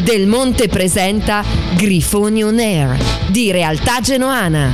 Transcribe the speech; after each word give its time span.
Del 0.08 0.26
Monte 0.26 0.70
presenta 0.70 1.44
Grifoni 1.76 2.42
On 2.42 2.58
Air 2.58 2.98
di 3.30 3.52
Realtà 3.52 4.00
Genoana. 4.00 4.72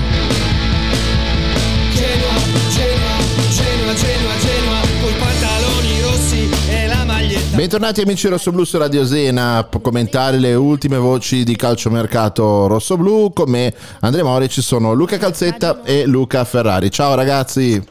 Genoa, 1.92 2.36
Genoa, 2.70 3.18
Genoa, 3.50 3.94
Genoa, 3.96 4.38
Genoa, 4.38 4.80
coi 5.02 5.14
pantaloni 5.18 6.02
rossi 6.02 6.50
e 6.70 6.86
la 6.86 7.04
maglietta. 7.04 7.56
Bentornati 7.56 8.02
amici 8.02 8.28
rossoblu 8.28 8.64
su 8.64 8.78
Radio 8.78 9.04
Sena 9.08 9.58
a 9.58 9.64
commentare 9.82 10.38
le 10.38 10.54
ultime 10.54 10.98
voci 10.98 11.44
di 11.44 11.56
calciomercato 11.56 12.68
rossoblu. 12.68 13.34
Con 13.34 13.50
me 13.50 13.74
Andrea 14.02 14.24
Mori 14.24 14.48
ci 14.50 14.62
sono 14.62 14.94
Luca 14.94 15.18
Calzetta 15.18 15.82
e 15.82 16.06
Luca 16.06 16.44
Ferrari. 16.44 16.92
Ciao 16.92 17.16
ragazzi. 17.16 17.84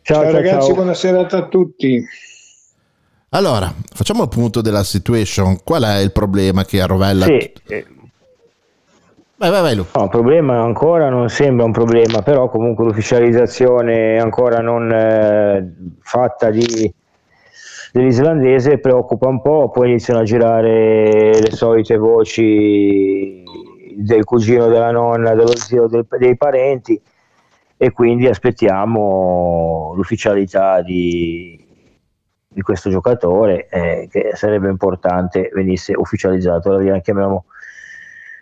Ciao, 0.00 0.22
Ciao, 0.22 0.32
ragazzi, 0.32 0.66
ciao. 0.68 0.74
buona 0.74 0.94
serata 0.94 1.36
a 1.36 1.48
tutti. 1.48 2.02
Allora, 3.34 3.72
facciamo 3.92 4.22
il 4.22 4.28
punto 4.28 4.60
della 4.60 4.84
situation. 4.84 5.58
Qual 5.64 5.82
è 5.82 5.98
il 5.98 6.12
problema 6.12 6.64
che 6.64 6.80
arrovella? 6.80 7.24
Sì, 7.24 7.52
eh, 7.66 7.84
Vai, 9.36 9.50
vai, 9.50 9.60
vai 9.62 9.74
Luca. 9.74 9.98
no, 9.98 10.04
il 10.04 10.10
problema 10.10 10.62
ancora 10.62 11.08
non 11.08 11.28
sembra 11.28 11.64
un 11.64 11.72
problema, 11.72 12.22
però 12.22 12.48
comunque 12.48 12.84
l'ufficializzazione 12.84 14.18
ancora 14.18 14.60
non 14.60 14.88
eh, 14.92 15.74
fatta 16.00 16.50
di, 16.50 16.94
dell'islandese 17.92 18.78
preoccupa 18.78 19.26
un 19.26 19.42
po', 19.42 19.68
poi 19.70 19.88
iniziano 19.88 20.20
a 20.20 20.22
girare 20.22 21.40
le 21.40 21.50
solite 21.50 21.96
voci 21.96 23.42
del 23.96 24.22
cugino 24.22 24.68
della 24.68 24.92
nonna, 24.92 25.34
dello 25.34 25.56
zio, 25.56 25.88
del- 25.88 26.06
dei 26.16 26.36
parenti 26.36 27.00
e 27.76 27.90
quindi 27.90 28.28
aspettiamo 28.28 29.92
l'ufficialità 29.96 30.80
di, 30.80 31.63
di 32.54 32.62
questo 32.62 32.88
giocatore 32.88 33.68
eh, 33.68 34.08
che 34.10 34.30
sarebbe 34.34 34.68
importante 34.68 35.50
venisse 35.52 35.92
ufficializzato. 35.94 36.70
Ora 36.70 36.84
la 36.84 37.00
chiamiamo 37.00 37.44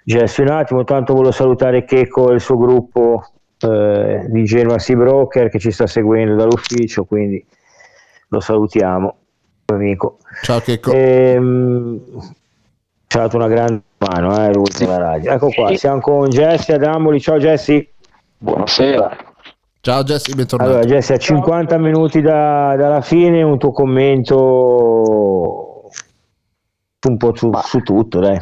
Gesso 0.04 0.42
un 0.42 0.48
attimo, 0.48 0.82
tanto 0.82 1.14
volevo 1.14 1.32
salutare 1.32 1.84
Checco 1.84 2.30
e 2.30 2.34
il 2.34 2.40
suo 2.40 2.56
gruppo 2.56 3.24
eh, 3.60 4.26
di 4.28 4.44
Genoa 4.44 4.78
Sea 4.78 4.96
Broker 4.96 5.48
che 5.48 5.60
ci 5.60 5.70
sta 5.70 5.86
seguendo 5.86 6.34
dall'ufficio, 6.34 7.04
quindi 7.04 7.44
lo 8.28 8.40
salutiamo, 8.40 9.16
amico. 9.66 10.18
Ciao 10.42 10.58
Checco. 10.58 10.90
Ehm, 10.92 12.00
ci 13.06 13.16
ha 13.16 13.20
dato 13.20 13.36
una 13.36 13.46
grande 13.46 13.82
mano, 13.98 14.44
eh, 14.44 14.52
l'ultima 14.52 14.96
radio. 14.96 15.30
Ecco 15.30 15.50
qua, 15.50 15.72
siamo 15.76 16.00
con 16.00 16.28
Jesse 16.28 16.74
Adamoli. 16.74 17.20
Ciao 17.20 17.38
Jesse. 17.38 17.92
Buonasera. 18.38 19.31
Ciao 19.84 20.04
Jesse, 20.04 20.32
bentornato. 20.36 20.70
Allora 20.70 20.86
Jesse, 20.86 21.14
a 21.14 21.16
50 21.16 21.76
minuti 21.76 22.20
da- 22.20 22.76
dalla 22.76 23.00
fine 23.00 23.42
un 23.42 23.58
tuo 23.58 23.72
commento 23.72 25.88
un 27.08 27.16
po' 27.16 27.34
su, 27.34 27.50
su 27.64 27.80
tutto, 27.80 28.20
dai. 28.20 28.40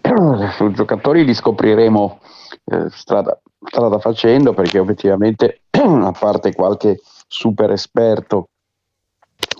Sui 0.56 0.72
giocatori 0.72 1.26
li 1.26 1.34
scopriremo 1.34 2.20
eh, 2.64 2.86
strada, 2.88 3.38
strada 3.62 3.98
facendo 3.98 4.54
perché 4.54 4.78
obiettivamente, 4.78 5.64
a 5.70 6.12
parte 6.18 6.54
qualche 6.54 6.98
super 7.26 7.70
esperto 7.70 8.48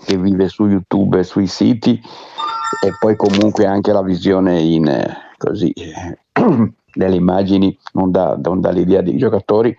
che 0.05 0.17
vive 0.17 0.47
su 0.47 0.65
YouTube 0.65 1.19
e 1.19 1.23
sui 1.23 1.45
siti, 1.45 2.01
e 2.01 2.89
poi 2.99 3.15
comunque 3.15 3.67
anche 3.67 3.91
la 3.91 4.01
visione 4.01 4.59
in 4.59 4.87
eh, 4.87 5.17
così 5.37 5.69
eh, 5.69 6.17
delle 6.91 7.15
immagini 7.15 7.77
non 7.93 8.09
dà, 8.09 8.39
non 8.41 8.59
dà 8.59 8.71
l'idea 8.71 9.01
dei 9.01 9.17
giocatori, 9.17 9.77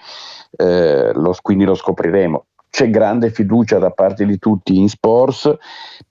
eh, 0.57 1.13
lo- 1.15 1.37
quindi 1.41 1.65
lo 1.65 1.75
scopriremo. 1.75 2.45
C'è 2.71 2.89
grande 2.91 3.31
fiducia 3.31 3.79
da 3.79 3.91
parte 3.91 4.25
di 4.25 4.39
tutti 4.39 4.79
in 4.79 4.89
Sports 4.89 5.53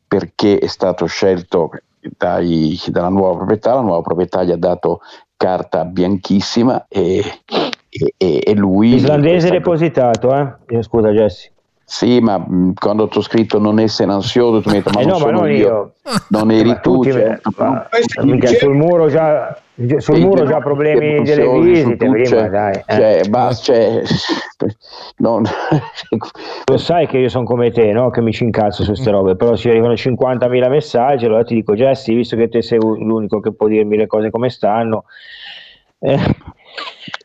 perché 0.07 0.57
è 0.57 0.67
stato 0.67 1.05
scelto 1.05 1.69
dai- 2.17 2.79
dalla 2.88 3.09
nuova 3.09 3.35
proprietà, 3.38 3.75
la 3.75 3.81
nuova 3.81 4.01
proprietà 4.01 4.44
gli 4.44 4.51
ha 4.51 4.57
dato 4.57 5.01
carta 5.38 5.85
bianchissima 5.85 6.85
e, 6.89 7.23
e- 7.88 8.44
e- 8.45 8.55
lui... 8.55 8.95
Islandese 8.95 9.50
depositato, 9.50 10.35
eh? 10.35 10.77
Eh, 10.77 10.83
Scusa 10.83 11.11
Jesse. 11.11 11.53
Sì, 11.91 12.19
ma 12.19 12.38
mh, 12.38 12.73
quando 12.75 13.07
ti 13.07 13.17
ho 13.17 13.22
scritto 13.22 13.57
non 13.57 13.79
essere 13.79 14.11
ansioso, 14.11 14.61
tu 14.61 14.69
mi 14.69 14.75
hai 14.77 14.83
detto 14.83 14.94
ma 14.95 15.01
Eh 15.01 15.05
non 15.05 15.13
no, 15.13 15.17
ma 15.17 15.25
sono 15.25 15.39
non 15.39 15.50
io, 15.51 15.57
io. 15.57 15.94
non 16.27 16.51
eri 16.51 16.69
Ma 16.69 16.75
tu, 16.75 16.94
tutti- 17.01 17.12
certo, 17.12 17.50
ma- 17.57 17.88
dice- 18.25 18.56
sul 18.57 18.75
muro 18.75 19.07
già, 19.07 19.59
sul 19.97 20.15
Sì, 20.18 20.24
muro 20.24 20.45
già 20.45 20.59
problemi 20.59 21.24
delle 21.24 21.50
visite, 21.59 22.07
prima, 22.07 22.25
cioè, 22.27 22.50
dai. 22.50 22.83
eh. 22.86 22.94
cioè, 22.94 23.21
basta, 23.27 23.74
cioè, 23.74 24.01
non- 25.18 25.44
Lo 26.69 26.77
sai 26.77 27.07
che 27.07 27.18
io 27.18 27.30
sono 27.30 27.45
come 27.45 27.71
te, 27.71 27.92
no? 27.92 28.12
Che 28.12 28.21
mi 28.21 28.33
ci 28.33 28.44
incazzo 28.44 28.83
su 28.83 28.92
Mm. 28.92 28.94
queste 28.94 29.09
robe, 29.09 29.35
però 29.35 29.56
se 29.56 29.69
arrivano 29.71 29.95
50.000 29.95 30.69
messaggi, 30.69 31.25
allora 31.25 31.44
ti 31.44 31.56
dico, 31.56 31.74
Jesse, 31.74 32.13
visto 32.13 32.35
che 32.35 32.50
te 32.50 32.62
sei 32.62 32.77
l'unico 32.80 33.39
che 33.39 33.51
può 33.51 33.65
dirmi 33.68 33.97
le 33.97 34.06
cose 34.06 34.30
come 34.30 34.51
stanno, 34.51 35.06
eh, 36.01 36.19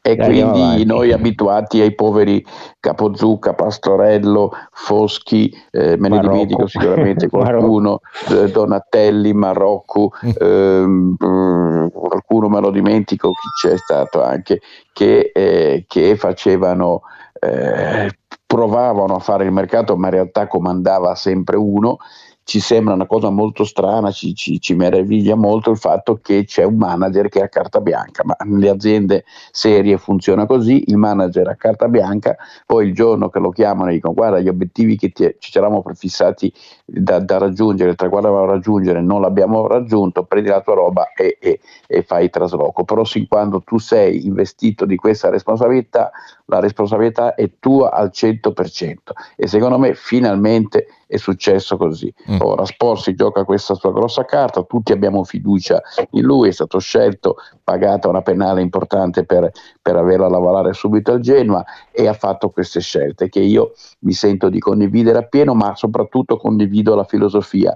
E 0.07 0.17
Dai, 0.17 0.27
quindi 0.27 0.85
noi 0.85 1.13
abituati 1.13 1.81
ai 1.81 1.95
poveri 1.95 2.45
Capozucca, 2.79 3.55
Pastorello, 3.55 4.53
Foschi, 4.71 5.51
eh, 5.71 5.97
me 5.97 6.09
ne 6.09 6.17
Marocco. 6.17 6.31
dimentico 6.31 6.67
sicuramente 6.67 7.29
qualcuno, 7.31 8.01
eh, 8.31 8.51
Donatelli, 8.51 9.33
Marocco, 9.33 10.11
ehm, 10.21 11.17
mm, 11.25 11.87
qualcuno 11.89 12.49
me 12.49 12.61
lo 12.61 12.71
dimentico, 12.71 13.31
chi 13.31 13.69
c'è 13.69 13.79
stato 13.79 14.23
anche, 14.23 14.61
che, 14.93 15.31
eh, 15.33 15.85
che 15.89 16.17
facevano, 16.17 17.03
eh, 17.41 18.11
provavano 18.47 19.15
a 19.17 19.21
fare 19.21 19.45
il 19.45 19.53
mercato, 19.53 19.97
ma 19.97 20.09
in 20.09 20.13
realtà 20.13 20.47
comandava 20.47 21.15
sempre 21.15 21.57
uno 21.57 21.97
ci 22.45 22.61
sembra 22.61 22.93
una 22.93 23.07
cosa 23.07 23.31
molto 23.31 23.65
strana, 23.65 24.11
ci, 24.11 24.35
ci, 24.35 24.61
ci, 24.61 24.75
meraviglia 24.75 25.35
molto 25.35 25.71
il 25.71 25.79
fatto 25.79 26.21
che 26.23 26.45
c'è 26.45 26.63
un 26.63 26.77
manager 26.77 27.29
che 27.29 27.41
ha 27.43 27.49
carta 27.49 27.81
bianca, 27.81 28.23
ma 28.25 28.37
nelle 28.45 28.69
aziende 28.69 29.25
serie 29.51 29.97
funziona 29.97 30.45
così, 30.45 30.85
il 30.89 30.99
manager 30.99 31.49
ha 31.49 31.57
carta 31.57 31.89
bianca, 31.89 32.37
poi 32.67 32.89
il 32.89 32.95
giorno 32.95 33.31
che 33.31 33.39
lo 33.39 33.49
chiamano 33.49 33.91
e 33.91 33.95
dicono 33.95 34.13
guarda 34.13 34.41
gli 34.41 34.49
obiettivi 34.49 34.97
che 34.97 35.09
ti, 35.11 35.35
ci 35.39 35.57
eravamo 35.57 35.83
prefissati 35.83 36.53
da, 36.85 37.19
da 37.19 37.39
raggiungere, 37.39 37.91
il 37.91 37.97
traguardo 37.97 38.35
da 38.35 38.45
raggiungere, 38.45 39.01
non 39.01 39.23
l'abbiamo 39.23 39.67
raggiunto, 39.67 40.25
prendi 40.25 40.51
la 40.51 40.61
tua 40.61 40.75
roba 40.75 41.13
e, 41.17 41.39
e, 41.41 41.61
e 41.87 42.03
fai 42.03 42.25
il 42.25 42.31
trasloco, 42.31 42.85
però 42.85 43.05
sin 43.05 43.27
quando 43.27 43.63
tu 43.63 43.79
sei 43.79 44.27
investito 44.27 44.85
di 44.85 44.97
questa 44.97 45.31
responsabilità, 45.31 46.11
la 46.47 46.61
responsabilità 46.61 47.35
è 47.35 47.51
tua 47.59 47.91
al 47.91 48.11
100% 48.13 48.97
e 49.35 49.47
secondo 49.47 49.79
me 49.79 49.95
finalmente 49.95 50.89
è 51.07 51.17
successo 51.17 51.77
così. 51.77 52.13
Ora 52.41 52.65
Sporsi 52.65 53.15
gioca 53.15 53.45
questa 53.45 53.75
sua 53.75 53.93
grossa 53.93 54.25
carta, 54.25 54.63
tutti 54.63 54.93
abbiamo 54.93 55.25
fiducia 55.25 55.83
in 56.11 56.23
lui, 56.23 56.49
è 56.49 56.53
stato 56.53 56.79
scelto, 56.79 57.37
pagata 57.63 58.09
una 58.09 58.23
penale 58.23 58.61
importante 58.61 59.25
per, 59.25 59.51
per 59.81 59.97
averla 59.97 60.27
a 60.27 60.31
lavorare 60.31 60.73
subito 60.73 61.13
al 61.13 61.21
Genoa 61.21 61.65
e 61.91 62.07
ha 62.07 62.13
fatto 62.13 62.51
queste 62.51 62.81
scelte 62.81 63.29
che 63.29 63.41
io 63.41 63.73
mi 64.01 64.13
sento 64.13 64.49
di 64.49 64.59
condividere 64.59 65.19
appieno, 65.19 65.55
ma 65.55 65.75
soprattutto 65.75 66.37
condivido 66.37 66.95
la 66.95 67.05
filosofia 67.05 67.75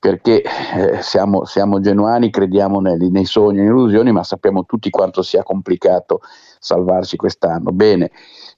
perché 0.00 0.42
eh, 0.42 1.02
siamo, 1.02 1.44
siamo, 1.44 1.78
genuani, 1.78 2.30
crediamo 2.30 2.80
nei, 2.80 3.10
nei 3.10 3.26
sogni 3.26 3.58
e 3.58 3.62
nelle 3.62 3.74
illusioni, 3.74 4.10
ma 4.12 4.22
sappiamo 4.22 4.64
tutti 4.64 4.88
quanto 4.88 5.20
sia 5.20 5.42
complicato 5.42 6.20
salvarci 6.58 7.16
quest'anno. 7.16 7.70
Bene, 7.70 8.10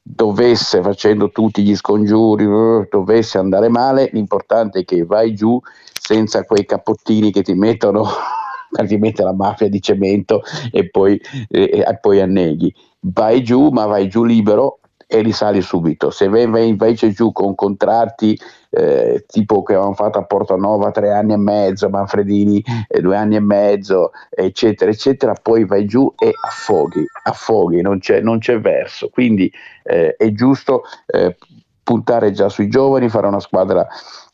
dovesse, 0.03 0.83
facendo 0.83 1.31
tutti 1.31 1.63
gli 1.63 1.77
scongiuri, 1.77 2.45
uh, 2.45 2.87
dovesse 2.91 3.39
andare 3.39 3.69
male, 3.69 4.11
l'importante 4.13 4.81
è 4.81 4.85
che 4.85 5.05
vai 5.05 5.35
giù 5.35 5.61
senza 5.93 6.43
quei 6.45 6.67
cappottini 6.67 7.31
che 7.31 7.43
ti 7.43 7.55
mettono 7.55 8.05
praticamente 8.71 9.23
la 9.23 9.33
mafia 9.33 9.69
di 9.69 9.81
cemento 9.81 10.43
e 10.71 10.91
poi, 10.91 11.21
eh, 11.49 11.85
e 11.87 11.99
poi 12.01 12.21
anneghi. 12.21 12.75
Vai 13.01 13.43
giù, 13.43 13.69
ma 13.71 13.87
vai 13.87 14.09
giù 14.09 14.25
libero 14.25 14.79
e 15.13 15.21
risali 15.21 15.61
subito. 15.61 16.11
Se 16.11 16.27
vai 16.27 16.67
invece 16.67 17.11
giù 17.11 17.33
con 17.33 17.55
contratti 17.55 18.39
eh, 18.71 19.27
tipo 19.27 19.63
che 19.63 19.75
avevamo 19.75 19.93
fatto 19.93 20.19
a 20.19 20.25
Portanova 20.25 20.91
tre 20.91 21.13
anni 21.13 21.35
e 21.35 21.37
mezzo, 21.37 21.91
Manfredini 21.91 22.65
eh, 22.89 23.03
due 23.03 23.15
anni 23.15 23.37
e 23.37 23.41
mezzo, 23.41 24.13
eccetera, 24.31 24.91
eccetera, 24.91 25.35
poi 25.35 25.67
vai 25.67 25.85
giù 25.85 26.11
e 26.19 26.33
affoghi, 26.47 27.05
affoghi, 27.25 27.83
non 27.83 27.99
c'è, 27.99 28.23
non 28.23 28.39
c'è 28.39 28.59
verso. 28.59 29.11
Quindi 29.11 29.53
eh, 29.83 30.17
è 30.17 30.33
giusto 30.33 30.85
eh, 31.07 31.37
puntare 31.83 32.33
già 32.33 32.49
sui 32.49 32.69
giovani, 32.69 33.11
fare 33.11 33.27
una 33.27 33.41
squadra, 33.41 33.87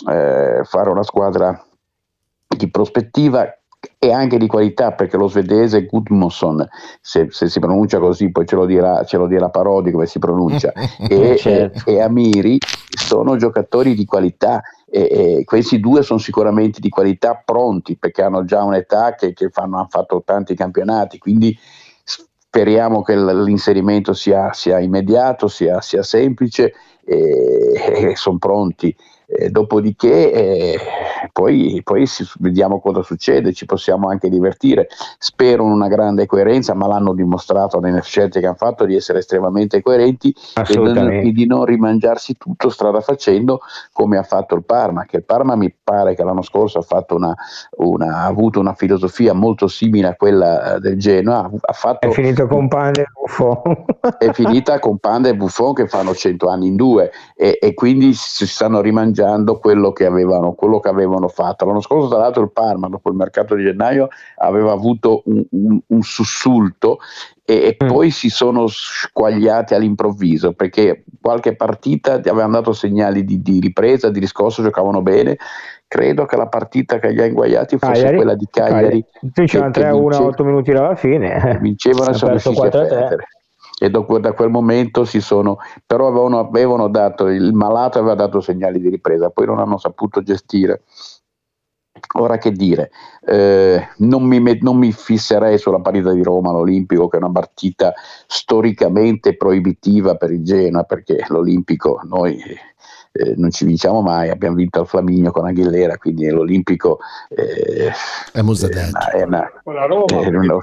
eh, 0.08 0.60
fare 0.62 0.90
una 0.90 1.02
squadra 1.02 1.60
di 2.46 2.70
prospettiva 2.70 3.57
e 4.00 4.12
anche 4.12 4.38
di 4.38 4.46
qualità 4.46 4.92
perché 4.92 5.16
lo 5.16 5.26
svedese 5.26 5.84
Gudmundsson 5.84 6.64
se, 7.00 7.26
se, 7.30 7.48
si 7.48 7.58
pronuncia 7.58 7.98
così 7.98 8.30
poi 8.30 8.46
ce 8.46 8.54
lo 8.54 8.64
dirà, 8.64 9.02
ce 9.04 9.16
lo 9.16 9.26
dirà 9.26 9.48
Parodi 9.48 9.90
come 9.90 10.06
si 10.06 10.20
pronuncia 10.20 10.72
e, 11.08 11.36
certo. 11.36 11.90
e, 11.90 11.94
e, 11.94 12.00
Amiri 12.00 12.58
sono 12.88 13.36
giocatori 13.36 13.94
di 13.94 14.04
qualità 14.04 14.62
e, 14.88 15.42
questi 15.44 15.80
due 15.80 16.02
sono 16.02 16.20
sicuramente 16.20 16.78
di 16.78 16.88
qualità 16.88 17.42
pronti 17.44 17.96
perché 17.96 18.22
hanno 18.22 18.44
già 18.44 18.62
un'età 18.62 19.16
che, 19.16 19.32
che 19.32 19.50
fanno, 19.50 19.78
hanno 19.78 19.88
fatto 19.90 20.22
tanti 20.24 20.54
campionati 20.54 21.18
quindi 21.18 21.58
speriamo 22.04 23.02
che 23.02 23.16
l'inserimento 23.16 24.12
sia, 24.12 24.52
sia 24.52 24.78
immediato 24.78 25.48
sia, 25.48 25.80
sia 25.80 26.04
semplice 26.04 26.72
e, 27.04 27.72
e 27.74 28.16
sono 28.16 28.38
pronti 28.38 28.94
eh, 29.30 29.50
dopodiché 29.50 30.32
eh, 30.32 30.78
poi, 31.32 31.82
poi 31.84 32.06
si, 32.06 32.26
vediamo 32.38 32.80
cosa 32.80 33.02
succede, 33.02 33.52
ci 33.52 33.66
possiamo 33.66 34.08
anche 34.08 34.30
divertire. 34.30 34.88
Spero 35.18 35.64
in 35.64 35.70
una 35.70 35.88
grande 35.88 36.24
coerenza, 36.24 36.72
ma 36.72 36.86
l'hanno 36.86 37.12
dimostrato 37.12 37.78
nelle 37.78 38.00
scelte 38.02 38.40
che 38.40 38.46
hanno 38.46 38.54
fatto 38.56 38.86
di 38.86 38.94
essere 38.94 39.18
estremamente 39.18 39.82
coerenti 39.82 40.34
e, 40.66 41.32
di 41.32 41.46
non 41.46 41.66
rimangiarsi 41.66 42.36
tutto 42.38 42.70
strada 42.70 43.00
facendo 43.00 43.60
come 43.92 44.16
ha 44.16 44.22
fatto 44.22 44.54
il 44.54 44.64
Parma, 44.64 45.04
che 45.04 45.18
il 45.18 45.24
Parma 45.24 45.56
mi 45.56 45.74
pare 45.82 46.14
che 46.14 46.24
l'anno 46.24 46.42
scorso 46.42 46.78
ha, 46.78 47.04
una, 47.10 47.34
una, 47.76 48.22
ha 48.22 48.24
avuto 48.24 48.60
una 48.60 48.72
filosofia 48.72 49.34
molto 49.34 49.68
simile 49.68 50.08
a 50.08 50.14
quella 50.14 50.76
eh, 50.76 50.80
del 50.80 50.98
Genoa. 50.98 51.50
Ha 51.60 51.72
fatto, 51.74 52.08
è 52.08 52.10
finito 52.12 52.46
con 52.46 52.68
Panda 52.68 53.02
e 53.02 53.06
Buffon. 53.12 53.84
è 54.18 54.32
finita 54.32 54.78
con 54.78 54.96
Panda 54.96 55.28
e 55.28 55.36
Buffon 55.36 55.74
che 55.74 55.86
fanno 55.86 56.14
100 56.14 56.48
anni 56.48 56.68
in 56.68 56.76
due 56.76 57.10
e, 57.36 57.58
e 57.60 57.74
quindi 57.74 58.14
si 58.14 58.46
stanno 58.46 58.80
rimangiando 58.80 59.16
mangiando 59.18 59.58
quello 59.58 59.92
che 59.92 60.06
avevano, 60.06 60.52
quello 60.52 60.80
che 60.80 60.88
avevano 60.88 61.28
fatto. 61.28 61.64
L'anno 61.64 61.80
scorso, 61.80 62.08
tra 62.08 62.18
l'altro, 62.18 62.42
il 62.42 62.52
Parma, 62.52 62.88
dopo 62.88 63.10
il 63.10 63.16
mercato 63.16 63.54
di 63.54 63.64
gennaio, 63.64 64.08
aveva 64.36 64.72
avuto 64.72 65.22
un, 65.26 65.44
un, 65.50 65.80
un 65.84 66.02
sussulto 66.02 66.98
e, 67.44 67.76
mm. 67.82 67.88
poi 67.88 68.10
si 68.10 68.28
sono 68.28 68.66
squagliati 68.66 69.74
all'improvviso 69.74 70.52
perché 70.52 71.04
qualche 71.20 71.56
partita 71.56 72.14
avevano 72.14 72.52
dato 72.52 72.72
segnali 72.72 73.24
di, 73.24 73.42
di 73.42 73.58
ripresa, 73.60 74.10
di 74.10 74.20
riscosso, 74.20 74.62
giocavano 74.62 75.02
bene 75.02 75.36
credo 75.88 76.26
che 76.26 76.36
la 76.36 76.48
partita 76.48 76.98
che 76.98 77.14
gli 77.14 77.18
ha 77.18 77.24
inguagliati 77.24 77.78
fosse 77.78 77.92
Cagliari. 77.92 78.16
quella 78.16 78.34
di 78.34 78.46
Cagliari. 78.50 79.04
Dicevano 79.22 79.70
3 79.70 79.86
a 79.86 79.94
1 79.94 80.16
a 80.16 80.22
8 80.22 80.44
minuti 80.44 80.70
dalla 80.70 80.94
fine. 80.94 81.58
Vincevano 81.62 82.10
e 82.12 82.12
sono 82.12 82.32
riusciti 82.32 82.60
a 82.60 82.68
perdere 82.68 83.26
e 83.78 83.90
dopo, 83.90 84.18
da 84.18 84.32
quel 84.32 84.50
momento 84.50 85.04
si 85.04 85.20
sono, 85.20 85.58
però 85.86 86.08
avevano, 86.08 86.40
avevano 86.40 86.88
dato, 86.88 87.28
il 87.28 87.52
malato 87.52 87.98
aveva 87.98 88.14
dato 88.14 88.40
segnali 88.40 88.80
di 88.80 88.88
ripresa, 88.88 89.30
poi 89.30 89.46
non 89.46 89.60
hanno 89.60 89.78
saputo 89.78 90.22
gestire. 90.22 90.82
Ora 92.14 92.38
che 92.38 92.52
dire, 92.52 92.90
eh, 93.26 93.88
non, 93.98 94.22
mi 94.22 94.40
met- 94.40 94.62
non, 94.62 94.76
mi 94.76 94.92
fisserei 94.92 95.58
sulla 95.58 95.80
partita 95.80 96.12
di 96.12 96.22
Roma 96.22 96.50
all'Olimpico, 96.50 97.08
che 97.08 97.16
è 97.16 97.20
una 97.20 97.32
partita 97.32 97.92
storicamente 98.26 99.36
proibitiva 99.36 100.14
per 100.14 100.30
il 100.30 100.44
Genoa, 100.44 100.84
perché 100.84 101.24
l'Olimpico 101.28 102.00
noi 102.04 102.40
eh, 103.12 103.34
non 103.36 103.50
ci 103.50 103.64
vinciamo 103.64 104.00
mai, 104.00 104.30
abbiamo 104.30 104.54
vinto 104.54 104.80
al 104.80 104.86
Flaminio 104.86 105.32
con 105.32 105.46
Aguilera, 105.46 105.98
quindi 105.98 106.28
l'Olimpico 106.28 106.98
eh, 107.30 107.88
è, 108.32 108.38
è, 108.38 108.40
è 108.40 109.22
una, 109.22 109.50
con 109.62 109.74
la 109.74 109.86
Roma. 109.86 110.20
È 110.20 110.26
una, 110.28 110.58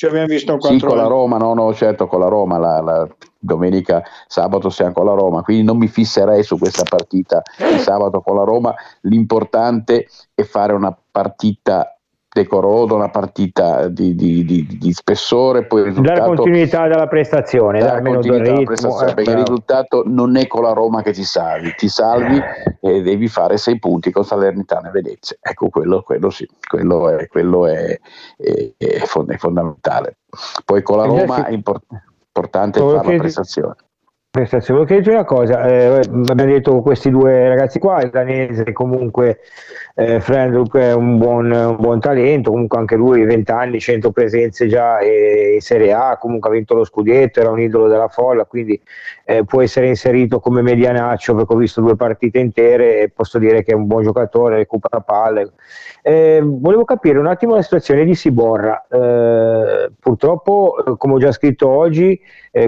ci 0.00 0.06
abbiamo 0.06 0.28
visto 0.28 0.56
quattro 0.56 0.78
sì, 0.78 0.86
con 0.86 0.96
la 0.96 1.06
Roma, 1.06 1.36
no, 1.36 1.52
no, 1.52 1.74
certo, 1.74 2.06
con 2.06 2.20
la 2.20 2.28
Roma, 2.28 2.56
la, 2.56 2.80
la 2.80 3.08
domenica, 3.38 4.02
sabato 4.26 4.70
siamo 4.70 4.94
con 4.94 5.04
la 5.04 5.12
Roma, 5.12 5.42
quindi 5.42 5.62
non 5.62 5.76
mi 5.76 5.88
fisserei 5.88 6.42
su 6.42 6.56
questa 6.56 6.84
partita 6.88 7.42
di 7.58 7.78
sabato 7.78 8.22
con 8.22 8.34
la 8.34 8.44
Roma, 8.44 8.74
l'importante 9.02 10.06
è 10.32 10.42
fare 10.42 10.72
una 10.72 10.98
partita 11.10 11.99
decorosa, 12.32 12.94
una 12.94 13.10
partita 13.10 13.88
di, 13.88 14.14
di, 14.14 14.44
di, 14.44 14.78
di 14.78 14.92
spessore, 14.92 15.66
poi 15.66 15.80
il 15.80 15.86
risultato, 15.86 16.20
dare 16.20 16.34
continuità 16.36 16.86
dalla 16.86 17.08
prestazione, 17.08 17.80
dare 17.80 18.02
continuità 18.02 18.50
ritmo, 18.50 18.64
prestazione, 18.64 19.10
eh, 19.10 19.14
perché 19.14 19.30
il 19.30 19.36
risultato 19.38 20.02
non 20.06 20.36
è 20.36 20.46
con 20.46 20.62
la 20.62 20.72
Roma 20.72 21.02
che 21.02 21.12
ti 21.12 21.24
salvi, 21.24 21.74
ti 21.76 21.88
salvi 21.88 22.40
e 22.80 23.02
devi 23.02 23.26
fare 23.26 23.56
sei 23.56 23.78
punti 23.78 24.12
con 24.12 24.24
Salernitana 24.24 24.88
e 24.88 24.92
Venezia. 24.92 25.36
Ecco, 25.40 25.68
quello, 25.70 26.02
quello 26.02 26.30
sì, 26.30 26.48
quello, 26.68 27.08
è, 27.08 27.26
quello 27.26 27.66
è, 27.66 27.98
è, 28.36 28.72
è, 28.76 28.98
fondamentale. 29.36 30.18
Poi 30.64 30.82
con 30.82 30.98
la 30.98 31.04
Roma 31.04 31.46
è 31.46 31.52
importante 31.52 32.78
fare 32.78 32.92
la 32.92 33.18
prestazione 33.18 33.74
prestazione. 34.30 34.78
Volevo 34.78 34.86
chiederti 34.86 35.10
una 35.10 35.24
cosa, 35.24 35.66
eh, 35.66 35.98
abbiamo 35.98 36.52
detto 36.52 36.80
questi 36.82 37.10
due 37.10 37.48
ragazzi 37.48 37.80
qua, 37.80 38.00
il 38.00 38.10
danese 38.10 38.72
comunque 38.72 39.40
eh, 39.94 40.20
Frendrup 40.20 40.76
è 40.76 40.92
un 40.94 41.18
buon, 41.18 41.50
un 41.50 41.76
buon, 41.78 42.00
talento, 42.00 42.50
comunque 42.50 42.78
anche 42.78 42.96
lui 42.96 43.24
20 43.24 43.50
anni, 43.50 43.80
100 43.80 44.10
presenze 44.12 44.66
già 44.66 44.98
eh, 44.98 45.54
in 45.54 45.60
Serie 45.60 45.92
A, 45.92 46.16
comunque 46.18 46.48
ha 46.48 46.52
vinto 46.52 46.74
lo 46.74 46.84
scudetto, 46.84 47.40
era 47.40 47.50
un 47.50 47.60
idolo 47.60 47.88
della 47.88 48.08
folla, 48.08 48.44
quindi 48.44 48.80
eh, 49.24 49.44
può 49.44 49.62
essere 49.62 49.88
inserito 49.88 50.40
come 50.40 50.62
medianaccio 50.62 51.34
perché 51.34 51.52
ho 51.52 51.56
visto 51.56 51.80
due 51.80 51.96
partite 51.96 52.38
intere 52.38 53.00
e 53.00 53.08
posso 53.10 53.38
dire 53.38 53.62
che 53.62 53.72
è 53.72 53.74
un 53.74 53.86
buon 53.86 54.02
giocatore, 54.02 54.56
recupera 54.56 55.00
palle. 55.00 55.52
Eh, 56.02 56.40
volevo 56.42 56.84
capire 56.84 57.18
un 57.18 57.26
attimo 57.26 57.54
la 57.54 57.62
situazione 57.62 58.04
di 58.04 58.14
Siborra, 58.14 58.86
eh, 58.90 59.90
purtroppo 59.98 60.96
come 60.96 61.14
ho 61.14 61.18
già 61.18 61.32
scritto 61.32 61.68
oggi 61.68 62.18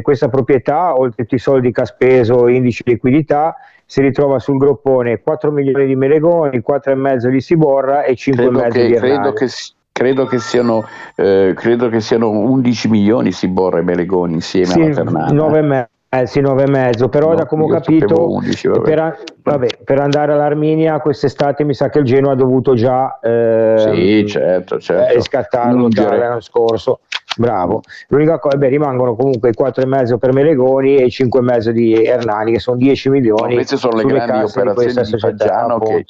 questa 0.01 0.29
proprietà, 0.29 0.97
oltre 0.97 1.25
tutti 1.25 1.35
i 1.35 1.39
soldi 1.41 1.73
che 1.73 1.81
ha 1.81 1.85
speso, 1.85 2.47
indice 2.47 2.83
di 2.85 2.93
liquidità, 2.93 3.57
si 3.93 4.01
ritrova 4.01 4.39
sul 4.39 4.57
groppone 4.57 5.21
4 5.21 5.51
milioni 5.51 5.85
di 5.85 5.97
Melegoni, 5.97 6.63
4,5 6.67 7.29
di 7.29 7.41
Siborra 7.43 8.05
e 8.05 8.15
5,5 8.15 8.69
di 8.71 8.95
Hernani. 8.95 8.97
Credo 8.97 9.33
che, 9.35 9.47
credo 9.93 10.25
che, 10.25 10.39
siano, 10.39 10.87
eh, 11.15 11.53
credo 11.55 11.91
che 11.91 12.01
siano 12.01 12.31
11 12.31 12.89
milioni 12.89 13.33
Siborra 13.33 13.81
e 13.81 13.83
Melegoni 13.83 14.33
insieme 14.33 14.65
sì, 14.69 14.81
alla 14.81 14.95
Ternana. 14.95 15.31
9,5. 15.31 15.87
Eh 16.09 16.27
sì, 16.27 16.41
9 16.41 16.63
e 16.63 16.71
mezzo, 16.71 17.09
però 17.11 17.29
no, 17.29 17.35
da 17.35 17.45
come 17.45 17.65
ho 17.65 17.69
capito 17.69 18.33
11, 18.33 18.69
vabbè. 18.69 18.81
Per, 18.81 19.19
vabbè, 19.43 19.67
per, 19.85 20.01
andare 20.01 20.33
all'Arminia 20.33 20.99
quest'estate 20.99 21.63
mi 21.65 21.75
sa 21.75 21.91
che 21.91 21.99
il 21.99 22.05
Genoa 22.05 22.33
ha 22.33 22.35
dovuto 22.35 22.75
già 22.75 23.19
eh, 23.21 23.75
sì, 23.79 24.27
certo, 24.27 24.79
certo. 24.79 25.15
riscattarlo 25.15 25.89
l'anno 25.91 26.41
scorso. 26.41 27.01
Bravo. 27.37 27.83
L'unica 28.09 28.39
cosa, 28.39 28.57
beh, 28.57 28.69
rimangono 28.69 29.15
comunque 29.15 29.51
i 29.51 29.55
4,5 29.59 30.19
per 30.19 30.33
Melegoni 30.33 30.97
e 30.97 31.05
i 31.05 31.09
5,5 31.09 31.71
di 31.71 32.05
Hernani, 32.05 32.53
che 32.53 32.59
sono 32.59 32.77
10 32.77 33.11
milioni. 33.11 33.55
Queste 33.55 33.77
sono 33.77 33.97
le 33.97 34.05
grandi 34.05 34.45
operazioni 34.45 35.11
di 35.11 35.19
Faggiano 35.19 35.79
che, 35.79 36.05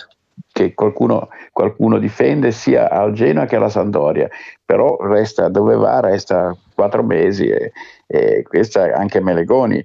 che 0.50 0.74
qualcuno, 0.74 1.28
qualcuno, 1.52 1.98
difende 1.98 2.50
sia 2.50 2.90
al 2.90 3.12
Genoa 3.12 3.46
che 3.46 3.56
alla 3.56 3.68
Sandoria, 3.68 4.28
però 4.64 4.96
resta 5.00 5.48
dove 5.48 5.76
va, 5.76 6.00
resta 6.00 6.56
quattro 6.74 7.02
mesi 7.02 7.46
e, 7.46 7.72
e 8.06 8.42
questa 8.42 8.94
anche 8.94 9.20
Melegoni 9.20 9.84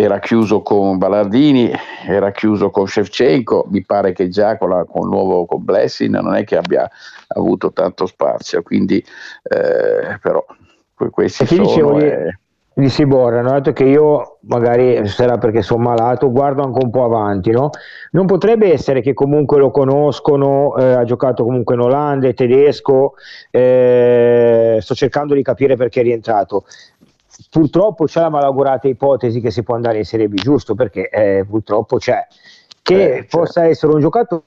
era 0.00 0.20
chiuso 0.20 0.62
con 0.62 0.96
Ballardini, 0.96 1.72
era 2.06 2.30
chiuso 2.30 2.70
con 2.70 2.86
Shevchenko, 2.86 3.66
mi 3.70 3.84
pare 3.84 4.12
che 4.12 4.28
già 4.28 4.56
con, 4.56 4.68
la, 4.68 4.84
con 4.84 5.02
il 5.02 5.08
nuovo 5.08 5.44
con 5.44 5.64
Blessing 5.64 6.16
non 6.20 6.36
è 6.36 6.44
che 6.44 6.56
abbia 6.56 6.88
avuto 7.26 7.72
tanto 7.72 8.06
spazio, 8.06 8.62
quindi 8.62 8.98
eh, 9.42 10.16
però 10.22 10.46
questi 11.10 11.44
sono... 11.46 11.62
Dicevo, 11.64 11.98
eh, 11.98 12.38
di 12.78 12.88
Sibora 12.88 13.40
hanno 13.40 13.54
detto 13.54 13.72
che 13.72 13.82
io 13.82 14.38
magari 14.42 15.04
sarà 15.08 15.36
perché 15.36 15.62
sono 15.62 15.82
malato 15.82 16.30
guardo 16.30 16.62
anche 16.62 16.78
un 16.80 16.90
po' 16.90 17.02
avanti 17.02 17.50
no? 17.50 17.70
non 18.12 18.26
potrebbe 18.26 18.72
essere 18.72 19.00
che 19.00 19.14
comunque 19.14 19.58
lo 19.58 19.72
conoscono 19.72 20.76
eh, 20.76 20.92
ha 20.92 21.02
giocato 21.02 21.42
comunque 21.42 21.74
in 21.74 21.80
Olanda 21.80 22.28
è 22.28 22.34
tedesco 22.34 23.14
eh, 23.50 24.78
sto 24.80 24.94
cercando 24.94 25.34
di 25.34 25.42
capire 25.42 25.74
perché 25.74 26.00
è 26.00 26.04
rientrato 26.04 26.66
purtroppo 27.50 28.04
c'è 28.04 28.20
la 28.20 28.30
malaugurata 28.30 28.88
ipotesi 28.88 29.40
che 29.40 29.50
si 29.50 29.62
può 29.62 29.74
andare 29.74 29.98
in 29.98 30.04
Serie 30.04 30.28
B 30.28 30.34
giusto 30.34 30.74
perché 30.74 31.08
eh, 31.08 31.46
purtroppo 31.48 31.96
c'è 31.96 32.26
che 32.82 33.16
eh, 33.16 33.24
possa 33.24 33.66
essere 33.66 33.92
un 33.92 34.00
giocatore 34.00 34.42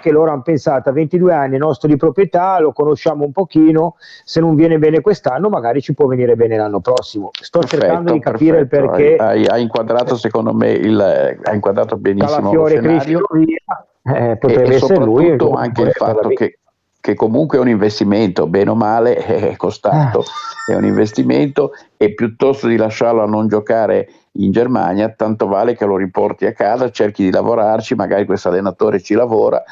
che 0.00 0.12
loro 0.12 0.30
hanno 0.30 0.42
pensato 0.42 0.88
a 0.88 0.92
22 0.92 1.32
anni, 1.32 1.56
nostro 1.56 1.88
di 1.88 1.96
proprietà, 1.96 2.60
lo 2.60 2.72
conosciamo 2.72 3.24
un 3.24 3.32
pochino, 3.32 3.96
se 4.22 4.38
non 4.38 4.54
viene 4.54 4.78
bene 4.78 5.00
quest'anno 5.00 5.48
magari 5.48 5.80
ci 5.80 5.94
può 5.94 6.06
venire 6.06 6.36
bene 6.36 6.56
l'anno 6.56 6.78
prossimo. 6.80 7.30
Sto 7.32 7.58
perfetto, 7.58 7.82
cercando 7.82 8.12
di 8.12 8.20
capire 8.20 8.60
il 8.60 8.68
perché. 8.68 9.16
Hai, 9.16 9.46
hai, 9.46 9.62
inquadrato 9.62 10.16
secondo 10.16 10.54
me, 10.54 10.70
il, 10.70 11.00
hai 11.00 11.54
inquadrato 11.54 11.96
benissimo 11.96 12.36
Calafiore, 12.36 12.74
il 12.74 12.80
scenario. 13.00 13.20
Via, 13.32 13.86
eh, 14.02 14.36
potrebbe 14.36 14.68
e, 14.68 14.74
essere 14.76 15.04
lui. 15.04 15.36
anche 15.54 15.82
il 15.82 15.90
fatto 15.90 16.28
che, 16.28 16.59
che 17.00 17.14
comunque 17.14 17.58
è 17.58 17.60
un 17.60 17.68
investimento, 17.68 18.46
bene 18.46 18.70
o 18.70 18.74
male 18.74 19.16
è 19.24 19.56
costato, 19.56 20.20
ah. 20.20 20.72
è 20.72 20.76
un 20.76 20.84
investimento 20.84 21.72
e 21.96 22.14
piuttosto 22.14 22.66
di 22.66 22.76
lasciarlo 22.76 23.22
a 23.22 23.26
non 23.26 23.48
giocare 23.48 24.08
in 24.32 24.52
Germania, 24.52 25.08
tanto 25.08 25.46
vale 25.46 25.74
che 25.74 25.84
lo 25.84 25.96
riporti 25.96 26.46
a 26.46 26.52
casa, 26.52 26.90
cerchi 26.90 27.24
di 27.24 27.30
lavorarci, 27.30 27.94
magari 27.94 28.26
questo 28.26 28.48
allenatore 28.48 29.00
ci 29.00 29.14
lavora, 29.14 29.62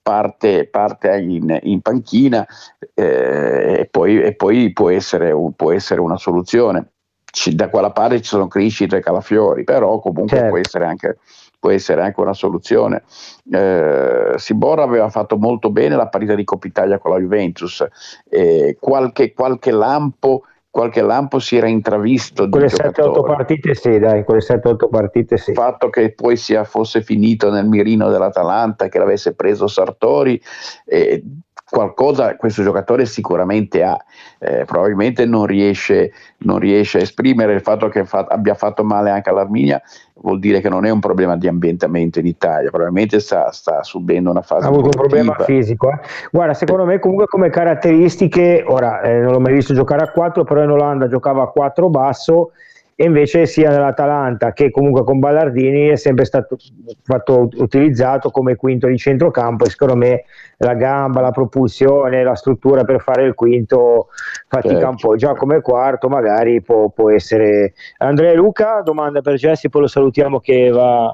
parte, 0.00 0.68
parte 0.68 1.16
in, 1.16 1.58
in, 1.62 1.80
panchina 1.80 2.46
eh, 2.94 3.76
e, 3.80 3.88
poi, 3.90 4.20
e, 4.20 4.34
poi, 4.34 4.72
può 4.72 4.90
essere, 4.90 5.32
un, 5.32 5.54
può 5.54 5.72
essere 5.72 6.00
una 6.00 6.18
soluzione. 6.18 6.90
Ci, 7.24 7.54
da 7.56 7.68
quella 7.68 7.90
parte 7.90 8.20
ci 8.20 8.28
sono 8.28 8.46
crescite 8.46 8.98
e 8.98 9.00
calafiori, 9.00 9.64
però 9.64 9.98
comunque 9.98 10.36
certo. 10.36 10.48
può, 10.50 10.58
essere 10.58 10.84
anche, 10.84 11.16
può 11.64 11.70
essere 11.70 12.02
anche 12.02 12.20
una 12.20 12.34
soluzione. 12.34 13.04
Eh, 13.50 14.34
Sibora 14.36 14.82
aveva 14.82 15.08
fatto 15.08 15.38
molto 15.38 15.70
bene 15.70 15.96
la 15.96 16.08
partita 16.08 16.34
di 16.34 16.44
Coppa 16.44 16.66
Italia 16.66 16.98
con 16.98 17.12
la 17.12 17.18
Juventus, 17.18 17.82
eh, 18.28 18.76
qualche, 18.78 19.32
qualche 19.32 19.70
lampo 19.70 20.42
qualche 20.68 21.02
lampo 21.02 21.38
si 21.38 21.56
era 21.56 21.68
intravisto. 21.68 22.48
Quelle 22.48 22.66
7-8 22.66 23.24
partite 23.24 23.74
sì, 23.76 23.98
dai, 24.00 24.24
quelle 24.24 24.40
7-8 24.40 24.88
partite 24.90 25.36
sì. 25.36 25.50
Il 25.50 25.56
fatto 25.56 25.88
che 25.88 26.12
poi 26.12 26.36
sia, 26.36 26.64
fosse 26.64 27.00
finito 27.00 27.48
nel 27.48 27.64
mirino 27.64 28.10
dell'Atalanta, 28.10 28.88
che 28.88 28.98
l'avesse 28.98 29.34
preso 29.36 29.68
Sartori, 29.68 30.38
eh, 30.84 31.22
qualcosa 31.74 32.36
questo 32.36 32.62
giocatore 32.62 33.04
sicuramente 33.04 33.82
ha, 33.82 33.98
eh, 34.38 34.64
probabilmente 34.64 35.26
non 35.26 35.44
riesce, 35.44 36.12
non 36.38 36.60
riesce, 36.60 36.98
a 36.98 37.00
esprimere 37.00 37.52
il 37.52 37.62
fatto 37.62 37.88
che 37.88 38.04
fa, 38.04 38.26
abbia 38.28 38.54
fatto 38.54 38.84
male 38.84 39.10
anche 39.10 39.30
all'Arminia, 39.30 39.82
vuol 40.20 40.38
dire 40.38 40.60
che 40.60 40.68
non 40.68 40.84
è 40.84 40.90
un 40.90 41.00
problema 41.00 41.36
di 41.36 41.48
ambientamento 41.48 42.20
in 42.20 42.26
Italia, 42.26 42.70
probabilmente 42.70 43.18
sta, 43.18 43.50
sta 43.50 43.82
subendo 43.82 44.30
una 44.30 44.42
fase. 44.42 44.66
Ha 44.66 44.68
avuto 44.68 44.84
un 44.84 44.90
problema 44.92 45.34
fisico. 45.40 45.90
Eh. 45.90 45.98
Guarda, 46.30 46.54
secondo 46.54 46.84
me 46.84 47.00
comunque 47.00 47.26
come 47.26 47.50
caratteristiche, 47.50 48.62
ora 48.64 49.00
eh, 49.00 49.18
non 49.18 49.32
l'ho 49.32 49.40
mai 49.40 49.54
visto 49.54 49.74
giocare 49.74 50.04
a 50.04 50.10
4, 50.12 50.44
però 50.44 50.62
in 50.62 50.70
Olanda 50.70 51.08
giocava 51.08 51.42
a 51.42 51.48
4 51.48 51.90
basso 51.90 52.52
e 52.96 53.04
invece 53.04 53.46
sia 53.46 53.70
nell'Atalanta 53.70 54.52
che 54.52 54.70
comunque 54.70 55.02
con 55.02 55.18
Ballardini 55.18 55.88
è 55.88 55.96
sempre 55.96 56.24
stato 56.24 56.56
fatto, 57.02 57.48
utilizzato 57.56 58.30
come 58.30 58.54
quinto 58.54 58.86
di 58.86 58.96
centrocampo 58.96 59.64
e 59.64 59.70
secondo 59.70 59.96
me 59.96 60.24
la 60.58 60.74
gamba, 60.74 61.20
la 61.20 61.32
propulsione, 61.32 62.22
la 62.22 62.36
struttura 62.36 62.84
per 62.84 63.00
fare 63.00 63.24
il 63.24 63.34
quinto 63.34 64.08
fatica 64.48 64.74
certo. 64.74 64.88
un 64.88 64.96
po', 64.96 65.16
già 65.16 65.34
come 65.34 65.60
quarto 65.60 66.08
magari 66.08 66.62
può, 66.62 66.88
può 66.90 67.10
essere 67.10 67.74
Andrea 67.98 68.32
Luca, 68.34 68.80
domanda 68.82 69.20
per 69.20 69.34
Jesse, 69.34 69.68
poi 69.68 69.82
lo 69.82 69.88
salutiamo 69.88 70.38
che 70.38 70.70
va 70.70 71.12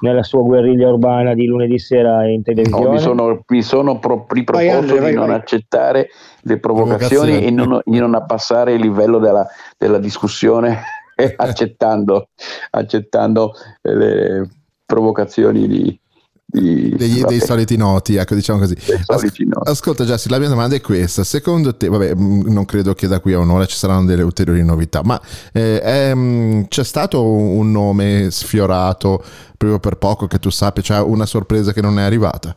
nella 0.00 0.22
sua 0.22 0.42
guerriglia 0.42 0.88
urbana 0.88 1.34
di 1.34 1.46
lunedì 1.46 1.78
sera 1.78 2.26
in 2.26 2.42
televisione. 2.42 2.84
No, 2.84 2.90
mi 2.90 2.98
sono, 2.98 3.44
mi 3.46 3.62
sono 3.62 3.98
pro, 3.98 4.26
riproposto 4.28 4.70
vai, 4.70 4.80
Andre, 4.80 5.10
di 5.10 5.14
non 5.14 5.26
vai. 5.26 5.36
accettare 5.36 6.08
le 6.40 6.58
provocazioni 6.58 7.44
e 7.44 7.50
non, 7.50 7.80
di 7.84 7.98
non 7.98 8.14
abbassare 8.14 8.72
il 8.72 8.80
livello 8.80 9.18
della, 9.18 9.46
della 9.76 9.98
discussione 9.98 10.78
accettando, 11.36 12.28
accettando 12.70 13.52
le 13.82 14.48
provocazioni 14.84 15.68
di, 15.68 16.00
di, 16.44 16.94
dei, 16.96 17.22
dei, 17.22 17.40
soliti 17.40 17.76
noti, 17.76 18.16
ecco, 18.16 18.34
diciamo 18.34 18.58
così. 18.58 18.76
As- 19.06 19.22
noti. 19.22 19.70
Ascolta, 19.70 20.04
Giassi, 20.04 20.28
la 20.28 20.38
mia 20.38 20.48
domanda 20.48 20.74
è 20.74 20.80
questa: 20.80 21.22
secondo 21.22 21.76
te, 21.76 21.88
vabbè, 21.88 22.14
mm, 22.14 22.48
non 22.48 22.64
credo 22.64 22.92
che 22.94 23.06
da 23.06 23.20
qui 23.20 23.32
a 23.32 23.38
un'ora 23.38 23.66
ci 23.66 23.76
saranno 23.76 24.06
delle 24.06 24.22
ulteriori 24.22 24.64
novità, 24.64 25.02
ma 25.04 25.20
eh, 25.52 25.80
è, 25.80 26.14
mm, 26.14 26.62
c'è 26.68 26.84
stato 26.84 27.24
un 27.24 27.70
nome 27.70 28.30
sfiorato 28.30 29.22
proprio 29.56 29.78
per 29.78 29.96
poco 29.96 30.26
che 30.26 30.38
tu 30.38 30.50
sappia, 30.50 30.82
cioè 30.82 31.00
una 31.00 31.26
sorpresa 31.26 31.72
che 31.72 31.82
non 31.82 31.98
è 31.98 32.02
arrivata? 32.02 32.56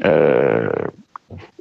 Eh, 0.00 0.92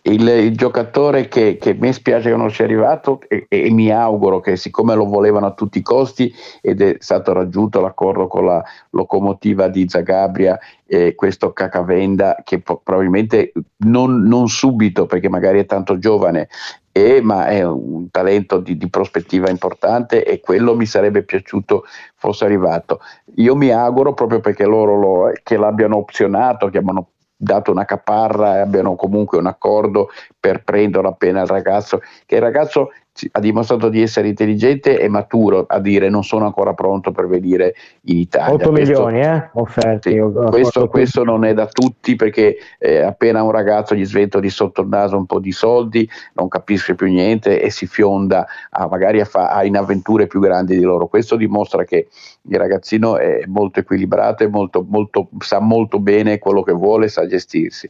il, 0.04 0.28
il 0.28 0.56
giocatore 0.56 1.28
che, 1.28 1.58
che, 1.60 1.74
mi 1.74 1.92
spiace 1.92 2.30
che 2.30 2.36
non 2.36 2.52
sia 2.52 2.66
arrivato 2.66 3.20
e, 3.28 3.46
e, 3.50 3.72
mi 3.72 3.92
auguro 3.92 4.40
che 4.40 4.56
siccome 4.56 4.96
lo 4.96 5.06
volevano 5.06 5.48
a 5.48 5.54
tutti 5.54 5.80
i 5.80 5.84
costi 5.84 6.34
ed 6.62 6.82
è 6.82 6.98
stato 7.00 7.34
raggiunto 7.34 7.82
l'accordo 7.82 8.28
con 8.28 8.46
la 8.46 8.64
locomotiva 8.92 9.68
di 9.68 9.88
Zagabria 9.88 10.58
e 10.86 11.16
questo 11.16 11.52
Cacavenda 11.52 12.38
che 12.44 12.62
po- 12.62 12.80
probabilmente 12.84 13.52
non, 13.78 14.22
non, 14.22 14.48
subito 14.48 15.06
perché 15.06 15.30
magari 15.30 15.60
è 15.60 15.66
tanto 15.66 15.98
giovane 15.98 16.48
e, 16.92 17.22
ma 17.22 17.48
è 17.48 17.64
un 17.64 18.10
talento 18.10 18.60
di, 18.60 18.78
di, 18.78 18.90
prospettiva 18.90 19.50
importante 19.50 20.24
e 20.24 20.40
quello 20.40 20.76
mi 20.76 20.86
sarebbe 20.86 21.24
piaciuto 21.24 21.84
fosse 22.16 22.46
arrivato. 22.46 23.02
Io 23.36 23.56
mi 23.56 23.70
auguro 23.70 24.14
proprio 24.14 24.40
perché 24.40 24.66
loro 24.66 24.96
lo, 24.96 25.32
che 25.44 25.58
l'abbiano 25.58 25.98
opzionato, 25.98 26.70
che 26.70 26.80
abbiano 26.80 27.10
dato 27.38 27.72
una 27.72 27.86
caparra 27.86 28.56
e 28.56 28.60
abbiano 28.60 28.96
comunque 28.96 29.38
un 29.38 29.46
accordo 29.46 30.10
per 30.40 30.64
prenderlo 30.64 31.10
appena 31.10 31.42
il 31.42 31.48
ragazzo, 31.48 32.02
che 32.26 32.36
il 32.36 32.42
ragazzo 32.42 32.92
ha 33.32 33.40
dimostrato 33.40 33.90
di 33.90 34.02
essere 34.02 34.28
intelligente 34.28 35.00
e 35.00 35.08
maturo 35.08 35.66
a 35.68 35.80
dire 35.80 36.10
non 36.10 36.24
sono 36.24 36.46
ancora 36.46 36.74
pronto 36.74 37.12
per 37.12 37.28
venire 37.28 37.76
in 38.04 38.18
Italia. 38.18 38.54
8 38.54 38.70
questo, 38.70 39.06
milioni 39.06 39.22
eh? 39.22 39.50
offerti. 39.54 40.12
Sì, 40.12 40.20
questo, 40.50 40.88
questo, 40.88 41.24
non 41.24 41.46
è 41.46 41.54
da 41.54 41.68
tutti 41.68 42.16
perché 42.16 42.58
eh, 42.78 43.02
appena 43.02 43.44
un 43.44 43.52
ragazzo 43.52 43.96
gli 43.96 44.06
svento 44.06 44.40
di 44.40 44.50
sotto 44.50 44.82
il 44.82 44.88
naso 44.88 45.18
un 45.18 45.26
po' 45.26 45.40
di 45.40 45.52
soldi 45.52 46.08
non 46.34 46.48
capisce 46.48 46.96
più 46.96 47.08
niente 47.08 47.62
e 47.62 47.70
si 47.70 47.88
fionda 47.88 48.46
a, 48.70 48.88
magari 48.88 49.20
a, 49.20 49.26
fa, 49.26 49.50
a 49.50 49.64
in 49.64 49.78
avventure 49.78 50.28
più 50.28 50.40
grandi 50.40 50.78
di 50.78 50.84
loro. 50.84 51.08
Questo 51.08 51.36
dimostra 51.36 51.84
che 51.84 52.08
il 52.42 52.58
ragazzino 52.58 53.18
è 53.18 53.44
molto 53.48 53.80
equilibrato 53.80 54.44
e 54.44 54.48
molto, 54.48 54.86
molto, 54.88 55.30
sa 55.40 55.60
molto 55.60 56.00
bene 56.00 56.40
quello 56.40 56.62
che 56.62 56.74
vuole, 56.74 57.08
sa 57.08 57.26
gestirsi. 57.26 57.90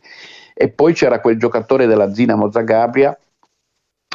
E 0.54 0.70
poi 0.70 0.94
c'era 0.94 1.20
quel 1.20 1.38
giocatore 1.38 1.86
della 1.86 2.14
Zinamo 2.14 2.52
Zagabria 2.52 3.18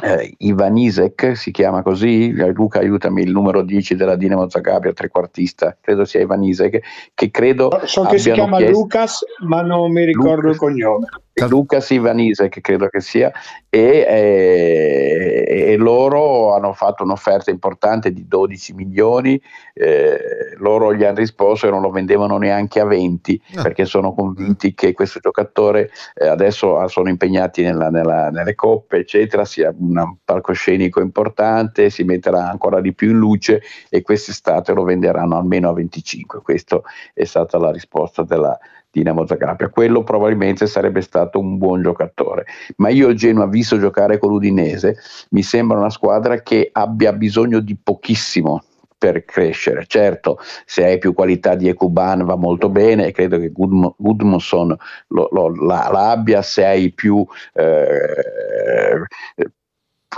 eh, 0.00 0.34
Ivan 0.38 0.76
Isek 0.78 1.36
si 1.36 1.50
chiama 1.50 1.82
così, 1.82 2.32
Luca 2.52 2.78
aiutami, 2.78 3.22
il 3.22 3.30
numero 3.30 3.62
10 3.62 3.94
della 3.94 4.16
Dinamo 4.16 4.48
Zagabria, 4.48 4.92
trequartista, 4.92 5.76
credo 5.80 6.04
sia 6.04 6.20
Ivan 6.20 6.42
Isek, 6.42 6.80
che 7.14 7.30
credo... 7.30 7.80
So 7.84 8.04
che 8.04 8.18
si 8.18 8.32
chiama 8.32 8.56
chiesto... 8.56 8.78
Lucas, 8.78 9.24
ma 9.46 9.60
non 9.60 9.92
mi 9.92 10.04
ricordo 10.04 10.48
Lucas, 10.48 10.52
il 10.52 10.58
cognome. 10.58 11.06
Lucas 11.48 11.90
Ivanise 11.90 12.48
che 12.48 12.60
credo 12.60 12.88
che 12.88 13.00
sia. 13.00 13.30
E, 13.68 14.04
eh, 14.06 15.44
e, 15.72 15.76
loro 15.76 16.54
hanno 16.54 16.72
fatto 16.74 17.04
un'offerta 17.04 17.50
importante 17.50 18.12
di 18.12 18.26
12 18.26 18.74
milioni 18.74 19.40
eh, 19.74 20.54
loro 20.58 20.94
gli 20.94 21.04
hanno 21.04 21.16
risposto 21.16 21.66
che 21.66 21.72
non 21.72 21.82
lo 21.82 21.90
vendevano 21.90 22.36
neanche 22.38 22.80
a 22.80 22.84
20 22.84 23.42
no. 23.54 23.60
Ah. 23.60 23.62
perché 23.62 23.84
sono 23.84 24.14
convinti 24.14 24.74
che 24.74 24.92
questo 24.92 25.20
giocatore 25.20 25.90
eh, 26.14 26.26
adesso 26.26 26.86
sono 26.88 27.08
impegnati 27.08 27.62
nella, 27.62 27.88
nella, 27.88 28.30
nelle 28.30 28.54
coppe 28.54 28.98
eccetera 28.98 29.44
sia 29.44 29.74
un 29.76 30.16
palcoscenico 30.24 31.00
importante 31.00 31.90
si 31.90 32.04
metterà 32.04 32.48
ancora 32.48 32.80
di 32.80 32.92
più 32.94 33.10
in 33.10 33.18
luce 33.18 33.62
e 33.88 34.02
quest'estate 34.02 34.72
lo 34.72 34.84
venderanno 34.84 35.36
almeno 35.36 35.68
a 35.68 35.72
25 35.72 36.42
questa 36.42 36.80
è 37.14 37.24
stata 37.24 37.58
la 37.58 37.70
risposta 37.70 38.22
della 38.22 38.58
Dinamo 38.92 39.26
Zagabria. 39.26 39.70
Quello 39.70 40.04
probabilmente 40.04 40.66
sarebbe 40.66 41.00
stato 41.00 41.38
un 41.38 41.56
buon 41.56 41.80
giocatore. 41.80 42.44
Ma 42.76 42.90
io 42.90 43.08
il 43.08 43.16
Genoa, 43.16 43.46
visto 43.46 43.78
giocare 43.78 44.18
con 44.18 44.28
l'Udinese, 44.28 44.98
mi 45.30 45.42
sembra 45.42 45.78
una 45.78 45.88
squadra 45.88 46.42
che 46.42 46.68
abbia 46.70 47.14
bisogno 47.14 47.60
di 47.60 47.74
pochissimo 47.82 48.62
per 49.02 49.24
crescere. 49.24 49.84
Certo, 49.88 50.38
se 50.64 50.84
hai 50.84 50.98
più 50.98 51.12
qualità 51.12 51.56
di 51.56 51.66
Ecuban 51.66 52.24
va 52.24 52.36
molto 52.36 52.68
bene 52.68 53.06
e 53.06 53.10
credo 53.10 53.36
che 53.36 53.48
Gudm- 53.48 53.92
Gudmundsson 53.96 54.76
lo, 55.08 55.28
la, 55.66 56.22
se 56.40 56.64
hai 56.64 56.92
più 56.92 57.26
eh, 57.54 59.02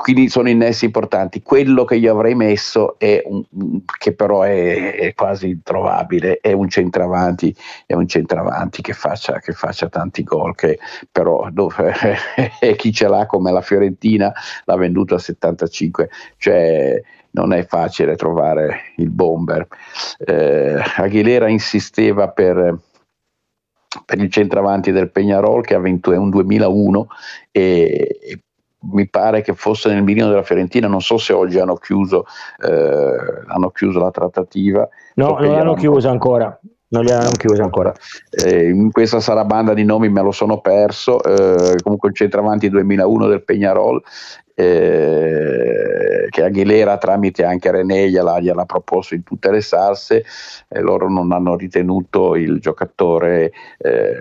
quindi 0.02 0.28
sono 0.28 0.50
innessi 0.50 0.84
importanti. 0.84 1.40
Quello 1.40 1.84
che 1.84 1.94
io 1.94 2.12
avrei 2.12 2.34
messo 2.34 2.98
è 2.98 3.22
un, 3.24 3.42
che 3.96 4.12
però 4.12 4.42
è, 4.42 4.96
è, 4.96 5.14
quasi 5.14 5.48
introvabile, 5.48 6.40
è 6.42 6.52
un 6.52 6.68
centravanti, 6.68 7.56
è 7.86 7.94
un 7.94 8.06
centravanti 8.06 8.82
che 8.82 8.92
faccia, 8.92 9.38
che 9.38 9.52
faccia 9.52 9.88
tanti 9.88 10.24
gol, 10.24 10.54
che 10.54 10.78
però 11.10 11.48
e 12.60 12.76
chi 12.76 12.92
ce 12.92 13.08
l'ha 13.08 13.24
come 13.24 13.50
la 13.50 13.62
Fiorentina 13.62 14.30
l'ha 14.64 14.76
venduto 14.76 15.14
a 15.14 15.18
75, 15.18 16.10
cioè 16.36 17.00
non 17.34 17.52
è 17.52 17.64
facile 17.66 18.16
trovare 18.16 18.92
il 18.96 19.10
bomber. 19.10 19.66
Eh, 20.18 20.80
Aguilera 20.96 21.48
insisteva 21.48 22.28
per 22.28 22.78
per 24.04 24.18
il 24.18 24.28
centravanti 24.28 24.90
del 24.90 25.12
Peñarol 25.12 25.60
che 25.60 25.74
ha 25.74 25.78
vinto 25.78 26.10
è 26.10 26.16
un 26.16 26.28
2001 26.30 27.06
e, 27.52 28.40
mi 28.92 29.08
pare 29.08 29.42
che 29.42 29.54
fosse 29.54 29.88
nel 29.88 30.02
mirino 30.02 30.28
della 30.28 30.42
Fiorentina, 30.42 30.88
non 30.88 31.00
so 31.00 31.16
se 31.16 31.32
oggi 31.32 31.58
hanno 31.58 31.76
chiuso, 31.76 32.26
eh, 32.60 33.42
hanno 33.46 33.70
chiuso 33.70 33.98
la 33.98 34.10
trattativa. 34.10 34.86
No, 35.14 35.38
non 35.38 35.52
l'hanno 35.52 35.74
chiusa 35.74 36.10
ancora. 36.10 36.58
Non 36.88 37.02
li 37.02 37.10
hanno 37.10 37.30
chiusa 37.30 37.64
ancora. 37.64 37.92
Eh, 38.30 38.68
in 38.68 38.92
questa 38.92 39.18
sarabanda 39.18 39.74
di 39.74 39.84
nomi 39.84 40.08
me 40.10 40.22
lo 40.22 40.30
sono 40.30 40.60
perso. 40.60 41.22
Eh, 41.22 41.80
comunque 41.82 42.10
il 42.10 42.14
centravanti 42.14 42.68
2001 42.68 43.26
del 43.26 43.42
Peñarol, 43.42 44.00
eh, 44.54 46.26
che 46.30 46.42
Aguilera 46.42 46.96
tramite 46.96 47.44
anche 47.44 47.70
René 47.70 48.08
gliela, 48.08 48.40
gliela 48.40 48.64
proposto 48.64 49.14
in 49.14 49.22
tutte 49.22 49.50
le 49.50 49.60
salse. 49.60 50.24
e 50.68 50.80
loro 50.80 51.08
non 51.08 51.32
hanno 51.32 51.56
ritenuto 51.56 52.36
il 52.36 52.60
giocatore 52.60 53.52
eh, 53.78 54.14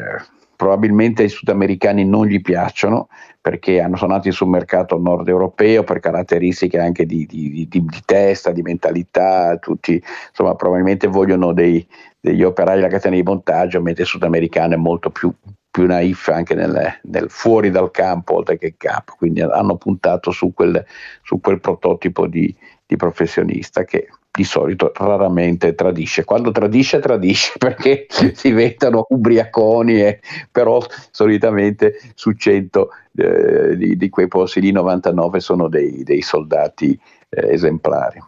probabilmente 0.56 1.24
ai 1.24 1.30
sudamericani 1.30 2.06
non 2.06 2.26
gli 2.26 2.40
piacciono 2.40 3.10
perché 3.42 3.82
hanno, 3.82 3.98
sono 3.98 4.14
nati 4.14 4.32
sul 4.32 4.48
mercato 4.48 4.98
nord 4.98 5.28
europeo 5.28 5.84
per 5.84 6.00
caratteristiche 6.00 6.80
anche 6.80 7.06
di, 7.06 7.26
di, 7.26 7.68
di, 7.68 7.68
di 7.68 8.02
testa, 8.06 8.52
di 8.52 8.62
mentalità, 8.62 9.58
tutti 9.58 10.02
insomma 10.30 10.56
probabilmente 10.56 11.08
vogliono 11.08 11.52
dei, 11.52 11.86
degli 12.20 12.44
operai 12.44 12.78
della 12.78 12.88
catena 12.88 13.16
di 13.16 13.24
montaggio, 13.24 13.82
mentre 13.82 14.04
il 14.04 14.08
sudamericano 14.08 14.76
è 14.76 14.78
molto 14.78 15.10
più, 15.10 15.34
più 15.74 15.88
naif 15.88 16.28
anche 16.28 16.54
nel, 16.54 17.00
nel, 17.02 17.32
fuori 17.32 17.72
dal 17.72 17.90
campo 17.90 18.36
oltre 18.36 18.60
che 18.60 18.68
il 18.68 18.76
campo, 18.78 19.16
quindi 19.18 19.42
hanno 19.42 19.76
puntato 19.76 20.30
su 20.30 20.54
quel, 20.54 20.86
su 21.24 21.40
quel 21.40 21.60
prototipo 21.60 22.28
di, 22.28 22.56
di 22.86 22.96
professionista 22.96 23.84
che 23.84 24.08
di 24.30 24.44
solito 24.44 24.92
raramente 24.94 25.74
tradisce. 25.74 26.26
Quando 26.26 26.52
tradisce, 26.52 27.00
tradisce 27.00 27.54
perché 27.58 28.06
diventano 28.40 29.08
ubriaconi, 29.10 30.00
e, 30.00 30.20
però 30.52 30.80
solitamente 31.10 32.00
su 32.14 32.34
100 32.34 32.90
eh, 33.16 33.76
di, 33.76 33.98
di, 33.98 34.10
quei 34.10 34.28
posti 34.28 34.62
lì 34.62 34.72
99 34.72 35.40
sono 35.40 35.68
dei, 35.70 36.04
dei 36.04 36.22
soldati 36.22 37.00
eh, 37.30 37.52
esemplari. 37.52 38.22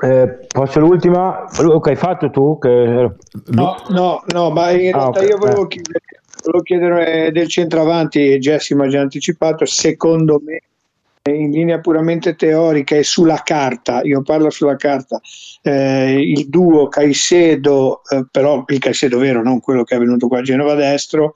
Eh, 0.00 0.46
posso 0.48 0.80
l'ultima? 0.80 1.44
Luca, 1.60 1.90
hai 1.90 1.96
fatto 1.96 2.30
tu? 2.30 2.58
Che... 2.58 2.68
No, 2.68 3.76
no, 3.88 4.24
no, 4.26 4.50
ma 4.50 4.70
in 4.70 4.94
ah, 4.94 4.98
realtà 4.98 5.18
okay. 5.18 5.28
io 5.28 5.36
volevo 5.36 5.66
chiedere, 5.66 6.00
volevo 6.42 6.62
chiedere 6.62 7.30
del 7.32 7.48
centravanti, 7.48 8.38
Jessy 8.38 8.74
mi 8.74 8.86
ha 8.86 8.88
già 8.88 9.00
anticipato, 9.00 9.64
secondo 9.66 10.40
me 10.44 10.62
in 11.30 11.52
linea 11.52 11.78
puramente 11.78 12.34
teorica 12.34 12.96
e 12.96 13.04
sulla 13.04 13.42
carta, 13.44 14.00
io 14.02 14.22
parlo 14.22 14.50
sulla 14.50 14.74
carta, 14.74 15.20
eh, 15.62 16.20
il 16.20 16.48
duo 16.48 16.88
Caicedo, 16.88 18.02
eh, 18.08 18.26
però 18.28 18.64
il 18.66 18.78
Caicedo 18.78 19.18
vero, 19.18 19.40
non 19.40 19.60
quello 19.60 19.84
che 19.84 19.94
è 19.94 19.98
venuto 19.98 20.26
qua 20.26 20.38
a 20.38 20.42
Genova 20.42 20.74
destro, 20.74 21.34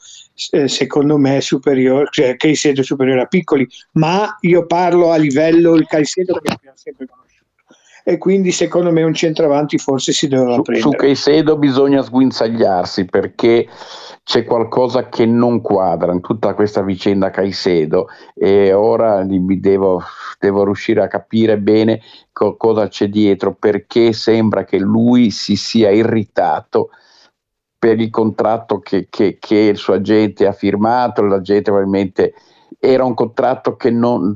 eh, 0.51 0.67
secondo 0.67 1.19
me 1.19 1.37
è 1.37 1.41
superiore, 1.41 2.09
cioè 2.11 2.37
Caicedo 2.37 2.81
è 2.81 2.85
superiore 2.85 3.23
a 3.23 3.27
Piccoli, 3.27 3.67
ma 3.93 4.37
io 4.41 4.67
parlo 4.67 5.13
a 5.13 5.17
livello 5.17 5.77
il 5.77 5.87
Caicedo 5.87 6.41
che 6.43 6.53
abbiamo 6.53 6.77
sempre 6.77 7.07
conosciuto 7.07 7.26
e 8.09 8.19
quindi 8.19 8.53
secondo 8.53 8.93
me 8.93 9.03
un 9.03 9.15
centravanti 9.15 9.79
forse 9.79 10.13
si 10.13 10.29
doveva 10.29 10.55
su, 10.55 10.63
prendere. 10.63 10.91
Su 10.91 10.97
Caicedo 10.97 11.57
bisogna 11.57 12.03
sguinzagliarsi 12.03 13.05
perché 13.07 13.67
c'è 14.23 14.45
qualcosa 14.45 15.09
che 15.09 15.27
non 15.27 15.61
quadra 15.61 16.13
in 16.13 16.21
tutta 16.21 16.55
questa 16.55 16.83
vicenda 16.83 17.31
Caicedo 17.31 18.07
e 18.33 18.73
ora 18.73 19.25
devo, 19.27 20.01
devo 20.39 20.65
riuscire 20.65 21.03
a 21.03 21.09
capire 21.09 21.59
bene 21.59 22.01
co- 22.31 22.57
cosa 22.57 22.87
c'è 22.87 23.09
dietro 23.09 23.55
perché 23.55 24.13
sembra 24.13 24.65
che 24.65 24.79
lui 24.79 25.33
si 25.33 25.57
sia 25.57 25.91
irritato 25.91 26.91
per 27.77 27.99
il 27.99 28.11
contratto 28.11 28.79
che, 28.79 29.09
che, 29.11 29.39
che 29.41 29.57
il 29.57 29.77
suo 29.77 29.95
agente 29.95 30.47
ha 30.47 30.53
firmato, 30.53 31.23
l'agente 31.23 31.73
probabilmente 31.73 32.35
era 32.79 33.03
un 33.03 33.15
contratto 33.15 33.75
che 33.75 33.91
non, 33.91 34.33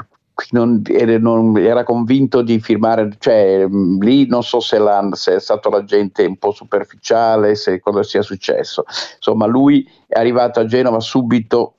non, 0.50 0.82
era, 0.86 1.18
non, 1.18 1.56
era, 1.58 1.84
convinto 1.84 2.42
di 2.42 2.60
firmare, 2.60 3.10
cioè 3.18 3.66
lì 4.00 4.26
non 4.26 4.42
so 4.42 4.60
se, 4.60 4.78
se, 5.12 5.34
è 5.34 5.40
stato 5.40 5.70
l'agente 5.70 6.24
un 6.24 6.36
po' 6.36 6.52
superficiale, 6.52 7.54
se 7.54 7.80
cosa 7.80 8.02
sia 8.02 8.22
successo. 8.22 8.84
Insomma, 9.16 9.46
lui 9.46 9.88
è 10.06 10.18
arrivato 10.18 10.60
a 10.60 10.66
Genova 10.66 11.00
subito 11.00 11.74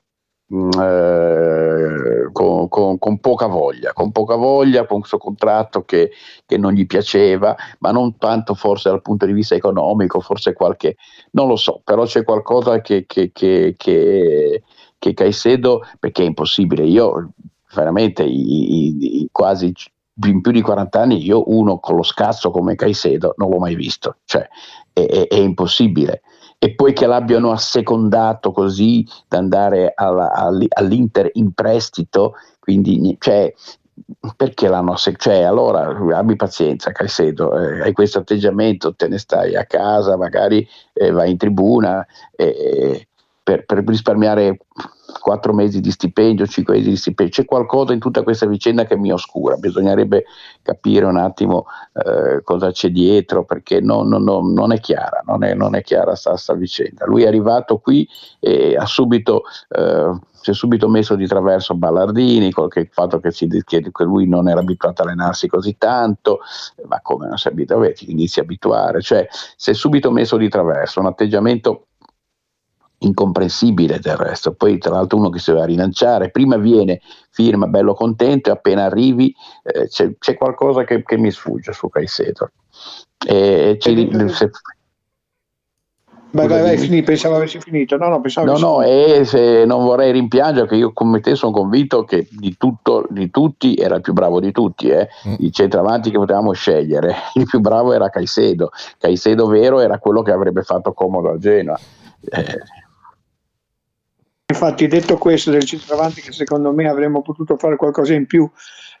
mm, 0.52 0.70
eh, 0.80 2.30
con, 2.32 2.68
con, 2.68 2.98
con, 2.98 3.18
poca 3.18 3.46
voglia, 3.46 3.92
con 3.92 4.12
poca 4.12 4.36
voglia, 4.36 4.86
con 4.86 5.00
questo 5.00 5.18
contratto 5.18 5.84
che, 5.84 6.10
che, 6.46 6.56
non 6.56 6.72
gli 6.72 6.86
piaceva, 6.86 7.56
ma 7.80 7.90
non 7.90 8.16
tanto 8.18 8.54
forse 8.54 8.90
dal 8.90 9.02
punto 9.02 9.26
di 9.26 9.32
vista 9.32 9.54
economico, 9.54 10.20
forse 10.20 10.52
qualche, 10.52 10.96
non 11.32 11.48
lo 11.48 11.56
so, 11.56 11.80
però 11.84 12.04
c'è 12.04 12.24
qualcosa 12.24 12.80
che, 12.80 13.04
che, 13.06 13.30
che, 13.32 13.74
che 13.76 14.62
che 15.02 15.14
Caicedo, 15.14 15.82
perché 15.98 16.22
è 16.22 16.26
impossibile, 16.26 16.84
io 16.84 17.30
veramente 17.74 18.22
i, 18.22 19.22
i, 19.22 19.28
quasi 19.30 19.72
in 20.26 20.40
più 20.40 20.52
di 20.52 20.60
40 20.60 21.00
anni 21.00 21.24
io 21.24 21.42
uno 21.46 21.78
con 21.78 21.96
lo 21.96 22.02
scazzo 22.02 22.50
come 22.50 22.74
Caicedo 22.74 23.34
non 23.36 23.50
l'ho 23.50 23.58
mai 23.58 23.74
visto, 23.74 24.16
cioè 24.24 24.46
è, 24.92 25.04
è, 25.04 25.28
è 25.28 25.36
impossibile. 25.36 26.22
E 26.58 26.74
poi 26.74 26.92
che 26.92 27.06
l'abbiano 27.06 27.50
assecondato 27.50 28.52
così 28.52 29.04
da 29.26 29.38
andare 29.38 29.92
alla, 29.96 30.30
all'Inter 30.68 31.28
in 31.32 31.52
prestito, 31.52 32.34
quindi 32.60 33.16
cioè, 33.18 33.52
perché 34.36 34.68
l'hanno 34.68 34.92
assecondato? 34.92 35.30
Cioè, 35.30 35.42
allora 35.42 36.16
abbi 36.16 36.36
pazienza, 36.36 36.92
Caicedo, 36.92 37.58
eh, 37.58 37.80
hai 37.80 37.92
questo 37.92 38.20
atteggiamento, 38.20 38.94
te 38.94 39.08
ne 39.08 39.18
stai 39.18 39.56
a 39.56 39.64
casa, 39.64 40.16
magari 40.16 40.66
eh, 40.92 41.10
vai 41.10 41.32
in 41.32 41.36
tribuna 41.36 42.06
eh, 42.36 43.08
per, 43.42 43.64
per 43.64 43.84
risparmiare 43.84 44.58
quattro 45.20 45.52
mesi 45.52 45.80
di 45.80 45.90
stipendio, 45.90 46.46
cinque 46.46 46.76
mesi 46.76 46.90
di 46.90 46.96
stipendio, 46.96 47.34
c'è 47.34 47.44
qualcosa 47.44 47.92
in 47.92 47.98
tutta 47.98 48.22
questa 48.22 48.46
vicenda 48.46 48.84
che 48.84 48.96
mi 48.96 49.12
oscura, 49.12 49.56
bisognerebbe 49.56 50.24
capire 50.62 51.04
un 51.04 51.16
attimo 51.16 51.66
eh, 51.92 52.42
cosa 52.42 52.70
c'è 52.70 52.90
dietro 52.90 53.44
perché 53.44 53.80
non, 53.80 54.08
non, 54.08 54.22
non, 54.22 54.52
non 54.52 54.72
è 54.72 54.80
chiara, 54.80 55.22
non 55.26 55.44
è, 55.44 55.54
non 55.54 55.74
è 55.74 55.82
chiara 55.82 56.12
questa 56.12 56.54
vicenda. 56.54 57.04
Lui 57.06 57.24
è 57.24 57.26
arrivato 57.26 57.78
qui 57.78 58.08
e 58.40 58.76
ha 58.76 58.86
subito... 58.86 59.42
Eh, 59.68 60.30
si 60.42 60.50
è 60.50 60.54
subito 60.54 60.88
messo 60.88 61.14
di 61.14 61.28
traverso 61.28 61.76
Ballardini, 61.76 62.50
col 62.50 62.68
fatto 62.90 63.20
che, 63.20 63.30
si, 63.30 63.46
che, 63.64 63.80
lui 63.98 64.26
non 64.26 64.48
era 64.48 64.58
abituato 64.58 65.02
a 65.02 65.04
allenarsi 65.04 65.46
così 65.46 65.76
tanto, 65.78 66.40
ma 66.88 67.00
come 67.00 67.28
non 67.28 67.38
si 67.38 67.46
abita, 67.46 67.76
vabbè, 67.76 67.92
ti 67.92 68.10
inizi 68.10 68.40
a 68.40 68.42
abituare, 68.42 69.00
cioè 69.02 69.24
si 69.30 69.70
è 69.70 69.72
subito 69.72 70.10
messo 70.10 70.36
di 70.36 70.48
traverso, 70.48 70.98
un 70.98 71.06
atteggiamento 71.06 71.86
incomprensibile 73.02 73.98
del 73.98 74.16
resto. 74.16 74.52
Poi, 74.52 74.78
tra 74.78 74.94
l'altro, 74.94 75.18
uno 75.18 75.30
che 75.30 75.38
si 75.38 75.50
doveva 75.50 75.66
rilanciare, 75.66 76.30
prima 76.30 76.56
viene, 76.56 77.00
firma, 77.30 77.66
bello 77.66 77.94
contento, 77.94 78.48
e 78.48 78.52
appena 78.52 78.84
arrivi 78.84 79.34
eh, 79.62 79.88
c'è, 79.88 80.16
c'è, 80.18 80.36
qualcosa 80.36 80.84
che, 80.84 81.02
che, 81.02 81.16
mi 81.16 81.30
sfugge 81.30 81.72
su 81.72 81.88
Caicedo. 81.88 82.50
E, 83.26 83.76
ci, 83.78 84.10
se, 84.28 84.50
Vai, 86.34 86.48
vai, 86.48 86.62
vai, 86.62 86.78
finì, 86.78 87.02
pensavo 87.02 87.36
avessi 87.36 87.60
finito. 87.60 87.98
No, 87.98 88.08
no, 88.08 88.20
pensavo 88.22 88.50
no, 88.50 88.58
no 88.58 88.82
e 88.82 89.22
se 89.26 89.66
non 89.66 89.84
vorrei 89.84 90.12
rimpiangere, 90.12 90.66
che 90.66 90.76
io 90.76 90.92
come 90.94 91.20
te 91.20 91.34
sono 91.34 91.52
convinto 91.52 92.04
che 92.04 92.26
di, 92.30 92.56
tutto, 92.56 93.06
di 93.10 93.30
tutti 93.30 93.74
era 93.74 93.96
il 93.96 94.00
più 94.00 94.14
bravo 94.14 94.40
di 94.40 94.50
tutti, 94.50 94.88
eh? 94.88 95.08
mm. 95.28 95.34
i 95.40 95.52
centravanti 95.52 96.10
che 96.10 96.16
potevamo 96.16 96.52
scegliere. 96.52 97.14
Il 97.34 97.44
più 97.44 97.60
bravo 97.60 97.92
era 97.92 98.08
Caicedo. 98.08 98.70
Caicedo 98.98 99.46
vero 99.46 99.80
era 99.80 99.98
quello 99.98 100.22
che 100.22 100.32
avrebbe 100.32 100.62
fatto 100.62 100.94
comodo 100.94 101.32
a 101.32 101.38
Genoa. 101.38 101.78
Eh, 102.20 102.58
Infatti, 104.52 104.86
detto 104.86 105.16
questo 105.16 105.50
del 105.50 105.64
centravanti, 105.64 106.20
che 106.20 106.30
secondo 106.30 106.74
me 106.74 106.86
avremmo 106.86 107.22
potuto 107.22 107.56
fare 107.56 107.76
qualcosa 107.76 108.12
in 108.12 108.26
più, 108.26 108.48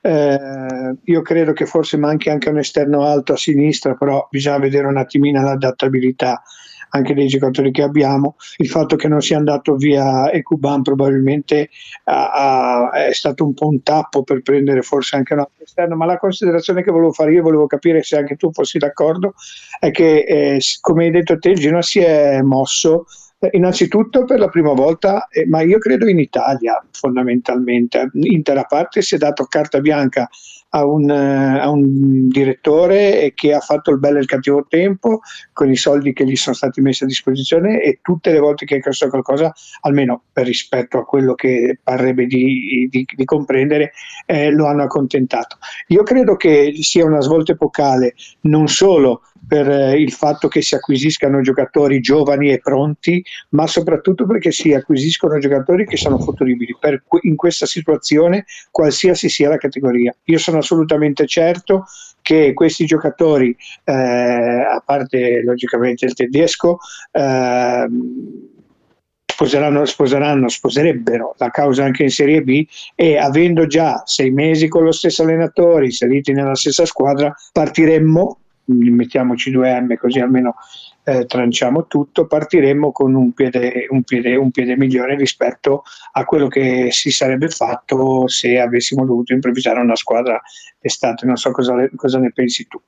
eh, 0.00 0.96
io 1.04 1.20
credo 1.20 1.52
che 1.52 1.66
forse 1.66 1.98
manchi 1.98 2.30
anche 2.30 2.48
un 2.48 2.56
esterno 2.56 3.04
alto 3.04 3.34
a 3.34 3.36
sinistra, 3.36 3.94
però 3.94 4.26
bisogna 4.30 4.58
vedere 4.58 4.86
un 4.86 4.96
attimino 4.96 5.42
l'adattabilità 5.42 6.42
anche 6.94 7.12
dei 7.12 7.26
giocatori 7.26 7.70
che 7.70 7.82
abbiamo. 7.82 8.36
Il 8.56 8.68
fatto 8.68 8.96
che 8.96 9.08
non 9.08 9.20
sia 9.20 9.36
andato 9.36 9.76
via 9.76 10.30
Ecuban 10.32 10.80
probabilmente 10.80 11.68
ha, 12.04 12.88
ha, 12.88 13.06
è 13.06 13.12
stato 13.12 13.44
un 13.44 13.52
po' 13.52 13.68
un 13.68 13.82
tappo 13.82 14.22
per 14.22 14.40
prendere 14.40 14.80
forse 14.80 15.16
anche 15.16 15.34
un 15.34 15.40
altro 15.40 15.64
esterno, 15.64 15.96
ma 15.96 16.06
la 16.06 16.18
considerazione 16.18 16.82
che 16.82 16.90
volevo 16.90 17.12
fare 17.12 17.32
io, 17.32 17.42
volevo 17.42 17.66
capire 17.66 18.02
se 18.02 18.16
anche 18.16 18.36
tu 18.36 18.50
fossi 18.52 18.78
d'accordo, 18.78 19.34
è 19.78 19.90
che 19.90 20.24
eh, 20.26 20.60
come 20.80 21.04
hai 21.04 21.10
detto 21.10 21.38
te 21.38 21.50
il 21.50 21.58
Genoa 21.58 21.82
si 21.82 22.00
è 22.00 22.40
mosso 22.40 23.04
innanzitutto 23.50 24.24
per 24.24 24.38
la 24.38 24.48
prima 24.48 24.72
volta, 24.72 25.26
eh, 25.28 25.46
ma 25.46 25.62
io 25.62 25.78
credo 25.78 26.08
in 26.08 26.18
Italia 26.18 26.82
fondamentalmente, 26.92 28.10
intera 28.12 28.64
parte 28.64 29.02
si 29.02 29.16
è 29.16 29.18
dato 29.18 29.44
carta 29.46 29.80
bianca 29.80 30.28
a 30.74 30.86
un, 30.86 31.10
uh, 31.10 31.60
a 31.60 31.68
un, 31.68 32.28
direttore 32.28 33.32
che 33.34 33.52
ha 33.52 33.60
fatto 33.60 33.90
il 33.90 33.98
bello 33.98 34.18
e 34.18 34.20
il 34.20 34.26
cattivo 34.26 34.64
tempo 34.68 35.20
con 35.52 35.70
i 35.70 35.76
soldi 35.76 36.12
che 36.12 36.24
gli 36.24 36.36
sono 36.36 36.54
stati 36.54 36.80
messi 36.80 37.04
a 37.04 37.06
disposizione 37.06 37.82
e 37.82 37.98
tutte 38.00 38.32
le 38.32 38.38
volte 38.38 38.64
che 38.64 38.76
ha 38.76 38.80
chiesto 38.80 39.08
qualcosa, 39.08 39.52
almeno 39.82 40.22
per 40.32 40.46
rispetto 40.46 40.98
a 40.98 41.04
quello 41.04 41.34
che 41.34 41.78
parrebbe 41.82 42.26
di, 42.26 42.88
di, 42.90 43.06
di 43.14 43.24
comprendere, 43.24 43.92
eh, 44.24 44.50
lo 44.50 44.66
hanno 44.66 44.84
accontentato. 44.84 45.58
Io 45.88 46.02
credo 46.04 46.36
che 46.36 46.72
sia 46.80 47.04
una 47.04 47.20
svolta 47.20 47.52
epocale 47.52 48.14
non 48.42 48.68
solo 48.68 49.22
per 49.46 49.68
eh, 49.68 50.00
il 50.00 50.12
fatto 50.12 50.48
che 50.48 50.62
si 50.62 50.74
acquisiscano 50.74 51.40
giocatori 51.40 52.00
giovani 52.00 52.50
e 52.50 52.58
pronti, 52.58 53.24
ma 53.50 53.66
soprattutto 53.66 54.26
perché 54.26 54.50
si 54.52 54.72
acquisiscono 54.72 55.38
giocatori 55.38 55.86
che 55.86 55.96
sono 55.96 56.18
futuribili 56.18 56.76
per, 56.78 57.02
in 57.22 57.36
questa 57.36 57.66
situazione, 57.66 58.44
qualsiasi 58.70 59.28
sia 59.28 59.48
la 59.48 59.58
categoria. 59.58 60.14
Io 60.24 60.38
sono 60.38 60.58
assolutamente 60.58 61.26
certo 61.26 61.84
che 62.22 62.52
questi 62.54 62.86
giocatori, 62.86 63.54
eh, 63.84 63.92
a 63.92 64.82
parte 64.84 65.42
logicamente 65.42 66.06
il 66.06 66.14
tedesco, 66.14 66.78
eh, 67.10 67.86
sposeranno, 69.32 69.84
sposeranno, 69.84 70.48
sposerebbero 70.48 71.34
la 71.38 71.50
causa 71.50 71.84
anche 71.84 72.04
in 72.04 72.10
Serie 72.10 72.42
B 72.42 72.64
e 72.94 73.16
avendo 73.16 73.66
già 73.66 74.02
sei 74.04 74.30
mesi 74.30 74.68
con 74.68 74.84
lo 74.84 74.92
stesso 74.92 75.22
allenatore, 75.22 75.86
inseriti 75.86 76.32
nella 76.32 76.54
stessa 76.54 76.86
squadra, 76.86 77.34
partiremmo 77.50 78.41
mettiamoci 78.66 79.50
due 79.50 79.80
M 79.80 79.96
così 79.96 80.20
almeno 80.20 80.54
eh, 81.04 81.26
tranciamo 81.26 81.86
tutto, 81.86 82.26
partiremmo 82.26 82.92
con 82.92 83.14
un 83.14 83.32
piede, 83.32 83.86
un, 83.90 84.02
piede, 84.02 84.36
un 84.36 84.50
piede, 84.50 84.76
migliore 84.76 85.16
rispetto 85.16 85.82
a 86.12 86.24
quello 86.24 86.46
che 86.46 86.88
si 86.92 87.10
sarebbe 87.10 87.48
fatto 87.48 88.28
se 88.28 88.60
avessimo 88.60 89.04
dovuto 89.04 89.32
improvvisare 89.32 89.80
una 89.80 89.96
squadra 89.96 90.40
estate. 90.78 91.26
Non 91.26 91.36
so 91.36 91.50
cosa, 91.50 91.74
cosa 91.96 92.18
ne 92.18 92.30
pensi 92.32 92.68
tu. 92.68 92.80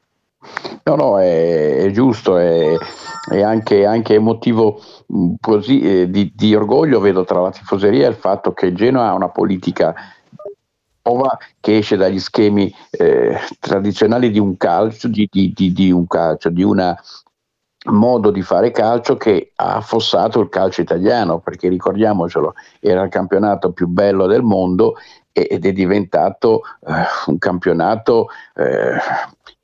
No, 0.85 0.95
no, 0.95 1.21
è, 1.21 1.77
è 1.79 1.91
giusto, 1.91 2.37
è, 2.37 2.77
è 3.31 3.41
anche, 3.41 3.87
anche, 3.87 4.19
motivo 4.19 4.81
così, 5.41 5.81
eh, 5.81 6.11
di, 6.11 6.31
di 6.35 6.55
orgoglio, 6.55 7.01
vedo 7.01 7.25
tra 7.25 7.41
la 7.41 7.51
tifoseria, 7.51 8.07
il 8.07 8.15
fatto 8.15 8.53
che 8.53 8.75
Genoa 8.75 9.09
ha 9.09 9.15
una 9.15 9.31
politica 9.31 9.95
nuova 11.05 11.39
che 11.61 11.79
esce 11.79 11.97
dagli 11.97 12.19
schemi 12.19 12.75
eh, 12.91 13.39
tradizionali 13.61 14.31
di 14.31 14.39
un 14.39 14.57
calcio, 14.57 15.09
di, 15.09 15.29
di, 15.31 15.53
di, 15.55 15.73
di 15.73 15.91
un 15.91 16.07
calcio, 16.07 16.49
di 16.49 16.63
un 16.63 16.95
modo 17.87 18.31
di 18.31 18.41
fare 18.41 18.71
calcio 18.71 19.17
che 19.17 19.53
ha 19.57 19.77
affossato 19.77 20.41
il 20.41 20.49
calcio 20.49 20.81
italiano, 20.81 21.41
perché 21.41 21.69
ricordiamocelo, 21.69 22.55
era 22.81 23.03
il 23.03 23.11
campionato 23.11 23.73
più 23.73 23.87
bello 23.87 24.27
del 24.27 24.43
mondo 24.43 24.95
ed 25.31 25.67
è 25.67 25.73
diventato 25.73 26.63
eh, 26.87 26.93
un 27.27 27.39
campionato 27.39 28.29
eh, 28.55 28.97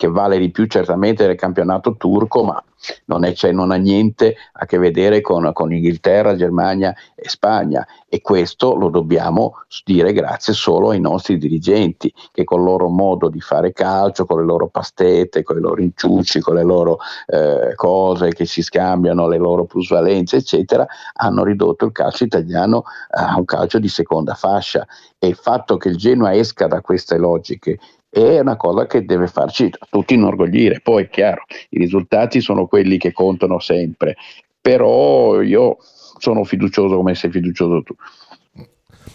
che 0.01 0.09
vale 0.09 0.39
di 0.39 0.51
più 0.51 0.65
certamente 0.65 1.27
del 1.27 1.37
campionato 1.37 1.95
turco, 1.99 2.43
ma 2.43 2.65
non, 3.05 3.23
è, 3.23 3.35
cioè, 3.35 3.53
non 3.53 3.71
ha 3.71 3.77
niente 3.77 4.35
a 4.53 4.65
che 4.65 4.79
vedere 4.79 5.21
con, 5.21 5.51
con, 5.53 5.75
Inghilterra, 5.75 6.37
Germania 6.37 6.95
e 7.15 7.29
Spagna. 7.29 7.87
E 8.09 8.23
questo 8.23 8.75
lo 8.77 8.89
dobbiamo 8.89 9.57
dire 9.85 10.15
grazie 10.15 10.55
solo 10.55 10.89
ai 10.89 11.01
nostri 11.01 11.37
dirigenti 11.37 12.11
che 12.33 12.45
con 12.45 12.61
il 12.61 12.65
loro 12.65 12.89
modo 12.89 13.29
di 13.29 13.43
fare 13.43 13.75
calcio, 13.75 14.25
con 14.25 14.39
le 14.39 14.47
loro 14.47 14.69
pastette, 14.69 15.43
con 15.43 15.59
i 15.59 15.61
loro 15.61 15.83
inciucci, 15.83 16.41
con 16.41 16.55
le 16.55 16.65
loro 16.65 16.97
eh, 17.27 17.75
cose 17.75 18.31
che 18.31 18.47
si 18.47 18.63
scambiano, 18.63 19.29
le 19.29 19.37
loro 19.37 19.67
plusvalenze 19.67 20.37
eccetera, 20.37 20.87
hanno 21.13 21.45
ridotto 21.45 21.85
il 21.85 21.93
calcio 21.93 22.25
italiano 22.25 22.85
a 23.11 23.37
un 23.37 23.45
calcio 23.45 23.79
di 23.79 23.89
seconda 23.89 24.33
fascia. 24.33 24.87
E 25.19 25.27
il 25.27 25.37
fatto 25.37 25.77
che 25.77 25.91
il 25.91 25.99
Genoa 25.99 26.35
esca 26.35 26.67
da 26.67 26.81
queste 26.81 27.19
logiche 27.19 27.79
è 28.11 28.41
una 28.41 28.57
cosa 28.57 28.87
che 28.87 29.05
deve 29.05 29.29
farci 29.29 29.71
tutti 29.89 30.15
inorgoglire. 30.15 30.81
Poi 30.81 31.05
è 31.05 31.09
chiaro, 31.09 31.45
i 31.71 31.79
risultati 31.79 32.41
sono 32.41 32.67
quelli 32.67 32.99
che 32.99 33.13
contano 33.13 33.61
sempre, 33.61 34.17
però 34.61 35.41
io 35.41 35.77
sono 36.19 36.45
fiducioso 36.45 36.97
come 36.97 37.15
sei 37.15 37.31
fiducioso 37.31 37.83
tu. 37.83 37.95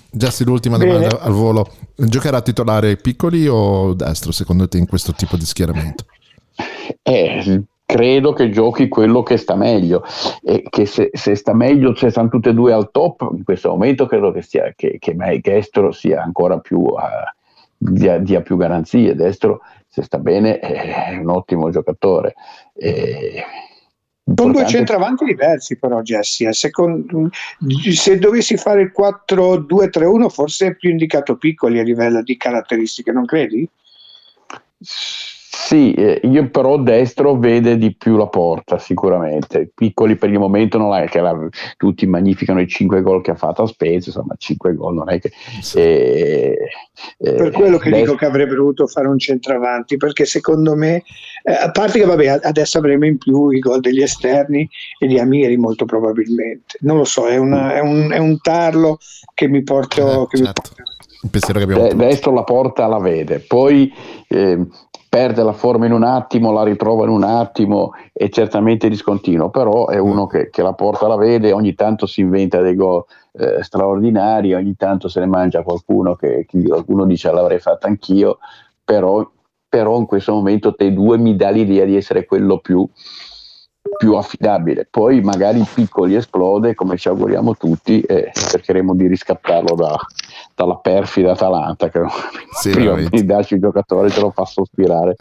Giassi, 0.10 0.46
l'ultima 0.46 0.78
Bene. 0.78 0.94
domanda 0.94 1.20
al 1.20 1.34
volo. 1.34 1.70
Giocherà 1.94 2.42
titolare 2.42 2.96
piccoli 2.96 3.48
o 3.48 3.94
destro 3.94 4.32
secondo 4.32 4.68
te 4.70 4.78
in 4.78 4.88
questo 4.88 5.12
tipo 5.12 5.36
di 5.36 5.46
schieramento? 5.46 6.06
Eh, 7.02 7.64
credo 7.86 8.32
che 8.32 8.50
giochi 8.50 8.88
quello 8.88 9.24
che 9.24 9.36
sta 9.36 9.56
meglio 9.56 10.04
e 10.42 10.64
che 10.70 10.86
se, 10.86 11.10
se, 11.12 11.36
sta 11.36 11.54
meglio, 11.54 11.94
se 11.96 12.10
stanno 12.10 12.30
tutte 12.30 12.52
e 12.52 12.54
due 12.54 12.72
al 12.72 12.92
top, 12.92 13.30
in 13.36 13.44
questo 13.44 13.70
momento 13.70 14.06
credo 14.06 14.32
che, 14.32 14.42
sia, 14.42 14.72
che, 14.74 14.98
che 15.00 15.16
Destro 15.42 15.92
sia 15.92 16.24
ancora 16.24 16.60
più... 16.60 16.80
Uh, 16.80 16.98
dia, 17.78 18.18
dia 18.18 18.42
più 18.42 18.58
garanzie. 18.58 19.16
Destro, 19.16 19.62
se 19.88 20.04
sta 20.04 20.20
bene, 20.20 20.60
è 20.60 21.18
un 21.18 21.30
ottimo 21.30 21.70
giocatore. 21.70 22.36
E, 22.74 23.44
sono 24.34 24.54
due 24.54 24.66
centravanti 24.66 25.24
diversi 25.24 25.78
però 25.78 26.02
Jesse, 26.02 26.48
eh. 26.48 26.54
Secondo, 26.54 27.30
se 27.94 28.18
dovessi 28.18 28.58
fare 28.58 28.82
il 28.82 28.92
4-2-3-1 28.98 30.30
forse 30.30 30.68
è 30.68 30.76
più 30.76 30.90
indicato 30.90 31.38
piccoli 31.38 31.80
a 31.80 31.84
livello 31.84 32.24
di 32.24 32.36
caratteristiche, 32.36 33.12
non 33.12 33.26
credi? 33.26 33.70
Sì, 35.58 35.94
eh, 35.94 36.20
io 36.24 36.50
però 36.50 36.78
destro 36.78 37.38
vede 37.38 37.78
di 37.78 37.96
più 37.96 38.18
la 38.18 38.28
porta 38.28 38.78
sicuramente, 38.78 39.72
piccoli 39.74 40.18
per 40.18 40.30
il 40.30 40.38
momento 40.38 40.78
non 40.78 40.94
è 40.94 41.08
che 41.08 41.22
la, 41.22 41.34
tutti 41.78 42.06
magnificano 42.06 42.60
i 42.60 42.68
5 42.68 43.02
gol 43.02 43.24
che 43.24 43.32
ha 43.32 43.36
fatto 43.36 43.64
a 43.64 43.68
Spezia, 43.68 44.12
insomma 44.12 44.36
5 44.38 44.76
gol 44.76 44.94
non 44.94 45.10
è 45.10 45.20
che... 45.20 45.32
Eh, 45.76 46.58
eh, 47.18 47.34
per 47.34 47.52
quello 47.52 47.78
che 47.78 47.90
destro... 47.90 48.06
dico 48.06 48.16
che 48.16 48.26
avrebbe 48.26 48.54
dovuto 48.54 48.86
fare 48.86 49.08
un 49.08 49.18
centravanti, 49.18 49.96
perché 49.96 50.26
secondo 50.26 50.76
me, 50.76 51.04
eh, 51.44 51.54
a 51.54 51.72
parte 51.72 52.00
che 52.00 52.06
vabbè 52.06 52.42
adesso 52.44 52.78
avremo 52.78 53.06
in 53.06 53.18
più 53.18 53.50
i 53.50 53.60
gol 53.60 53.80
degli 53.80 54.02
esterni 54.02 54.70
e 55.00 55.08
di 55.08 55.18
Amiri 55.18 55.56
molto 55.56 55.86
probabilmente, 55.86 56.78
non 56.82 56.98
lo 56.98 57.06
so, 57.06 57.28
è, 57.28 57.38
una, 57.38 57.74
è, 57.74 57.80
un, 57.80 58.12
è 58.12 58.18
un, 58.18 58.40
tarlo 58.42 59.00
che 59.34 59.48
mi 59.48 59.64
porto... 59.64 60.28
Che 60.30 60.38
certo. 60.38 60.62
mi 60.68 60.76
porto 60.76 60.94
un 61.26 61.30
pensiero 61.30 61.60
che 61.60 61.66
abbiamo. 61.66 61.88
Eh, 61.88 61.96
destro 61.96 62.32
la 62.32 62.44
porta 62.44 62.88
la 62.88 63.00
vede, 63.00 63.40
poi 63.40 63.92
eh, 64.28 64.60
perde 65.16 65.44
la 65.44 65.54
forma 65.54 65.86
in 65.86 65.94
un 65.94 66.04
attimo, 66.04 66.52
la 66.52 66.64
ritrova 66.64 67.06
in 67.06 67.10
un 67.10 67.24
attimo, 67.24 67.94
è 68.12 68.28
certamente 68.28 68.90
discontinuo, 68.90 69.50
però 69.50 69.88
è 69.88 69.98
uno 69.98 70.28
che, 70.28 70.50
che 70.50 70.62
la 70.62 70.74
porta 70.74 71.08
la 71.08 71.16
vede, 71.16 71.54
ogni 71.54 71.74
tanto 71.74 72.06
si 72.06 72.20
inventa 72.20 72.60
dei 72.60 72.76
gol 72.76 73.06
eh, 73.32 73.64
straordinari, 73.64 74.54
ogni 74.54 74.76
tanto 74.76 75.08
se 75.08 75.22
ne 75.22 75.28
mangia 75.28 75.64
qualcuno 75.64 76.16
che, 76.16 76.46
che 76.46 76.62
qualcuno 76.62 77.06
dice 77.06 77.32
l'avrei 77.32 77.60
fatto 77.60 77.88
anch'io, 77.88 78.40
però, 78.84 79.26
però 79.70 79.98
in 80.00 80.06
questo 80.06 80.34
momento 80.34 80.76
te 80.76 80.92
due 80.92 81.18
mi 81.18 81.38
dà 81.38 81.50
l'idea 81.50 81.86
di 81.86 81.96
essere 81.96 82.26
quello 82.26 82.58
più 82.58 82.86
più 83.98 84.16
affidabile. 84.16 84.86
Poi 84.90 85.22
magari 85.22 85.60
in 85.60 85.68
piccoli 85.74 86.16
esplode, 86.16 86.76
come 86.76 86.98
ci 86.98 87.08
auguriamo 87.08 87.56
tutti, 87.56 88.02
e 88.02 88.32
cercheremo 88.34 88.94
di 88.94 89.08
riscattarlo 89.08 89.76
da, 89.76 89.96
dalla 90.56 90.78
perfida 90.78 91.34
Atalanta 91.34 91.90
che 91.90 92.02
sì, 92.58 92.72
prima 92.72 92.96
di 92.96 93.26
darci 93.26 93.56
il 93.56 93.60
giocatore 93.60 94.10
te 94.10 94.22
lo 94.22 94.32
fa 94.32 94.46
sospirare. 94.46 95.16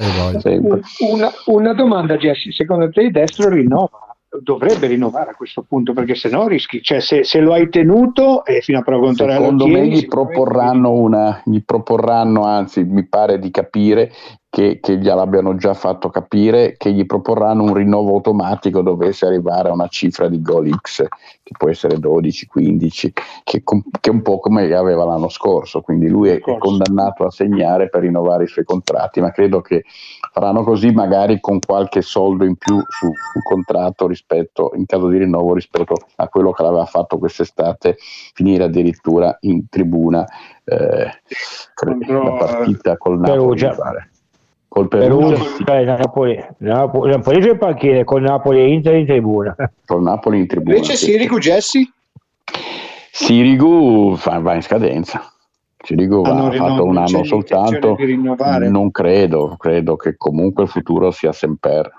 Una, 1.10 1.30
una, 1.46 1.74
domanda 1.74 2.16
Jesse, 2.16 2.52
secondo 2.52 2.88
te 2.88 3.02
il 3.02 3.10
destro 3.10 3.50
rinnova? 3.50 3.98
Dovrebbe 4.36 4.88
rinnovare 4.88 5.30
a 5.30 5.34
questo 5.34 5.62
punto 5.62 5.92
perché 5.92 6.16
se 6.16 6.28
no 6.28 6.48
rischi, 6.48 6.82
cioè 6.82 7.00
se, 7.00 7.22
se 7.22 7.38
lo 7.38 7.52
hai 7.52 7.68
tenuto 7.68 8.44
e 8.44 8.62
fino 8.62 8.78
a 8.78 8.82
prova 8.82 9.06
contraria 9.06 9.36
secondo 9.36 9.68
me 9.68 9.86
gli 9.86 10.06
proporranno 10.06 10.90
una, 10.90 11.40
gli 11.44 11.62
proporranno 11.64 12.42
anzi 12.42 12.82
mi 12.82 13.06
pare 13.06 13.38
di 13.38 13.52
capire 13.52 14.10
che, 14.54 14.78
che 14.80 14.98
gliel'abbiano 14.98 15.56
già 15.56 15.74
fatto 15.74 16.10
capire, 16.10 16.76
che 16.76 16.92
gli 16.92 17.04
proporranno 17.06 17.64
un 17.64 17.74
rinnovo 17.74 18.12
automatico 18.12 18.82
dovesse 18.82 19.26
arrivare 19.26 19.68
a 19.68 19.72
una 19.72 19.88
cifra 19.88 20.28
di 20.28 20.40
gol 20.40 20.70
X, 20.70 21.02
che 21.42 21.50
può 21.58 21.70
essere 21.70 21.98
12, 21.98 22.46
15, 22.46 23.12
che, 23.42 23.64
che 23.64 24.10
è 24.10 24.10
un 24.10 24.22
po' 24.22 24.38
come 24.38 24.72
aveva 24.72 25.04
l'anno 25.04 25.28
scorso, 25.28 25.80
quindi 25.80 26.06
lui 26.06 26.28
è, 26.28 26.40
è 26.40 26.56
condannato 26.56 27.24
a 27.24 27.32
segnare 27.32 27.88
per 27.88 28.02
rinnovare 28.02 28.44
i 28.44 28.46
suoi 28.46 28.64
contratti, 28.64 29.20
ma 29.20 29.32
credo 29.32 29.60
che 29.60 29.82
faranno 30.32 30.62
così 30.62 30.92
magari 30.92 31.40
con 31.40 31.58
qualche 31.58 32.00
soldo 32.00 32.44
in 32.44 32.54
più 32.54 32.80
sul 32.86 33.10
su 33.32 33.40
contratto 33.42 34.06
rispetto, 34.06 34.70
in 34.76 34.86
caso 34.86 35.08
di 35.08 35.18
rinnovo 35.18 35.54
rispetto 35.54 35.96
a 36.14 36.28
quello 36.28 36.52
che 36.52 36.62
l'aveva 36.62 36.86
fatto 36.86 37.18
quest'estate, 37.18 37.96
finire 37.98 38.62
addirittura 38.62 39.36
in 39.40 39.68
tribuna 39.68 40.24
eh, 40.62 41.10
la 42.22 42.36
partita 42.36 42.96
col 42.96 43.18
Napoli. 43.18 44.12
Col 44.74 44.88
Perugia, 44.88 45.36
Perugia 45.36 45.78
sì. 45.78 45.84
Napoli, 45.84 46.46
Napoli, 46.58 47.10
Napoli 47.12 47.48
in 47.48 47.58
panchina 47.58 48.02
con 48.02 48.22
Napoli 48.22 48.58
e 48.58 48.72
Inter 48.72 48.96
in 48.96 49.06
tribuna. 49.06 49.54
Con 49.86 50.02
Napoli 50.02 50.40
in 50.40 50.48
tribuna. 50.48 50.74
Invece 50.74 50.96
sì. 50.96 51.12
Sirigu 51.12 51.38
Jesse? 51.38 51.92
Sirigu 53.12 54.16
va 54.16 54.54
in 54.54 54.62
scadenza. 54.62 55.30
Sirigu 55.80 56.22
ah, 56.22 56.46
ha 56.46 56.50
fatto 56.50 56.84
un 56.86 56.96
anno 56.96 57.22
soltanto. 57.22 57.96
Non 58.68 58.90
credo, 58.90 59.54
credo 59.56 59.94
che 59.94 60.16
comunque 60.16 60.64
il 60.64 60.68
futuro 60.68 61.12
sia 61.12 61.30
sempre. 61.30 61.92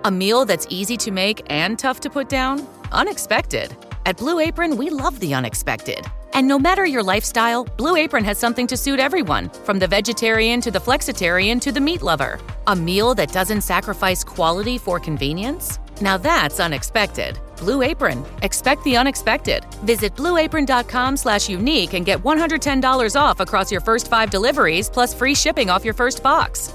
A 0.00 0.10
meal 0.10 0.44
that's 0.44 0.66
easy 0.70 0.96
to 0.96 1.12
make 1.12 1.40
and 1.46 1.78
tough 1.78 2.00
to 2.00 2.10
put 2.10 2.28
down? 2.28 2.66
Unexpected. 2.90 3.91
At 4.04 4.16
Blue 4.16 4.40
Apron, 4.40 4.76
we 4.76 4.90
love 4.90 5.18
the 5.20 5.34
unexpected. 5.34 6.06
And 6.34 6.48
no 6.48 6.58
matter 6.58 6.84
your 6.86 7.02
lifestyle, 7.02 7.64
Blue 7.64 7.96
Apron 7.96 8.24
has 8.24 8.38
something 8.38 8.66
to 8.66 8.76
suit 8.76 8.98
everyone, 8.98 9.48
from 9.64 9.78
the 9.78 9.86
vegetarian 9.86 10.60
to 10.62 10.70
the 10.70 10.78
flexitarian 10.78 11.60
to 11.60 11.72
the 11.72 11.80
meat 11.80 12.02
lover. 12.02 12.40
A 12.66 12.74
meal 12.74 13.14
that 13.14 13.32
doesn't 13.32 13.60
sacrifice 13.60 14.24
quality 14.24 14.78
for 14.78 14.98
convenience? 14.98 15.78
Now 16.00 16.16
that's 16.16 16.58
unexpected. 16.58 17.38
Blue 17.58 17.82
Apron. 17.82 18.24
Expect 18.42 18.82
the 18.84 18.96
unexpected. 18.96 19.64
Visit 19.84 20.16
blueapron.com 20.16 21.16
slash 21.16 21.48
unique 21.48 21.94
and 21.94 22.04
get 22.04 22.22
$110 22.22 23.20
off 23.20 23.40
across 23.40 23.70
your 23.70 23.80
first 23.80 24.08
five 24.08 24.30
deliveries 24.30 24.88
plus 24.88 25.14
free 25.14 25.34
shipping 25.34 25.70
off 25.70 25.84
your 25.84 25.94
first 25.94 26.22
box. 26.22 26.74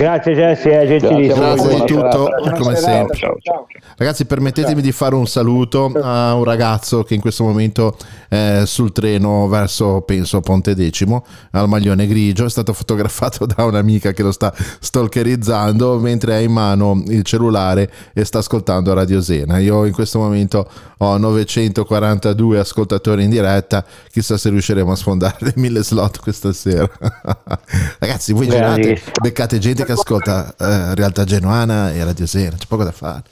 Grazie 0.00 0.32
Jesse, 0.32 0.80
è 0.80 0.86
gentilissimo. 0.86 1.54
Grazie 1.54 1.74
di 1.74 1.84
tutto, 1.84 2.30
come 2.58 2.74
sempre. 2.74 3.18
Ciao, 3.18 3.36
ciao. 3.38 3.66
Ragazzi, 3.98 4.24
permettetemi 4.24 4.80
di 4.80 4.92
fare 4.92 5.14
un 5.14 5.26
saluto 5.26 5.92
a 6.02 6.32
un 6.32 6.44
ragazzo 6.44 7.02
che 7.02 7.12
in 7.12 7.20
questo 7.20 7.44
momento 7.44 7.98
è 8.26 8.62
sul 8.64 8.92
treno 8.92 9.46
verso, 9.46 10.00
penso, 10.00 10.40
Ponte 10.40 10.74
Decimo, 10.74 11.22
al 11.50 11.68
maglione 11.68 12.06
grigio. 12.06 12.46
È 12.46 12.48
stato 12.48 12.72
fotografato 12.72 13.44
da 13.44 13.64
un'amica 13.64 14.12
che 14.12 14.22
lo 14.22 14.32
sta 14.32 14.54
stalkerizzando 14.56 15.98
mentre 15.98 16.36
ha 16.36 16.40
in 16.40 16.52
mano 16.52 17.02
il 17.08 17.22
cellulare 17.22 17.90
e 18.14 18.24
sta 18.24 18.38
ascoltando 18.38 18.94
Radio 18.94 19.20
Sena. 19.20 19.58
Io 19.58 19.84
in 19.84 19.92
questo 19.92 20.18
momento 20.18 20.66
ho 20.96 21.18
942 21.18 22.58
ascoltatori 22.58 23.24
in 23.24 23.30
diretta, 23.30 23.84
chissà 24.10 24.38
se 24.38 24.48
riusciremo 24.48 24.92
a 24.92 24.96
sfondare 24.96 25.36
le 25.40 25.52
mille 25.60 25.84
slot 25.84 26.20
questa 26.20 26.54
sera. 26.54 26.88
Ragazzi, 27.98 28.32
voi 28.32 28.48
girate, 28.48 28.98
beccate 29.20 29.58
gente 29.58 29.84
che 29.90 29.92
ascolta 29.92 30.54
eh, 30.56 30.94
Realtà 30.94 31.24
Genuana 31.24 31.92
e 31.92 32.04
Radio 32.04 32.26
Sera, 32.26 32.56
c'è 32.56 32.66
poco 32.68 32.84
da 32.84 32.92
fare. 32.92 33.22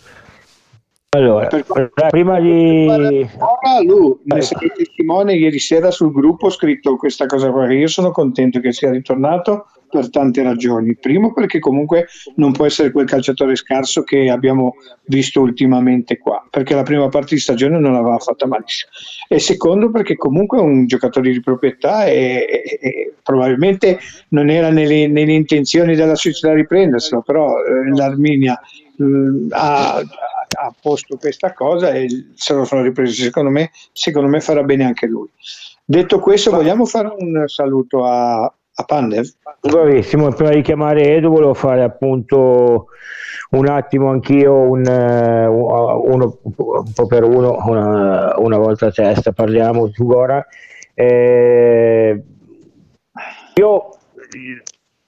Allora, 1.11 1.49
prima 2.11 2.39
di... 2.39 2.87
Ora 2.87 3.81
Lu, 3.83 4.21
ne 4.25 4.43
sei 4.43 4.71
testimone 4.77 5.35
ieri 5.35 5.59
sera 5.59 5.91
sul 5.91 6.13
gruppo 6.13 6.47
ho 6.47 6.51
scritto 6.51 6.97
questa 6.97 7.27
cosa 7.27 7.51
qua, 7.51 7.73
io 7.73 7.87
sono 7.87 8.11
contento 8.11 8.61
che 8.61 8.73
sia 8.73 8.91
ritornato 8.91 9.69
per 9.91 10.11
tante 10.11 10.43
ragioni. 10.43 10.97
Primo 10.97 11.33
perché 11.33 11.59
comunque 11.59 12.07
non 12.37 12.53
può 12.53 12.67
essere 12.67 12.91
quel 12.91 13.07
calciatore 13.07 13.57
scarso 13.57 14.03
che 14.03 14.31
abbiamo 14.31 14.75
visto 15.05 15.41
ultimamente 15.41 16.19
qua, 16.19 16.47
perché 16.51 16.75
la 16.75 16.83
prima 16.83 17.09
parte 17.09 17.35
di 17.35 17.41
stagione 17.41 17.79
non 17.79 17.93
l'aveva 17.93 18.19
fatta 18.19 18.47
malissimo. 18.47 18.91
E 19.29 19.39
secondo 19.39 19.91
perché 19.91 20.17
comunque 20.17 20.59
è 20.59 20.63
un 20.63 20.87
giocatore 20.87 21.31
di 21.31 21.41
proprietà 21.41 22.07
e, 22.07 22.47
e, 22.49 22.79
e 22.81 23.15
probabilmente 23.23 23.99
non 24.29 24.51
era 24.51 24.71
nelle, 24.71 25.07
nelle, 25.07 25.33
intenzioni 25.33 25.95
della 25.95 26.15
società 26.15 26.53
riprenderselo, 26.53 27.23
però 27.23 27.57
eh, 27.59 27.97
l'Arminia 27.97 28.61
mm, 29.03 29.49
ha, 29.51 29.97
ha 29.97 30.75
posto 30.81 31.17
questa 31.17 31.53
cosa 31.53 31.93
e 31.93 32.07
se 32.35 32.55
lo 32.55 32.65
sono 32.65 32.83
ripresi 32.83 33.23
secondo 33.23 33.51
me, 33.51 33.71
secondo 33.93 34.29
me 34.29 34.41
farà 34.41 34.63
bene 34.63 34.85
anche 34.85 35.07
lui. 35.07 35.29
Detto 35.85 36.19
questo, 36.21 36.51
vogliamo 36.51 36.85
fare 36.85 37.15
un 37.17 37.45
saluto 37.47 38.05
a, 38.05 38.53
a 38.81 38.85
Pandev? 38.85 39.27
Bravissimo, 39.61 40.33
prima 40.33 40.51
di 40.51 40.63
chiamare 40.63 41.17
Edu 41.17 41.31
volevo 41.31 41.55
fare 41.55 41.83
appunto 41.83 42.87
un 43.51 43.67
attimo 43.67 44.11
anch'io 44.11 44.55
un, 44.55 44.85
uh, 44.87 46.13
uno, 46.13 46.39
un 46.43 46.93
po' 46.93 47.07
per 47.07 47.25
uno, 47.25 47.59
una, 47.67 48.39
una 48.39 48.57
volta 48.57 48.87
a 48.87 48.91
testa, 48.93 49.33
parliamo 49.33 49.91
su 49.91 50.05
Gora. 50.05 50.47
Eh, 50.95 52.23
io 53.55 53.89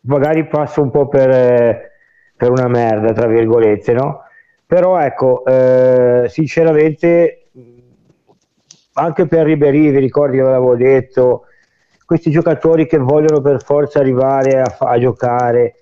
magari 0.03 0.47
passo 0.47 0.83
un 0.83 0.91
po' 0.91 1.07
per, 1.07 1.91
per, 2.37 2.51
una 2.51 2.67
merda, 2.67 3.13
tra 3.13 3.29
virgolette, 3.29 3.93
no? 3.93 4.23
Però 4.67 4.99
ecco, 4.99 5.45
eh, 5.45 6.27
sinceramente, 6.29 7.51
anche 8.95 9.27
per 9.27 9.45
Ribery, 9.45 9.91
vi 9.91 9.99
ricordi 9.99 10.39
che 10.39 10.43
avevo 10.43 10.75
detto, 10.77 11.45
questi 12.11 12.33
giocatori 12.33 12.89
che 12.89 12.99
vogliono 12.99 13.41
per 13.41 13.63
forza 13.63 14.01
arrivare 14.01 14.61
a, 14.61 14.77
a 14.81 14.99
giocare. 14.99 15.77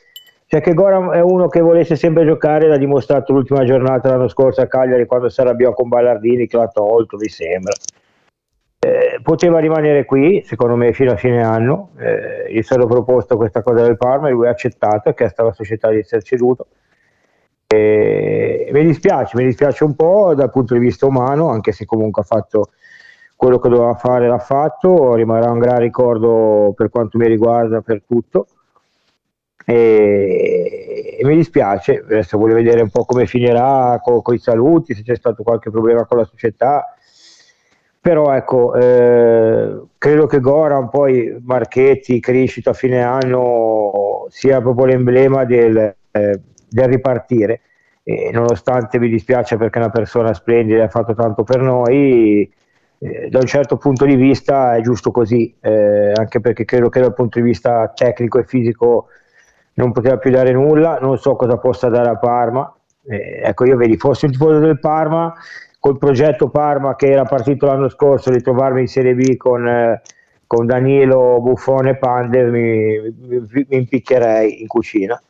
Cioè 0.44 0.60
che 0.60 0.74
Goran 0.74 1.14
è 1.14 1.22
uno 1.22 1.48
che 1.48 1.60
volesse 1.60 1.96
sempre 1.96 2.26
giocare, 2.26 2.68
l'ha 2.68 2.76
dimostrato 2.76 3.32
l'ultima 3.32 3.64
giornata 3.64 4.10
l'anno 4.10 4.28
scorso 4.28 4.60
a 4.60 4.66
Cagliari 4.66 5.06
quando 5.06 5.30
si 5.30 5.40
arrabbiò 5.40 5.72
con 5.72 5.88
Ballardini 5.88 6.46
che 6.46 6.58
l'ha 6.58 6.68
tolto, 6.68 7.16
mi 7.16 7.30
sembra. 7.30 7.72
Eh, 8.78 9.20
poteva 9.22 9.58
rimanere 9.58 10.04
qui, 10.04 10.42
secondo 10.44 10.76
me, 10.76 10.92
fino 10.92 11.12
a 11.12 11.16
fine 11.16 11.42
anno. 11.42 11.92
Eh, 11.98 12.52
gli 12.52 12.62
è 12.62 12.86
proposto 12.86 13.38
questa 13.38 13.62
cosa 13.62 13.84
del 13.84 13.96
Parma 13.96 14.28
e 14.28 14.32
lui 14.32 14.48
ha 14.48 14.50
accettato, 14.50 15.08
ha 15.08 15.14
chiesto 15.14 15.40
alla 15.40 15.54
società 15.54 15.88
di 15.88 16.00
essere 16.00 16.20
ceduto. 16.20 16.66
Eh, 17.66 18.68
mi 18.70 18.84
dispiace, 18.84 19.34
mi 19.34 19.44
dispiace 19.44 19.82
un 19.82 19.94
po' 19.94 20.34
dal 20.34 20.50
punto 20.50 20.74
di 20.74 20.80
vista 20.80 21.06
umano, 21.06 21.48
anche 21.48 21.72
se 21.72 21.86
comunque 21.86 22.20
ha 22.20 22.26
fatto 22.26 22.72
quello 23.38 23.60
che 23.60 23.68
doveva 23.68 23.94
fare 23.94 24.26
l'ha 24.26 24.40
fatto, 24.40 25.14
rimarrà 25.14 25.52
un 25.52 25.60
gran 25.60 25.78
ricordo 25.78 26.72
per 26.74 26.90
quanto 26.90 27.18
mi 27.18 27.28
riguarda 27.28 27.82
per 27.82 28.02
tutto. 28.04 28.48
E, 29.64 31.18
e 31.20 31.24
mi 31.24 31.36
dispiace, 31.36 32.00
adesso 32.00 32.36
voglio 32.36 32.54
vedere 32.54 32.80
un 32.82 32.90
po' 32.90 33.04
come 33.04 33.26
finirà 33.26 34.00
con, 34.02 34.22
con 34.22 34.34
i 34.34 34.38
saluti, 34.38 34.92
se 34.92 35.04
c'è 35.04 35.14
stato 35.14 35.44
qualche 35.44 35.70
problema 35.70 36.04
con 36.04 36.18
la 36.18 36.24
società. 36.24 36.84
Però 38.00 38.34
ecco, 38.34 38.74
eh, 38.74 39.82
credo 39.98 40.26
che 40.26 40.40
Goran, 40.40 40.88
poi 40.88 41.40
Marchetti, 41.40 42.18
crescita 42.18 42.70
a 42.70 42.72
fine 42.72 43.04
anno, 43.04 44.26
sia 44.30 44.60
proprio 44.60 44.86
l'emblema 44.86 45.44
del, 45.44 45.76
eh, 46.10 46.40
del 46.68 46.88
ripartire. 46.88 47.60
E 48.02 48.30
nonostante 48.32 48.98
mi 48.98 49.08
dispiace 49.08 49.56
perché 49.56 49.78
è 49.78 49.82
una 49.82 49.92
persona 49.92 50.34
splendida, 50.34 50.82
ha 50.82 50.88
fatto 50.88 51.14
tanto 51.14 51.44
per 51.44 51.60
noi, 51.60 52.52
eh, 53.00 53.28
da 53.28 53.38
un 53.38 53.46
certo 53.46 53.76
punto 53.76 54.04
di 54.04 54.16
vista 54.16 54.74
è 54.74 54.80
giusto 54.80 55.10
così, 55.10 55.54
eh, 55.60 56.12
anche 56.14 56.40
perché 56.40 56.64
credo 56.64 56.88
che 56.88 57.00
dal 57.00 57.14
punto 57.14 57.38
di 57.38 57.44
vista 57.44 57.92
tecnico 57.94 58.38
e 58.38 58.44
fisico 58.44 59.06
non 59.74 59.92
poteva 59.92 60.18
più 60.18 60.30
dare 60.30 60.52
nulla, 60.52 60.98
non 61.00 61.16
so 61.18 61.36
cosa 61.36 61.58
possa 61.58 61.88
dare 61.88 62.08
a 62.10 62.16
Parma. 62.16 62.72
Eh, 63.06 63.40
ecco, 63.44 63.64
io 63.64 63.76
vedi, 63.76 63.96
fossi 63.96 64.24
un 64.24 64.32
tifoso 64.32 64.58
del 64.58 64.80
Parma, 64.80 65.32
col 65.78 65.98
progetto 65.98 66.48
Parma 66.48 66.96
che 66.96 67.06
era 67.06 67.24
partito 67.24 67.66
l'anno 67.66 67.88
scorso 67.88 68.30
di 68.30 68.42
trovarmi 68.42 68.80
in 68.80 68.88
Serie 68.88 69.14
B 69.14 69.36
con, 69.36 69.66
eh, 69.68 70.02
con 70.46 70.66
Danilo, 70.66 71.40
Buffone 71.40 71.90
e 71.90 71.96
Pander, 71.96 72.50
mi, 72.50 72.98
mi, 73.16 73.46
mi 73.48 73.76
impiccherei 73.76 74.60
in 74.60 74.66
cucina 74.66 75.20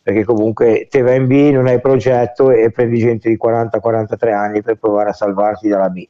perché 0.00 0.22
comunque 0.22 0.86
te 0.88 1.02
vai 1.02 1.16
in 1.16 1.26
B, 1.26 1.50
non 1.52 1.66
hai 1.66 1.80
progetto 1.80 2.52
e 2.52 2.70
prendi 2.70 2.98
gente 2.98 3.28
di 3.28 3.36
40-43 3.36 4.32
anni 4.32 4.62
per 4.62 4.76
provare 4.76 5.10
a 5.10 5.12
salvarti 5.12 5.66
dalla 5.66 5.88
B 5.88 6.06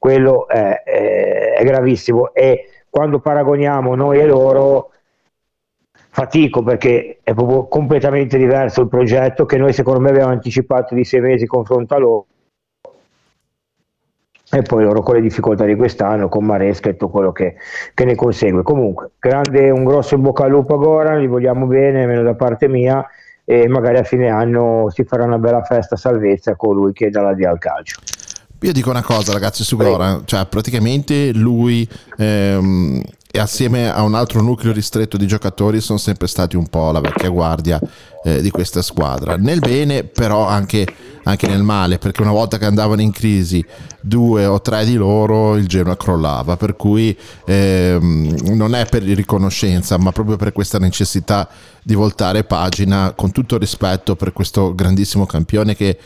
quello 0.00 0.48
è, 0.48 0.82
è, 0.82 1.52
è 1.58 1.62
gravissimo. 1.62 2.32
E 2.32 2.84
quando 2.88 3.20
paragoniamo 3.20 3.94
noi 3.94 4.18
e 4.18 4.24
loro 4.24 4.92
fatico 5.92 6.62
perché 6.62 7.18
è 7.22 7.34
proprio 7.34 7.66
completamente 7.68 8.38
diverso 8.38 8.80
il 8.80 8.88
progetto 8.88 9.44
che 9.44 9.58
noi 9.58 9.74
secondo 9.74 10.00
me 10.00 10.08
abbiamo 10.08 10.32
anticipato 10.32 10.94
di 10.94 11.04
sei 11.04 11.20
mesi 11.20 11.44
confronto 11.44 11.94
a 11.94 11.98
loro. 11.98 12.26
E 14.52 14.62
poi 14.62 14.82
loro 14.82 15.02
con 15.02 15.14
le 15.14 15.20
difficoltà 15.20 15.64
di 15.66 15.76
quest'anno 15.76 16.28
con 16.28 16.44
Maresca 16.44 16.88
e 16.88 16.92
tutto 16.92 17.10
quello 17.10 17.30
che, 17.30 17.56
che, 17.92 18.04
ne 18.04 18.14
consegue. 18.14 18.62
Comunque 18.62 19.10
grande, 19.18 19.68
un 19.68 19.84
grosso 19.84 20.14
in 20.14 20.22
bocca 20.22 20.44
al 20.44 20.50
lupo 20.50 20.74
a 20.74 20.78
Goran, 20.78 21.20
gli 21.20 21.28
vogliamo 21.28 21.66
bene 21.66 22.02
almeno 22.02 22.22
da 22.22 22.34
parte 22.34 22.68
mia 22.68 23.06
e 23.44 23.68
magari 23.68 23.98
a 23.98 24.02
fine 24.02 24.28
anno 24.28 24.88
si 24.88 25.04
farà 25.04 25.24
una 25.24 25.38
bella 25.38 25.62
festa 25.62 25.94
salvezza 25.94 26.56
con 26.56 26.74
lui 26.74 26.92
che 26.92 27.10
dà 27.10 27.20
la 27.20 27.32
via 27.34 27.50
al 27.50 27.58
calcio 27.58 28.00
Io 28.62 28.72
dico 28.72 28.90
una 28.90 29.02
cosa, 29.02 29.32
ragazzi, 29.32 29.64
su 29.64 29.76
Goran, 29.76 30.22
cioè 30.26 30.44
praticamente 30.44 31.32
lui 31.32 31.88
ehm, 32.18 33.02
e 33.32 33.38
assieme 33.38 33.90
a 33.90 34.02
un 34.02 34.14
altro 34.14 34.42
nucleo 34.42 34.72
ristretto 34.72 35.16
di 35.16 35.26
giocatori 35.26 35.80
sono 35.80 35.98
sempre 35.98 36.26
stati 36.26 36.56
un 36.56 36.66
po' 36.66 36.90
la 36.90 37.00
vecchia 37.00 37.28
guardia 37.28 37.80
eh, 38.24 38.42
di 38.42 38.50
questa 38.50 38.82
squadra. 38.82 39.36
Nel 39.36 39.60
bene, 39.60 40.04
però 40.04 40.46
anche, 40.46 40.86
anche, 41.22 41.46
nel 41.46 41.62
male, 41.62 41.98
perché 41.98 42.20
una 42.20 42.32
volta 42.32 42.58
che 42.58 42.66
andavano 42.66 43.00
in 43.00 43.12
crisi 43.12 43.64
due 44.00 44.44
o 44.44 44.60
tre 44.60 44.84
di 44.84 44.96
loro, 44.96 45.56
il 45.56 45.66
Genoa 45.66 45.96
crollava. 45.96 46.56
Per 46.56 46.76
cui 46.76 47.16
ehm, 47.46 48.56
non 48.56 48.74
è 48.74 48.84
per 48.86 49.04
riconoscenza, 49.04 49.96
ma 49.96 50.12
proprio 50.12 50.36
per 50.36 50.52
questa 50.52 50.78
necessità 50.78 51.48
di 51.82 51.94
voltare 51.94 52.44
pagina, 52.44 53.12
con 53.16 53.30
tutto 53.30 53.56
rispetto 53.56 54.16
per 54.16 54.32
questo 54.34 54.74
grandissimo 54.74 55.24
campione 55.24 55.74
che 55.74 55.98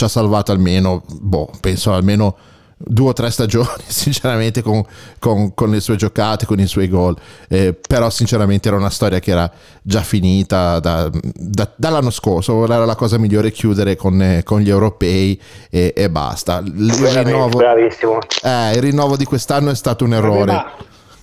ci 0.00 0.04
ha 0.04 0.08
salvato 0.08 0.50
almeno, 0.50 1.02
boh, 1.06 1.50
penso 1.60 1.92
almeno 1.92 2.34
due 2.74 3.10
o 3.10 3.12
tre 3.12 3.30
stagioni, 3.30 3.68
sinceramente, 3.86 4.62
con, 4.62 4.82
con, 5.18 5.52
con, 5.52 5.68
le 5.68 5.80
sue 5.80 5.96
giocate, 5.96 6.46
con 6.46 6.58
i 6.58 6.66
suoi 6.66 6.88
gol. 6.88 7.14
Eh, 7.48 7.74
però, 7.74 8.08
sinceramente, 8.08 8.68
era 8.68 8.78
una 8.78 8.88
storia 8.88 9.18
che 9.18 9.30
era 9.30 9.50
già 9.82 10.00
finita 10.00 10.80
da, 10.80 11.10
da, 11.12 11.70
dall'anno 11.76 12.08
scorso. 12.08 12.64
Era 12.64 12.86
la 12.86 12.94
cosa 12.94 13.18
migliore 13.18 13.52
chiudere 13.52 13.96
con, 13.96 14.22
eh, 14.22 14.42
con 14.42 14.60
gli 14.60 14.70
europei 14.70 15.38
e, 15.68 15.92
e 15.94 16.08
basta. 16.08 16.62
Il 16.64 16.90
rinnovo, 16.90 17.60
eh, 17.60 18.72
il 18.72 18.80
rinnovo, 18.80 19.18
di 19.18 19.26
quest'anno 19.26 19.68
è 19.68 19.74
stato 19.74 20.04
un 20.04 20.14
errore. 20.14 20.64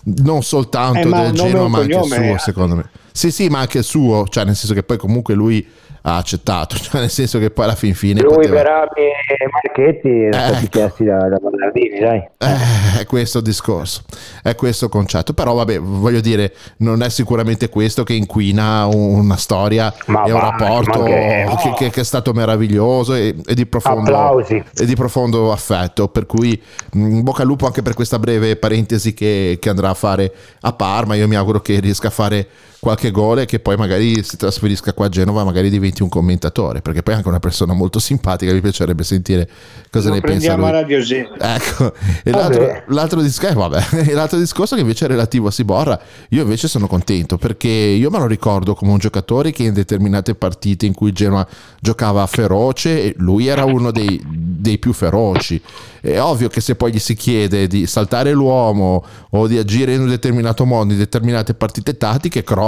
non 0.03 0.43
soltanto 0.43 1.07
eh, 1.07 1.09
del 1.09 1.31
Genoa, 1.31 1.67
ma 1.67 1.79
anche 1.79 1.95
il 1.95 2.03
suo, 2.03 2.37
secondo 2.37 2.75
me. 2.75 2.89
Sì, 3.11 3.31
sì, 3.31 3.47
ma 3.47 3.57
anche 3.57 3.79
il 3.79 3.83
suo, 3.83 4.27
cioè 4.27 4.45
nel 4.45 4.55
senso 4.55 4.75
che 4.75 4.83
poi 4.83 4.97
comunque 4.97 5.33
lui 5.33 5.67
ha 6.07 6.15
accettato, 6.15 6.75
cioè 6.79 7.01
nel 7.01 7.09
senso 7.09 7.37
che 7.37 7.51
poi 7.51 7.65
alla 7.65 7.75
fin 7.75 7.93
fine... 7.93 8.21
Lui, 8.21 8.35
poteva... 8.35 8.55
Verami 8.55 8.91
e 8.95 9.47
Marchetti 9.51 10.09
erano 10.09 10.53
stati 10.53 10.69
chiesti 10.69 11.03
da, 11.03 11.17
da 11.27 11.37
Bernardini, 11.37 11.99
dai. 11.99 12.27
Eh, 12.37 13.01
è 13.01 13.05
questo 13.05 13.39
il 13.39 13.43
discorso, 13.43 14.03
è 14.41 14.55
questo 14.55 14.85
il 14.85 14.91
concetto, 14.91 15.33
però 15.33 15.53
vabbè, 15.53 15.79
voglio 15.79 16.21
dire, 16.21 16.53
non 16.77 17.03
è 17.03 17.09
sicuramente 17.09 17.67
questo 17.67 18.03
che 18.03 18.13
inquina 18.13 18.85
una 18.85 19.35
storia 19.35 19.93
ma 20.07 20.23
e 20.23 20.31
un 20.31 20.39
rapporto 20.39 21.03
che, 21.03 21.45
no. 21.45 21.75
che, 21.75 21.89
che, 21.89 22.01
è 22.01 22.05
stato 22.05 22.31
meraviglioso 22.31 23.13
e, 23.13 23.35
e, 23.45 23.53
di 23.53 23.65
profondo, 23.65 24.39
e, 24.47 24.85
di 24.85 24.95
profondo, 24.95 25.51
affetto, 25.51 26.07
per 26.07 26.25
cui 26.25 26.59
in 26.93 27.21
bocca 27.23 27.41
al 27.41 27.47
lupo 27.47 27.65
anche 27.65 27.81
per 27.81 27.93
questa 27.93 28.17
breve 28.17 28.55
parentesi 28.55 29.13
che, 29.13 29.57
che 29.59 29.69
andrà 29.69 29.89
a 29.89 29.93
fare 29.93 30.33
a 30.61 30.71
Parma, 30.71 31.15
io 31.15 31.27
mi 31.27 31.35
auguro 31.35 31.59
che 31.59 31.79
riesca 31.79 32.07
a 32.07 32.11
fare 32.11 32.47
qualche 32.79 33.11
gol 33.11 33.39
e 33.39 33.45
che 33.45 33.59
poi 33.59 33.75
magari 33.75 34.23
si 34.23 34.37
trasferisca 34.37 34.93
qua 34.93 35.07
a 35.07 35.09
Genova, 35.09 35.43
magari 35.43 35.69
diventi 35.69 36.03
un 36.03 36.09
commentatore, 36.09 36.81
perché 36.81 37.01
poi 37.03 37.13
è 37.13 37.17
anche 37.17 37.29
una 37.29 37.39
persona 37.39 37.73
molto 37.73 37.99
simpatica, 37.99 38.53
mi 38.53 38.61
piacerebbe 38.61 39.03
sentire 39.03 39.49
cosa 39.89 40.09
Lo 40.09 40.15
ne 40.15 40.21
pensa 40.21 40.55
lui. 40.55 40.71
Radio 40.71 41.03
Z. 41.03 41.11
Ecco, 41.39 41.93
e 42.23 42.31
l'altro, 42.31 42.83
l'altro, 42.87 43.21
discorso, 43.21 43.51
eh, 43.51 43.55
vabbè, 43.55 44.13
l'altro 44.13 44.37
discorso 44.37 44.75
che 44.75 44.81
invece 44.81 45.05
è 45.05 45.07
relativo 45.07 45.47
a 45.47 45.51
Siborra, 45.51 45.99
io 46.29 46.43
invece 46.43 46.67
sono 46.67 46.87
contento 46.87 47.37
perché 47.37 47.67
io 47.67 48.09
me 48.09 48.19
lo 48.19 48.27
ricordo 48.27 48.75
come 48.75 48.91
un 48.91 48.99
giocatore 48.99 49.51
che 49.51 49.63
in 49.63 49.73
determinate 49.73 50.35
partite 50.35 50.85
in 50.85 50.93
cui 50.93 51.11
Genoa 51.11 51.47
giocava 51.79 52.25
feroce, 52.27 53.03
e 53.03 53.13
lui 53.17 53.47
era 53.47 53.65
uno 53.65 53.91
dei, 53.91 54.21
dei 54.23 54.77
più 54.77 54.93
feroci. 54.93 55.61
È 55.99 56.21
ovvio 56.21 56.47
che 56.47 56.61
se 56.61 56.75
poi 56.75 56.93
gli 56.93 56.99
si 56.99 57.15
chiede 57.15 57.67
di 57.67 57.85
saltare 57.87 58.31
l'uomo 58.31 59.03
o 59.31 59.47
di 59.47 59.57
agire 59.57 59.93
in 59.93 60.01
un 60.01 60.07
determinato 60.07 60.63
modo 60.63 60.93
in 60.93 60.97
determinate 60.97 61.53
partite 61.53 61.97
tattiche, 61.97 62.43
crolla. 62.43 62.66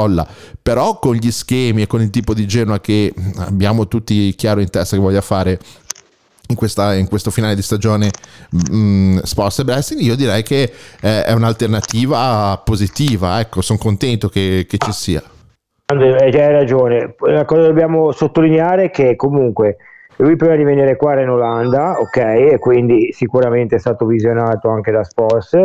Però 0.62 1.00
con 1.00 1.16
gli 1.16 1.32
schemi 1.32 1.84
e 1.84 1.88
con 1.88 2.02
il 2.02 2.10
tipo 2.10 2.34
di 2.34 2.48
Genoa 2.48 2.80
che 2.80 3.14
abbiamo 3.38 3.88
tutti 3.88 4.34
chiaro 4.36 4.62
in 4.62 4.70
testa 4.70 4.96
che 4.96 5.02
voglia 5.02 5.22
fare 5.22 5.60
in, 6.50 6.56
questa, 6.56 6.96
in, 6.96 7.08
questo 7.08 7.32
finale 7.32 7.56
di 7.56 7.62
stagione 7.62 8.10
mh, 8.50 8.76
mm, 8.76 9.18
Sports 9.20 9.60
e 9.60 9.64
Wrestling, 9.64 10.02
io 10.02 10.16
direi 10.16 10.44
che 10.44 10.72
eh, 11.02 11.24
è 11.24 11.34
un'alternativa 11.34 12.60
positiva. 12.64 13.40
Ecco, 13.40 13.62
sono 13.62 13.80
contento 13.80 14.30
che, 14.30 14.66
che 14.68 14.78
ci 14.78 14.92
sia. 14.92 15.22
Hai 15.86 16.32
ragione. 16.32 17.16
La 17.20 17.46
cosa 17.46 17.62
dobbiamo 17.64 18.12
sottolineare 18.12 18.86
è 18.86 18.90
che 18.92 19.16
comunque 19.16 19.78
lui 20.18 20.36
prima 20.36 20.56
di 20.56 20.64
venire 20.64 20.96
qua 20.96 21.14
era 21.14 21.22
in 21.22 21.30
Olanda, 21.30 22.00
ok, 22.00 22.18
e 22.18 22.58
quindi 22.60 23.12
sicuramente 23.14 23.78
è 23.78 23.80
stato 23.80 24.06
visionato 24.06 24.70
anche 24.70 24.92
da 24.92 25.04
Sports 25.04 25.58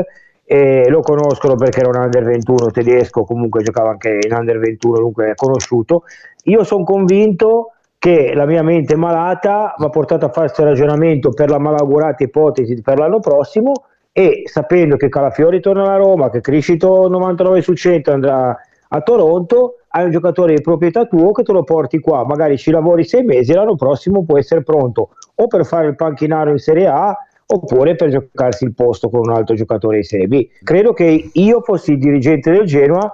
e 0.44 0.88
lo 0.88 1.00
conoscono 1.00 1.54
perché 1.54 1.80
era 1.80 1.88
un 1.88 1.96
under 1.96 2.24
21 2.24 2.70
tedesco, 2.70 3.24
comunque 3.24 3.62
giocava 3.62 3.90
anche 3.90 4.18
in 4.22 4.34
under 4.34 4.58
21, 4.58 4.98
dunque 4.98 5.30
è 5.30 5.34
conosciuto. 5.34 6.04
Io 6.44 6.64
sono 6.64 6.84
convinto 6.84 7.72
che 7.98 8.34
la 8.34 8.44
mia 8.44 8.62
mente 8.62 8.96
malata 8.96 9.74
mi 9.78 9.86
ha 9.86 9.88
portato 9.88 10.26
a 10.26 10.28
fare 10.28 10.48
questo 10.48 10.64
ragionamento 10.64 11.30
per 11.30 11.48
la 11.48 11.58
malaugurata 11.58 12.22
ipotesi 12.22 12.82
per 12.82 12.98
l'anno 12.98 13.18
prossimo 13.18 13.72
e 14.12 14.42
sapendo 14.44 14.96
che 14.96 15.08
Calafiori 15.08 15.60
torna 15.60 15.84
alla 15.84 15.96
Roma, 15.96 16.28
che 16.28 16.42
Criscito 16.42 17.08
99 17.08 17.62
su 17.62 17.72
100 17.72 18.12
andrà 18.12 18.56
a 18.88 19.00
Toronto, 19.00 19.78
hai 19.88 20.04
un 20.04 20.10
giocatore 20.10 20.54
di 20.54 20.60
proprietà 20.60 21.06
tuo 21.06 21.32
che 21.32 21.42
te 21.42 21.52
lo 21.52 21.64
porti 21.64 21.98
qua, 21.98 22.24
magari 22.26 22.58
ci 22.58 22.70
lavori 22.70 23.04
sei 23.04 23.24
mesi 23.24 23.52
e 23.52 23.54
l'anno 23.54 23.74
prossimo 23.74 24.24
può 24.24 24.38
essere 24.38 24.62
pronto 24.62 25.10
o 25.34 25.46
per 25.46 25.64
fare 25.64 25.86
il 25.86 25.96
panchinaro 25.96 26.50
in 26.50 26.58
Serie 26.58 26.86
A 26.86 27.16
oppure 27.46 27.94
per 27.94 28.10
giocarsi 28.10 28.64
il 28.64 28.74
posto 28.74 29.08
con 29.08 29.20
un 29.20 29.30
altro 29.30 29.54
giocatore 29.54 29.98
di 29.98 30.04
Serie 30.04 30.26
B. 30.26 30.48
Credo 30.62 30.92
che 30.92 31.30
io 31.32 31.60
fossi 31.60 31.92
il 31.92 31.98
dirigente 31.98 32.50
del 32.50 32.64
Genoa, 32.64 33.10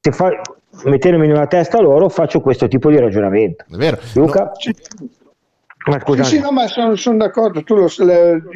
se 0.00 0.12
fa, 0.12 0.30
mettendomi 0.84 1.26
nella 1.26 1.46
testa 1.46 1.80
loro, 1.80 2.08
faccio 2.08 2.40
questo 2.40 2.68
tipo 2.68 2.90
di 2.90 2.98
ragionamento. 2.98 3.64
È 3.70 3.76
vero. 3.76 3.98
Luca? 4.14 4.44
No, 4.44 4.52
sì. 4.54 4.74
Ma 5.86 6.02
sì, 6.04 6.24
sì, 6.24 6.40
no, 6.40 6.50
ma 6.50 6.66
sono, 6.66 6.96
sono 6.96 7.18
d'accordo. 7.18 7.62
Lo, 7.64 7.88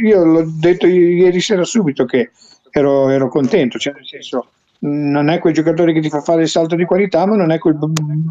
io 0.03 0.25
l'ho 0.25 0.45
detto 0.59 0.89
ieri 0.89 1.41
sera 1.41 1.63
subito 1.63 2.05
che 2.05 2.33
ero, 2.71 3.09
ero 3.09 3.29
contento, 3.29 3.79
cioè 3.79 3.93
nel 3.95 4.05
senso 4.05 4.49
non 4.81 5.29
è 5.29 5.39
quel 5.39 5.55
giocatore 5.55 5.93
che 5.93 6.01
ti 6.01 6.09
fa 6.09 6.23
fare 6.23 6.43
il 6.43 6.49
salto 6.49 6.75
di 6.75 6.85
qualità, 6.85 7.27
ma 7.27 7.37
non 7.37 7.53
è 7.53 7.59
quel 7.59 7.79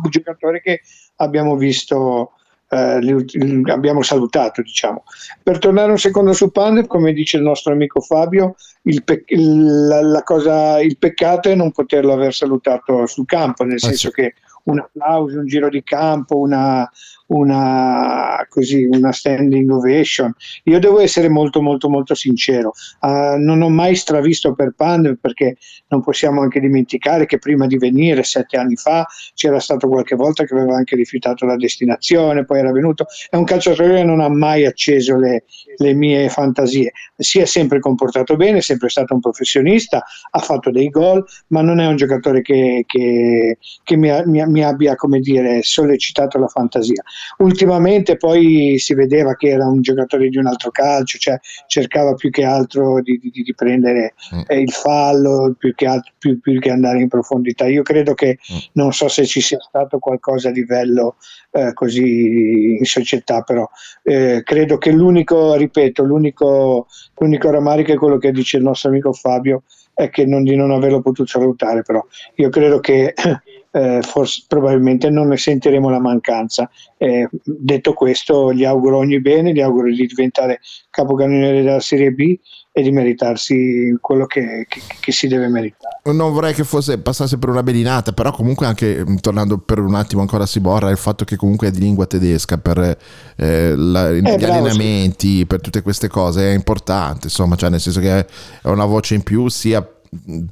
giocatore 0.09 0.61
che 0.61 0.81
abbiamo 1.17 1.55
visto, 1.55 2.31
eh, 2.69 3.71
abbiamo 3.71 4.01
salutato. 4.01 4.61
Diciamo. 4.61 5.03
Per 5.41 5.57
tornare 5.57 5.91
un 5.91 5.97
secondo 5.97 6.33
su 6.33 6.51
Pandev, 6.51 6.87
come 6.87 7.13
dice 7.13 7.37
il 7.37 7.43
nostro 7.43 7.73
amico 7.73 7.99
Fabio, 7.99 8.55
il, 8.83 9.03
pe- 9.03 9.25
la, 9.27 10.01
la 10.01 10.23
cosa, 10.23 10.79
il 10.79 10.97
peccato 10.97 11.49
è 11.49 11.55
non 11.55 11.71
poterlo 11.71 12.13
aver 12.13 12.33
salutato 12.33 13.05
sul 13.05 13.25
campo, 13.25 13.63
nel 13.63 13.79
ah, 13.81 13.87
senso 13.87 14.09
che 14.11 14.35
un 14.63 14.79
applauso, 14.79 15.39
un 15.39 15.47
giro 15.47 15.69
di 15.69 15.83
campo, 15.83 16.37
una, 16.37 16.89
una, 17.29 18.45
così, 18.49 18.85
una 18.85 19.11
standing 19.11 19.69
ovation. 19.69 20.33
Io 20.63 20.79
devo 20.79 20.99
essere 20.99 21.29
molto 21.29 21.61
molto 21.61 21.89
molto 21.89 22.15
sincero, 22.15 22.73
uh, 23.01 23.37
non 23.37 23.61
ho 23.61 23.69
mai 23.69 23.95
stravisto 23.95 24.53
per 24.53 24.73
Pandev 24.75 25.17
perché 25.19 25.57
non 25.87 26.01
possiamo 26.01 26.41
anche 26.41 26.59
dimenticare 26.59 27.25
che 27.25 27.39
prima 27.39 27.67
di 27.67 27.77
venire, 27.77 28.23
sette 28.23 28.57
anni 28.57 28.75
fa, 28.75 29.05
c'era 29.33 29.59
stato 29.59 29.87
qualche 29.87 30.15
volta 30.15 30.43
che 30.43 30.53
aveva 30.53 30.75
anche 30.75 30.95
rifiutato 30.95 31.45
la 31.45 31.55
destinazione, 31.55 32.45
poi 32.45 32.59
era 32.59 32.71
venuto, 32.71 33.05
è 33.29 33.35
un 33.35 33.43
calciatore 33.43 33.95
che 33.95 34.03
non 34.03 34.19
ha 34.19 34.29
mai 34.29 34.65
acceso 34.65 35.17
le, 35.17 35.43
le 35.77 35.93
mie 35.93 36.29
fantasie, 36.29 36.91
si 37.15 37.39
è 37.39 37.45
sempre 37.45 37.79
comportato 37.79 38.35
bene, 38.35 38.59
è 38.59 38.61
sempre 38.61 38.89
stato 38.89 39.13
un 39.13 39.19
professionista, 39.19 40.03
ha 40.31 40.39
fatto 40.39 40.71
dei 40.71 40.89
gol, 40.89 41.23
ma 41.47 41.61
non 41.61 41.79
è 41.79 41.87
un 41.87 41.95
giocatore 41.95 42.41
che, 42.41 42.83
che, 42.87 43.57
che 43.83 43.95
mi, 43.95 44.09
mi, 44.25 44.45
mi 44.47 44.63
abbia, 44.63 44.95
come 44.95 45.19
dire, 45.19 45.61
sollecitato 45.63 46.37
la 46.37 46.47
fantasia. 46.47 47.03
Ultimamente 47.37 48.17
poi 48.17 48.77
si 48.77 48.93
vedeva 48.93 49.35
che 49.35 49.49
era 49.49 49.65
un 49.67 49.81
giocatore 49.81 50.29
di 50.29 50.37
un 50.37 50.47
altro 50.47 50.71
calcio, 50.71 51.17
cioè 51.17 51.39
cercava 51.67 52.13
più 52.13 52.29
che 52.29 52.43
altro 52.43 53.01
di, 53.01 53.19
di, 53.21 53.29
di 53.31 53.53
prendere 53.55 54.13
mm. 54.35 54.41
eh, 54.47 54.59
il 54.59 54.71
fallo 54.71 55.55
più 55.57 55.73
che, 55.75 55.85
altro, 55.85 56.13
più, 56.17 56.39
più 56.39 56.59
che, 56.59 56.69
andare 56.69 56.99
in 56.99 57.07
profondità. 57.07 57.67
Io 57.67 57.83
credo 57.83 58.13
che 58.13 58.39
mm. 58.53 58.57
non 58.73 58.91
so 58.91 59.07
se 59.07 59.25
ci 59.25 59.41
sia 59.41 59.59
stato 59.59 59.99
qualcosa 59.99 60.51
di 60.51 60.65
bello 60.65 61.15
eh, 61.51 61.73
così 61.73 62.77
in 62.77 62.85
società, 62.85 63.41
però 63.41 63.67
eh, 64.03 64.41
credo 64.43 64.77
che 64.77 64.91
l'unico, 64.91 65.55
ripeto, 65.55 66.03
l'unico, 66.03 66.87
l'unico 67.17 67.49
rammarico 67.49 67.91
è 67.93 67.97
quello 67.97 68.17
che 68.17 68.31
dice 68.31 68.57
il 68.57 68.63
nostro 68.63 68.89
amico 68.89 69.13
Fabio, 69.13 69.63
è 69.93 70.09
che 70.09 70.25
non, 70.25 70.43
di 70.43 70.55
non 70.55 70.71
averlo 70.71 71.01
potuto 71.01 71.27
salutare, 71.27 71.81
però 71.81 72.05
io 72.35 72.49
credo 72.49 72.79
che 72.79 73.13
eh, 73.71 73.99
forse 74.01 74.43
probabilmente 74.47 75.09
non 75.09 75.27
ne 75.27 75.37
sentiremo 75.37 75.89
la 75.89 75.99
mancanza. 75.99 76.69
Eh, 76.97 77.27
detto 77.43 77.93
questo, 77.93 78.53
gli 78.53 78.65
auguro 78.65 78.97
ogni 78.97 79.21
bene, 79.21 79.53
gli 79.53 79.61
auguro 79.61 79.89
di 79.89 80.05
diventare 80.05 80.59
capocannoniere 80.89 81.61
della 81.61 81.79
Serie 81.79 82.11
B 82.11 82.37
e 82.71 82.81
di 82.81 82.91
meritarsi 82.91 83.97
quello 83.99 84.25
che, 84.25 84.65
che, 84.67 84.81
che, 84.99 85.11
si 85.11 85.27
deve 85.27 85.47
meritare. 85.47 85.99
Non 86.03 86.31
vorrei 86.31 86.53
che 86.53 86.63
fosse, 86.63 86.99
passasse 86.99 87.37
per 87.37 87.49
una 87.49 87.63
belinata, 87.63 88.11
però 88.11 88.31
comunque 88.31 88.65
anche 88.65 89.03
mm, 89.07 89.17
tornando 89.17 89.57
per 89.57 89.79
un 89.79 89.95
attimo 89.95 90.21
ancora 90.21 90.43
a 90.43 90.47
Siborra, 90.47 90.89
il 90.89 90.97
fatto 90.97 91.25
che 91.25 91.35
comunque 91.35 91.67
è 91.67 91.71
di 91.71 91.79
lingua 91.79 92.05
tedesca 92.05 92.57
per 92.57 92.97
eh, 93.35 93.75
la, 93.75 94.09
eh, 94.09 94.15
gli 94.17 94.21
bravo, 94.21 94.45
allenamenti, 94.45 95.37
sì. 95.39 95.45
per 95.45 95.61
tutte 95.61 95.81
queste 95.81 96.07
cose 96.07 96.51
è 96.51 96.55
importante, 96.55 97.21
insomma, 97.25 97.55
cioè 97.55 97.69
nel 97.69 97.79
senso 97.79 97.99
che 97.99 98.19
è 98.19 98.25
una 98.63 98.85
voce 98.85 99.15
in 99.15 99.23
più 99.23 99.47
sia 99.47 99.85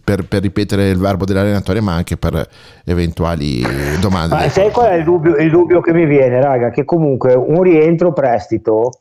per, 0.04 0.26
per, 0.28 0.42
ripetere 0.42 0.90
il 0.90 0.98
verbo 0.98 1.26
dell'allenatore, 1.26 1.82
ma 1.82 1.96
anche 1.96 2.18
per 2.18 2.48
eventuali 2.86 3.62
domande. 4.00 4.36
Ma 4.36 4.50
sai 4.50 4.72
qual 4.72 4.90
è 4.90 4.96
il 4.96 5.04
dubbio, 5.04 5.36
il 5.36 5.50
dubbio, 5.50 5.82
che 5.82 5.94
mi 5.94 6.06
viene, 6.06 6.42
raga? 6.42 6.70
Che 6.70 6.86
comunque 6.86 7.34
un 7.34 7.62
rientro 7.62 8.14
prestito 8.14 8.92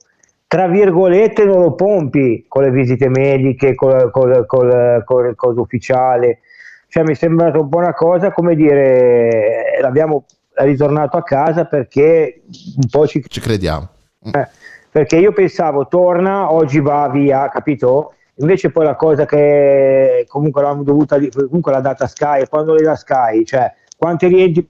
tra 0.48 0.68
virgolette 0.68 1.44
non 1.44 1.60
lo 1.60 1.74
pompi 1.74 2.44
con 2.46 2.62
le 2.62 2.70
visite 2.70 3.08
mediche, 3.08 3.74
col, 3.74 4.10
col, 4.10 4.46
col, 4.46 5.02
col, 5.04 5.34
col 5.34 5.58
ufficiale. 5.58 6.40
Cioè, 6.88 7.02
mi 7.02 7.12
è 7.12 7.14
sembrata 7.14 7.58
un 7.58 7.68
po' 7.68 7.78
una 7.78 7.94
cosa 7.94 8.30
come 8.30 8.54
dire 8.54 9.78
l'abbiamo 9.80 10.24
ritornato 10.54 11.16
a 11.16 11.22
casa 11.22 11.64
perché 11.64 12.42
un 12.76 12.88
po' 12.88 13.06
ci, 13.06 13.22
ci 13.26 13.40
crediamo. 13.40 13.88
Eh, 14.22 14.48
perché 14.90 15.16
io 15.16 15.32
pensavo 15.32 15.88
torna, 15.88 16.50
oggi 16.52 16.80
va 16.80 17.08
via, 17.08 17.48
capito? 17.48 18.14
Invece 18.38 18.70
poi 18.70 18.84
la 18.84 18.96
cosa 18.96 19.24
che 19.24 20.26
comunque 20.28 20.62
l'hanno 20.62 20.82
dovuta 20.82 21.18
comunque 21.30 21.72
la 21.72 21.80
data 21.80 22.06
Sky, 22.06 22.46
quando 22.48 22.74
le 22.74 22.82
da 22.82 22.94
Sky, 22.94 23.44
cioè 23.44 23.72
quanti 23.96 24.26
rientri 24.26 24.68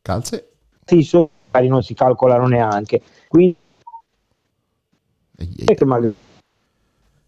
calze 0.00 0.52
sì, 0.84 1.02
so, 1.02 1.30
non 1.50 1.82
si 1.82 1.94
calcolano 1.94 2.46
neanche. 2.46 3.00
Quindi 3.28 3.56
ehi, 5.38 5.64
ehi. 5.66 6.14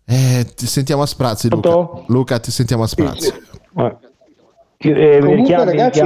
Eh, 0.07 0.53
ti 0.55 0.67
sentiamo 0.67 1.03
a 1.03 1.07
sprazzi, 1.07 1.49
Luca. 1.49 2.05
Luca, 2.07 2.39
ti 2.39 2.51
sentiamo 2.51 2.83
a 2.83 2.87
sprazzi. 2.87 3.33
Sì, 4.79 4.91
eh, 4.91 5.19
Comunque, 5.21 5.65
ragazzi, 5.65 6.01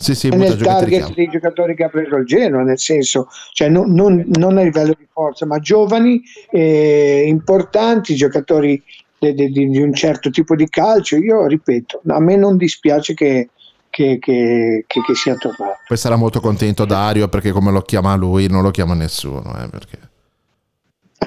sì, 0.00 0.14
sì, 0.14 0.28
nel 0.30 0.56
target 0.56 1.12
dei 1.12 1.28
giocatori 1.28 1.76
che 1.76 1.84
ha 1.84 1.90
preso 1.90 2.16
il 2.16 2.24
Genoa, 2.24 2.62
nel 2.62 2.78
senso, 2.78 3.28
cioè 3.52 3.68
non, 3.68 3.92
non, 3.92 4.24
non 4.38 4.56
a 4.56 4.62
livello 4.62 4.94
di 4.98 5.06
forza, 5.12 5.44
ma 5.44 5.58
giovani, 5.58 6.22
eh, 6.50 7.24
importanti, 7.26 8.14
giocatori 8.14 8.82
di, 9.18 9.34
di, 9.34 9.50
di, 9.50 9.82
un 9.82 9.92
certo 9.92 10.30
tipo 10.30 10.56
di 10.56 10.66
calcio. 10.70 11.16
Io 11.16 11.46
ripeto, 11.46 12.00
a 12.06 12.18
me 12.18 12.36
non 12.36 12.56
dispiace 12.56 13.12
che, 13.12 13.50
che, 13.90 14.18
che, 14.18 14.84
che, 14.86 15.00
che 15.02 15.14
sia 15.14 15.34
tornato. 15.34 15.80
Poi 15.86 15.96
sarà 15.98 16.16
molto 16.16 16.40
contento 16.40 16.86
Dario 16.86 17.28
perché 17.28 17.50
come 17.50 17.70
lo 17.70 17.82
chiama 17.82 18.14
lui 18.14 18.48
non 18.48 18.62
lo 18.62 18.70
chiama 18.70 18.94
nessuno. 18.94 19.54
Eh, 19.62 19.68
perché... 19.68 19.98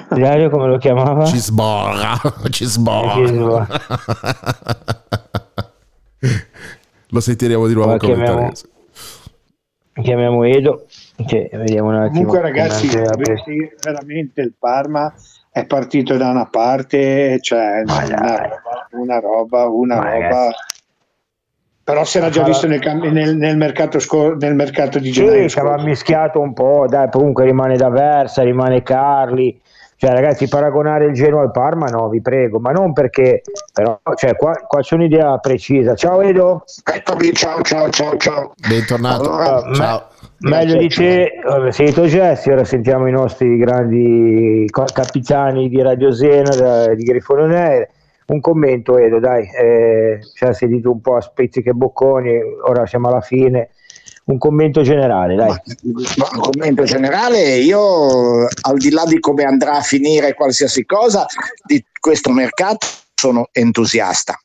Dario 0.08 0.50
come 0.50 0.66
lo 0.66 0.78
chiamava? 0.78 1.24
Cisborra. 1.26 2.18
Cisborra. 2.50 3.66
lo 7.14 7.20
sentiremo 7.20 7.66
di 7.68 7.74
nuovo 7.74 7.90
Poi 7.90 7.98
chiamiamo, 8.00 8.50
chiamiamo 10.02 10.42
Edo. 10.42 10.86
Che 11.24 11.48
vediamo 11.52 11.90
un 11.90 11.94
attimo. 11.94 12.26
Comunque 12.26 12.40
ragazzi, 12.40 12.88
veramente 12.88 14.40
il 14.40 14.52
Parma 14.58 15.14
è 15.48 15.64
partito 15.64 16.16
da 16.16 16.30
una 16.30 16.46
parte, 16.46 17.38
cioè 17.40 17.84
una 17.86 18.00
roba, 18.00 18.88
una 18.90 19.20
roba, 19.20 19.68
una 19.68 20.00
roba 20.00 20.50
però 21.84 22.02
si 22.04 22.16
era 22.16 22.30
già 22.30 22.42
visto 22.42 22.66
nel, 22.66 22.80
nel, 23.12 23.36
nel, 23.36 23.56
mercato, 23.58 23.98
scor- 23.98 24.38
nel 24.38 24.54
mercato 24.54 24.98
di 24.98 25.12
gennaio. 25.12 25.48
Sì, 25.48 25.58
aveva 25.58 25.82
mischiato 25.82 26.40
un 26.40 26.54
po', 26.54 26.86
dai, 26.88 27.10
comunque 27.10 27.44
rimane 27.44 27.76
da 27.76 27.90
Versa, 27.90 28.42
rimane 28.42 28.82
Carli. 28.82 29.60
Cioè, 29.96 30.10
ragazzi, 30.10 30.48
paragonare 30.48 31.06
il 31.06 31.12
Genoa 31.12 31.42
al 31.42 31.50
Parma, 31.50 31.86
no, 31.86 32.08
vi 32.08 32.20
prego, 32.20 32.58
ma 32.58 32.72
non 32.72 32.92
perché, 32.92 33.42
però, 33.72 33.98
cioè, 34.16 34.36
qua, 34.36 34.52
qua 34.66 34.80
c'è 34.80 34.96
un'idea 34.96 35.38
precisa. 35.38 35.94
Ciao 35.94 36.20
Edo. 36.20 36.64
Eccomi, 36.84 37.32
ciao, 37.32 37.62
ciao, 37.62 37.88
ciao, 37.90 38.16
ciao. 38.16 38.52
Bentornato. 38.68 39.22
Allora, 39.22 39.72
ciao. 39.74 40.08
Me- 40.38 40.50
meglio 40.50 40.76
di 40.76 40.88
te, 40.88 41.32
sei 41.70 41.92
tu 41.92 42.02
Jesse, 42.02 42.52
ora 42.52 42.64
sentiamo 42.64 43.06
i 43.06 43.12
nostri 43.12 43.56
grandi 43.56 44.68
capitani 44.70 45.68
di 45.68 45.80
Radio 45.80 46.12
Zena, 46.12 46.92
di 46.94 47.02
Grifone 47.04 47.46
Nere 47.46 47.90
un 48.26 48.40
commento 48.40 48.96
Edo 48.96 49.18
dai 49.18 49.46
eh, 49.50 50.20
ci 50.34 50.44
ha 50.44 50.52
sentito 50.52 50.90
un 50.90 51.00
po' 51.00 51.16
a 51.16 51.20
spezziche 51.20 51.72
bocconi 51.72 52.40
ora 52.66 52.86
siamo 52.86 53.08
alla 53.08 53.20
fine 53.20 53.70
un 54.24 54.38
commento 54.38 54.82
generale 54.82 55.34
dai. 55.34 55.48
Ma, 55.48 56.28
un 56.32 56.40
commento 56.40 56.84
generale 56.84 57.56
io 57.56 58.46
al 58.46 58.76
di 58.78 58.90
là 58.90 59.04
di 59.04 59.18
come 59.20 59.44
andrà 59.44 59.74
a 59.74 59.82
finire 59.82 60.34
qualsiasi 60.34 60.84
cosa 60.84 61.26
di 61.64 61.84
questo 61.98 62.30
mercato 62.30 62.86
sono 63.14 63.48
entusiasta 63.52 64.38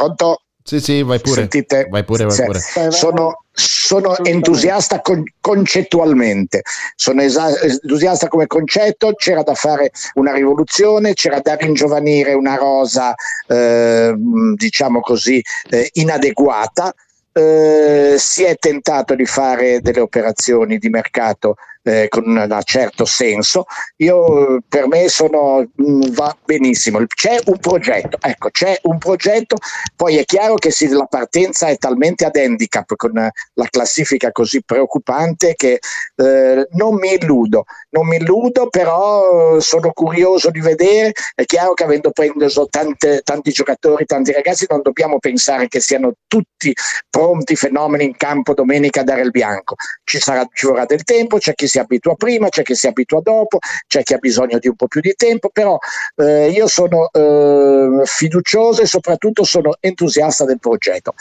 pronto? 0.00 0.42
Sì, 0.62 0.80
sì, 0.80 1.02
vai 1.02 1.20
pure. 1.20 1.40
Sentite? 1.40 1.86
Vai 1.90 2.04
pure, 2.04 2.26
vai 2.26 2.44
pure. 2.44 2.60
Sono, 2.90 3.44
sono 3.50 4.16
entusiasta 4.24 5.00
con, 5.00 5.22
concettualmente, 5.40 6.62
sono 6.94 7.22
esa- 7.22 7.58
entusiasta 7.60 8.28
come 8.28 8.46
concetto, 8.46 9.14
c'era 9.14 9.42
da 9.42 9.54
fare 9.54 9.90
una 10.14 10.32
rivoluzione, 10.32 11.14
c'era 11.14 11.40
da 11.40 11.56
ringiovanire 11.56 12.34
una 12.34 12.56
rosa, 12.56 13.14
eh, 13.48 14.14
diciamo 14.54 15.00
così, 15.00 15.42
eh, 15.70 15.88
inadeguata. 15.94 16.94
Eh, 17.32 18.16
si 18.18 18.42
è 18.42 18.56
tentato 18.56 19.14
di 19.14 19.24
fare 19.24 19.80
delle 19.80 20.00
operazioni 20.00 20.78
di 20.78 20.88
mercato 20.88 21.54
eh, 21.82 22.08
con 22.08 22.24
un 22.26 22.60
certo 22.64 23.04
senso. 23.04 23.64
Io 23.96 24.60
per 24.68 24.86
me 24.86 25.08
sono, 25.08 25.60
mm, 25.60 26.12
va 26.12 26.36
benissimo. 26.44 27.04
C'è 27.06 27.38
un 27.46 27.58
progetto, 27.58 28.18
ecco, 28.20 28.50
c'è 28.50 28.78
un 28.82 28.98
progetto, 28.98 29.56
poi 29.96 30.16
è 30.16 30.24
chiaro 30.24 30.54
che 30.54 30.70
si, 30.70 30.88
la 30.88 31.06
partenza 31.06 31.68
è 31.68 31.76
talmente 31.78 32.24
ad 32.24 32.36
handicap 32.36 32.94
con 32.96 33.12
la 33.14 33.66
classifica 33.70 34.32
così 34.32 34.62
preoccupante 34.62 35.54
che 35.54 35.78
eh, 36.16 36.66
non 36.72 36.94
mi 36.96 37.14
illudo, 37.14 37.64
non 37.90 38.06
mi 38.06 38.16
illudo, 38.16 38.68
però 38.68 39.58
sono 39.60 39.92
curioso 39.92 40.50
di 40.50 40.60
vedere. 40.60 41.12
È 41.34 41.44
chiaro 41.44 41.74
che 41.74 41.84
avendo 41.84 42.10
preso 42.10 42.66
tante, 42.68 43.20
tanti 43.22 43.50
giocatori, 43.52 44.04
tanti 44.04 44.32
ragazzi, 44.32 44.66
non 44.68 44.82
dobbiamo 44.82 45.18
pensare 45.18 45.68
che 45.68 45.80
siano 45.80 46.12
tutti 46.26 46.74
pronti 47.08 47.56
fenomeni 47.56 48.04
in 48.04 48.16
campo 48.16 48.54
domenica 48.54 49.00
a 49.00 49.04
dare 49.04 49.22
il 49.22 49.30
bianco. 49.30 49.74
Ci, 50.04 50.18
sarà, 50.18 50.46
ci 50.52 50.66
vorrà 50.66 50.84
del 50.84 51.04
tempo, 51.04 51.38
c'è 51.38 51.54
chi 51.54 51.66
si 51.70 51.78
abitua 51.78 52.14
prima, 52.16 52.48
c'è 52.48 52.62
chi 52.62 52.74
si 52.74 52.88
abitua 52.88 53.20
dopo, 53.22 53.58
c'è 53.86 54.02
chi 54.02 54.14
ha 54.14 54.18
bisogno 54.18 54.58
di 54.58 54.68
un 54.68 54.74
po' 54.74 54.88
più 54.88 55.00
di 55.00 55.14
tempo, 55.16 55.48
però 55.48 55.78
eh, 56.16 56.50
io 56.50 56.66
sono 56.66 57.08
eh, 57.10 58.02
fiducioso 58.04 58.82
e 58.82 58.86
soprattutto 58.86 59.44
sono 59.44 59.76
entusiasta 59.80 60.44
del 60.44 60.58
progetto. 60.58 61.14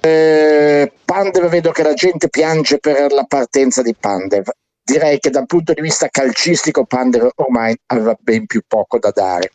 Eh, 0.00 0.92
Pandev, 1.04 1.48
vedo 1.48 1.70
che 1.70 1.82
la 1.82 1.94
gente 1.94 2.28
piange 2.28 2.78
per 2.78 3.12
la 3.12 3.24
partenza 3.24 3.82
di 3.82 3.94
Pandev. 3.94 4.48
Direi 4.82 5.18
che 5.18 5.28
dal 5.28 5.44
punto 5.44 5.74
di 5.74 5.82
vista 5.82 6.08
calcistico 6.08 6.86
Pandev 6.86 7.28
ormai 7.36 7.76
aveva 7.86 8.16
ben 8.18 8.46
più 8.46 8.62
poco 8.66 8.98
da 8.98 9.10
dare 9.10 9.50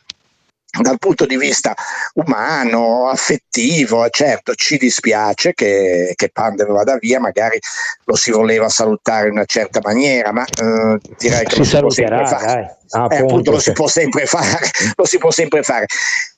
dal 0.80 0.98
punto 0.98 1.26
di 1.26 1.36
vista 1.36 1.74
umano, 2.14 3.08
affettivo, 3.08 4.08
certo 4.08 4.54
ci 4.54 4.76
dispiace 4.76 5.52
che, 5.54 6.12
che 6.16 6.30
Pandev 6.30 6.70
vada 6.70 6.96
via, 6.96 7.20
magari 7.20 7.58
lo 8.04 8.16
si 8.16 8.30
voleva 8.30 8.68
salutare 8.68 9.26
in 9.28 9.32
una 9.34 9.44
certa 9.44 9.80
maniera, 9.82 10.32
ma 10.32 10.44
eh, 10.44 10.98
direi 11.18 11.44
che 11.44 11.64
si 11.64 11.76
si 11.88 12.04
fare. 12.26 12.78
Ah, 12.90 13.08
eh, 13.10 13.16
appunto, 13.16 13.50
lo 13.50 13.58
si 13.58 13.72
può 13.72 13.88
sempre 13.88 14.26
fare, 14.26 14.68
lo 14.94 15.04
si 15.04 15.18
può 15.18 15.30
sempre 15.30 15.62
fare. 15.62 15.86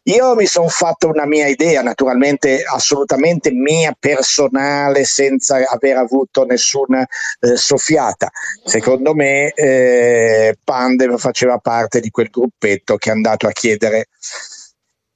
Io 0.04 0.36
mi 0.36 0.46
sono 0.46 0.68
fatto 0.68 1.08
una 1.08 1.26
mia 1.26 1.48
idea, 1.48 1.82
naturalmente 1.82 2.62
assolutamente 2.62 3.50
mia, 3.50 3.96
personale, 3.98 5.04
senza 5.04 5.58
aver 5.68 5.96
avuto 5.96 6.44
nessuna 6.44 7.04
eh, 7.40 7.56
soffiata. 7.56 8.30
Secondo 8.64 9.14
me 9.14 9.52
eh, 9.52 10.56
Pandev 10.62 11.18
faceva 11.18 11.58
parte 11.58 11.98
di 12.00 12.10
quel 12.10 12.28
gruppetto 12.30 12.96
che 12.96 13.10
è 13.10 13.12
andato 13.12 13.48
a 13.48 13.52
chiedere 13.52 14.06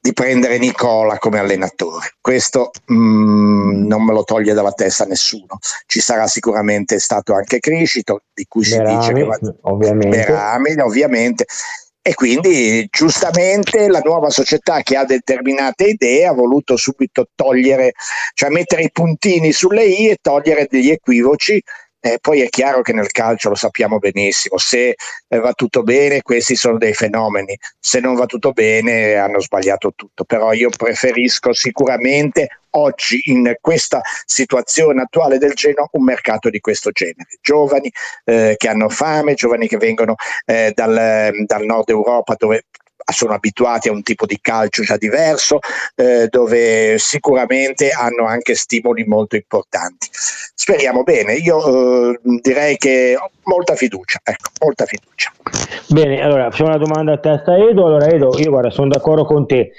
di 0.01 0.13
prendere 0.15 0.59
Nicola 0.59 1.19
come 1.19 1.39
allenatore. 1.39 2.15
Questo 2.21 2.71
mm, 2.91 3.87
non 3.87 4.05
me 4.05 4.13
lo 4.13 4.25
toglie 4.25 4.55
dalla 4.55 4.73
testa 4.73 5.05
nessuno. 5.05 5.59
Ci 5.87 6.01
sarà 6.01 6.27
sicuramente 6.27 6.99
stato 6.99 7.35
anche 7.35 7.59
Criscito, 7.59 8.23
di 8.33 8.47
cui 8.49 8.65
si 8.65 8.77
Berami, 8.77 8.99
dice 8.99 9.13
che 9.13 9.25
va 9.25 9.39
ovviamente. 9.63 10.17
Berami, 10.17 10.81
ovviamente. 10.81 11.45
E 12.03 12.15
quindi 12.15 12.89
giustamente 12.91 13.89
la 13.89 14.01
nuova 14.03 14.31
società 14.31 14.81
che 14.81 14.97
ha 14.97 15.05
determinate 15.05 15.85
idee 15.85 16.27
ha 16.27 16.33
voluto 16.33 16.77
subito 16.77 17.27
togliere, 17.35 17.93
cioè 18.33 18.49
mettere 18.49 18.85
i 18.85 18.91
puntini 18.91 19.53
sulle 19.53 19.85
i 19.85 20.09
e 20.09 20.17
togliere 20.19 20.67
degli 20.69 20.89
equivoci 20.89 21.63
eh, 22.01 22.19
poi 22.21 22.41
è 22.41 22.49
chiaro 22.49 22.81
che 22.83 22.93
nel 22.93 23.11
calcio 23.11 23.51
lo 23.51 23.55
sappiamo 23.55 23.99
benissimo, 23.99 24.57
se 24.59 24.97
eh, 25.29 25.39
va 25.39 25.53
tutto 25.53 25.83
bene 25.83 26.23
questi 26.23 26.57
sono 26.57 26.79
dei 26.79 26.95
fenomeni, 26.95 27.57
se 27.79 28.01
non 28.01 28.15
va 28.15 28.27
tutto 28.27 28.53
bene 28.53 29.15
hanno 29.17 29.41
sbagliato 29.41 29.93
tutto, 29.95 30.25
però 30.25 30.53
io 30.53 30.71
preferisco 30.71 31.53
sicuramente 31.53 32.49
oggi 32.71 33.21
in 33.25 33.55
questa 33.61 34.01
situazione 34.25 35.03
attuale 35.03 35.39
del 35.39 35.53
Genoa 35.55 35.89
un 35.93 36.05
mercato 36.05 36.51
di 36.51 36.61
questo 36.61 36.91
genere, 36.91 37.29
giovani 37.41 37.91
eh, 38.25 38.55
che 38.57 38.69
hanno 38.69 38.89
fame, 38.89 39.35
giovani 39.35 39.69
che 39.69 39.77
vengono 39.77 40.15
eh, 40.47 40.73
dal, 40.75 41.31
dal 41.45 41.65
nord 41.65 41.89
Europa 41.91 42.35
dove 42.37 42.65
sono 43.13 43.35
abituati 43.35 43.89
a 43.89 43.93
un 43.93 44.03
tipo 44.03 44.27
di 44.27 44.39
calcio 44.41 44.83
già 44.83 44.97
diverso, 44.97 45.59
eh, 45.95 46.29
dove 46.29 46.99
sicuramente 46.99 47.91
hanno 47.91 48.27
anche 48.27 48.55
stimoli 48.55 49.05
molto 49.05 49.37
importanti. 49.37 50.09
Speriamo 50.13 51.03
bene, 51.03 51.35
io 51.35 52.13
eh, 52.13 52.21
direi 52.41 52.77
che 52.77 53.17
ho 53.19 53.31
molta 53.45 53.75
fiducia, 53.75 54.21
ecco, 54.23 54.51
molta 54.61 54.85
fiducia. 54.85 55.33
Bene, 55.89 56.23
allora 56.23 56.51
facciamo 56.51 56.71
una 56.71 56.79
domanda 56.79 57.13
a 57.13 57.19
testa 57.19 57.57
Edo, 57.57 57.87
allora 57.87 58.07
Edo, 58.07 58.39
io 58.39 58.51
guarda, 58.51 58.71
sono 58.71 58.89
d'accordo 58.89 59.25
con 59.25 59.47
te. 59.47 59.73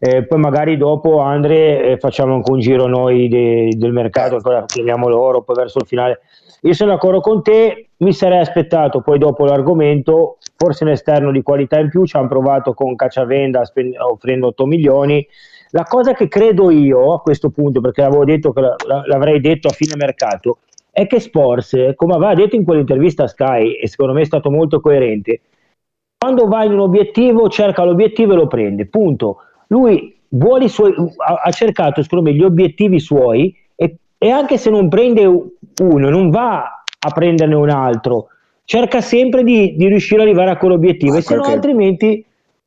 Eh, 0.00 0.24
poi 0.26 0.38
magari 0.38 0.76
dopo 0.76 1.18
Andre 1.18 1.82
eh, 1.82 1.98
facciamo 1.98 2.34
anche 2.34 2.50
un 2.52 2.60
giro 2.60 2.86
noi 2.86 3.28
de, 3.28 3.70
del 3.76 3.92
mercato, 3.92 4.36
ancora 4.36 4.64
chiamiamo 4.64 5.08
loro, 5.08 5.42
poi 5.42 5.56
verso 5.56 5.78
il 5.78 5.86
finale 5.86 6.20
io 6.62 6.72
sono 6.72 6.92
d'accordo 6.92 7.20
con 7.20 7.42
te, 7.42 7.90
mi 7.98 8.12
sarei 8.12 8.40
aspettato 8.40 9.00
poi 9.00 9.18
dopo 9.18 9.44
l'argomento, 9.44 10.38
forse 10.56 10.84
un 10.84 10.90
esterno 10.90 11.30
di 11.30 11.42
qualità 11.42 11.78
in 11.78 11.88
più, 11.88 12.04
ci 12.04 12.16
hanno 12.16 12.28
provato 12.28 12.74
con 12.74 12.96
Cacciavenda 12.96 13.62
offrendo 14.10 14.46
8 14.48 14.66
milioni. 14.66 15.26
La 15.70 15.84
cosa 15.84 16.14
che 16.14 16.28
credo 16.28 16.70
io 16.70 17.12
a 17.12 17.20
questo 17.20 17.50
punto, 17.50 17.80
perché 17.80 18.02
l'avevo 18.02 18.24
detto 18.24 18.52
che 18.52 18.62
l'avrei 19.06 19.40
detto 19.40 19.68
a 19.68 19.72
fine 19.72 19.94
mercato, 19.96 20.58
è 20.90 21.06
che 21.06 21.20
Sports, 21.20 21.92
come 21.94 22.14
aveva 22.14 22.34
detto 22.34 22.56
in 22.56 22.64
quell'intervista 22.64 23.24
a 23.24 23.28
Sky, 23.28 23.74
e 23.74 23.86
secondo 23.86 24.14
me 24.14 24.22
è 24.22 24.24
stato 24.24 24.50
molto 24.50 24.80
coerente, 24.80 25.40
quando 26.18 26.48
va 26.48 26.64
in 26.64 26.72
un 26.72 26.80
obiettivo 26.80 27.48
cerca 27.48 27.84
l'obiettivo 27.84 28.32
e 28.32 28.36
lo 28.36 28.46
prende, 28.48 28.86
punto. 28.86 29.42
Lui 29.68 30.16
suoi, 30.66 30.92
ha, 31.16 31.50
cercato, 31.52 32.02
secondo 32.02 32.28
me, 32.28 32.36
gli 32.36 32.42
obiettivi 32.42 32.98
suoi 32.98 33.54
e, 34.18 34.30
anche 34.30 34.58
se 34.58 34.68
non 34.70 34.88
prende 34.88 35.24
uno, 35.24 36.10
non 36.10 36.30
va 36.30 36.82
a 36.98 37.10
prenderne 37.12 37.54
un 37.54 37.70
altro, 37.70 38.26
cerca 38.64 39.00
sempre 39.00 39.44
di, 39.44 39.76
di 39.76 39.86
riuscire 39.86 40.20
ad 40.20 40.26
arrivare 40.26 40.50
a 40.50 40.56
quell'obiettivo, 40.56 41.14
ah, 41.14 41.18
e 41.18 41.22
se 41.22 41.36
no 41.36 41.42
altrimenti 41.42 42.24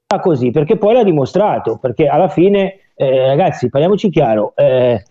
fa 0.08 0.20
così, 0.20 0.52
perché 0.52 0.78
poi 0.78 0.94
l'ha 0.94 1.04
dimostrato, 1.04 1.78
perché 1.78 2.08
alla 2.08 2.30
fine, 2.30 2.80
eh, 2.96 3.28
ragazzi, 3.28 3.70
parliamoci 3.70 4.10
chiaro, 4.10 4.54
eh, 4.56 5.04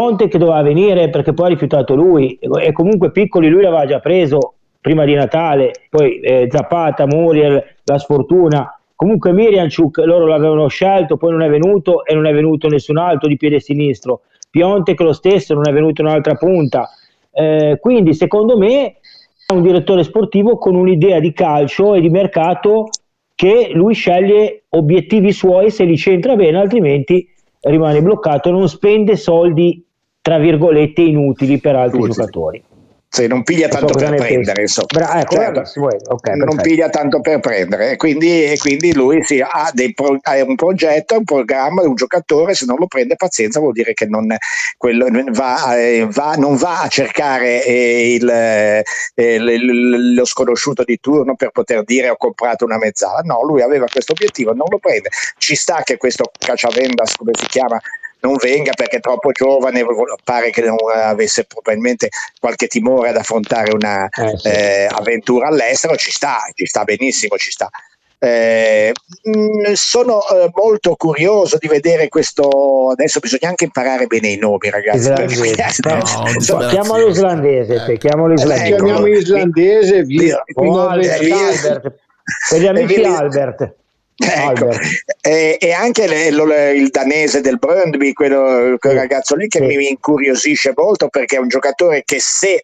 Conte 0.00 0.28
che 0.28 0.38
doveva 0.38 0.62
venire 0.62 1.10
perché 1.10 1.32
poi 1.32 1.46
ha 1.46 1.48
rifiutato 1.48 1.96
lui, 1.96 2.38
e 2.38 2.70
comunque 2.70 3.10
Piccoli 3.10 3.48
lui 3.48 3.62
l'aveva 3.62 3.84
già 3.84 3.98
preso 3.98 4.54
prima 4.80 5.04
di 5.04 5.14
Natale, 5.14 5.72
poi 5.90 6.20
eh, 6.20 6.46
Zapata, 6.48 7.04
Muriel, 7.04 7.64
la 7.82 7.98
sfortuna, 7.98 8.78
comunque 8.94 9.32
Mirianchuk 9.32 9.98
loro 9.98 10.26
l'avevano 10.26 10.68
scelto, 10.68 11.16
poi 11.16 11.32
non 11.32 11.42
è 11.42 11.48
venuto 11.48 12.04
e 12.04 12.14
non 12.14 12.26
è 12.26 12.32
venuto 12.32 12.68
nessun 12.68 12.96
altro 12.96 13.26
di 13.26 13.36
piede 13.36 13.58
sinistro, 13.58 14.20
Piontek 14.50 15.00
lo 15.00 15.12
stesso, 15.12 15.54
non 15.54 15.68
è 15.68 15.72
venuto 15.72 16.02
un'altra 16.02 16.34
punta, 16.34 16.88
eh, 17.32 17.78
quindi 17.80 18.14
secondo 18.14 18.56
me 18.56 18.96
è 19.46 19.52
un 19.52 19.62
direttore 19.62 20.02
sportivo 20.02 20.58
con 20.58 20.74
un'idea 20.74 21.20
di 21.20 21.32
calcio 21.32 21.94
e 21.94 22.00
di 22.00 22.10
mercato 22.10 22.88
che 23.34 23.70
lui 23.72 23.94
sceglie 23.94 24.64
obiettivi 24.70 25.32
suoi 25.32 25.70
se 25.70 25.84
li 25.84 25.96
centra 25.96 26.34
bene, 26.34 26.58
altrimenti 26.58 27.26
rimane 27.60 28.02
bloccato, 28.02 28.50
non 28.50 28.68
spende 28.68 29.16
soldi 29.16 29.84
tra 30.20 30.38
virgolette 30.38 31.02
inutili 31.02 31.58
per 31.58 31.76
altri 31.76 32.00
Utili. 32.00 32.12
giocatori. 32.14 32.62
Se 33.10 33.26
non 33.26 33.42
piglia 33.42 33.68
tanto 33.68 33.94
per 33.94 34.14
prendere, 34.16 34.60
insomma. 34.62 34.86
Bra- 34.92 35.20
ecco, 35.20 35.34
certo, 35.34 35.62
okay, 36.08 36.36
non 36.36 36.56
piglia 36.56 36.90
tanto 36.90 37.20
per 37.20 37.40
prendere, 37.40 37.92
e 37.92 37.96
quindi, 37.96 38.44
e 38.44 38.58
quindi 38.58 38.92
lui 38.92 39.24
sì, 39.24 39.40
ha, 39.40 39.72
pro- 39.94 40.18
ha, 40.20 40.44
un 40.44 40.54
progetto, 40.56 41.16
un 41.16 41.24
programma, 41.24 41.82
un 41.82 41.94
giocatore, 41.94 42.54
se 42.54 42.66
non 42.66 42.76
lo 42.78 42.86
prende 42.86 43.16
pazienza 43.16 43.60
vuol 43.60 43.72
dire 43.72 43.94
che 43.94 44.04
non, 44.04 44.36
quello, 44.76 45.06
va, 45.30 45.78
eh, 45.78 46.06
va, 46.10 46.34
non 46.34 46.56
va 46.56 46.82
a 46.82 46.88
cercare 46.88 47.64
eh, 47.64 48.12
il, 48.12 48.28
eh, 48.28 48.84
lo 49.48 50.24
sconosciuto 50.26 50.84
di 50.84 50.98
turno 51.00 51.34
per 51.34 51.50
poter 51.50 51.84
dire 51.84 52.10
ho 52.10 52.16
comprato 52.16 52.66
una 52.66 52.76
mezzala, 52.76 53.20
no, 53.24 53.42
lui 53.42 53.62
aveva 53.62 53.86
questo 53.90 54.12
obiettivo, 54.12 54.52
non 54.52 54.66
lo 54.68 54.78
prende. 54.78 55.08
Ci 55.38 55.56
sta 55.56 55.80
che 55.82 55.96
questo 55.96 56.30
cacciavendas, 56.38 57.16
come 57.16 57.32
si 57.38 57.46
chiama, 57.46 57.80
non 58.20 58.36
venga 58.36 58.72
perché 58.72 58.96
è 58.96 59.00
troppo 59.00 59.30
giovane, 59.32 59.84
pare 60.24 60.50
che 60.50 60.62
non 60.62 60.76
avesse 60.92 61.44
probabilmente 61.44 62.08
qualche 62.38 62.66
timore 62.66 63.10
ad 63.10 63.16
affrontare 63.16 63.72
un'avventura 63.72 65.48
eh, 65.48 65.50
sì. 65.50 65.52
eh, 65.52 65.64
all'estero, 65.64 65.96
ci 65.96 66.10
sta, 66.10 66.38
ci 66.54 66.66
sta 66.66 66.84
benissimo, 66.84 67.36
ci 67.36 67.50
sta. 67.50 67.68
Eh, 68.20 68.92
mm, 69.28 69.72
sono 69.74 70.20
eh, 70.26 70.50
molto 70.52 70.96
curioso 70.96 71.56
di 71.58 71.68
vedere 71.68 72.08
questo. 72.08 72.90
Adesso 72.90 73.20
bisogna 73.20 73.48
anche 73.48 73.64
imparare 73.64 74.06
bene 74.06 74.28
i 74.28 74.36
nomi, 74.36 74.70
ragazzi. 74.70 75.08
No, 76.52 76.66
chiamalo 76.66 77.08
islandese, 77.08 77.96
chiamalo 77.98 78.32
islandese. 78.32 78.74
Chiamiamo 78.74 79.06
islandese, 79.06 80.02
via. 80.02 80.42
Oh, 80.54 80.88
Albert, 80.88 81.30
Albert. 81.30 81.94
Per 82.50 82.60
gli 82.60 82.66
amici 82.66 83.04
Albert. 83.04 83.74
Ecco. 84.18 84.70
E, 85.20 85.58
e, 85.60 85.72
anche 85.72 86.08
le, 86.08 86.30
lo, 86.30 86.52
il 86.52 86.88
danese 86.88 87.40
del 87.40 87.58
Brøndby, 87.58 88.12
quello, 88.12 88.76
quel 88.78 88.94
ragazzo 88.94 89.36
lì 89.36 89.46
che 89.46 89.60
mi 89.60 89.88
incuriosisce 89.88 90.72
molto 90.74 91.08
perché 91.08 91.36
è 91.36 91.40
un 91.40 91.48
giocatore 91.48 92.02
che 92.04 92.18
se 92.20 92.62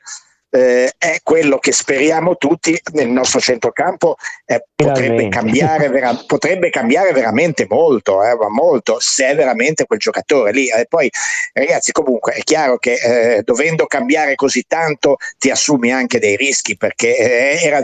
eh, 0.55 0.93
è 0.97 1.19
quello 1.25 1.59
che 1.59 1.73
speriamo 1.73 2.37
tutti 2.37 2.79
nel 2.93 3.09
nostro 3.09 3.41
centrocampo 3.41 4.15
eh, 4.47 4.65
potrebbe, 4.73 5.29
cambiare 5.29 5.89
vera- 5.89 6.15
potrebbe, 6.27 6.71
cambiare 6.71 7.11
veramente 7.13 7.67
molto, 7.69 8.23
eh, 8.23 8.37
molto 8.51 8.99
se 9.01 9.31
è 9.31 9.35
veramente 9.35 9.85
quel 9.85 9.99
giocatore 9.99 10.53
lì. 10.53 10.69
E 10.69 10.87
poi 10.89 11.11
ragazzi 11.53 11.91
comunque 11.91 12.35
è 12.35 12.43
chiaro 12.43 12.79
che 12.79 12.95
eh, 12.95 13.43
dovendo 13.43 13.87
cambiare 13.87 14.37
così 14.37 14.65
tanto 14.69 15.17
ti 15.39 15.51
assumi 15.51 15.93
anche 15.93 16.21
dei 16.21 16.37
rischi 16.37 16.77
perché 16.77 17.17
eh, 17.17 17.59
era, 17.61 17.83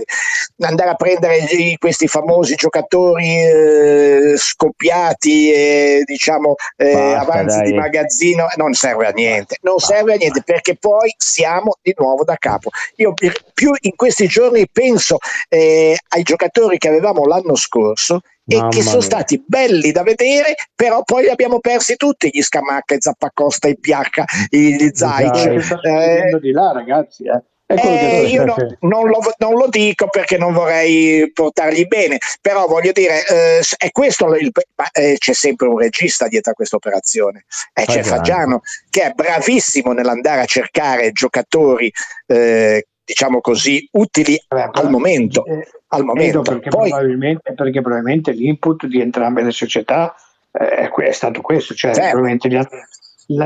andare 0.60 0.90
a 0.90 0.94
prendere 0.94 1.48
questi 1.76 2.06
famosi 2.06 2.54
giocatori 2.54 3.36
eh, 3.36 4.34
scoppiati 4.36 5.52
e 5.52 6.02
diciamo 6.04 6.54
Basta, 6.76 7.18
avanzi 7.18 7.58
dai. 7.58 7.66
di 7.66 7.74
magazzino 7.74 8.46
non 8.56 8.74
serve 8.74 9.06
a 9.06 9.10
niente, 9.10 9.56
non 9.62 9.74
Basta. 9.76 9.94
serve 9.94 10.14
a 10.14 10.16
niente 10.16 10.42
perché 10.44 10.76
poi 10.76 11.12
siamo 11.16 11.76
di 11.82 11.94
nuovo 11.96 12.22
da 12.22 12.36
capo 12.36 12.59
capo. 12.60 12.70
Io 12.96 13.12
più 13.54 13.72
in 13.80 13.96
questi 13.96 14.26
giorni 14.28 14.68
penso 14.70 15.18
eh, 15.48 15.96
ai 16.08 16.22
giocatori 16.22 16.78
che 16.78 16.88
avevamo 16.88 17.24
l'anno 17.24 17.56
scorso 17.56 18.20
e 18.46 18.56
Mamma 18.56 18.68
che 18.68 18.82
sono 18.82 18.98
mia. 18.98 19.04
stati 19.04 19.42
belli 19.46 19.92
da 19.92 20.02
vedere, 20.02 20.54
però 20.74 21.02
poi 21.02 21.22
li 21.22 21.30
abbiamo 21.30 21.60
persi 21.60 21.96
tutti, 21.96 22.30
gli 22.32 22.42
Scamacca, 22.42 22.94
i 22.94 23.00
Zappacosta, 23.00 23.68
i 23.68 23.78
Piacca, 23.78 24.24
gli 24.48 24.90
Zaic. 24.92 25.78
Eh, 25.82 26.38
di 26.40 26.52
là 26.52 26.72
ragazzi, 26.72 27.24
eh. 27.24 27.42
Eh, 27.76 28.26
io 28.26 28.44
no, 28.44 28.56
non, 28.80 29.08
lo, 29.08 29.18
non, 29.38 29.54
lo, 29.54 29.68
dico 29.68 30.08
perché 30.08 30.36
non 30.36 30.52
vorrei 30.52 31.30
portargli 31.32 31.86
bene, 31.86 32.18
però 32.40 32.66
voglio 32.66 32.90
dire, 32.90 33.24
eh, 33.26 33.62
è 33.76 33.90
questo 33.92 34.34
il, 34.34 34.50
eh, 34.92 35.16
c'è 35.18 35.32
sempre 35.32 35.68
un 35.68 35.78
regista 35.78 36.26
dietro 36.26 36.50
a 36.50 36.54
questa 36.54 36.76
operazione, 36.76 37.44
eh, 37.72 37.84
c'è 37.84 38.02
Fagiano 38.02 38.62
che 38.88 39.02
è 39.02 39.12
bravissimo 39.12 39.92
nell'andare 39.92 40.40
a 40.40 40.46
cercare 40.46 41.12
giocatori, 41.12 41.92
eh, 42.26 42.86
diciamo 43.04 43.40
così, 43.40 43.88
utili 43.92 44.42
Vabbè, 44.48 44.70
al 44.72 44.90
momento. 44.90 45.44
Eh, 45.44 45.68
al 45.88 46.04
momento. 46.04 46.42
Perché, 46.42 46.70
Poi, 46.70 46.88
probabilmente, 46.88 47.52
perché 47.54 47.80
probabilmente 47.80 48.32
l'input 48.32 48.86
di 48.86 49.00
entrambe 49.00 49.42
le 49.42 49.52
società 49.52 50.14
è 50.50 51.12
stato 51.12 51.40
questo, 51.40 51.74
cioè 51.74 51.94
certo. 51.94 52.10
probabilmente 52.10 52.48
gli 52.48 52.56
altri 52.56 52.78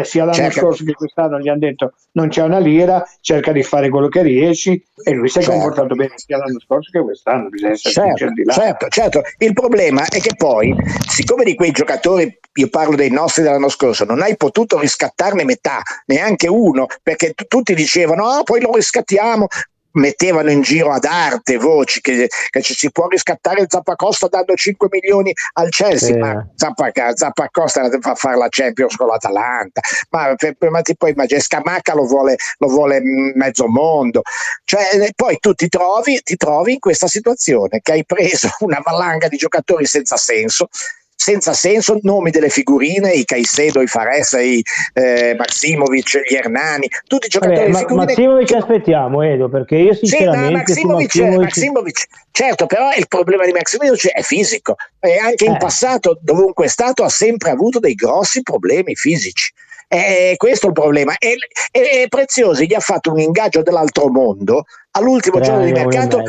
sia 0.04 0.24
l'anno 0.24 0.34
cerca. 0.34 0.60
scorso 0.60 0.84
che 0.84 0.92
quest'anno 0.92 1.38
gli 1.38 1.48
hanno 1.48 1.58
detto 1.58 1.94
non 2.12 2.28
c'è 2.28 2.42
una 2.42 2.58
lira, 2.58 3.04
cerca 3.20 3.52
di 3.52 3.62
fare 3.62 3.88
quello 3.88 4.08
che 4.08 4.22
riesci 4.22 4.82
e 5.02 5.12
lui 5.12 5.28
si 5.28 5.38
è 5.38 5.42
certo. 5.42 5.58
comportato 5.58 5.94
bene 5.94 6.12
sia 6.16 6.38
l'anno 6.38 6.60
scorso 6.60 6.90
che 6.90 7.00
quest'anno, 7.00 7.48
bisogna 7.48 7.72
essere 7.72 7.94
certo, 7.94 8.32
di 8.32 8.44
là. 8.44 8.52
Certo, 8.52 8.88
certo, 8.88 9.22
il 9.38 9.52
problema 9.52 10.04
è 10.06 10.20
che 10.20 10.34
poi, 10.36 10.74
siccome 11.08 11.44
di 11.44 11.54
quei 11.54 11.70
giocatori, 11.70 12.38
io 12.56 12.68
parlo 12.68 12.94
dei 12.94 13.10
nostri 13.10 13.42
dell'anno 13.42 13.68
scorso, 13.68 14.04
non 14.04 14.22
hai 14.22 14.36
potuto 14.36 14.78
riscattarne 14.78 15.44
metà, 15.44 15.82
neanche 16.06 16.48
uno, 16.48 16.86
perché 17.02 17.32
t- 17.32 17.46
tutti 17.46 17.74
dicevano, 17.74 18.28
ah, 18.28 18.42
poi 18.42 18.60
lo 18.60 18.72
riscattiamo, 18.74 19.46
mettevano 19.94 20.50
in 20.50 20.62
giro 20.62 20.92
ad 20.92 21.04
arte 21.04 21.56
voci 21.56 22.00
che, 22.00 22.28
che 22.50 22.62
ci 22.62 22.74
si 22.74 22.90
può 22.90 23.08
riscattare 23.08 23.60
il 23.60 23.66
Zappacosta 23.68 24.28
dando 24.28 24.54
5 24.54 24.88
milioni 24.90 25.32
al 25.54 25.68
Chelsea, 25.70 26.14
eh. 26.14 26.18
ma 26.18 26.46
Zappacosta 26.54 27.16
Zappacosta 27.16 27.88
fa 28.00 28.14
fare 28.14 28.36
la 28.36 28.48
Champions 28.48 28.96
con 28.96 29.08
l'Atalanta, 29.08 29.80
ma, 30.10 30.34
ma 30.70 30.80
ti 30.82 30.96
puoi 30.96 31.10
immaginare, 31.10 31.44
Scamacca 31.44 31.94
lo 31.94 32.06
vuole, 32.06 32.36
lo 32.58 32.68
vuole 32.68 33.00
mezzo 33.34 33.66
mondo, 33.66 34.22
cioè, 34.64 35.10
poi 35.14 35.38
tu 35.38 35.54
ti 35.54 35.68
trovi, 35.68 36.20
ti 36.22 36.36
trovi 36.36 36.72
in 36.72 36.78
questa 36.78 37.06
situazione 37.06 37.80
che 37.82 37.92
hai 37.92 38.04
preso 38.04 38.48
una 38.60 38.80
valanga 38.82 39.28
di 39.28 39.36
giocatori 39.36 39.86
senza 39.86 40.16
senso 40.16 40.68
senza 41.14 41.52
senso 41.54 41.98
nomi 42.02 42.30
delle 42.30 42.48
figurine, 42.48 43.12
i 43.12 43.24
Caicedo, 43.24 43.80
i 43.80 43.86
Faressa, 43.86 44.40
i 44.40 44.62
eh, 44.92 45.34
Maximovic, 45.36 46.22
gli 46.28 46.34
Hernani, 46.34 46.88
tutti 47.06 47.26
i 47.26 47.28
giocatori 47.30 47.58
Vabbè, 47.58 47.70
ma, 47.70 47.78
figurine. 47.78 48.04
Maximovic 48.04 48.46
che... 48.46 48.56
aspettiamo 48.56 49.22
Edo, 49.22 49.48
perché 49.48 49.76
io 49.76 49.94
sinceramente... 49.94 50.46
Sì, 50.46 50.52
Maximovic, 50.52 51.14
Maximovic... 51.14 51.42
Maximovic, 51.42 52.06
certo, 52.30 52.66
però 52.66 52.90
il 52.96 53.08
problema 53.08 53.44
di 53.46 53.52
Maximovic 53.52 54.08
è 54.08 54.22
fisico 54.22 54.74
e 55.00 55.18
anche 55.18 55.44
in 55.46 55.54
eh. 55.54 55.58
passato, 55.58 56.18
dovunque 56.20 56.66
è 56.66 56.68
stato, 56.68 57.04
ha 57.04 57.08
sempre 57.08 57.50
avuto 57.50 57.78
dei 57.78 57.94
grossi 57.94 58.42
problemi 58.42 58.94
fisici. 58.94 59.52
E 59.86 60.34
questo 60.36 60.66
è 60.66 60.68
il 60.70 60.74
problema. 60.74 61.16
E, 61.18 61.36
e, 61.70 62.02
e 62.02 62.08
Preziosi 62.08 62.66
gli 62.66 62.74
ha 62.74 62.80
fatto 62.80 63.12
un 63.12 63.20
ingaggio 63.20 63.62
dell'altro 63.62 64.08
mondo 64.08 64.64
all'ultimo 64.92 65.36
Tre 65.36 65.44
giorno 65.46 65.64
di 65.64 65.72
mercato 65.72 66.22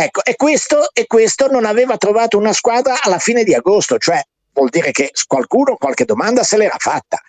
Ecco, 0.00 0.22
e 0.22 0.36
questo, 0.36 0.90
e 0.92 1.08
questo 1.08 1.48
non 1.48 1.64
aveva 1.64 1.96
trovato 1.96 2.38
una 2.38 2.52
squadra 2.52 3.02
alla 3.02 3.18
fine 3.18 3.42
di 3.42 3.52
agosto, 3.52 3.98
cioè 3.98 4.22
vuol 4.52 4.68
dire 4.68 4.92
che 4.92 5.10
qualcuno 5.26 5.74
qualche 5.74 6.04
domanda 6.04 6.44
se 6.44 6.56
l'era 6.56 6.76
fatta. 6.78 7.20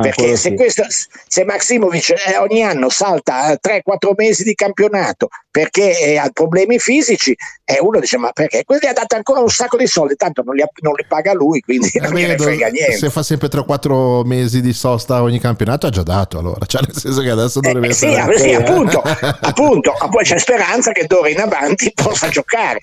Perché 0.00 0.36
se, 0.36 0.54
questo, 0.54 0.84
se 1.26 1.44
Maximovic 1.44 2.10
eh, 2.10 2.36
ogni 2.36 2.62
anno 2.62 2.88
salta 2.88 3.50
3-4 3.60 4.12
mesi 4.16 4.44
di 4.44 4.54
campionato 4.54 5.26
perché 5.50 5.98
eh, 5.98 6.16
ha 6.16 6.30
problemi 6.32 6.78
fisici, 6.78 7.34
e 7.64 7.78
uno 7.80 7.98
dice: 7.98 8.16
Ma 8.16 8.30
perché? 8.30 8.62
Quelli 8.64 8.86
ha 8.86 8.92
dato 8.92 9.16
ancora 9.16 9.40
un 9.40 9.48
sacco 9.48 9.76
di 9.76 9.88
soldi, 9.88 10.14
tanto 10.14 10.44
non 10.44 10.54
li, 10.54 10.62
non 10.82 10.92
li 10.94 11.04
paga 11.08 11.32
lui, 11.32 11.60
quindi 11.62 11.90
non 12.00 12.12
ne 12.12 12.38
frega 12.38 12.68
niente. 12.68 12.96
Se 12.96 13.10
fa 13.10 13.24
sempre 13.24 13.48
3-4 13.48 14.24
mesi 14.24 14.60
di 14.60 14.72
sosta 14.72 15.20
ogni 15.20 15.40
campionato, 15.40 15.88
ha 15.88 15.90
già 15.90 16.04
dato 16.04 16.38
allora. 16.38 16.64
Cioè, 16.64 16.82
nel 16.86 16.96
senso 16.96 17.20
che 17.20 17.30
adesso 17.30 17.58
dovrebbe 17.58 17.88
eh, 17.88 17.90
essere. 17.90 18.36
Sì, 18.36 18.42
sì, 18.42 18.54
appunto, 18.54 19.02
appunto, 19.02 19.94
poi 20.08 20.22
c'è 20.22 20.38
speranza 20.38 20.92
che 20.92 21.06
d'ora 21.06 21.28
in 21.28 21.40
avanti 21.40 21.92
possa 21.92 22.28
giocare. 22.28 22.78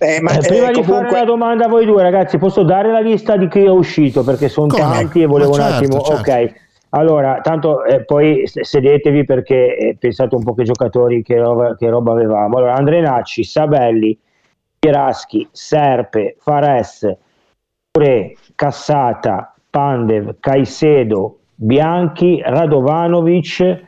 Eh, 0.00 0.20
ma, 0.20 0.32
eh, 0.32 0.46
prima 0.46 0.68
eh, 0.68 0.72
di 0.72 0.82
fare 0.82 1.08
una 1.08 1.24
domanda 1.24 1.64
a 1.64 1.68
voi 1.68 1.84
due, 1.84 2.02
ragazzi, 2.02 2.38
posso 2.38 2.62
dare 2.62 2.90
la 2.90 3.00
lista 3.00 3.36
di 3.36 3.48
chi 3.48 3.64
è 3.64 3.70
uscito? 3.70 4.22
Perché 4.22 4.48
sono 4.48 4.68
Come? 4.68 4.80
tanti 4.80 5.22
e 5.22 5.26
volevo 5.26 5.56
ma 5.56 5.56
un 5.56 5.62
certo, 5.62 5.84
attimo. 5.84 6.00
Certo. 6.00 6.30
Ok. 6.30 6.54
Allora, 6.90 7.40
tanto 7.42 7.84
eh, 7.84 8.04
poi 8.04 8.44
sedetevi 8.46 9.24
perché 9.24 9.76
eh, 9.76 9.96
pensate 9.98 10.34
un 10.34 10.42
po' 10.42 10.54
che 10.54 10.62
giocatori 10.62 11.22
che 11.22 11.36
roba, 11.36 11.76
che 11.76 11.88
roba 11.88 12.12
avevamo. 12.12 12.56
Allora, 12.56 12.74
Andrenacci, 12.74 13.44
Sabelli, 13.44 14.18
Piraschi, 14.78 15.46
Serpe, 15.50 16.36
Fares, 16.38 17.14
Pure, 17.90 18.36
Cassata, 18.54 19.54
Pandev, 19.68 20.36
Caicedo, 20.40 21.38
Bianchi, 21.54 22.40
Radovanovic, 22.42 23.84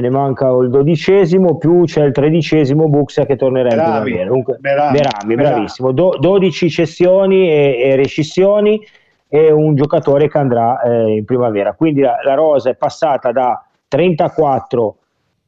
ne 0.00 0.10
manca 0.10 0.48
il 0.48 0.70
dodicesimo, 0.70 1.56
più 1.56 1.84
c'è 1.84 2.04
il 2.04 2.12
tredicesimo 2.12 2.88
Buxa 2.88 3.26
che 3.26 3.36
tornerà 3.36 3.74
in 3.74 3.80
primavera. 3.80 4.28
Comunque, 4.28 4.56
Berami, 4.60 4.98
Berami, 4.98 5.34
bravissimo. 5.34 5.92
Do, 5.92 6.16
12 6.20 6.70
cessioni 6.70 7.48
e, 7.48 7.80
e, 7.82 7.96
rescissioni 7.96 8.80
e 9.28 9.50
un 9.50 9.74
giocatore 9.74 10.28
che 10.28 10.38
andrà 10.38 10.80
eh, 10.82 11.16
in 11.16 11.24
primavera. 11.24 11.74
Quindi 11.74 12.00
la, 12.00 12.18
la, 12.22 12.34
rosa 12.34 12.70
è 12.70 12.74
passata 12.74 13.32
da 13.32 13.64
34 13.88 14.96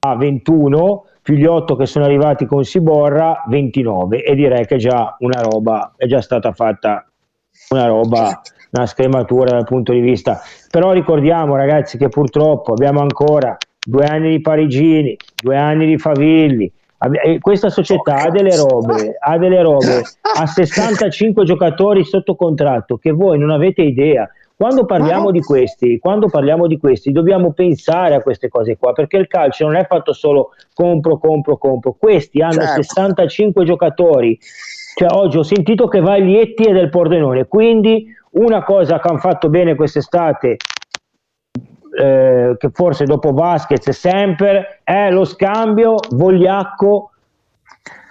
a 0.01 0.17
21, 0.17 1.05
più 1.23 1.35
gli 1.35 1.45
8 1.45 1.77
che 1.77 1.87
sono 1.87 2.05
arrivati 2.05 2.47
con 2.47 2.65
Siborra, 2.65 3.45
29. 3.47 4.23
E 4.23 4.35
direi 4.35 4.67
che 4.67 4.77
già 4.77 5.17
una 5.21 5.41
roba 5.43 5.93
è 5.97 6.07
già 6.07 6.21
stata 6.21 6.53
fatta 6.53 7.05
una 7.71 7.87
roba 7.87 8.41
una 8.73 8.87
scrematura 8.87 9.51
dal 9.51 9.65
punto 9.65 9.93
di 9.93 10.01
vista 10.01 10.41
però 10.71 10.93
ricordiamo 10.93 11.57
ragazzi 11.57 11.99
che 11.99 12.09
purtroppo 12.09 12.73
abbiamo 12.73 13.01
ancora 13.01 13.57
due 13.85 14.05
anni 14.05 14.31
di 14.31 14.41
Parigini, 14.41 15.17
due 15.43 15.57
anni 15.57 15.87
di 15.87 15.99
Favilli. 15.99 16.71
Questa 17.41 17.71
società 17.71 18.17
ha 18.25 18.31
delle 18.31 18.55
robe, 18.55 19.17
ha 19.19 19.39
delle 19.39 19.63
robe, 19.63 20.03
ha 20.37 20.47
65 20.47 21.45
giocatori 21.45 22.05
sotto 22.05 22.35
contratto 22.35 22.99
che 22.99 23.11
voi 23.11 23.39
non 23.39 23.51
avete 23.51 23.83
idea. 23.83 24.29
Quando 24.55 24.85
parliamo 24.85 25.31
di 25.31 25.41
questi, 25.41 25.99
quando 25.99 26.29
parliamo 26.29 26.67
di 26.67 26.77
questi, 26.77 27.13
dobbiamo 27.13 27.53
pensare 27.53 28.15
a 28.15 28.21
queste 28.21 28.49
cose 28.49 28.77
qua, 28.77 28.93
perché 28.93 29.17
il 29.17 29.27
calcio 29.27 29.65
non 29.65 29.77
è 29.77 29.87
fatto 29.87 30.13
solo 30.13 30.51
compro, 30.75 31.17
compro, 31.17 31.57
compro. 31.57 31.97
Questi 31.99 32.43
hanno 32.43 32.61
certo. 32.61 32.83
65 32.83 33.65
giocatori. 33.65 34.39
Cioè, 34.95 35.09
oggi 35.13 35.39
ho 35.39 35.43
sentito 35.43 35.89
che 35.89 36.01
va 36.01 36.17
Lietti 36.17 36.65
e 36.65 36.73
del 36.73 36.91
Pordenone, 36.91 37.47
quindi 37.47 38.05
una 38.33 38.63
cosa 38.63 39.01
che 39.01 39.09
hanno 39.09 39.19
fatto 39.19 39.49
bene 39.49 39.75
quest'estate 39.75 40.59
eh, 41.99 42.55
che 42.59 42.71
forse 42.73 43.05
dopo 43.05 43.33
Vasquez 43.33 43.87
e 43.87 43.93
sempre 43.93 44.81
è 44.85 45.11
lo 45.11 45.25
scambio 45.25 45.97
Vogliacco 46.11 47.11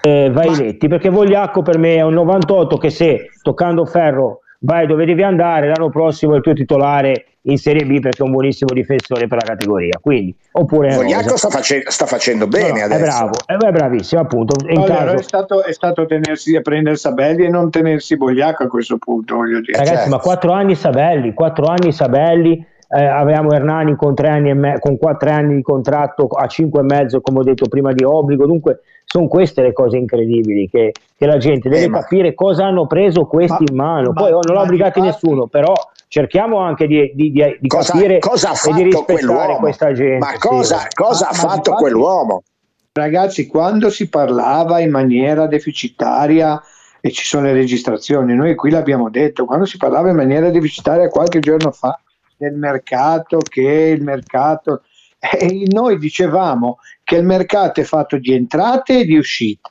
eh, 0.02 0.30
Vailetti 0.32 0.88
perché 0.88 1.10
Vogliacco 1.10 1.62
per 1.62 1.78
me 1.78 1.96
è 1.96 2.02
un 2.02 2.14
98 2.14 2.78
che 2.78 2.90
se 2.90 3.30
toccando 3.42 3.86
ferro 3.86 4.42
vai 4.60 4.88
dove 4.88 5.06
devi 5.06 5.24
andare 5.24 5.68
l'anno 5.68 5.90
prossimo 5.90 6.34
è 6.34 6.38
il 6.38 6.42
tuo 6.42 6.54
titolare 6.54 7.26
in 7.44 7.58
Serie 7.58 7.86
B 7.86 8.00
perché 8.00 8.22
è 8.22 8.26
un 8.26 8.32
buonissimo 8.32 8.74
difensore 8.74 9.28
per 9.28 9.38
la 9.38 9.46
categoria. 9.46 9.98
Quindi 10.02 10.36
oppure 10.52 10.94
Vogliacco 10.94 11.38
sta, 11.38 11.50
face- 11.50 11.84
sta, 11.88 12.06
facendo 12.06 12.48
bene 12.48 12.80
no, 12.80 12.86
adesso 12.86 13.04
è 13.48 13.56
bravo 13.56 13.66
è 13.66 13.72
bravissimo 13.72 14.22
appunto 14.22 14.56
in 14.68 14.84
caso... 14.84 15.14
è, 15.14 15.24
stato, 15.24 15.64
è 15.64 15.72
stato 15.72 16.06
tenersi 16.06 16.56
a 16.56 16.62
prendere 16.62 16.98
Sabelli 16.98 17.46
e 17.46 17.50
non 17.50 17.70
tenersi 17.70 18.16
Vogliacco 18.16 18.64
a 18.64 18.68
questo 18.68 18.98
punto 18.98 19.36
voglio 19.36 19.62
dire. 19.62 19.78
Ragazzi 19.78 19.96
certo. 19.96 20.10
ma 20.10 20.18
quattro 20.18 20.52
anni 20.52 20.76
Sabelli 20.76 21.34
quattro 21.34 21.68
anni 21.68 21.92
Sabelli 21.94 22.66
eh, 22.92 23.06
avevamo 23.06 23.52
Hernani 23.52 23.96
con, 23.96 24.16
tre 24.16 24.30
anni 24.30 24.50
e 24.50 24.54
me- 24.56 24.80
con 24.80 24.98
quattro 24.98 25.30
anni 25.30 25.56
di 25.56 25.62
contratto 25.62 26.28
a 26.28 26.48
cinque 26.48 26.82
e 26.82 26.84
mezzo, 26.84 27.22
come 27.22 27.40
ho 27.40 27.44
detto 27.44 27.68
prima, 27.68 27.94
di 27.94 28.04
obbligo. 28.04 28.48
Dunque, 28.48 28.82
sono 29.06 29.28
queste 29.28 29.62
le 29.62 29.74
cose 29.74 29.98
incredibili 29.98 30.68
che, 30.70 30.94
che 31.16 31.26
la 31.26 31.38
gente 31.38 31.70
deve 31.70 31.86
eh, 31.86 31.90
ma... 31.90 32.02
capire 32.02 32.34
cosa 32.34 32.66
hanno 32.66 32.88
preso 32.88 33.26
questi 33.26 33.64
ma, 33.64 33.70
in 33.70 33.76
mano. 33.76 34.14
Poi 34.14 34.32
ma, 34.32 34.40
non 34.42 34.56
l'ho 34.56 34.62
obbligati 34.62 35.02
nessuno, 35.02 35.48
però 35.48 35.74
cerchiamo 36.08 36.58
anche 36.58 36.88
di, 36.88 37.12
di, 37.14 37.32
di, 37.32 37.58
di 37.60 37.68
cosa, 37.68 37.94
capire 37.94 38.20
cosa 38.20 38.52
e 38.52 38.74
di 38.74 38.84
rispettare 38.84 39.56
questa 39.58 39.94
gente. 39.94 40.26
Ma 40.26 40.38
cosa, 40.40 40.80
sì. 40.80 40.88
cosa 40.94 41.30
ha 41.30 41.34
fatto 41.34 41.74
quell'uomo? 41.74 42.44
Ragazzi, 42.92 43.46
quando 43.46 43.92
si 43.92 44.10
parlava 44.10 44.80
in 44.80 44.90
maniera 44.90 45.46
deficitaria 45.46 46.60
e 47.02 47.12
ci 47.12 47.24
sono 47.24 47.46
le 47.46 47.54
registrazioni, 47.54 48.34
noi 48.34 48.56
qui 48.56 48.72
l'abbiamo 48.72 49.10
detto, 49.10 49.46
quando 49.46 49.66
si 49.66 49.78
parlava 49.78 50.10
in 50.10 50.16
maniera 50.16 50.50
deficitaria 50.50 51.08
qualche 51.08 51.40
giorno 51.40 51.72
fa, 51.72 51.98
del 52.40 52.56
mercato, 52.56 53.38
che 53.38 53.94
il 53.96 54.02
mercato... 54.02 54.84
E 55.20 55.68
noi 55.70 55.98
dicevamo 55.98 56.78
che 57.04 57.18
il 57.18 57.26
mercato 57.26 57.82
è 57.82 57.84
fatto 57.84 58.18
di 58.18 58.34
entrate 58.34 59.00
e 59.00 59.06
di 59.06 59.18
uscite. 59.18 59.70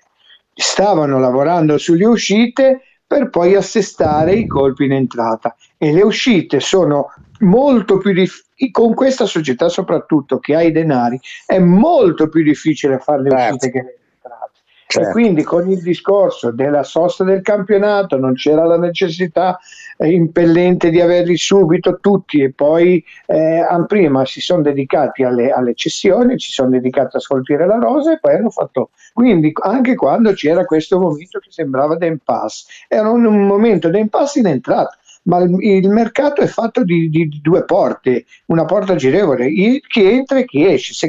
Stavano 0.53 1.19
lavorando 1.19 1.79
sulle 1.79 2.05
uscite 2.05 2.83
per 3.09 3.31
poi 3.31 3.55
assestare 3.55 4.35
i 4.35 4.47
colpi 4.47 4.85
in 4.85 4.93
entrata 4.93 5.57
e 5.79 5.93
le 5.95 6.03
uscite 6.03 6.61
sono 6.61 7.07
molto 7.41 7.97
più 7.97 8.13
difficili 8.13 8.71
con 8.71 8.93
questa 8.93 9.25
società 9.25 9.69
soprattutto 9.69 10.39
che 10.39 10.55
ha 10.55 10.63
i 10.63 10.73
denari 10.73 11.19
è 11.47 11.59
molto 11.59 12.29
più 12.29 12.43
difficile 12.43 12.99
fare 12.99 13.23
le 13.23 13.31
certo. 13.31 13.55
uscite 13.55 13.71
che 13.71 13.83
le 13.83 13.99
entrate 14.13 14.59
certo. 14.89 15.09
e 15.09 15.13
quindi 15.13 15.43
con 15.43 15.71
il 15.71 15.81
discorso 15.81 16.51
della 16.51 16.83
sosta 16.83 17.25
del 17.25 17.41
campionato 17.41 18.19
non 18.19 18.35
c'era 18.35 18.65
la 18.65 18.77
necessità 18.77 19.59
impellente 20.07 20.91
di 20.91 21.01
averli 21.01 21.37
subito 21.37 21.99
tutti 22.01 22.41
e 22.41 22.53
poi 22.53 23.05
eh, 23.27 23.65
prima 23.87 24.25
si 24.25 24.41
sono 24.41 24.63
dedicati 24.63 25.25
alle, 25.25 25.51
alle 25.51 25.75
cessioni, 25.75 26.39
si 26.39 26.53
sono 26.53 26.71
dedicati 26.71 27.17
a 27.17 27.21
scolpire 27.21 27.67
la 27.67 27.79
rosa 27.79 28.13
e 28.13 28.19
poi 28.19 28.35
hanno 28.35 28.51
fatto 28.51 28.91
quindi 29.13 29.53
anche 29.63 29.95
quando 29.95 30.33
c'era 30.33 30.65
questo 30.65 30.99
momento 30.99 31.39
che 31.39 31.51
sembrava 31.51 31.97
d'impasse 31.97 32.67
era 32.89 33.11
un, 33.11 33.25
un 33.25 33.47
momento 33.47 33.89
d'impasse 33.89 34.39
in 34.39 34.47
entrata 34.47 34.97
ma 35.29 35.39
il, 35.41 35.89
mercato 35.89 36.41
è 36.41 36.47
fatto 36.47 36.83
di, 36.85 37.11
di, 37.11 37.29
due 37.43 37.65
porte, 37.65 38.25
una 38.47 38.65
porta 38.65 38.95
girevole, 38.95 39.51
chi 39.87 40.05
entra 40.05 40.39
e 40.39 40.47
chi 40.47 40.67
esce, 40.67 40.95
se 40.95 41.09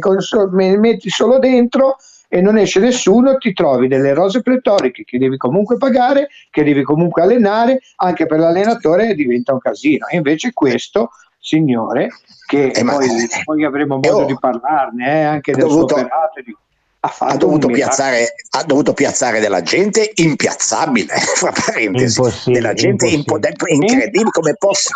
metti 0.77 1.09
solo 1.09 1.39
dentro 1.39 1.95
e 2.31 2.41
non 2.41 2.57
esce 2.57 2.79
nessuno, 2.79 3.37
ti 3.37 3.53
trovi 3.53 3.87
delle 3.87 4.13
rose 4.13 4.41
pletoriche 4.41 5.03
che 5.03 5.17
devi 5.17 5.35
comunque 5.35 5.77
pagare, 5.77 6.29
che 6.51 6.63
devi 6.63 6.83
comunque 6.83 7.23
allenare, 7.23 7.81
anche 7.97 8.27
per 8.27 8.39
l'allenatore 8.39 9.15
diventa 9.15 9.51
un 9.51 9.59
casino. 9.59 10.05
E 10.07 10.17
invece 10.17 10.53
questo 10.53 11.09
signore, 11.39 12.09
che 12.45 12.67
eh, 12.67 12.83
poi, 12.83 13.07
ma, 13.07 13.25
poi, 13.43 13.65
avremo 13.65 13.95
modo 13.95 14.19
oh, 14.19 14.25
di 14.25 14.37
parlarne 14.39 15.21
eh, 15.21 15.23
anche 15.23 15.53
del 15.53 15.63
dovuto, 15.63 15.95
suo 15.95 16.05
operato, 16.05 16.41
di, 16.43 16.55
ha, 17.01 17.15
ha, 17.19 17.37
dovuto 17.37 17.67
piazzare, 17.67 18.35
ha, 18.49 18.63
dovuto 18.63 18.93
piazzare, 18.93 19.39
della 19.39 19.61
gente 19.61 20.11
impiazzabile, 20.15 21.13
fra 21.35 21.51
parentesi, 21.51 22.51
della 22.51 22.73
gente 22.73 23.07
impo- 23.07 23.39
incredibile 23.67 24.29
come 24.31 24.55
possa. 24.57 24.91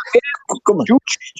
Come... 0.61 0.83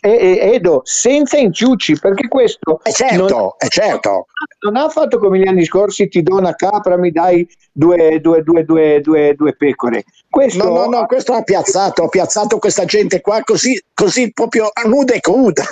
Edo, 0.01 0.81
senza 0.85 1.37
inciucci, 1.37 1.99
perché 1.99 2.27
questo 2.29 2.79
è 2.81 2.91
certo, 2.91 3.37
non, 3.37 3.49
è 3.57 3.67
certo. 3.67 4.27
non 4.61 4.77
ha 4.77 4.87
fatto 4.87 5.19
come 5.19 5.39
gli 5.39 5.47
anni 5.47 5.65
scorsi, 5.65 6.07
ti 6.07 6.23
do 6.23 6.37
una 6.37 6.55
capra, 6.55 6.97
mi 6.97 7.11
dai 7.11 7.47
due, 7.71 8.21
due, 8.21 8.41
due, 8.43 8.63
due, 8.63 9.01
due, 9.01 9.33
due 9.35 9.55
pecore. 9.55 10.05
Questo, 10.29 10.63
no, 10.63 10.85
no, 10.85 10.85
no, 10.85 11.05
questo 11.05 11.33
ha 11.33 11.43
piazzato, 11.43 12.03
ha 12.03 12.07
piazzato 12.07 12.57
questa 12.57 12.85
gente 12.85 13.19
qua 13.19 13.41
così, 13.43 13.79
così 13.93 14.31
proprio 14.31 14.69
nuda 14.85 15.13
e 15.13 15.19
cruda. 15.19 15.65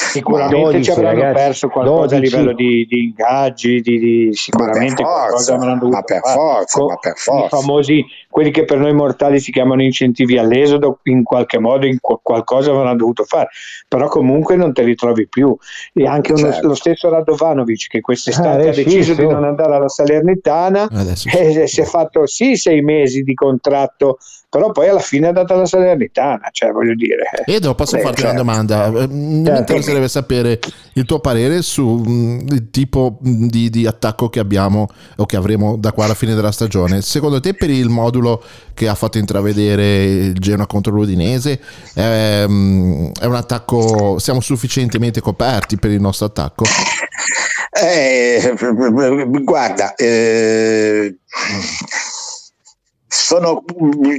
Sicuramente 0.00 0.56
12, 0.62 0.84
ci 0.84 0.90
avranno 0.92 1.20
ragazzi, 1.20 1.34
perso 1.34 1.68
qualcosa 1.68 2.14
12. 2.14 2.14
a 2.14 2.38
livello 2.38 2.54
di, 2.54 2.86
di 2.88 3.02
ingaggi, 3.02 3.80
di, 3.80 3.98
di 3.98 4.30
sicuramente 4.32 5.02
ma 5.02 5.08
per 5.08 5.30
forza, 5.30 5.56
ma 5.56 6.02
per 6.02 6.20
forza, 6.22 6.84
ma 6.84 6.96
per 6.96 7.12
forza. 7.16 7.44
I 7.44 7.48
famosi, 7.48 8.04
quelli 8.30 8.52
che 8.52 8.64
per 8.64 8.78
noi 8.78 8.94
mortali 8.94 9.40
si 9.40 9.50
chiamano 9.50 9.82
incentivi 9.82 10.38
all'esodo, 10.38 11.00
in 11.04 11.24
qualche 11.24 11.58
modo 11.58 11.84
in 11.84 11.98
qualcosa 12.00 12.70
avranno 12.70 12.94
dovuto 12.96 13.24
fare, 13.24 13.48
però 13.88 14.06
comunque 14.06 14.54
non 14.54 14.72
te 14.72 14.84
li 14.84 14.94
trovi 14.94 15.26
più. 15.26 15.56
E 15.92 16.06
anche 16.06 16.30
uno, 16.30 16.52
certo. 16.52 16.68
lo 16.68 16.74
stesso 16.74 17.08
Radovanovic 17.10 17.88
che 17.88 18.00
quest'estate 18.00 18.68
ah, 18.68 18.70
ha 18.70 18.74
deciso 18.74 19.14
sì, 19.14 19.20
di 19.20 19.26
non 19.26 19.42
andare 19.42 19.74
alla 19.74 19.88
Salernitana 19.88 20.88
e 21.34 21.66
si 21.66 21.80
è 21.80 21.84
fatto 21.84 22.24
sì 22.24 22.54
sei 22.54 22.82
mesi 22.82 23.22
di 23.22 23.34
contratto 23.34 24.18
però 24.50 24.72
poi 24.72 24.88
alla 24.88 25.00
fine 25.00 25.26
è 25.26 25.28
andata 25.28 25.54
la 25.54 25.66
Salernitana, 25.66 26.48
cioè 26.52 26.70
voglio 26.70 26.94
dire. 26.94 27.30
Edo, 27.44 27.74
posso 27.74 27.96
Beh, 27.96 28.02
farti 28.02 28.22
cioè, 28.22 28.30
una 28.30 28.38
domanda? 28.38 28.86
Eh, 28.86 29.06
mi 29.06 29.44
certo. 29.44 29.60
interesserebbe 29.60 30.08
sapere 30.08 30.58
il 30.94 31.04
tuo 31.04 31.20
parere 31.20 31.60
sul 31.60 32.08
mm, 32.08 32.46
tipo 32.70 33.18
di, 33.20 33.68
di, 33.68 33.86
attacco 33.86 34.30
che 34.30 34.38
abbiamo 34.38 34.88
o 35.16 35.26
che 35.26 35.36
avremo 35.36 35.76
da 35.76 35.92
qua 35.92 36.06
alla 36.06 36.14
fine 36.14 36.34
della 36.34 36.50
stagione. 36.50 37.02
Secondo 37.02 37.40
te 37.40 37.52
per 37.52 37.68
il 37.68 37.90
modulo 37.90 38.42
che 38.72 38.88
ha 38.88 38.94
fatto 38.94 39.18
intravedere 39.18 40.04
il 40.04 40.38
Genoa 40.38 40.66
contro 40.66 40.94
l'Udinese 40.94 41.60
è, 41.92 42.46
mm, 42.48 43.10
è 43.20 43.26
un 43.26 43.34
attacco, 43.34 44.18
siamo 44.18 44.40
sufficientemente 44.40 45.20
coperti 45.20 45.76
per 45.76 45.90
il 45.90 46.00
nostro 46.00 46.24
attacco? 46.26 46.64
Eh, 47.70 48.54
guarda, 49.42 49.94
eh, 49.94 51.18
sono, 53.18 53.64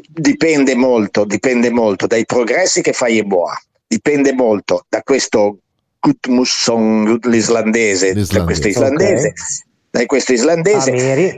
dipende 0.08 0.76
molto, 0.76 1.24
dipende 1.24 1.70
molto 1.70 2.06
dai 2.06 2.26
progressi 2.26 2.82
che 2.82 2.94
fa 2.94 3.08
Yeboah, 3.08 3.60
dipende 3.88 4.34
molto 4.34 4.86
da 4.90 5.02
questo 5.02 5.58
Gutmusson 6.00 7.20
l'islandese, 7.24 8.14
da 8.14 8.44
questo 8.44 8.68
islandese, 8.68 9.28
okay. 9.28 9.44
da 9.90 10.06
questo 10.06 10.34
islandese. 10.34 10.92
Amiri. 10.92 11.38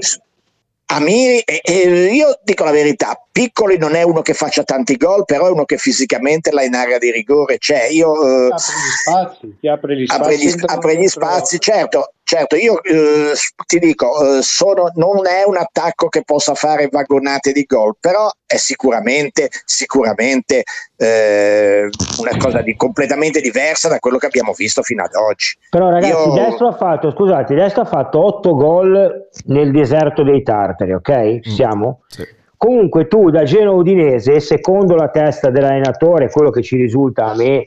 Amiri, 0.86 1.39
e, 1.39 1.62
e 1.64 2.14
io 2.14 2.39
dico 2.43 2.64
la 2.64 2.72
verità, 2.72 3.18
Piccoli 3.32 3.77
non 3.77 3.95
è 3.95 4.03
uno 4.03 4.21
che 4.21 4.34
faccia 4.34 4.63
tanti 4.63 4.97
gol, 4.97 5.23
però 5.25 5.47
è 5.47 5.51
uno 5.51 5.63
che 5.63 5.77
fisicamente 5.77 6.51
là 6.51 6.63
in 6.63 6.75
area 6.75 6.97
di 6.97 7.11
rigore 7.11 7.57
c'è. 7.57 7.88
Io, 7.89 8.47
eh, 8.47 8.49
apre 8.49 8.75
gli 8.75 8.95
spazi, 9.05 9.67
apre 9.67 9.95
gli 9.95 10.05
spazi. 10.05 10.21
Apre 10.21 10.38
gli, 10.38 10.63
apre 10.65 10.97
gli 10.97 11.07
spazi 11.07 11.59
certo, 11.59 12.13
certo, 12.23 12.55
io 12.55 12.82
eh, 12.84 13.34
ti 13.65 13.79
dico, 13.79 14.38
eh, 14.38 14.41
sono, 14.41 14.91
non 14.95 15.25
è 15.27 15.43
un 15.45 15.57
attacco 15.57 16.07
che 16.07 16.23
possa 16.23 16.55
fare 16.55 16.88
vagonate 16.89 17.51
di 17.51 17.63
gol, 17.63 17.95
però 17.99 18.29
è 18.45 18.57
sicuramente, 18.57 19.49
sicuramente 19.65 20.63
eh, 20.97 21.89
una 22.19 22.38
cosa 22.38 22.61
di, 22.61 22.75
completamente 22.75 23.41
diversa 23.41 23.88
da 23.88 23.99
quello 23.99 24.17
che 24.17 24.27
abbiamo 24.27 24.53
visto 24.53 24.82
fino 24.82 25.03
ad 25.03 25.13
oggi. 25.15 25.57
Però 25.69 25.89
ragazzi, 25.89 26.11
io... 26.11 26.34
Destro 26.34 26.67
ha 26.67 26.75
fatto, 26.75 27.11
scusate, 27.11 27.53
Destro 27.53 27.82
ha 27.82 27.86
fatto 27.86 28.25
8 28.25 28.55
gol 28.55 29.27
nel 29.45 29.71
deserto 29.71 30.23
dei 30.23 30.43
Tartari, 30.43 30.93
ok? 30.93 31.39
Ci 31.39 31.49
mm. 31.49 31.53
siamo? 31.53 32.01
Sì 32.07 32.39
Comunque 32.64 33.07
tu 33.07 33.32
da 33.32 33.43
Genoa 33.43 33.74
Udinese, 33.74 34.39
secondo 34.39 34.93
la 34.93 35.07
testa 35.07 35.49
dell'allenatore, 35.49 36.30
quello 36.30 36.51
che 36.51 36.62
ci 36.62 36.76
risulta 36.76 37.32
a 37.32 37.36
me. 37.36 37.66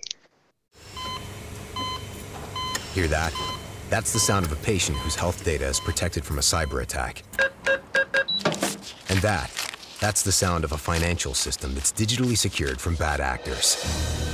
Hear 2.95 3.09
that? 3.09 3.33
That's 3.91 4.13
the 4.13 4.21
sound 4.21 4.45
of 4.45 4.53
a 4.53 4.65
patient 4.65 4.97
whose 4.99 5.17
health 5.17 5.43
data 5.43 5.67
is 5.67 5.81
protected 5.81 6.25
from 6.25 6.39
a 6.39 6.43
cyber 6.43 6.81
attack. 6.81 7.25
And 9.09 9.19
that, 9.19 9.51
that's 9.99 10.23
the 10.23 10.31
sound 10.31 10.63
of 10.63 10.71
a 10.71 10.79
financial 10.79 11.35
system 11.35 11.75
that's 11.75 11.91
digitally 11.91 12.39
secured 12.39 12.81
from 12.81 12.95
bad 12.95 13.21
actors. 13.21 13.77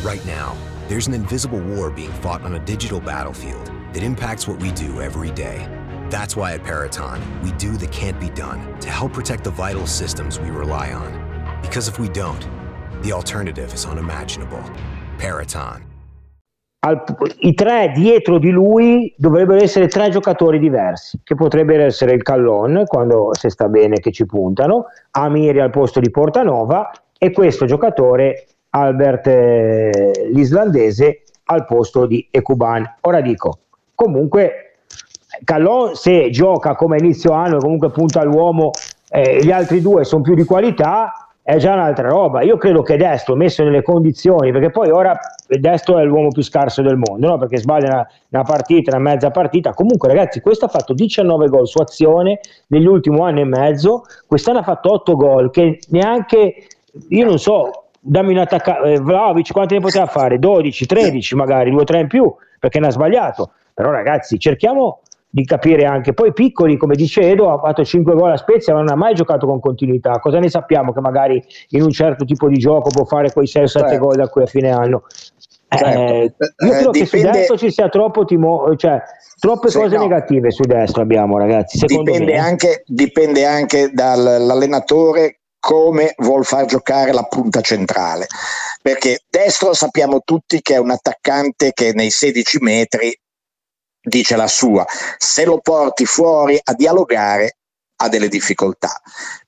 Right 0.04 0.22
now, 0.26 0.54
there's 0.88 1.06
an 1.06 1.14
invisible 1.14 1.60
war 1.60 1.88
being 1.88 2.12
fought 2.20 2.42
on 2.42 2.56
a 2.56 2.58
digital 2.66 3.00
battlefield 3.00 3.72
that 3.94 4.02
impacts 4.02 4.46
what 4.46 4.60
we 4.60 4.72
do 4.72 5.00
every 5.00 5.30
day. 5.30 5.66
That's 6.10 6.34
why 6.34 6.54
at 6.54 6.64
Peraton, 6.64 7.20
we 7.40 7.52
do 7.52 7.76
the 7.76 7.86
can't 7.86 8.18
be 8.18 8.30
done 8.30 8.58
to 8.80 8.88
help 8.88 9.12
protect 9.12 9.44
the 9.44 9.50
vital 9.52 9.86
systems 9.86 10.40
we 10.40 10.50
rely 10.50 10.92
on. 10.92 11.08
Because 11.62 11.86
if 11.86 12.00
we 12.00 12.08
don't, 12.08 12.48
the 13.02 13.12
alternative 13.12 13.72
is 13.72 13.86
unimaginable. 13.86 14.60
Peraton. 15.18 15.84
Al, 16.80 17.04
I 17.42 17.54
tre 17.54 17.92
dietro 17.94 18.38
di 18.38 18.50
lui 18.50 19.14
dovrebbero 19.16 19.62
essere 19.62 19.86
tre 19.86 20.08
giocatori 20.08 20.58
diversi, 20.58 21.20
che 21.22 21.36
potrebbero 21.36 21.84
essere 21.84 22.12
il 22.14 22.22
Callon, 22.24 22.82
quando 22.86 23.30
se 23.32 23.48
sta 23.48 23.68
bene 23.68 24.00
che 24.00 24.10
ci 24.10 24.26
puntano, 24.26 24.86
Amiri 25.12 25.60
al 25.60 25.70
posto 25.70 26.00
di 26.00 26.10
Portanova 26.10 26.90
e 27.16 27.30
questo 27.30 27.66
giocatore, 27.66 28.46
Albert 28.70 29.26
eh, 29.28 30.28
l'islandese, 30.32 31.22
al 31.44 31.64
posto 31.66 32.06
di 32.06 32.26
Ekuban. 32.32 32.96
Ora 33.02 33.20
dico, 33.20 33.58
comunque 33.94 34.69
Callon 35.44 35.94
se 35.94 36.30
gioca 36.30 36.74
come 36.74 36.98
inizio 36.98 37.32
anno 37.32 37.56
e 37.56 37.60
comunque 37.60 37.90
punta 37.90 38.20
all'uomo 38.20 38.70
eh, 39.08 39.42
gli 39.42 39.50
altri 39.50 39.80
due 39.80 40.04
sono 40.04 40.22
più 40.22 40.34
di 40.34 40.44
qualità 40.44 41.30
è 41.42 41.56
già 41.56 41.72
un'altra 41.72 42.08
roba. 42.08 42.42
Io 42.42 42.56
credo 42.56 42.82
che 42.82 42.96
Destro 42.96 43.34
messo 43.34 43.64
nelle 43.64 43.82
condizioni 43.82 44.52
perché 44.52 44.70
poi 44.70 44.90
ora 44.90 45.18
Destro 45.48 45.98
è 45.98 46.04
l'uomo 46.04 46.28
più 46.28 46.42
scarso 46.42 46.80
del 46.80 46.96
mondo 46.96 47.26
no? 47.26 47.38
perché 47.38 47.56
sbaglia 47.56 47.88
una, 47.88 48.08
una, 48.28 48.42
partita 48.42 48.96
una 48.96 49.10
mezza 49.10 49.30
partita. 49.30 49.72
Comunque 49.72 50.06
ragazzi 50.08 50.40
questo 50.40 50.66
ha 50.66 50.68
fatto 50.68 50.92
19 50.92 51.48
gol 51.48 51.66
su 51.66 51.78
azione 51.78 52.38
negli 52.68 52.86
ultimi 52.86 53.20
anni 53.20 53.40
e 53.40 53.44
mezzo. 53.44 54.04
Quest'anno 54.26 54.58
ha 54.58 54.62
fatto 54.62 54.92
8 54.92 55.16
gol 55.16 55.50
che 55.50 55.80
neanche 55.88 56.54
io 57.08 57.24
non 57.24 57.38
so 57.38 57.86
dammi 57.98 58.32
un 58.32 58.38
attaccato 58.38 58.84
eh, 58.84 59.00
Vlaovic 59.00 59.52
quanti 59.52 59.74
ne 59.74 59.80
poteva 59.80 60.06
fare? 60.06 60.38
12 60.38 60.86
13 60.86 61.34
magari 61.34 61.70
2 61.70 61.84
3 61.84 62.00
in 62.00 62.06
più 62.06 62.32
perché 62.60 62.78
ne 62.78 62.86
ha 62.86 62.90
sbagliato. 62.90 63.50
Però 63.74 63.90
ragazzi 63.90 64.38
cerchiamo 64.38 65.00
di 65.30 65.44
capire 65.44 65.84
anche. 65.84 66.12
Poi 66.12 66.32
Piccoli, 66.32 66.76
come 66.76 66.96
dice 66.96 67.20
Edo, 67.20 67.52
ha 67.52 67.58
fatto 67.58 67.84
5 67.84 68.14
gol 68.14 68.32
a 68.32 68.36
Spezia, 68.36 68.74
ma 68.74 68.80
non 68.80 68.90
ha 68.90 68.96
mai 68.96 69.14
giocato 69.14 69.46
con 69.46 69.60
continuità. 69.60 70.18
Cosa 70.18 70.38
ne 70.38 70.50
sappiamo 70.50 70.92
che 70.92 71.00
magari 71.00 71.42
in 71.68 71.82
un 71.82 71.90
certo 71.90 72.24
tipo 72.24 72.48
di 72.48 72.58
gioco 72.58 72.90
può 72.90 73.04
fare 73.04 73.32
quei 73.32 73.46
6-7 73.46 73.66
certo. 73.66 73.98
gol 73.98 74.16
da 74.16 74.28
qui 74.28 74.42
a 74.42 74.46
fine 74.46 74.70
anno? 74.70 75.04
Certo. 75.68 75.86
Eh, 75.86 76.34
io 76.66 76.70
credo 76.72 76.92
eh, 76.92 76.98
che 76.98 77.06
su 77.06 77.16
destro 77.20 77.56
ci 77.56 77.70
sia 77.70 77.88
troppo 77.88 78.24
timo- 78.24 78.74
cioè, 78.74 79.00
troppe 79.38 79.70
cose 79.70 79.96
no. 79.96 80.02
negative 80.02 80.50
su 80.50 80.62
destro 80.62 81.02
abbiamo 81.02 81.38
ragazzi. 81.38 81.78
Dipende 81.86 82.36
anche, 82.36 82.82
dipende 82.86 83.46
anche 83.46 83.90
dall'allenatore 83.92 85.36
come 85.60 86.14
vuol 86.16 86.44
far 86.44 86.64
giocare 86.64 87.12
la 87.12 87.22
punta 87.24 87.60
centrale 87.60 88.26
perché 88.80 89.20
destro 89.28 89.74
sappiamo 89.74 90.22
tutti 90.24 90.62
che 90.62 90.74
è 90.74 90.78
un 90.78 90.90
attaccante 90.90 91.72
che 91.74 91.92
nei 91.92 92.10
16 92.10 92.58
metri 92.62 93.14
dice 94.00 94.36
la 94.36 94.48
sua, 94.48 94.86
se 95.18 95.44
lo 95.44 95.58
porti 95.58 96.04
fuori 96.04 96.58
a 96.62 96.74
dialogare 96.74 97.56
ha 97.96 98.08
delle 98.08 98.28
difficoltà. 98.28 99.00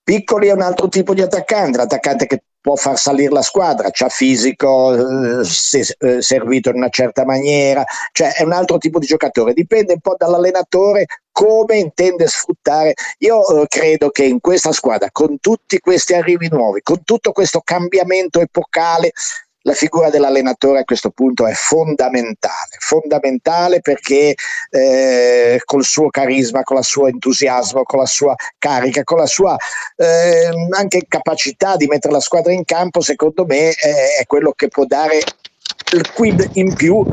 Piccoli 0.03 0.48
è 0.48 0.53
un 0.53 0.62
altro 0.62 0.88
tipo 0.88 1.14
di 1.14 1.22
attaccante, 1.22 1.78
l'attaccante 1.78 2.26
che 2.26 2.42
può 2.62 2.76
far 2.76 2.96
salire 2.96 3.32
la 3.32 3.42
squadra, 3.42 3.88
c'ha 3.90 4.09
fisico, 4.09 5.40
eh, 5.40 5.44
se, 5.44 5.96
eh, 5.98 6.22
servito 6.22 6.70
in 6.70 6.76
una 6.76 6.90
certa 6.90 7.24
maniera, 7.24 7.84
cioè 8.12 8.34
è 8.34 8.44
un 8.44 8.53
altro 8.53 8.78
tipo 8.78 9.00
di 9.00 9.07
giocatore, 9.07 9.53
dipende 9.53 9.94
un 9.94 10.00
po' 10.00 10.14
dall'allenatore 10.16 11.07
come 11.32 11.78
intende 11.78 12.28
sfruttare. 12.28 12.94
Io 13.18 13.62
eh, 13.62 13.66
credo 13.66 14.11
che 14.11 14.24
in 14.24 14.40
questa 14.40 14.70
squadra, 14.70 15.09
con 15.11 15.40
tutti 15.40 15.80
questi 15.80 16.14
arrivi 16.14 16.48
nuovi, 16.48 16.82
con 16.82 17.03
tutto 17.03 17.32
questo 17.32 17.61
cambiamento 17.64 18.40
epocale, 18.40 19.12
la 19.62 19.74
figura 19.74 20.10
dell'allenatore 20.10 20.80
a 20.80 20.84
questo 20.84 21.10
punto 21.10 21.46
è 21.46 21.52
fondamentale, 21.52 22.76
fondamentale 22.78 23.80
perché 23.80 24.34
eh, 24.70 25.60
col 25.64 25.84
suo 25.84 26.08
carisma, 26.08 26.62
con 26.62 26.78
il 26.78 26.84
suo 26.84 27.06
entusiasmo, 27.06 27.82
con 27.82 28.00
la 28.00 28.06
sua 28.06 28.34
carica, 28.58 29.04
con 29.04 29.18
la 29.18 29.26
sua 29.26 29.56
eh, 29.96 30.48
anche 30.70 31.04
capacità 31.08 31.76
di 31.76 31.86
mettere 31.86 32.12
la 32.12 32.20
squadra 32.20 32.52
in 32.52 32.64
campo, 32.64 33.00
secondo 33.00 33.44
me 33.44 33.70
eh, 33.70 34.16
è 34.20 34.26
quello 34.26 34.52
che 34.52 34.68
può 34.68 34.84
dare 34.84 35.20
il 35.92 36.12
quid 36.12 36.50
in 36.54 36.74
più 36.74 37.04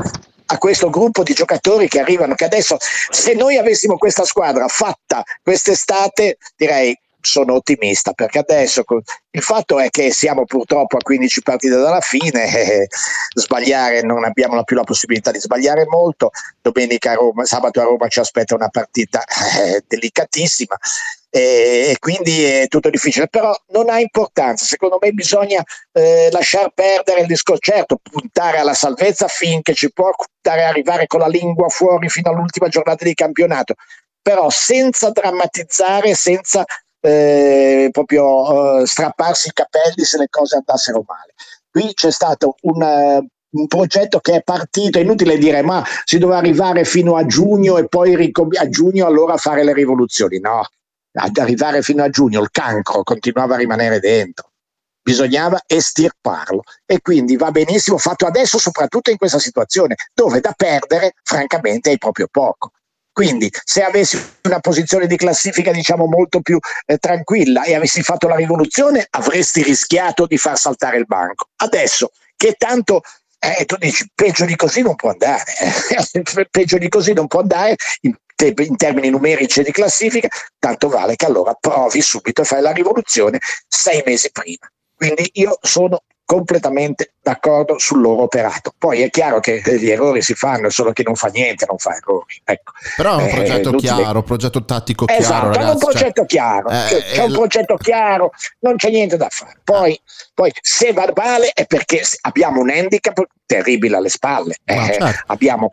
a 0.52 0.58
questo 0.58 0.90
gruppo 0.90 1.22
di 1.22 1.32
giocatori 1.32 1.86
che 1.88 2.00
arrivano, 2.00 2.34
che 2.34 2.44
adesso 2.44 2.76
se 2.80 3.34
noi 3.34 3.56
avessimo 3.56 3.96
questa 3.96 4.24
squadra 4.24 4.66
fatta 4.66 5.22
quest'estate, 5.42 6.38
direi 6.56 6.98
sono 7.20 7.54
ottimista 7.54 8.12
perché 8.12 8.38
adesso 8.38 8.84
il 9.30 9.42
fatto 9.42 9.78
è 9.78 9.90
che 9.90 10.10
siamo 10.10 10.44
purtroppo 10.44 10.96
a 10.96 11.02
15 11.02 11.42
partite 11.42 11.76
dalla 11.76 12.00
fine, 12.00 12.44
eh, 12.82 12.86
sbagliare 13.34 14.02
non 14.02 14.24
abbiamo 14.24 14.62
più 14.64 14.76
la 14.76 14.84
possibilità 14.84 15.30
di 15.30 15.38
sbagliare 15.38 15.86
molto, 15.86 16.30
domenica 16.60 17.12
a 17.12 17.14
Roma, 17.14 17.44
sabato 17.44 17.80
a 17.80 17.84
Roma 17.84 18.08
ci 18.08 18.20
aspetta 18.20 18.54
una 18.54 18.68
partita 18.68 19.22
eh, 19.24 19.84
delicatissima 19.86 20.76
e, 21.32 21.90
e, 21.90 21.96
quindi 22.00 22.42
è 22.42 22.66
tutto 22.66 22.90
difficile, 22.90 23.28
però 23.28 23.54
non 23.68 23.88
ha 23.88 24.00
importanza, 24.00 24.64
secondo 24.64 24.98
me 25.00 25.12
bisogna 25.12 25.62
eh, 25.92 26.28
lasciar 26.32 26.72
perdere 26.74 27.20
il 27.20 27.26
discorso, 27.28 27.60
certo 27.60 28.00
puntare 28.02 28.58
alla 28.58 28.74
salvezza 28.74 29.28
finché 29.28 29.72
ci 29.72 29.92
può, 29.92 30.10
puntare 30.10 30.64
arrivare 30.64 31.06
con 31.06 31.20
la 31.20 31.28
lingua 31.28 31.68
fuori 31.68 32.08
fino 32.08 32.30
all'ultima 32.30 32.66
giornata 32.66 33.04
di 33.04 33.14
campionato, 33.14 33.74
però 34.20 34.50
senza 34.50 35.10
drammatizzare, 35.10 36.14
senza 36.14 36.64
eh, 37.00 37.88
proprio 37.90 38.80
eh, 38.80 38.86
strapparsi 38.86 39.48
i 39.48 39.52
capelli 39.52 40.04
se 40.04 40.18
le 40.18 40.28
cose 40.28 40.56
andassero 40.56 41.02
male. 41.06 41.34
Qui 41.70 41.94
c'è 41.94 42.10
stato 42.10 42.56
una, 42.62 43.16
eh, 43.16 43.26
un 43.52 43.66
progetto 43.66 44.20
che 44.20 44.36
è 44.36 44.42
partito, 44.42 44.98
è 44.98 45.02
inutile 45.02 45.38
dire 45.38 45.62
ma 45.62 45.84
si 46.04 46.18
doveva 46.18 46.38
arrivare 46.38 46.84
fino 46.84 47.16
a 47.16 47.26
giugno 47.26 47.78
e 47.78 47.88
poi 47.88 48.16
ricom- 48.16 48.56
a 48.56 48.68
giugno 48.68 49.06
allora 49.06 49.36
fare 49.36 49.64
le 49.64 49.72
rivoluzioni. 49.72 50.38
No, 50.40 50.66
ad 51.12 51.36
arrivare 51.38 51.82
fino 51.82 52.02
a 52.02 52.08
giugno 52.08 52.40
il 52.40 52.50
cancro 52.50 53.02
continuava 53.02 53.54
a 53.54 53.58
rimanere 53.58 53.98
dentro. 53.98 54.48
Bisognava 55.02 55.62
estirparlo 55.66 56.62
e 56.84 57.00
quindi 57.00 57.36
va 57.36 57.50
benissimo 57.50 57.96
fatto 57.96 58.26
adesso, 58.26 58.58
soprattutto 58.58 59.10
in 59.10 59.16
questa 59.16 59.38
situazione 59.38 59.94
dove 60.12 60.40
da 60.40 60.52
perdere, 60.54 61.14
francamente, 61.22 61.90
hai 61.90 61.98
proprio 61.98 62.28
poco. 62.30 62.72
Quindi 63.12 63.50
se 63.64 63.82
avessi 63.82 64.20
una 64.44 64.60
posizione 64.60 65.06
di 65.06 65.16
classifica 65.16 65.72
diciamo 65.72 66.06
molto 66.06 66.40
più 66.40 66.58
eh, 66.86 66.98
tranquilla 66.98 67.64
e 67.64 67.74
avessi 67.74 68.02
fatto 68.02 68.28
la 68.28 68.36
rivoluzione 68.36 69.06
avresti 69.10 69.62
rischiato 69.62 70.26
di 70.26 70.38
far 70.38 70.58
saltare 70.58 70.98
il 70.98 71.06
banco. 71.06 71.48
Adesso 71.56 72.10
che 72.36 72.54
tanto 72.56 73.02
eh, 73.38 73.64
tu 73.64 73.76
dici 73.76 74.10
peggio 74.14 74.44
di 74.44 74.54
così 74.54 74.82
non 74.82 74.94
può 74.96 75.10
andare, 75.10 75.44
eh. 75.58 76.46
peggio 76.50 76.78
di 76.78 76.88
così 76.88 77.12
non 77.12 77.26
può 77.26 77.40
andare 77.40 77.76
in, 78.02 78.14
in 78.44 78.76
termini 78.76 79.10
numerici 79.10 79.62
di 79.62 79.72
classifica, 79.72 80.28
tanto 80.58 80.88
vale 80.88 81.16
che 81.16 81.26
allora 81.26 81.54
provi 81.58 82.00
subito 82.02 82.42
a 82.42 82.44
fare 82.44 82.62
la 82.62 82.72
rivoluzione 82.72 83.38
sei 83.66 84.02
mesi 84.04 84.30
prima. 84.30 84.70
Quindi 84.94 85.30
io 85.34 85.58
sono 85.62 86.02
completamente 86.30 87.14
d'accordo 87.20 87.76
sul 87.80 88.00
loro 88.00 88.22
operato. 88.22 88.72
Poi 88.78 89.02
è 89.02 89.10
chiaro 89.10 89.40
che 89.40 89.60
gli 89.64 89.90
errori 89.90 90.22
si 90.22 90.34
fanno, 90.34 90.70
solo 90.70 90.92
chi 90.92 91.02
non 91.02 91.16
fa 91.16 91.26
niente 91.26 91.66
non 91.66 91.76
fa 91.76 91.96
errori. 91.96 92.40
Ecco. 92.44 92.70
Però 92.96 93.18
è 93.18 93.22
un 93.22 93.28
eh, 93.28 93.32
progetto 93.32 93.72
eh, 93.72 93.76
chiaro, 93.78 94.18
un 94.18 94.24
progetto 94.24 94.64
tattico 94.64 95.06
chiaro. 95.06 95.20
Esatto, 95.20 95.58
è 95.58 95.70
un 95.70 95.78
progetto 95.78 96.12
cioè, 96.20 96.26
chiaro, 96.26 96.68
eh, 96.68 97.02
c'è 97.02 97.24
un 97.24 97.32
progetto 97.32 97.74
chiaro, 97.74 98.30
non 98.60 98.76
c'è 98.76 98.90
niente 98.90 99.16
da 99.16 99.26
fare. 99.28 99.58
Poi, 99.64 100.00
poi 100.32 100.52
se 100.60 100.92
va 100.92 101.10
male 101.16 101.50
è 101.52 101.66
perché 101.66 102.00
abbiamo 102.20 102.60
un 102.60 102.70
handicap 102.70 103.20
terribile 103.44 103.96
alle 103.96 104.08
spalle. 104.08 104.54
Eh, 104.64 104.74
certo. 104.76 105.24
Abbiamo 105.26 105.68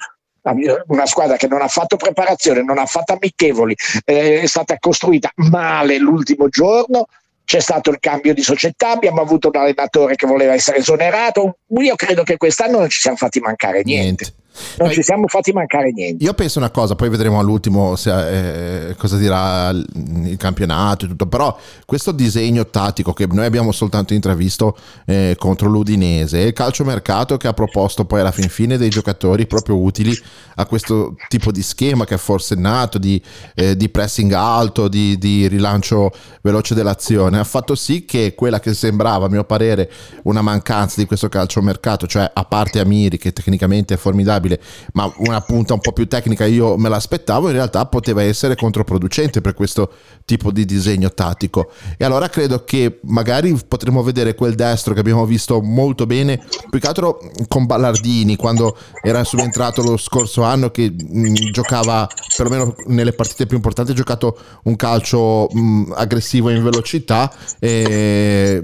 una 0.88 1.06
squadra 1.06 1.36
che 1.36 1.46
non 1.46 1.62
ha 1.62 1.68
fatto 1.68 1.98
preparazione, 1.98 2.64
non 2.64 2.80
ha 2.80 2.86
fatto 2.88 3.14
amichevoli, 3.14 3.76
eh, 4.06 4.42
è 4.42 4.46
stata 4.48 4.76
costruita 4.80 5.30
male 5.36 6.00
l'ultimo 6.00 6.50
giorno, 6.50 7.06
c'è 7.48 7.62
stato 7.62 7.92
il 7.92 8.00
cambio 8.02 8.34
di 8.34 8.42
società, 8.42 8.90
abbiamo 8.90 9.22
avuto 9.22 9.48
un 9.48 9.56
allenatore 9.56 10.16
che 10.16 10.28
voleva 10.28 10.52
essere 10.52 10.80
esonerato. 10.80 11.60
Io 11.80 11.96
credo 11.96 12.24
che 12.24 12.36
quest'anno 12.36 12.80
non 12.80 12.90
ci 12.90 13.00
siamo 13.00 13.16
fatti 13.16 13.40
mancare 13.40 13.84
niente. 13.86 14.26
niente. 14.26 14.34
Non 14.78 14.92
ci 14.92 15.02
siamo 15.02 15.28
fatti 15.28 15.52
mancare 15.52 15.92
niente. 15.92 16.24
Io 16.24 16.34
penso 16.34 16.60
una 16.60 16.70
cosa, 16.70 16.96
poi 16.96 17.10
vedremo 17.10 17.40
all'ultimo 17.40 17.96
se, 17.96 18.90
eh, 18.90 18.96
cosa 18.96 19.18
dirà 19.18 19.70
il 19.70 20.36
campionato 20.38 21.06
e 21.06 21.08
tutto, 21.10 21.28
però 21.28 21.58
questo 21.86 22.12
disegno 22.12 22.68
tattico 22.68 23.14
che 23.14 23.28
noi 23.30 23.46
abbiamo 23.46 23.72
soltanto 23.72 24.14
intravisto 24.14 24.78
eh, 25.06 25.36
contro 25.38 25.70
l'Udinese, 25.70 26.40
il 26.40 26.54
calciomercato 26.54 27.38
che 27.38 27.48
ha 27.48 27.54
proposto 27.54 28.06
poi 28.06 28.22
alla 28.22 28.32
fin 28.32 28.50
fine 28.50 28.78
dei 28.78 28.90
giocatori 28.90 29.48
proprio 29.48 29.78
utili 29.78 30.16
a 30.56 30.66
questo 30.66 31.16
tipo 31.28 31.52
di 31.52 31.62
schema 31.62 32.06
che 32.06 32.16
è 32.16 32.18
forse 32.18 32.56
nato 32.56 32.98
di, 32.98 33.22
eh, 33.56 33.76
di 33.76 33.90
pressing 33.90 34.32
alto, 34.32 34.88
di, 34.88 35.18
di 35.18 35.48
rilancio 35.48 36.12
veloce 36.42 36.74
dell'azione, 36.74 37.40
ha 37.40 37.44
fatto 37.44 37.76
sì 37.76 38.06
che 38.06 38.34
quella 38.36 38.60
che 38.60 38.74
sembrava 38.74 39.26
a 39.26 39.30
mio 39.30 39.44
parere 39.44 39.92
una 40.24 40.42
mancanza 40.42 41.00
di 41.00 41.06
questo 41.06 41.30
calciomercato, 41.30 42.08
cioè 42.08 42.30
a 42.34 42.46
parte 42.46 42.80
Amiri 42.80 43.18
che 43.18 43.34
tecnicamente 43.34 43.96
è 43.96 43.98
formidabile, 43.98 44.47
stabile, 44.48 44.60
ma 44.94 45.12
una 45.18 45.42
punta 45.42 45.74
un 45.74 45.80
po' 45.80 45.92
più 45.92 46.08
tecnica 46.08 46.46
io 46.46 46.78
me 46.78 46.90
l'aspettavo, 46.90 47.48
in 47.48 47.54
realtà 47.54 47.86
poteva 47.86 48.24
essere 48.24 48.56
controproducente 48.56 49.42
per 49.42 49.54
questo 49.54 49.92
tipo 50.26 50.52
di 50.52 50.66
disegno 50.66 51.12
tattico. 51.14 51.72
E 51.98 52.06
allora 52.06 52.30
credo 52.30 52.64
che 52.64 53.00
magari 53.04 53.56
potremo 53.68 54.02
vedere 54.02 54.34
quel 54.34 54.56
destro 54.56 54.94
che 54.94 55.02
abbiamo 55.02 55.26
visto 55.26 55.62
molto 55.62 56.06
bene, 56.06 56.44
più 56.70 56.80
che 56.80 56.88
altro 56.88 57.20
con 57.48 57.66
Ballardini, 57.66 58.36
quando 58.36 58.76
era 59.02 59.24
subentrato 59.24 59.82
lo 59.82 59.98
scorso 59.98 60.42
anno 60.44 60.72
che 60.72 60.90
mh, 60.90 61.52
giocava, 61.52 62.08
perlomeno 62.36 62.76
nelle 62.88 63.14
partite 63.14 63.46
più 63.46 63.58
importanti, 63.58 63.92
ha 63.92 63.96
giocato 63.96 64.38
un 64.64 64.76
calcio 64.76 65.48
mh, 65.52 65.94
aggressivo 65.96 66.50
in 66.50 66.64
velocità. 66.64 67.32
E 67.60 68.64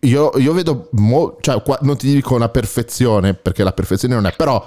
io, 0.00 0.32
io 0.36 0.52
vedo, 0.52 0.88
mo, 0.92 1.36
cioè, 1.40 1.62
non 1.80 1.96
ti 1.96 2.12
dico 2.12 2.34
una 2.34 2.48
perfezione, 2.48 3.34
perché 3.34 3.62
la 3.62 3.72
perfezione 3.72 4.14
non 4.14 4.26
è, 4.26 4.34
però 4.34 4.66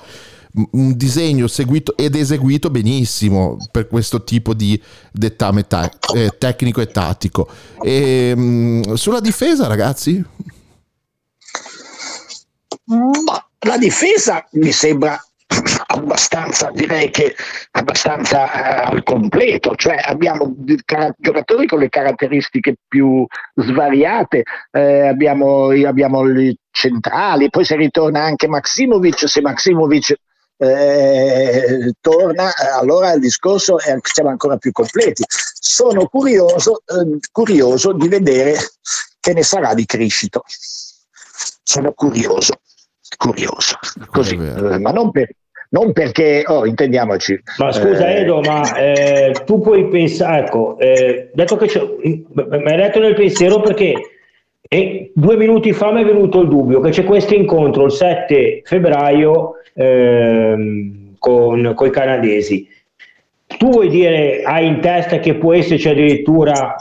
un 0.71 0.95
disegno 0.95 1.47
seguito 1.47 1.97
ed 1.97 2.15
eseguito 2.15 2.69
benissimo 2.69 3.57
per 3.71 3.87
questo 3.87 4.23
tipo 4.23 4.53
di 4.53 4.81
dettame 5.11 5.67
ta- 5.67 5.91
eh, 6.13 6.31
tecnico 6.37 6.81
e 6.81 6.87
tattico. 6.87 7.47
E, 7.81 8.29
ehm, 8.29 8.83
mh, 8.87 8.93
sulla 8.93 9.19
difesa, 9.19 9.67
ragazzi? 9.67 10.23
La 13.59 13.77
difesa 13.77 14.45
mi 14.51 14.71
sembra 14.71 15.19
abbastanza, 15.87 16.71
direi 16.73 17.09
che 17.09 17.35
abbastanza 17.71 18.51
eh, 18.51 18.95
al 18.95 19.03
completo, 19.03 19.75
cioè 19.75 19.97
abbiamo 20.03 20.55
giocatori 21.17 21.67
con 21.67 21.79
le 21.79 21.89
caratteristiche 21.89 22.75
più 22.87 23.25
svariate, 23.55 24.43
eh, 24.71 25.07
abbiamo, 25.07 25.69
abbiamo 25.69 26.27
i 26.29 26.55
centrali, 26.71 27.49
poi 27.49 27.63
se 27.63 27.75
ritorna 27.75 28.23
anche 28.23 28.47
Maximovic, 28.47 29.27
se 29.27 29.41
Maximovic 29.41 30.15
eh, 30.57 31.93
torna, 31.99 32.51
allora 32.79 33.13
il 33.13 33.19
discorso 33.19 33.79
è, 33.79 33.95
siamo 34.01 34.29
ancora 34.29 34.57
più 34.57 34.71
completi. 34.71 35.23
Sono 35.27 36.07
curioso, 36.07 36.81
eh, 36.85 37.17
curioso 37.31 37.93
di 37.93 38.07
vedere 38.07 38.55
che 39.19 39.33
ne 39.33 39.43
sarà 39.43 39.73
di 39.73 39.85
Criscito. 39.85 40.43
Sono 41.63 41.91
curioso, 41.93 42.61
curioso, 43.17 43.77
così, 44.11 44.35
eh, 44.35 44.79
ma 44.79 44.91
non 44.91 45.11
per, 45.11 45.29
non 45.69 45.91
perché, 45.93 46.43
oh, 46.45 46.65
intendiamoci. 46.65 47.41
Ma 47.57 47.71
scusa 47.71 48.07
eh, 48.07 48.21
Edo, 48.21 48.39
ma 48.41 48.75
eh, 48.75 49.35
tu 49.45 49.59
puoi 49.61 49.89
pensare, 49.89 50.45
ecco, 50.45 50.77
eh, 50.77 51.31
detto 51.33 51.57
che 51.57 51.69
mi 52.33 52.71
hai 52.71 52.77
detto 52.77 52.99
nel 52.99 53.15
pensiero 53.15 53.59
perché 53.59 53.93
e 54.67 55.11
due 55.13 55.37
minuti 55.37 55.73
fa 55.73 55.91
mi 55.91 56.01
è 56.01 56.05
venuto 56.05 56.41
il 56.41 56.47
dubbio 56.47 56.79
che 56.79 56.89
c'è 56.89 57.03
questo 57.03 57.35
incontro 57.35 57.85
il 57.85 57.91
7 57.91 58.61
febbraio 58.63 59.55
ehm, 59.73 61.15
con, 61.19 61.75
i 61.79 61.89
canadesi. 61.91 62.67
Tu 63.57 63.69
vuoi 63.69 63.89
dire, 63.89 64.41
hai 64.43 64.65
in 64.65 64.79
testa 64.79 65.19
che 65.19 65.35
può 65.35 65.53
esserci 65.53 65.87
addirittura 65.87 66.75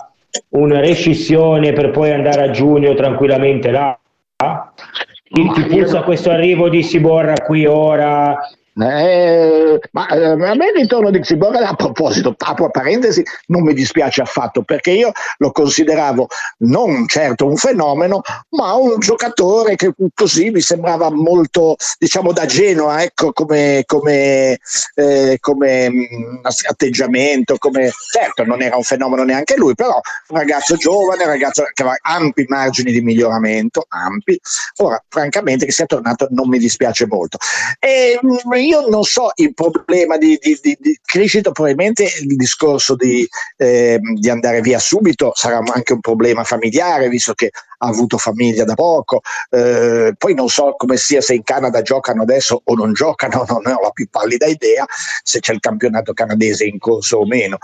una 0.51 0.81
rescissione 0.81 1.73
per 1.73 1.91
poi 1.91 2.11
andare 2.11 2.43
a 2.43 2.51
giugno 2.51 2.95
tranquillamente 2.95 3.71
là? 3.71 3.99
Ti 4.37 5.67
puzza 5.69 6.03
questo 6.03 6.31
arrivo 6.31 6.69
di 6.69 6.83
Siborra 6.83 7.35
qui 7.45 7.67
ora 7.67 8.39
eh, 8.77 9.79
ma 9.93 10.09
eh, 10.09 10.25
a 10.25 10.55
me 10.55 10.67
il 10.67 10.81
ritorno 10.81 11.11
di 11.11 11.21
Xiborra 11.21 11.69
a 11.69 11.75
proposito, 11.75 12.35
apro 12.37 12.71
parentesi, 12.71 13.23
non 13.47 13.63
mi 13.63 13.73
dispiace 13.73 14.21
affatto 14.21 14.63
perché 14.63 14.91
io 14.91 15.13
lo 15.39 15.53
consideravo 15.53 16.27
non 16.59 17.07
certo 17.07 17.47
un 17.47 17.57
fenomeno, 17.57 18.21
ma 18.51 18.75
un 18.75 18.99
giocatore 18.99 19.77
che 19.77 19.93
così 20.13 20.51
mi 20.51 20.61
sembrava 20.61 21.11
molto, 21.11 21.77
diciamo, 21.99 22.33
da 22.33 22.47
Genoa, 22.47 23.03
ecco, 23.03 23.33
come, 23.33 23.85
come, 23.87 24.59
eh, 24.95 25.37
come 25.41 25.91
mm, 25.91 26.45
atteggiamento, 26.69 27.57
come, 27.59 27.93
certo 28.11 28.45
non 28.45 28.61
era 28.61 28.77
un 28.77 28.83
fenomeno 28.83 29.23
neanche 29.23 29.57
lui, 29.57 29.75
però 29.75 30.01
un 30.29 30.37
ragazzo 30.37 30.77
giovane, 30.77 31.23
un 31.23 31.31
ragazzo 31.31 31.63
che 31.73 31.83
aveva 31.83 31.97
ampi 32.03 32.45
margini 32.49 32.91
di 32.91 33.01
miglioramento, 33.01 33.85
ampi, 33.89 34.39
ora 34.79 35.01
francamente 35.09 35.65
che 35.65 35.73
sia 35.73 35.87
tornato 35.87 36.27
non 36.31 36.49
mi 36.49 36.59
dispiace 36.59 37.07
molto. 37.07 37.39
E, 37.79 38.19
mm, 38.25 38.51
io 38.67 38.89
non 38.89 39.03
so 39.05 39.31
il 39.37 39.53
problema 39.55 40.17
di, 40.17 40.39
di, 40.41 40.59
di, 40.61 40.77
di 40.79 40.99
crescita, 41.05 41.51
probabilmente 41.51 42.05
il 42.05 42.37
discorso 42.37 42.95
di, 42.97 43.27
eh, 43.57 43.99
di, 44.01 44.31
andare 44.31 44.61
via 44.61 44.79
subito 44.79 45.33
sarà 45.35 45.61
anche 45.73 45.93
un 45.93 46.01
problema 46.01 46.45
familiare, 46.45 47.09
visto 47.09 47.35
che 47.35 47.51
ha 47.79 47.89
avuto 47.89 48.19
famiglia 48.19 48.65
da 48.65 48.75
poco. 48.75 49.21
Eh, 49.51 50.15
poi 50.17 50.35
non 50.35 50.49
so 50.49 50.75
come 50.77 50.97
sia 50.97 51.21
se 51.21 51.35
in 51.35 51.43
Canada 51.43 51.83
giocano 51.83 52.23
adesso 52.23 52.61
o 52.65 52.75
non 52.75 52.93
giocano, 52.93 53.45
non 53.49 53.67
ho 53.67 53.81
la 53.83 53.91
più 53.91 54.09
pallida 54.09 54.47
idea 54.47 54.85
se 55.23 55.41
c'è 55.41 55.53
il 55.53 55.61
campionato 55.61 56.13
canadese 56.13 56.65
in 56.65 56.79
corso 56.79 57.19
o 57.19 57.27
meno. 57.27 57.59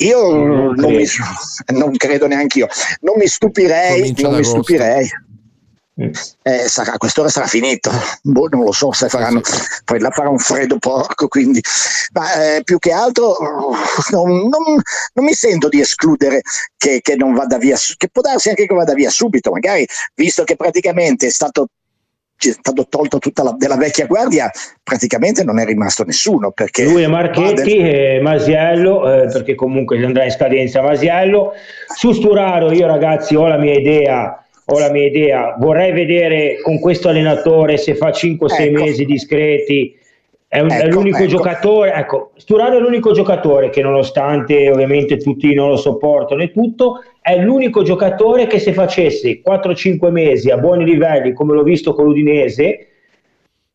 Io 0.00 0.32
non, 0.32 0.94
mi, 0.94 1.04
non 1.72 1.96
credo 1.96 2.28
neanche 2.28 2.58
io, 2.58 2.68
non 3.00 3.16
mi 3.18 3.26
stupirei, 3.26 4.14
non 4.18 4.36
mi 4.36 4.44
stupirei. 4.44 5.08
Eh, 6.00 6.68
sarà, 6.68 6.96
quest'ora 6.96 7.28
sarà 7.28 7.46
finito, 7.48 7.90
boh, 8.22 8.46
non 8.48 8.62
lo 8.62 8.70
so 8.70 8.92
se 8.92 9.08
faranno, 9.08 9.40
poi 9.84 9.98
la 9.98 10.10
farà 10.10 10.28
un 10.28 10.38
freddo 10.38 10.78
porco, 10.78 11.26
quindi 11.26 11.60
ma, 12.12 12.56
eh, 12.56 12.62
più 12.62 12.78
che 12.78 12.92
altro 12.92 13.36
non, 14.10 14.30
non, 14.30 14.80
non, 15.14 15.24
mi 15.24 15.32
sento 15.32 15.68
di 15.68 15.80
escludere 15.80 16.42
che, 16.76 17.00
che, 17.02 17.16
non 17.16 17.34
vada 17.34 17.58
via, 17.58 17.76
che 17.96 18.08
può 18.12 18.22
darsi 18.22 18.48
anche 18.48 18.66
che 18.66 18.74
vada 18.74 18.94
via 18.94 19.10
subito, 19.10 19.50
magari 19.50 19.84
visto 20.14 20.44
che 20.44 20.54
praticamente 20.54 21.26
è 21.26 21.30
stato 21.30 21.66
è 22.40 22.52
stato 22.52 22.86
tolto 22.88 23.18
tutta 23.18 23.42
la 23.42 23.52
della 23.58 23.76
vecchia 23.76 24.06
guardia, 24.06 24.48
praticamente 24.80 25.42
non 25.42 25.58
è 25.58 25.64
rimasto 25.64 26.04
nessuno. 26.04 26.52
Perché 26.52 26.84
Lui 26.84 27.02
è 27.02 27.08
Marchetti 27.08 27.78
e 27.78 28.20
Masiello, 28.22 29.12
eh, 29.12 29.26
perché 29.26 29.56
comunque 29.56 30.00
andrà 30.04 30.22
in 30.22 30.30
scadenza 30.30 30.80
Masiello. 30.80 31.54
Su 31.92 32.12
Sturaro 32.12 32.70
io 32.70 32.86
ragazzi 32.86 33.34
ho 33.34 33.48
la 33.48 33.58
mia 33.58 33.74
idea 33.74 34.40
ho 34.70 34.78
la 34.78 34.90
mia 34.90 35.06
idea, 35.06 35.56
vorrei 35.58 35.92
vedere 35.92 36.60
con 36.60 36.78
questo 36.78 37.08
allenatore 37.08 37.78
se 37.78 37.94
fa 37.94 38.10
5-6 38.10 38.60
ecco. 38.60 38.82
mesi 38.82 39.04
discreti. 39.06 39.96
È, 40.46 40.60
ecco, 40.60 40.72
è 40.72 40.86
l'unico 40.88 41.18
ecco. 41.18 41.26
giocatore, 41.26 41.92
ecco, 41.92 42.30
Sturaro 42.36 42.76
è 42.76 42.80
l'unico 42.80 43.12
giocatore 43.12 43.70
che 43.70 43.82
nonostante 43.82 44.70
ovviamente 44.70 45.16
tutti 45.16 45.54
non 45.54 45.70
lo 45.70 45.76
sopportano 45.76 46.42
e 46.42 46.52
tutto, 46.52 47.02
è 47.20 47.38
l'unico 47.38 47.82
giocatore 47.82 48.46
che 48.46 48.58
se 48.58 48.74
facesse 48.74 49.40
4-5 49.46 50.10
mesi 50.10 50.50
a 50.50 50.58
buoni 50.58 50.84
livelli 50.84 51.32
come 51.32 51.54
l'ho 51.54 51.62
visto 51.62 51.94
con 51.94 52.04
l'Udinese, 52.04 52.86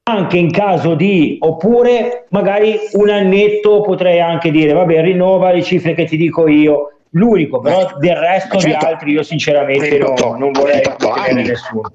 anche 0.03 0.37
in 0.37 0.51
caso 0.51 0.93
di 0.93 1.37
oppure 1.39 2.25
magari 2.29 2.77
un 2.93 3.09
annetto 3.09 3.81
potrei 3.81 4.19
anche 4.19 4.51
dire 4.51 4.73
vabbè 4.73 5.01
rinnova 5.01 5.53
le 5.53 5.63
cifre 5.63 5.93
che 5.93 6.05
ti 6.05 6.17
dico 6.17 6.47
io 6.47 6.89
l'unico 7.13 7.59
però 7.59 7.97
del 7.97 8.15
resto 8.15 8.57
certo, 8.57 8.85
di 8.85 8.91
altri 8.91 9.11
io 9.11 9.23
sinceramente 9.23 9.89
28, 9.89 10.25
no, 10.25 10.37
non 10.37 10.51
vorrei 10.51 10.81
anni, 11.15 11.43
nessuno. 11.43 11.91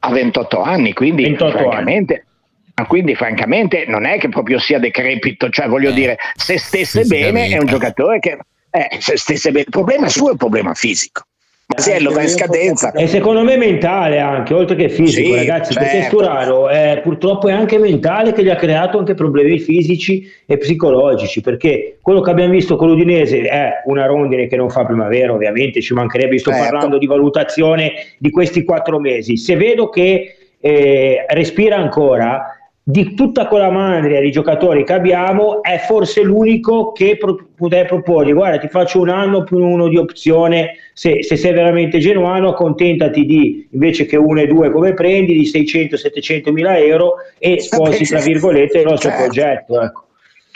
A 0.00 0.10
28 0.10 0.60
anni 0.60 0.92
quindi 0.92 1.22
28 1.24 1.56
francamente 1.56 2.26
anni. 2.74 2.88
quindi 2.88 3.14
francamente 3.14 3.84
non 3.86 4.04
è 4.04 4.18
che 4.18 4.28
proprio 4.28 4.58
sia 4.58 4.78
decrepito 4.78 5.48
cioè 5.48 5.68
voglio 5.68 5.90
eh, 5.90 5.94
dire 5.94 6.16
se 6.34 6.58
stesse 6.58 7.04
bene 7.04 7.48
è 7.48 7.58
un 7.58 7.66
giocatore 7.66 8.18
che 8.18 8.38
eh, 8.70 8.88
se 8.98 9.16
stesse 9.16 9.50
bene 9.50 9.64
il 9.64 9.70
problema 9.70 10.08
suo 10.08 10.28
è 10.28 10.32
un 10.32 10.36
problema 10.36 10.74
fisico 10.74 11.22
Masiello 11.66 12.12
va 12.12 12.22
in 12.22 12.28
scadenza. 12.28 12.92
E 12.92 13.06
secondo 13.06 13.42
me 13.42 13.56
mentale 13.56 14.18
anche, 14.18 14.52
oltre 14.52 14.76
che 14.76 14.90
fisico, 14.90 15.32
sì, 15.32 15.34
ragazzi, 15.34 15.72
certo. 15.72 15.88
perché 15.88 16.06
Sturaro 16.06 16.68
eh, 16.68 17.00
purtroppo 17.02 17.48
è 17.48 17.52
anche 17.52 17.78
mentale 17.78 18.32
che 18.32 18.44
gli 18.44 18.50
ha 18.50 18.56
creato 18.56 18.98
anche 18.98 19.14
problemi 19.14 19.58
fisici 19.58 20.30
e 20.44 20.58
psicologici, 20.58 21.40
perché 21.40 21.96
quello 22.02 22.20
che 22.20 22.30
abbiamo 22.30 22.52
visto 22.52 22.76
con 22.76 22.88
l'Udinese 22.88 23.40
è 23.42 23.82
una 23.86 24.04
rondine 24.04 24.46
che 24.46 24.56
non 24.56 24.68
fa 24.68 24.84
primavera, 24.84 25.32
ovviamente, 25.32 25.80
ci 25.80 25.94
mancherebbe, 25.94 26.38
sto 26.38 26.50
certo. 26.50 26.68
parlando 26.68 26.98
di 26.98 27.06
valutazione 27.06 27.92
di 28.18 28.30
questi 28.30 28.62
quattro 28.62 29.00
mesi. 29.00 29.38
Se 29.38 29.56
vedo 29.56 29.88
che 29.88 30.36
eh, 30.60 31.24
respira 31.28 31.76
ancora, 31.76 32.53
di 32.86 33.14
tutta 33.14 33.46
quella 33.46 33.70
mandria 33.70 34.20
di 34.20 34.30
giocatori 34.30 34.84
che 34.84 34.92
abbiamo 34.92 35.62
è 35.62 35.78
forse 35.78 36.22
l'unico 36.22 36.92
che 36.92 37.16
pro- 37.16 37.48
potrei 37.56 37.86
proporgli 37.86 38.34
guarda 38.34 38.58
ti 38.58 38.68
faccio 38.68 39.00
un 39.00 39.08
anno 39.08 39.42
più 39.42 39.56
uno 39.56 39.88
di 39.88 39.96
opzione 39.96 40.76
se, 40.92 41.22
se, 41.22 41.36
sei 41.36 41.54
veramente 41.54 41.98
genuano 41.98 42.50
accontentati 42.50 43.24
di 43.24 43.66
invece 43.70 44.04
che 44.04 44.18
uno 44.18 44.42
e 44.42 44.46
due 44.46 44.70
come 44.70 44.92
prendi 44.92 45.32
di 45.32 45.50
600-700 45.50 46.52
mila 46.52 46.76
euro 46.76 47.14
e 47.38 47.58
sposi 47.58 48.04
tra 48.04 48.20
virgolette 48.20 48.80
il 48.80 48.84
nostro 48.84 49.08
certo. 49.08 49.24
progetto 49.24 49.80
ecco. 49.80 50.03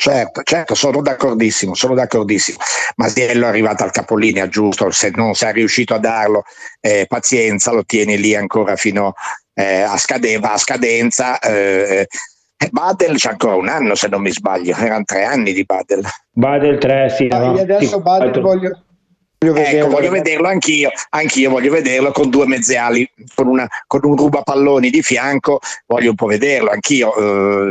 Certo, 0.00 0.42
certo, 0.44 0.76
sono 0.76 1.02
d'accordissimo, 1.02 1.74
sono 1.74 1.94
d'accordissimo. 1.94 2.58
Masiello 2.98 3.46
è 3.46 3.48
arrivato 3.48 3.82
al 3.82 3.90
capolinea, 3.90 4.46
giusto, 4.46 4.88
se 4.92 5.10
non 5.12 5.34
sei 5.34 5.52
riuscito 5.54 5.92
a 5.92 5.98
darlo, 5.98 6.44
eh, 6.80 7.06
pazienza, 7.08 7.72
lo 7.72 7.84
tieni 7.84 8.16
lì 8.16 8.32
ancora 8.36 8.76
fino 8.76 9.14
eh, 9.54 9.80
a, 9.80 9.96
scade- 9.96 10.38
a, 10.40 10.56
scadenza. 10.56 11.40
Eh, 11.40 12.06
eh 12.56 12.68
Badel 12.70 13.16
c'è 13.16 13.30
ancora 13.30 13.56
un 13.56 13.66
anno 13.66 13.96
se 13.96 14.06
non 14.06 14.22
mi 14.22 14.30
sbaglio, 14.30 14.76
erano 14.76 15.02
tre 15.02 15.24
anni 15.24 15.52
di 15.52 15.64
Badel. 15.64 16.04
Badel 16.30 16.78
3, 16.78 17.08
sì. 17.08 17.26
No? 17.26 17.58
adesso 17.58 18.00
Badel 18.00 18.40
voglio, 18.40 18.84
Voglio 19.40 19.54
ecco, 19.54 19.62
vederlo, 19.62 19.86
ecco, 19.86 19.94
voglio 19.94 20.10
vederlo 20.10 20.48
anch'io, 20.48 20.90
anch'io 21.10 21.50
voglio 21.50 21.70
vederlo 21.70 22.10
con 22.10 22.28
due 22.28 22.44
mezziali, 22.48 23.08
con, 23.36 23.46
una, 23.46 23.68
con 23.86 24.00
un 24.02 24.16
rubapalloni 24.16 24.90
di 24.90 25.00
fianco, 25.00 25.60
voglio 25.86 26.10
un 26.10 26.16
po' 26.16 26.26
vederlo, 26.26 26.70
anch'io 26.70 27.14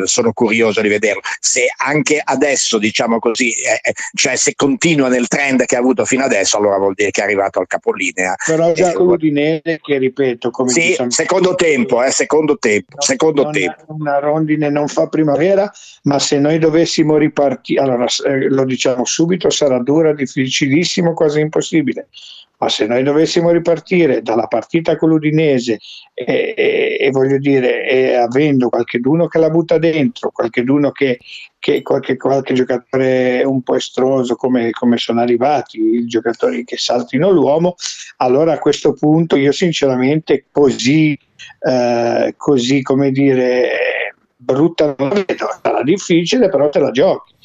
eh, 0.03 0.07
sono 0.07 0.31
curioso 0.31 0.79
di 0.79 0.87
vederlo. 0.87 1.19
Se 1.41 1.65
anche 1.75 2.21
adesso, 2.23 2.77
diciamo 2.77 3.19
così, 3.19 3.51
eh, 3.51 3.81
eh 3.81 3.93
cioè 4.13 4.37
se 4.37 4.55
continua 4.55 5.09
nel 5.09 5.27
trend 5.27 5.65
che 5.65 5.75
ha 5.75 5.79
avuto 5.79 6.05
fino 6.05 6.23
adesso, 6.23 6.55
allora 6.55 6.77
vuol 6.77 6.93
dire 6.93 7.11
che 7.11 7.19
è 7.19 7.25
arrivato 7.25 7.59
al 7.59 7.67
capolinea. 7.67 8.35
Però 8.45 8.71
già 8.71 8.93
con 8.93 9.07
l'Udinese, 9.07 9.79
che 9.81 9.97
ripeto, 9.97 10.51
come 10.51 10.69
sì, 10.69 10.87
diciamo, 10.87 11.11
secondo 11.11 11.53
tempo, 11.55 12.01
eh, 12.01 12.11
secondo 12.11 12.57
tempo, 12.57 12.95
no, 12.95 13.01
secondo 13.01 13.49
tempo. 13.49 13.83
Una 13.87 14.19
rondine 14.19 14.69
non 14.69 14.87
fa 14.87 15.07
primavera, 15.07 15.69
ma 16.03 16.17
se 16.17 16.39
noi 16.39 16.59
dovessimo 16.59 17.17
ripartire, 17.17 17.81
allora 17.81 18.05
eh, 18.25 18.47
lo 18.47 18.63
diciamo 18.63 19.03
subito, 19.03 19.49
sarà 19.49 19.79
dura, 19.79 20.13
difficilissimo, 20.13 21.13
quasi 21.13 21.41
impossibile 21.41 21.55
possibile. 21.57 22.07
Ma 22.59 22.69
se 22.69 22.87
noi 22.87 23.03
dovessimo 23.03 23.51
ripartire 23.51 24.23
dalla 24.23 24.47
partita 24.47 24.95
con 24.95 25.09
l'Udinese 25.09 25.77
e, 26.13 26.55
e, 26.57 26.97
e 26.99 27.11
voglio 27.11 27.37
dire, 27.37 27.87
e 27.87 28.15
avendo 28.15 28.69
qualcheduno 28.69 29.27
che 29.27 29.37
la 29.37 29.51
butta 29.51 29.77
dentro, 29.77 30.31
qualcheduno 30.31 30.91
che, 30.91 31.19
che 31.59 31.83
qualche, 31.83 32.17
qualche, 32.17 32.55
giocatore 32.55 33.43
un 33.43 33.61
po' 33.61 33.75
estroso 33.75 34.35
come, 34.35 34.71
come, 34.71 34.97
sono 34.97 35.21
arrivati, 35.21 35.77
i 35.77 36.07
giocatori 36.07 36.63
che 36.63 36.77
saltino 36.77 37.29
l'uomo, 37.29 37.75
allora 38.17 38.53
a 38.53 38.59
questo 38.59 38.93
punto 38.93 39.35
io 39.35 39.51
sinceramente 39.51 40.45
così, 40.49 41.17
eh, 41.59 42.33
così 42.35 42.81
come 42.81 43.11
dire, 43.11 44.15
brutta 44.35 44.95
non 44.97 45.25
sarà 45.61 45.83
difficile, 45.83 46.49
però 46.49 46.69
te 46.69 46.79
la 46.79 46.89
giochi 46.89 47.35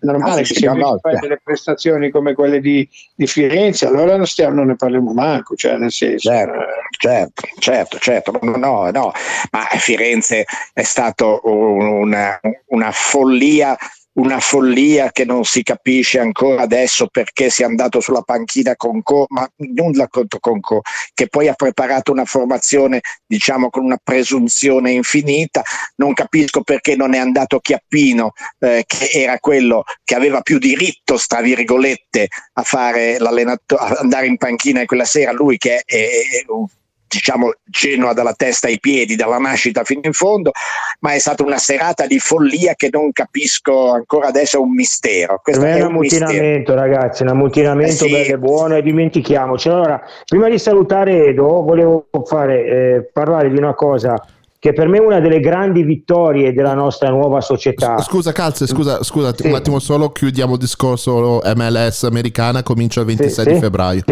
normale 0.00 0.40
ah, 0.40 0.44
che 0.44 0.54
se 0.54 0.68
fai 1.00 1.18
delle 1.20 1.40
prestazioni 1.42 2.10
come 2.10 2.34
quelle 2.34 2.60
di, 2.60 2.88
di 3.14 3.26
Firenze, 3.26 3.86
allora 3.86 4.16
non, 4.16 4.26
stiamo, 4.26 4.54
non, 4.54 4.66
ne 4.68 4.76
parliamo 4.76 5.12
manco, 5.12 5.54
cioè 5.54 5.76
nel 5.76 5.92
senso... 5.92 6.30
Certo, 6.30 6.58
certo, 6.98 7.42
certo, 7.58 7.98
certo. 7.98 8.38
no, 8.42 8.90
no, 8.90 9.12
ma 9.50 9.66
Firenze 9.78 10.44
è 10.72 10.82
stato 10.82 11.40
una, 11.44 12.38
una 12.66 12.90
follia 12.90 13.76
una 14.14 14.40
follia 14.40 15.10
che 15.10 15.24
non 15.24 15.44
si 15.44 15.62
capisce 15.62 16.18
ancora 16.18 16.62
adesso 16.62 17.06
perché 17.06 17.48
sia 17.48 17.66
andato 17.66 18.00
sulla 18.00 18.22
panchina 18.22 18.76
con 18.76 19.02
Co, 19.02 19.26
ma 19.28 19.48
nulla 19.56 20.08
contro 20.08 20.38
Conco, 20.38 20.82
che 21.14 21.28
poi 21.28 21.48
ha 21.48 21.54
preparato 21.54 22.12
una 22.12 22.24
formazione 22.24 23.00
diciamo 23.26 23.70
con 23.70 23.84
una 23.84 23.98
presunzione 24.02 24.90
infinita. 24.90 25.62
Non 25.96 26.12
capisco 26.12 26.62
perché 26.62 26.96
non 26.96 27.14
è 27.14 27.18
andato 27.18 27.60
Chiappino, 27.60 28.32
eh, 28.58 28.84
che 28.86 29.08
era 29.12 29.38
quello 29.38 29.84
che 30.04 30.14
aveva 30.14 30.40
più 30.42 30.58
diritto, 30.58 31.18
tra 31.26 31.40
virgolette, 31.40 32.28
a 32.54 32.62
fare 32.62 33.18
l'allenatore, 33.18 33.96
andare 33.96 34.26
in 34.26 34.36
panchina 34.36 34.84
quella 34.84 35.04
sera, 35.04 35.32
lui 35.32 35.56
che 35.56 35.78
è, 35.78 35.82
è, 35.84 35.96
è 35.96 36.44
un 36.48 36.66
diciamo 37.12 37.52
Genoa 37.64 38.14
dalla 38.14 38.32
testa 38.32 38.68
ai 38.68 38.80
piedi, 38.80 39.16
dalla 39.16 39.36
nascita 39.36 39.84
fino 39.84 40.00
in 40.04 40.12
fondo, 40.12 40.52
ma 41.00 41.12
è 41.12 41.18
stata 41.18 41.42
una 41.42 41.58
serata 41.58 42.06
di 42.06 42.18
follia 42.18 42.74
che 42.74 42.88
non 42.90 43.12
capisco 43.12 43.92
ancora 43.92 44.28
adesso, 44.28 44.56
è 44.56 44.60
un 44.60 44.72
mistero. 44.72 45.40
Questo 45.42 45.64
è, 45.64 45.74
è 45.74 45.80
un 45.82 45.90
ammutinamento 45.90 46.74
ragazzi, 46.74 47.22
un 47.22 47.28
ammutinamento 47.28 48.04
eh 48.04 48.08
sì. 48.08 48.10
bello 48.10 48.34
e 48.34 48.38
buono 48.38 48.76
e 48.76 48.82
dimentichiamoci. 48.82 49.68
Allora, 49.68 50.00
prima 50.26 50.48
di 50.48 50.58
salutare 50.58 51.26
Edo, 51.26 51.62
volevo 51.62 52.06
fare, 52.24 52.64
eh, 52.64 53.10
parlare 53.12 53.50
di 53.50 53.58
una 53.58 53.74
cosa 53.74 54.14
che 54.58 54.72
per 54.72 54.86
me 54.86 54.98
è 54.98 55.00
una 55.00 55.18
delle 55.18 55.40
grandi 55.40 55.82
vittorie 55.82 56.52
della 56.52 56.74
nostra 56.74 57.10
nuova 57.10 57.40
società. 57.40 57.98
Scusa 57.98 58.30
Calze, 58.30 58.68
scusa, 58.68 59.02
scusa 59.02 59.34
sì. 59.34 59.48
un 59.48 59.54
attimo 59.54 59.80
solo, 59.80 60.10
chiudiamo 60.10 60.52
il 60.52 60.58
discorso 60.60 61.42
MLS 61.56 62.04
americana, 62.04 62.62
comincia 62.62 63.00
il 63.00 63.06
26 63.06 63.44
sì, 63.44 63.52
di 63.54 63.58
febbraio. 63.58 64.02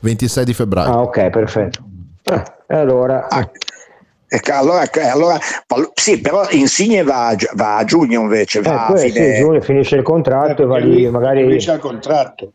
26 0.00 0.44
di 0.44 0.52
febbraio. 0.52 0.92
Ah 0.92 1.00
ok, 1.00 1.30
perfetto. 1.30 1.95
Eh, 2.28 2.74
allora... 2.74 3.28
Ah, 3.28 3.48
ecco, 4.26 4.52
allora, 4.52 4.82
allora, 5.12 5.38
sì, 5.94 6.20
però 6.20 6.46
Insigne 6.50 7.02
va, 7.02 7.36
va, 7.54 7.76
a 7.76 7.84
giugno 7.84 8.22
invece. 8.22 8.60
Va 8.60 8.92
eh, 8.94 9.10
fine... 9.10 9.34
sì, 9.34 9.40
giugno 9.40 9.60
finisce 9.60 9.96
il 9.96 10.02
contratto 10.02 10.62
e 10.62 10.66
va 10.66 10.78
lì 10.78 11.08
magari... 11.08 11.42
Finisce 11.42 11.72
il 11.72 11.78
contratto. 11.78 12.52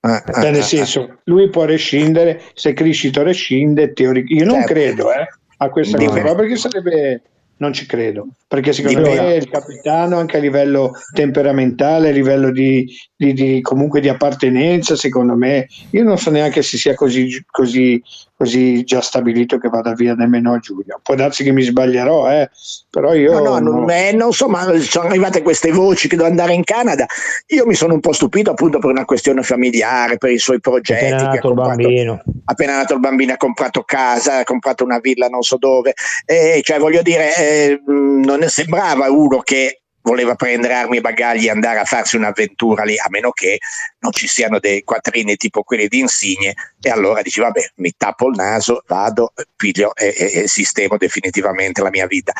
Eh, 0.00 0.22
cioè, 0.32 0.46
eh, 0.46 0.50
nel 0.50 0.62
senso, 0.62 1.20
lui 1.24 1.48
può 1.48 1.64
rescindere, 1.64 2.42
se 2.54 2.72
Criscito 2.74 3.22
rescinde, 3.22 3.92
teoric- 3.92 4.30
io 4.30 4.44
non 4.44 4.60
certo. 4.60 4.72
credo 4.72 5.12
eh, 5.12 5.26
a 5.56 5.68
questa 5.70 5.98
no. 5.98 6.10
cosa, 6.10 6.34
perché 6.34 6.56
sarebbe 6.56 7.22
non 7.58 7.72
ci 7.72 7.86
credo, 7.86 8.28
perché 8.46 8.72
secondo 8.72 9.00
Dipende. 9.00 9.22
me 9.22 9.34
il 9.34 9.50
capitano 9.50 10.18
anche 10.18 10.36
a 10.36 10.40
livello 10.40 10.92
temperamentale, 11.12 12.10
a 12.10 12.12
livello 12.12 12.52
di, 12.52 12.86
di, 13.18 13.32
di, 13.32 13.60
comunque 13.60 14.00
di 14.00 14.08
appartenenza, 14.08 14.94
secondo 14.94 15.34
me, 15.34 15.66
io 15.90 16.04
non 16.04 16.16
so 16.18 16.30
neanche 16.30 16.62
se 16.62 16.76
sia 16.76 16.94
così, 16.94 17.44
così 17.50 18.00
così 18.38 18.84
già 18.84 19.00
stabilito 19.00 19.58
che 19.58 19.68
vada 19.68 19.94
via 19.94 20.14
nemmeno 20.14 20.52
a 20.52 20.58
giugno. 20.58 21.00
Può 21.02 21.16
darsi 21.16 21.42
che 21.42 21.50
mi 21.50 21.62
sbaglierò, 21.62 22.30
eh? 22.30 22.48
però 22.88 23.12
io... 23.12 23.32
No, 23.32 23.58
no, 23.58 23.58
non, 23.58 23.90
eh, 23.90 24.12
non 24.12 24.32
so, 24.32 24.46
ma 24.46 24.64
sono 24.78 25.08
arrivate 25.08 25.42
queste 25.42 25.72
voci 25.72 26.06
che 26.06 26.14
devo 26.14 26.28
andare 26.28 26.52
in 26.52 26.62
Canada. 26.62 27.04
Io 27.48 27.66
mi 27.66 27.74
sono 27.74 27.94
un 27.94 28.00
po' 28.00 28.12
stupito 28.12 28.52
appunto 28.52 28.78
per 28.78 28.90
una 28.90 29.04
questione 29.04 29.42
familiare, 29.42 30.18
per 30.18 30.30
i 30.30 30.38
suoi 30.38 30.60
progetti. 30.60 31.06
Appena 31.06 31.22
nato 31.22 31.48
comprato, 31.48 31.70
il 31.70 31.76
bambino. 31.76 32.22
Appena 32.44 32.76
nato 32.76 32.94
il 32.94 33.00
bambino 33.00 33.32
ha 33.32 33.36
comprato 33.36 33.82
casa, 33.82 34.36
ha 34.36 34.44
comprato 34.44 34.84
una 34.84 35.00
villa 35.00 35.26
non 35.26 35.42
so 35.42 35.56
dove. 35.56 35.94
Eh, 36.24 36.60
cioè 36.62 36.78
voglio 36.78 37.02
dire, 37.02 37.34
eh, 37.36 37.82
non 37.84 38.44
sembrava 38.46 39.10
uno 39.10 39.40
che 39.40 39.80
voleva 40.08 40.34
prendere 40.34 40.72
armi 40.72 40.96
e 40.96 41.00
bagagli 41.02 41.46
e 41.46 41.50
andare 41.50 41.78
a 41.80 41.84
farsi 41.84 42.16
un'avventura 42.16 42.82
lì, 42.82 42.98
a 42.98 43.06
meno 43.10 43.30
che 43.30 43.58
non 44.00 44.10
ci 44.12 44.26
siano 44.26 44.58
dei 44.58 44.82
quattrini 44.82 45.36
tipo 45.36 45.62
quelli 45.62 45.86
di 45.86 45.98
Insigne, 45.98 46.54
e 46.80 46.90
allora 46.90 47.20
dici 47.20 47.40
vabbè, 47.40 47.72
mi 47.76 47.92
tappo 47.96 48.28
il 48.28 48.36
naso, 48.36 48.82
vado, 48.86 49.32
piglio 49.54 49.94
e, 49.94 50.14
e, 50.16 50.42
e 50.42 50.48
sistemo 50.48 50.96
definitivamente 50.96 51.82
la 51.82 51.90
mia 51.90 52.06
vita. 52.06 52.32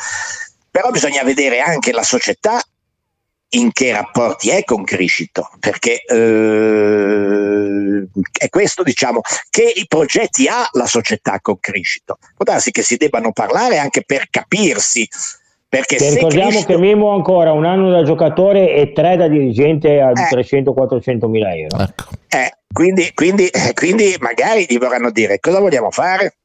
Però 0.71 0.89
bisogna 0.89 1.23
vedere 1.23 1.59
anche 1.59 1.91
la 1.91 2.03
società 2.03 2.59
in 3.53 3.71
che 3.71 3.91
rapporti 3.91 4.49
è 4.49 4.63
con 4.63 4.83
Criscito, 4.83 5.49
perché 5.59 6.03
eh, 6.03 6.97
è 8.31 8.49
questo, 8.49 8.83
diciamo, 8.83 9.21
che 9.49 9.63
i 9.63 9.85
progetti 9.87 10.47
ha 10.47 10.67
la 10.73 10.85
società 10.85 11.39
con 11.39 11.59
Criscito. 11.59 12.17
Può 12.35 12.45
darsi 12.45 12.71
che 12.71 12.83
si 12.83 12.97
debbano 12.97 13.31
parlare 13.31 13.79
anche 13.79 14.03
per 14.03 14.27
capirsi 14.29 15.07
perché 15.69 15.97
Ti 15.97 16.09
ricordiamo 16.09 16.49
Cristo... 16.49 16.73
che 16.73 16.77
Mimo 16.79 17.11
ha 17.11 17.13
ancora 17.13 17.51
un 17.51 17.63
anno 17.63 17.91
da 17.91 18.01
giocatore 18.03 18.73
e 18.73 18.91
tre 18.91 19.15
da 19.15 19.27
dirigente 19.27 20.01
a 20.01 20.09
eh. 20.09 20.13
300-400 20.13 21.27
mila 21.27 21.55
euro. 21.55 21.77
Ecco. 21.77 22.05
Eh, 22.27 22.57
quindi, 22.73 23.11
quindi, 23.13 23.47
eh, 23.47 23.73
quindi 23.73 24.15
magari 24.19 24.65
gli 24.67 24.79
vorranno 24.79 25.11
dire 25.11 25.39
cosa 25.39 25.59
vogliamo 25.59 25.91
fare, 25.91 26.37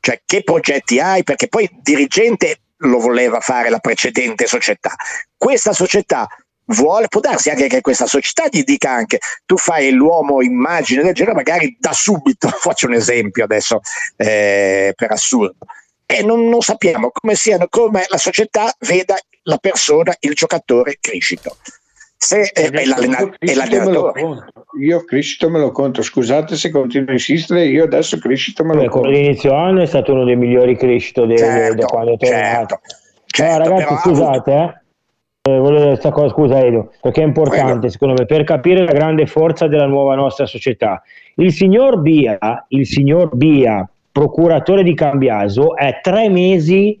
cioè 0.00 0.22
che 0.24 0.42
progetti 0.42 0.98
hai, 1.00 1.22
perché 1.22 1.48
poi 1.48 1.68
dirigente 1.82 2.60
lo 2.78 2.98
voleva 2.98 3.40
fare 3.40 3.68
la 3.68 3.78
precedente 3.78 4.46
società. 4.46 4.94
Questa 5.36 5.74
società 5.74 6.26
vuole, 6.66 7.08
può 7.08 7.20
darsi 7.20 7.50
anche 7.50 7.68
che 7.68 7.80
questa 7.80 8.06
società 8.06 8.44
gli 8.48 8.62
dica 8.62 8.90
anche 8.90 9.18
tu 9.44 9.56
fai 9.56 9.90
l'uomo 9.90 10.42
immagine 10.42 11.02
del 11.02 11.12
genere, 11.14 11.34
magari 11.34 11.76
da 11.78 11.92
subito, 11.92 12.48
faccio 12.58 12.86
un 12.86 12.94
esempio 12.94 13.44
adesso 13.44 13.80
eh, 14.16 14.92
per 14.96 15.12
assurdo, 15.12 15.56
e 16.12 16.22
non, 16.22 16.48
non 16.48 16.60
sappiamo 16.60 17.10
come, 17.12 17.34
siano, 17.34 17.66
come 17.68 18.04
la 18.08 18.18
società 18.18 18.72
veda 18.80 19.16
la 19.44 19.56
persona, 19.56 20.14
il 20.20 20.34
giocatore 20.34 20.98
crescito. 21.00 21.56
Se 22.16 22.50
è, 22.52 22.70
è, 22.70 22.84
l'allenatore. 22.84 24.44
Io 24.80 25.04
Criscito 25.04 25.50
me 25.50 25.58
lo 25.58 25.72
conto, 25.72 26.02
scusate 26.02 26.54
se 26.54 26.70
continuo 26.70 27.08
a 27.08 27.12
insistere, 27.14 27.66
io 27.66 27.84
adesso 27.84 28.18
Criscito 28.18 28.62
me 28.64 28.74
lo 28.74 28.82
Beh, 28.82 28.88
conto. 28.88 29.08
L'inizio 29.08 29.54
anno 29.54 29.82
è 29.82 29.86
stato 29.86 30.12
uno 30.12 30.24
dei 30.24 30.36
migliori 30.36 30.76
Criscito 30.76 31.26
certo, 31.36 31.74
da 31.74 31.86
quando 31.86 32.12
è 32.12 32.16
tornato. 32.16 32.80
Certo, 32.84 32.96
certo, 33.26 33.68
no, 33.68 33.78
ragazzi, 33.78 34.08
scusate, 34.08 34.52
eh. 34.52 34.80
Eh, 35.44 35.58
volevo 35.58 35.88
questa 35.88 36.12
cosa, 36.12 36.28
scusa 36.28 36.60
Edo, 36.60 36.92
perché 37.00 37.22
è 37.22 37.24
importante 37.24 37.72
Prego. 37.72 37.88
secondo 37.88 38.14
me 38.16 38.26
per 38.26 38.44
capire 38.44 38.84
la 38.84 38.92
grande 38.92 39.26
forza 39.26 39.66
della 39.66 39.86
nuova 39.86 40.14
nostra 40.14 40.46
società. 40.46 41.02
Il 41.34 41.52
signor 41.52 42.00
Bia, 42.00 42.38
il 42.68 42.86
signor 42.86 43.34
Bia, 43.34 43.84
procuratore 44.12 44.82
di 44.82 44.94
Cambiaso, 44.94 45.74
è 45.74 45.98
tre 46.00 46.28
mesi 46.28 47.00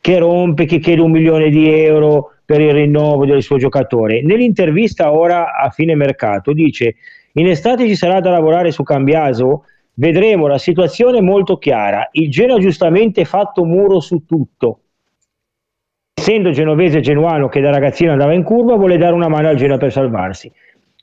che 0.00 0.18
rompe, 0.18 0.64
che 0.64 0.78
chiede 0.78 1.00
un 1.00 1.12
milione 1.12 1.48
di 1.48 1.72
euro 1.72 2.32
per 2.44 2.60
il 2.60 2.72
rinnovo 2.72 3.24
del 3.24 3.42
suo 3.42 3.56
giocatore. 3.56 4.22
Nell'intervista 4.22 5.12
ora 5.12 5.54
a 5.54 5.70
fine 5.70 5.94
mercato 5.94 6.52
dice 6.52 6.96
in 7.32 7.46
estate 7.46 7.86
ci 7.86 7.94
sarà 7.94 8.20
da 8.20 8.30
lavorare 8.30 8.72
su 8.72 8.82
Cambiaso, 8.82 9.64
vedremo 9.94 10.46
la 10.46 10.58
situazione 10.58 11.20
molto 11.20 11.58
chiara. 11.58 12.08
Il 12.12 12.30
Genoa 12.30 12.58
giustamente 12.58 13.24
fatto 13.24 13.64
muro 13.64 14.00
su 14.00 14.24
tutto 14.26 14.80
essendo 16.28 16.50
genovese 16.50 16.98
e 16.98 17.00
genuano 17.00 17.48
che 17.48 17.60
da 17.60 17.70
ragazzino 17.70 18.12
andava 18.12 18.34
in 18.34 18.42
curva, 18.42 18.74
vuole 18.74 18.98
dare 18.98 19.14
una 19.14 19.28
mano 19.28 19.48
al 19.48 19.56
Genoa 19.56 19.78
per 19.78 19.92
salvarsi. 19.92 20.52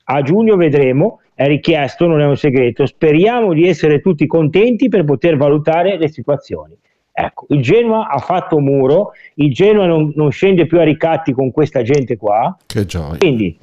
A 0.04 0.22
giugno 0.22 0.54
vedremo, 0.56 1.20
è 1.36 1.46
richiesto, 1.46 2.06
non 2.06 2.22
è 2.22 2.24
un 2.24 2.36
segreto, 2.38 2.86
speriamo 2.86 3.52
di 3.52 3.68
essere 3.68 4.00
tutti 4.00 4.26
contenti 4.26 4.88
per 4.88 5.04
poter 5.04 5.36
valutare 5.36 5.98
le 5.98 6.08
situazioni. 6.08 6.74
Ecco, 7.12 7.44
il 7.50 7.60
Genoa 7.60 8.08
ha 8.08 8.18
fatto 8.18 8.58
muro, 8.58 9.12
il 9.34 9.52
Genoa 9.52 9.86
non, 9.86 10.12
non 10.14 10.30
scende 10.30 10.66
più 10.66 10.80
a 10.80 10.82
ricatti 10.82 11.32
con 11.32 11.50
questa 11.50 11.82
gente 11.82 12.16
qua. 12.16 12.56
Che 12.64 12.86
gioia. 12.86 13.18
Quindi, 13.18 13.54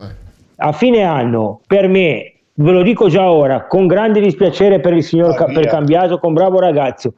a 0.58 0.72
fine 0.72 1.02
anno, 1.02 1.62
per 1.66 1.88
me, 1.88 2.34
ve 2.54 2.72
lo 2.72 2.84
dico 2.84 3.10
già 3.10 3.32
ora, 3.32 3.66
con 3.66 3.88
grande 3.88 4.22
dispiacere 4.22 4.80
per 4.80 4.94
il 4.94 5.04
signor 5.04 5.36
ah, 5.40 5.46
per 5.46 5.66
Cambiaso, 5.66 6.20
con 6.20 6.34
bravo 6.34 6.60
ragazzo, 6.60 7.14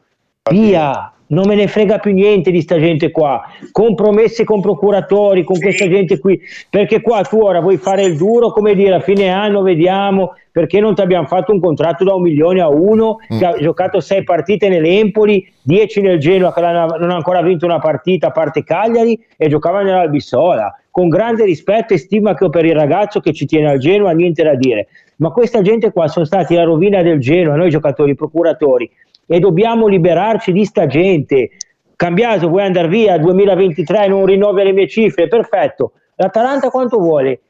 via, 0.50 1.14
non 1.28 1.48
me 1.48 1.56
ne 1.56 1.68
frega 1.68 1.98
più 1.98 2.14
niente 2.14 2.52
di 2.52 2.62
sta 2.62 2.78
gente 2.78 3.12
qua, 3.12 3.42
compromesse 3.72 4.44
con 4.44 4.62
procuratori, 4.62 5.44
con 5.44 5.58
questa 5.60 5.88
gente 5.88 6.20
qui, 6.20 6.40
perché 6.70 7.02
qua 7.02 7.22
tu 7.24 7.40
ora 7.40 7.60
vuoi 7.60 7.78
fare 7.78 8.04
il 8.04 8.16
duro, 8.16 8.52
come 8.52 8.76
dire, 8.76 8.96
a 8.96 9.00
fine 9.00 9.30
anno 9.30 9.62
vediamo, 9.62 10.34
perché 10.52 10.80
non 10.80 10.96
ti 10.96 11.02
abbiamo 11.02 11.26
fatto 11.26 11.52
un 11.52 11.60
contratto 11.60 12.04
da 12.04 12.14
un 12.14 12.22
milione 12.22 12.62
a 12.62 12.70
uno, 12.70 13.18
mm. 13.34 13.38
che 13.38 13.46
ha 13.46 13.58
giocato 13.58 14.00
sei 14.00 14.24
partite 14.24 14.70
nell'Empoli, 14.70 15.52
dieci 15.62 16.02
nel 16.02 16.20
Genoa, 16.20 16.54
che 16.54 16.62
non 16.62 17.10
ha 17.10 17.16
ancora 17.16 17.42
vinto 17.42 17.66
una 17.66 17.80
partita 17.80 18.28
a 18.28 18.32
parte 18.32 18.64
Cagliari, 18.64 19.20
e 19.36 19.50
giocava 19.50 19.82
nell'Albissola, 19.82 20.74
con 20.92 21.10
grande 21.10 21.44
rispetto 21.44 21.94
e 21.94 21.98
stima 21.98 22.36
che 22.36 22.46
ho 22.46 22.50
per 22.50 22.66
il 22.66 22.76
ragazzo 22.76 23.20
che 23.20 23.34
ci 23.34 23.46
tiene 23.46 23.70
al 23.70 23.80
Genoa, 23.80 24.12
niente 24.12 24.44
da 24.44 24.56
dire. 24.56 24.88
Ma 25.18 25.32
questa 25.32 25.62
gente 25.62 25.92
qua 25.92 26.08
sono 26.08 26.26
stati 26.26 26.56
la 26.56 26.64
rovina 26.64 27.02
del 27.02 27.20
Genoa, 27.20 27.56
noi 27.56 27.70
giocatori, 27.70 28.16
procuratori, 28.16 28.90
e 29.28 29.40
dobbiamo 29.40 29.88
liberarci 29.88 30.52
di 30.52 30.66
sta 30.66 30.86
gente. 30.88 31.52
Cambiaso, 31.96 32.50
vuoi 32.50 32.64
andare 32.64 32.88
via 32.88 33.18
2023, 33.18 34.08
non 34.08 34.26
rinnovi 34.26 34.64
le 34.64 34.72
mie 34.74 34.88
cifre, 34.88 35.28
perfetto. 35.28 35.94
L'Atalanta 36.16 36.70
quanto 36.70 37.00
vuole? 37.00 37.42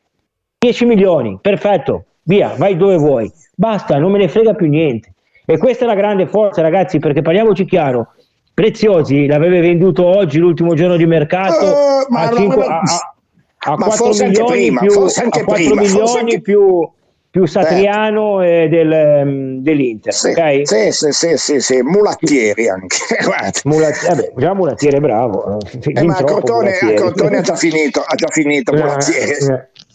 10 0.58 0.86
milioni, 0.86 1.38
perfetto, 1.42 2.06
via, 2.24 2.54
vai 2.58 2.76
dove 2.76 2.98
vuoi. 2.98 3.32
Basta, 3.56 3.98
non 3.98 4.12
me 4.12 4.18
ne 4.18 4.28
frega 4.28 4.54
più 4.54 4.68
niente. 4.68 5.14
E 5.46 5.58
questa 5.58 5.86
è 5.86 5.88
la 5.88 5.94
grande 5.94 6.26
forza, 6.28 6.62
ragazzi, 6.62 6.98
perché 7.00 7.22
parliamoci 7.22 7.66
chiaro. 7.66 8.14
Preziosi 8.54 9.28
l'aveva 9.28 9.60
venduto 9.60 10.06
oggi, 10.06 10.40
l'ultimo 10.40 10.74
giorno 10.74 10.96
di 10.96 11.06
mercato, 11.06 11.66
uh, 11.66 12.16
a, 12.16 12.34
5, 12.34 12.66
a, 12.66 12.80
a, 12.80 13.74
a 13.74 13.76
4 13.76 14.08
milioni, 14.08 14.48
prima, 14.48 14.80
più, 14.80 15.02
a 15.02 15.04
4 15.04 15.44
prima, 15.46 15.82
milioni 15.82 16.42
più, 16.42 16.90
più 17.36 17.46
Satriano 17.46 18.42
eh. 18.42 18.70
del, 18.70 19.22
um, 19.26 19.62
dell'Inter. 19.62 20.14
Sì, 20.14 20.30
okay? 20.30 20.66
sì, 20.66 20.90
sì, 20.94 21.12
sì, 21.12 21.36
sì, 21.36 21.60
sì, 21.60 21.82
mulattieri 21.82 22.70
anche. 22.70 22.96
Mulat- 23.66 24.08
vabbè, 24.08 24.32
già 24.38 24.54
Mulattieri 24.54 25.02
bravo. 25.02 25.60
Eh, 25.60 26.04
ma 26.04 26.16
a 26.16 26.24
Crotone, 26.24 26.78
a 26.78 26.94
Crotone 26.94 27.38
ha 27.40 27.42
già 27.42 27.58
finito, 27.58 28.00
ha 28.00 28.16
già 28.16 28.30
finito 28.30 28.72
eh, 28.72 28.78
Mulattieri. 28.78 29.34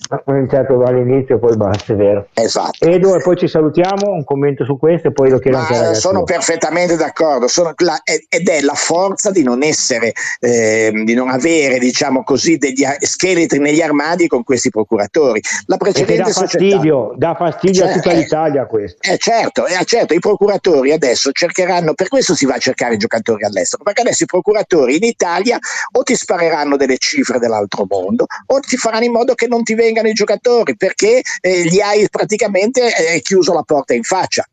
Eh, 0.08 0.22
ho 0.24 0.34
iniziato 0.34 0.82
all'inizio 0.82 1.36
e 1.36 1.38
poi 1.38 1.56
basta, 1.56 1.92
è 1.92 1.96
vero. 1.96 2.28
Esatto. 2.34 2.86
Edo, 2.86 3.14
e 3.14 3.20
poi 3.20 3.36
ci 3.36 3.46
salutiamo, 3.46 4.10
un 4.12 4.24
commento 4.24 4.64
su 4.64 4.78
questo 4.78 5.08
e 5.08 5.12
poi 5.12 5.30
lo 5.30 5.38
chiedo 5.38 5.58
anche 5.58 5.74
a 5.76 5.94
Sono 5.94 6.24
perfettamente 6.24 6.96
d'accordo, 6.96 7.46
sono 7.46 7.72
la, 7.76 8.00
ed 8.02 8.48
è 8.48 8.60
la 8.62 8.74
forza 8.74 9.30
di 9.30 9.42
non 9.42 9.62
essere, 9.62 10.12
eh, 10.40 10.90
di 11.04 11.14
non 11.14 11.28
avere, 11.28 11.78
diciamo 11.78 12.24
così, 12.24 12.56
degli 12.56 12.84
scheletri 12.98 13.58
negli 13.58 13.80
armadi 13.80 14.26
con 14.26 14.42
questi 14.42 14.70
procuratori. 14.70 15.40
La 15.66 15.76
precedente 15.76 16.22
dà 16.22 16.30
fastidio, 16.30 17.12
dà 17.16 17.34
fastidio 17.34 17.82
cioè, 17.82 17.90
a 17.90 17.94
tutta 17.94 18.12
l'Italia 18.12 18.66
questo. 18.66 18.98
Eh, 19.02 19.18
certo, 19.18 19.66
eh, 19.66 19.84
certo, 19.84 20.14
i 20.14 20.18
procuratori 20.18 20.92
adesso 20.92 21.30
cercheranno, 21.30 21.94
per 21.94 22.08
questo 22.08 22.34
si 22.34 22.46
va 22.46 22.54
a 22.54 22.58
cercare 22.58 22.94
i 22.94 22.98
giocatori 22.98 23.44
all'estero, 23.44 23.84
perché 23.84 24.00
adesso 24.00 24.24
i 24.24 24.26
procuratori 24.26 24.96
in 24.96 25.04
Italia 25.04 25.58
o 25.92 26.02
ti 26.02 26.14
spareranno 26.14 26.76
delle 26.76 26.96
cifre 26.98 27.38
dell'altro 27.38 27.86
mondo 27.88 28.26
o 28.46 28.60
ti 28.60 28.76
faranno 28.76 29.04
in 29.04 29.12
modo 29.12 29.34
che 29.34 29.46
non 29.46 29.62
ti 29.62 29.74
vengano 29.74 29.89
i 29.90 30.12
giocatori 30.12 30.76
perché 30.76 31.22
eh, 31.40 31.62
gli 31.64 31.80
hai 31.80 32.08
praticamente 32.08 32.94
eh, 32.94 33.20
chiuso 33.20 33.52
la 33.52 33.62
porta 33.62 33.94
in 33.94 34.02
faccia 34.02 34.46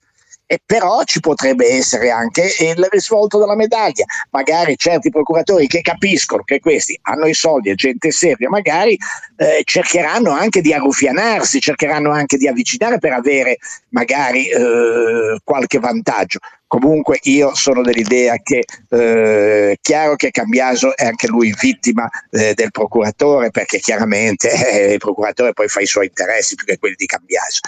e 0.49 0.61
però 0.65 1.03
ci 1.03 1.19
potrebbe 1.19 1.67
essere 1.67 2.09
anche 2.09 2.49
il 2.59 2.87
risvolto 2.89 3.37
della 3.37 3.55
medaglia. 3.55 4.05
Magari 4.31 4.77
certi 4.77 5.09
procuratori 5.09 5.67
che 5.67 5.81
capiscono 5.81 6.43
che 6.43 6.59
questi 6.59 6.97
hanno 7.03 7.27
i 7.27 7.33
soldi 7.33 7.69
e 7.69 7.75
gente 7.75 8.11
seria, 8.11 8.49
magari 8.49 8.97
eh, 9.35 9.61
cercheranno 9.65 10.31
anche 10.31 10.61
di 10.61 10.73
arruffianarsi, 10.73 11.59
cercheranno 11.59 12.11
anche 12.11 12.37
di 12.37 12.47
avvicinare 12.47 12.97
per 12.97 13.11
avere 13.11 13.57
magari 13.89 14.47
eh, 14.47 15.37
qualche 15.43 15.79
vantaggio. 15.79 16.39
Comunque 16.67 17.19
io 17.23 17.55
sono 17.55 17.81
dell'idea 17.81 18.35
che 18.43 18.65
eh, 18.89 19.71
è 19.71 19.75
chiaro 19.81 20.15
che 20.15 20.31
Cambiaso 20.31 20.95
è 20.97 21.05
anche 21.05 21.27
lui 21.27 21.53
vittima 21.57 22.09
eh, 22.29 22.53
del 22.53 22.71
procuratore 22.71 23.51
perché 23.51 23.79
chiaramente 23.79 24.49
eh, 24.69 24.93
il 24.93 24.97
procuratore 24.99 25.53
poi 25.53 25.69
fa 25.69 25.79
i 25.79 25.85
suoi 25.85 26.07
interessi 26.07 26.55
più 26.55 26.65
che 26.65 26.77
quelli 26.77 26.95
di 26.97 27.05
Cambiaso. 27.05 27.61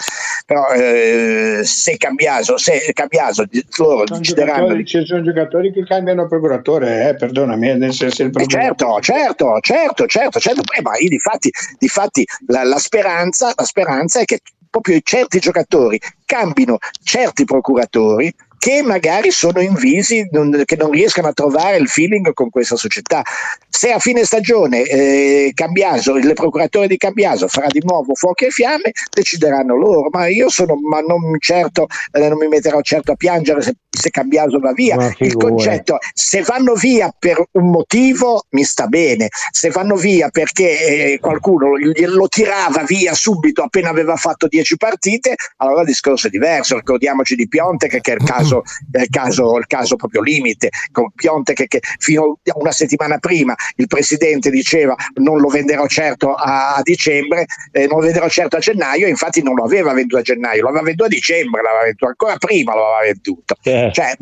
Però 0.44 0.68
eh, 0.72 1.62
se 1.64 1.96
Cambiaso, 1.96 2.58
se 2.58 2.90
Cambiaso 2.92 3.46
loro 3.78 4.06
sono 4.06 4.18
decideranno... 4.20 4.84
Ci 4.84 5.06
sono 5.06 5.22
giocatori 5.22 5.72
che 5.72 5.84
cambiano 5.84 6.28
procuratore, 6.28 7.08
eh, 7.08 7.14
perdonami, 7.14 7.78
nel 7.78 7.94
senso 7.94 8.22
il 8.22 8.30
problema... 8.30 8.62
certo, 8.62 9.00
certo, 9.00 9.58
certo, 9.60 10.06
certo, 10.06 10.38
certo. 10.38 10.60
Eh, 10.76 10.82
ma 10.82 10.98
io 10.98 11.08
difatti, 11.08 11.50
difatti 11.78 12.26
la, 12.48 12.64
la, 12.64 12.78
speranza, 12.78 13.52
la 13.56 13.64
speranza 13.64 14.20
è 14.20 14.24
che 14.24 14.40
proprio 14.68 14.98
certi 15.02 15.38
giocatori 15.40 15.98
cambino 16.24 16.78
certi 17.02 17.44
procuratori 17.44 18.32
che 18.60 18.82
magari 18.82 19.30
sono 19.30 19.62
invisi, 19.62 20.28
non, 20.32 20.64
che 20.66 20.76
non 20.76 20.90
riescano 20.90 21.28
a 21.28 21.32
trovare 21.32 21.78
il 21.78 21.88
feeling 21.88 22.34
con 22.34 22.50
questa 22.50 22.76
società. 22.76 23.22
Se 23.66 23.90
a 23.90 23.98
fine 23.98 24.22
stagione 24.24 24.82
eh, 24.82 25.52
Cambiaso, 25.54 26.16
il 26.16 26.34
procuratore 26.34 26.86
di 26.86 26.98
Cambiaso 26.98 27.48
farà 27.48 27.68
di 27.68 27.80
nuovo 27.82 28.14
fuochi 28.14 28.44
e 28.44 28.50
fiamme, 28.50 28.92
decideranno 29.10 29.74
loro, 29.76 30.10
ma 30.10 30.26
io 30.26 30.50
sono, 30.50 30.74
ma 30.76 31.00
non, 31.00 31.36
certo, 31.38 31.86
eh, 32.12 32.28
non 32.28 32.36
mi 32.36 32.48
metterò 32.48 32.82
certo 32.82 33.12
a 33.12 33.14
piangere 33.14 33.62
se, 33.62 33.76
se 33.88 34.10
Cambiaso 34.10 34.58
va 34.58 34.72
via. 34.72 35.14
Il 35.20 35.36
concetto, 35.36 35.96
se 36.12 36.42
vanno 36.42 36.74
via 36.74 37.14
per 37.18 37.42
un 37.52 37.70
motivo 37.70 38.44
mi 38.50 38.64
sta 38.64 38.88
bene, 38.88 39.28
se 39.50 39.70
vanno 39.70 39.96
via 39.96 40.28
perché 40.28 41.12
eh, 41.12 41.18
qualcuno 41.18 41.68
lo 41.78 42.28
tirava 42.28 42.82
via 42.82 43.14
subito 43.14 43.62
appena 43.62 43.88
aveva 43.88 44.16
fatto 44.16 44.48
10 44.48 44.76
partite, 44.76 45.34
allora 45.56 45.80
il 45.80 45.86
discorso 45.86 46.26
è 46.26 46.30
diverso. 46.30 46.76
Ricordiamoci 46.76 47.34
di 47.34 47.48
Pionte 47.48 47.88
che 47.88 48.00
è 48.02 48.12
il 48.12 48.22
caso 48.22 48.49
caso, 48.50 48.62
il 48.92 49.08
caso, 49.08 49.56
il 49.58 49.66
caso 49.66 49.96
proprio 49.96 50.22
limite, 50.22 50.70
con 50.90 51.10
Pionte 51.14 51.54
che, 51.54 51.68
fino 51.98 52.38
a 52.44 52.52
una 52.56 52.72
settimana 52.72 53.18
prima 53.18 53.54
il 53.76 53.86
presidente 53.86 54.50
diceva 54.50 54.94
non 55.14 55.38
lo 55.38 55.48
venderò 55.48 55.86
certo 55.86 56.34
a, 56.34 56.80
dicembre, 56.82 57.46
eh, 57.72 57.86
non 57.86 57.98
lo 57.98 58.04
venderò 58.04 58.28
certo 58.28 58.56
a 58.56 58.60
gennaio, 58.60 59.06
infatti 59.06 59.42
non 59.42 59.54
lo 59.54 59.64
aveva 59.64 59.92
venduto 59.92 60.18
a 60.18 60.22
gennaio, 60.22 60.62
lo 60.62 60.68
aveva 60.68 60.84
venduto 60.84 61.04
a 61.04 61.08
dicembre, 61.08 61.62
l'aveva 61.62 61.82
venduto 61.82 62.06
ancora 62.06 62.36
prima 62.36 62.74
lo 62.74 62.94
aveva 62.94 63.12
venduto. 63.12 63.54
Eh. 63.62 63.90
Cioè, 63.92 64.16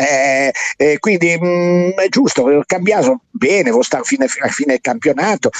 eh, 0.00 0.52
eh, 0.76 0.98
quindi 0.98 1.36
mh, 1.38 1.46
mm, 1.46 1.90
è 1.90 2.08
giusto, 2.08 2.62
Cambiaso 2.66 3.22
bene, 3.42 3.70
vuole 3.70 3.84
stare 3.84 4.04
fino 4.04 4.24
a 4.24 4.48
fine 4.48 4.80
campionato, 4.80 5.50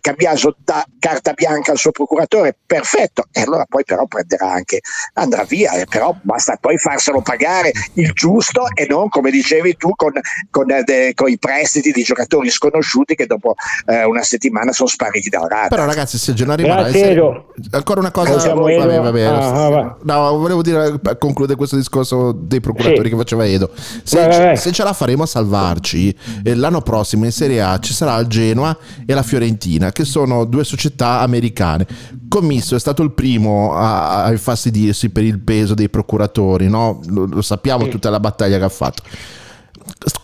Cambiaso 0.00 0.56
dà 0.58 0.84
carta 0.98 1.32
bianca 1.32 1.70
al 1.70 1.78
suo 1.78 1.92
procuratore, 1.92 2.56
perfetto, 2.66 3.26
e 3.30 3.42
allora 3.42 3.64
poi 3.68 3.84
però 3.84 4.06
prenderà 4.06 4.50
anche, 4.50 4.80
andrà 5.14 5.44
via, 5.44 5.72
eh, 5.72 5.86
però 5.88 6.16
basta 6.22 6.56
poi 6.60 6.76
farselo 6.78 7.20
pagare 7.22 7.70
il 7.94 8.10
giusto 8.12 8.66
e 8.74 8.86
non 8.88 9.08
come 9.08 9.30
dicevi 9.30 9.76
tu 9.76 9.92
con, 9.94 10.12
con, 10.50 10.70
eh, 10.70 11.12
con 11.14 11.30
i 11.30 11.38
prestiti 11.38 11.92
di 11.92 12.02
giocatori 12.02 12.50
sconosciuti 12.50 13.14
che 13.14 13.26
dopo 13.26 13.54
eh, 13.86 14.04
una 14.04 14.22
settimana 14.22 14.72
sono 14.72 14.88
spariti 14.88 15.28
dalla 15.28 15.48
rata. 15.48 15.68
Però 15.68 15.84
ragazzi 15.84 16.18
se 16.18 16.34
Gennaro 16.34 16.62
rimarrà 16.62 16.88
essere... 16.88 17.46
ancora 17.70 18.00
una 18.00 18.10
cosa 18.10 18.54
vabbè, 18.54 19.00
vabbè, 19.00 19.22
ah, 19.22 19.96
no, 20.02 20.36
volevo 20.38 20.62
dire 20.62 21.00
conclude 21.18 21.54
questo 21.54 21.76
discorso 21.76 22.32
dei 22.32 22.60
procuratori 22.60 23.04
sì. 23.04 23.10
che 23.10 23.16
faceva 23.16 23.46
Edo 23.46 23.70
se, 24.02 24.26
vai, 24.26 24.38
vai. 24.38 24.56
se, 24.56 24.72
ce 24.72 24.82
la 24.82 24.92
faremo 24.92 25.22
a 25.22 25.26
salvarci 25.26 26.16
eh, 26.44 26.54
l'anno 26.54 26.80
prossimo 26.80 27.26
in 27.28 27.32
Serie 27.32 27.62
A 27.62 27.78
ci 27.78 27.92
sarà 27.92 28.18
il 28.18 28.26
Genoa 28.26 28.76
e 29.06 29.14
la 29.14 29.22
Fiorentina 29.22 29.92
che 29.92 30.04
sono 30.04 30.44
due 30.44 30.64
società 30.64 31.20
americane 31.20 31.86
Commisso 32.28 32.76
è 32.76 32.80
stato 32.80 33.02
il 33.02 33.12
primo 33.12 33.74
a, 33.74 34.24
a 34.24 34.32
infastidirsi 34.32 35.10
per 35.10 35.24
il 35.24 35.38
peso 35.38 35.74
dei 35.74 35.88
procuratori 35.88 36.68
no? 36.68 37.00
lo, 37.06 37.26
lo 37.26 37.42
sappiamo 37.42 37.84
sì. 37.84 37.90
tutta 37.90 38.10
la 38.10 38.20
battaglia 38.20 38.58
che 38.58 38.64
ha 38.64 38.68
fatto 38.68 39.02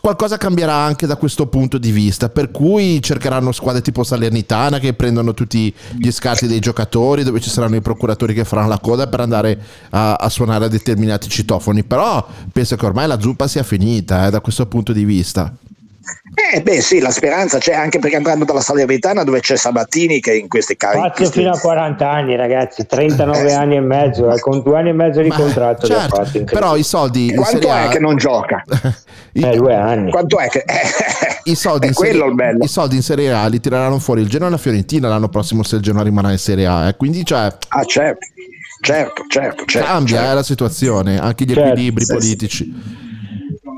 qualcosa 0.01 0.36
cambierà 0.36 0.74
anche 0.74 1.06
da 1.06 1.16
questo 1.16 1.47
punto 1.47 1.78
di 1.78 1.90
vista, 1.90 2.28
per 2.28 2.51
cui 2.51 3.01
cercheranno 3.02 3.52
squadre 3.52 3.82
tipo 3.82 4.05
Salernitana 4.05 4.78
che 4.78 4.94
prendono 4.94 5.35
tutti 5.35 5.74
gli 5.93 6.10
scarti 6.10 6.47
dei 6.47 6.60
giocatori, 6.60 7.22
dove 7.22 7.40
ci 7.40 7.51
saranno 7.51 7.76
i 7.76 7.81
procuratori 7.81 8.35
che 8.35 8.44
faranno 8.44 8.68
la 8.68 8.78
coda 8.78 9.06
per 9.06 9.20
andare 9.20 9.59
a, 9.90 10.14
a 10.14 10.28
suonare 10.28 10.66
a 10.66 10.68
determinati 10.68 11.28
citofoni, 11.28 11.85
però 11.85 12.26
penso 12.52 12.76
che 12.76 12.86
ormai 12.86 13.06
la 13.06 13.20
zuppa 13.20 13.48
sia 13.48 13.62
finita 13.62 14.26
eh, 14.26 14.31
da 14.31 14.40
questo 14.40 14.66
punto 14.66 14.93
di 14.93 15.05
vista. 15.05 15.52
Eh 16.52 16.62
beh 16.62 16.81
sì, 16.81 16.98
la 16.98 17.10
speranza 17.10 17.59
c'è 17.59 17.74
anche 17.74 17.98
perché 17.98 18.16
andando 18.16 18.44
dalla 18.44 18.60
Salernitana 18.60 19.24
dove 19.24 19.40
c'è 19.40 19.56
Sabattini 19.56 20.20
che 20.20 20.35
in 20.35 20.48
questi 20.48 20.76
casi... 20.76 20.98
Faccio 20.98 21.31
fino 21.31 21.51
a 21.51 21.59
40 21.59 22.10
anni 22.10 22.36
ragazzi, 22.36 22.86
39 22.86 23.48
eh, 23.48 23.52
anni 23.52 23.76
e 23.76 23.81
mezzo, 23.81 24.32
eh, 24.32 24.40
con 24.40 24.62
due 24.62 24.78
anni 24.78 24.90
e 24.90 24.93
mezzo 24.93 25.22
di 25.22 25.31
contratto. 25.31 25.86
Certo, 25.86 26.16
fatti, 26.16 26.44
però 26.44 26.76
i 26.76 26.82
soldi... 26.82 27.32
Quanto 27.35 27.72
è 27.72 27.89
che 27.89 27.98
non 27.98 28.16
gioca? 28.16 28.62
I, 29.32 29.43
eh, 29.43 29.56
due 29.56 29.74
anni. 29.74 30.10
Quanto 30.10 30.39
è 30.39 30.48
che... 30.48 30.64
I 31.44 31.55
soldi, 31.55 31.93
serie, 31.93 32.24
I 32.59 32.68
soldi, 32.68 32.97
in 32.97 33.02
Serie 33.02 33.32
A 33.32 33.47
li 33.47 33.60
tireranno 33.60 33.98
fuori 33.98 34.22
il 34.22 34.28
Genoa 34.28 34.48
e 34.48 34.51
la 34.52 34.56
Fiorentina 34.56 35.09
l'anno 35.09 35.28
prossimo 35.28 35.62
se 35.62 35.76
il 35.76 35.82
Genoa 35.82 36.02
rimarrà 36.02 36.31
in 36.31 36.39
Serie 36.39 36.66
A. 36.66 36.89
Eh. 36.89 36.97
Quindi 36.97 37.24
cioè... 37.24 37.55
Ah 37.68 37.85
certo, 37.85 38.26
certo, 38.81 39.24
certo. 39.28 39.64
certo 39.66 39.86
Cambia 39.86 40.16
certo. 40.16 40.31
Eh, 40.31 40.35
la 40.35 40.43
situazione, 40.43 41.18
anche 41.18 41.44
gli 41.44 41.52
certo, 41.52 41.68
equilibri 41.68 42.05
sì, 42.05 42.12
politici. 42.12 42.64
Sì. 42.64 43.14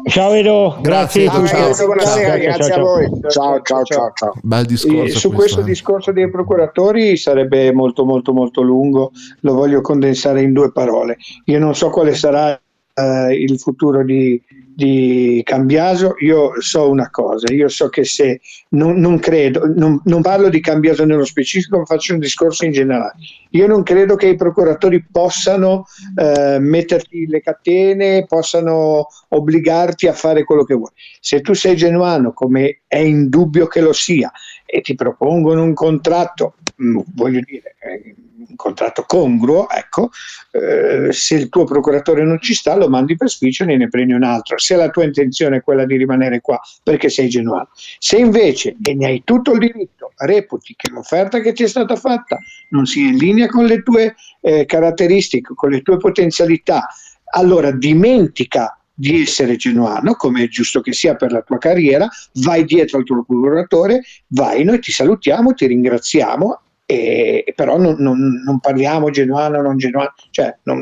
Ciao 0.09 0.33
Edo, 0.35 0.78
grazie. 0.81 1.24
grazie 1.24 1.47
ciao, 1.49 1.74
ciao. 1.74 1.87
Buonasera, 1.87 2.28
ciao, 2.28 2.39
grazie 2.39 2.73
ciao, 2.73 2.78
a 2.78 2.83
voi. 2.83 3.20
Ciao, 3.28 3.62
ciao, 3.62 3.85
ciao. 3.85 4.12
ciao. 4.15 4.33
Bel 4.41 4.65
discorso. 4.65 5.19
su 5.19 5.33
questo, 5.33 5.62
discorso 5.62 6.12
dei 6.12 6.31
procuratori 6.31 7.16
sarebbe 7.16 7.73
molto, 7.73 8.05
molto, 8.05 8.33
molto 8.33 8.62
lungo. 8.62 9.11
Lo 9.41 9.55
voglio 9.55 9.81
condensare 9.81 10.43
in 10.43 10.53
due 10.53 10.70
parole. 10.70 11.19
Io 11.47 11.59
non 11.59 11.74
so 11.74 11.91
quale 11.91 12.15
sarà 12.15 12.53
uh, 12.53 13.31
il 13.31 13.59
futuro 13.59 14.05
di, 14.05 14.41
di 14.77 15.40
Cambiaso, 15.43 16.16
io 16.19 16.61
so 16.61 16.90
una 16.90 17.09
cosa, 17.09 17.51
io 17.51 17.66
so 17.66 17.89
che 17.89 18.05
se 18.05 18.43
non, 18.70 18.97
non 18.97 19.19
credo, 19.19 19.62
non, 19.74 20.03
non, 20.05 20.20
parlo 20.20 20.51
di 20.51 20.61
Cambiaso 20.61 21.07
nello 21.07 21.24
specifico, 21.24 21.86
faccio 21.86 22.12
un 22.12 22.19
discorso 22.19 22.66
in 22.66 22.73
generale. 22.73 23.15
Io 23.53 23.66
non 23.66 23.82
credo 23.82 24.16
che 24.16 24.27
i 24.27 24.36
procuratori 24.36 25.03
possano 25.11 25.86
eh, 26.15 26.59
metterti 26.59 27.27
le 27.27 27.40
catene, 27.40 28.27
possano 28.27 29.07
obbligarti 29.28 30.09
a 30.09 30.12
fare 30.12 30.44
quello 30.44 30.65
che 30.65 30.74
vuoi. 30.74 30.90
Se 31.20 31.40
tu 31.40 31.55
sei 31.55 31.74
genuano, 31.74 32.35
come 32.35 32.82
è 32.86 32.98
indubbio 32.98 33.69
che 33.69 33.81
lo 33.81 33.94
sia, 33.94 34.31
e 34.66 34.82
ti 34.82 34.94
propongono 34.94 35.62
un 35.62 35.73
contratto, 35.73 36.57
mm, 36.82 36.98
voglio 37.15 37.40
dire, 37.40 37.77
eh, 37.78 38.15
un 38.48 38.56
contratto 38.56 39.05
congruo, 39.06 39.68
ecco, 39.68 40.10
eh, 40.52 41.12
se 41.12 41.35
il 41.35 41.48
tuo 41.48 41.64
procuratore 41.64 42.24
non 42.24 42.40
ci 42.40 42.55
sta 42.55 42.77
lo 42.77 42.89
mandi 42.89 43.16
per 43.16 43.28
spiccioli 43.28 43.74
e 43.74 43.77
ne 43.77 43.89
prendi 43.89 44.12
un 44.12 44.23
altro. 44.23 44.59
Se 44.59 44.77
la 44.77 44.90
tua 44.90 45.05
intenzione 45.05 45.59
è 45.59 45.62
quella 45.62 45.85
di 45.85 45.97
rimanere 45.97 46.40
qua 46.40 46.60
perché 46.82 47.09
sei 47.09 47.28
genuano. 47.28 47.68
Se 47.98 48.16
invece, 48.16 48.77
e 48.82 48.94
ne 48.94 49.06
hai 49.06 49.23
tutto 49.24 49.52
il 49.52 49.59
diritto, 49.59 50.12
reputi 50.16 50.74
che 50.77 50.90
l'offerta 50.90 51.40
che 51.40 51.52
ti 51.52 51.64
è 51.64 51.68
stata 51.68 51.97
fatta 51.97 52.39
non 52.70 52.86
sia 52.86 53.09
in 53.09 53.16
linea 53.16 53.47
con 53.48 53.64
le 53.64 53.82
tue 53.82 54.14
eh, 54.40 54.64
caratteristiche, 54.64 55.55
con 55.55 55.70
le 55.70 55.82
tue 55.82 55.98
potenzialità, 55.98 56.89
allora 57.32 57.70
dimentica 57.70 58.78
di 58.98 59.20
essere 59.20 59.56
genuano, 59.56 60.14
come 60.14 60.44
è 60.44 60.48
giusto 60.48 60.81
che 60.81 60.94
sia 60.94 61.16
per 61.16 61.31
la 61.31 61.43
tua 61.43 61.59
carriera, 61.59 62.09
vai 62.35 62.64
dietro 62.64 62.97
al 62.98 63.05
tuo 63.05 63.23
procuratore, 63.23 64.02
vai, 64.28 64.64
noi 64.64 64.81
ti 64.81 64.90
salutiamo, 64.90 65.52
ti 65.52 65.66
ringraziamo 65.66 66.60
e, 66.87 67.53
però 67.57 67.77
non, 67.79 67.97
non, 67.99 68.43
non, 68.45 68.61
parliamo 68.61 69.11
genuano 69.11 69.61
non 69.61 69.77
genuano, 69.77 70.15
cioè 70.31 70.57
non, 70.63 70.81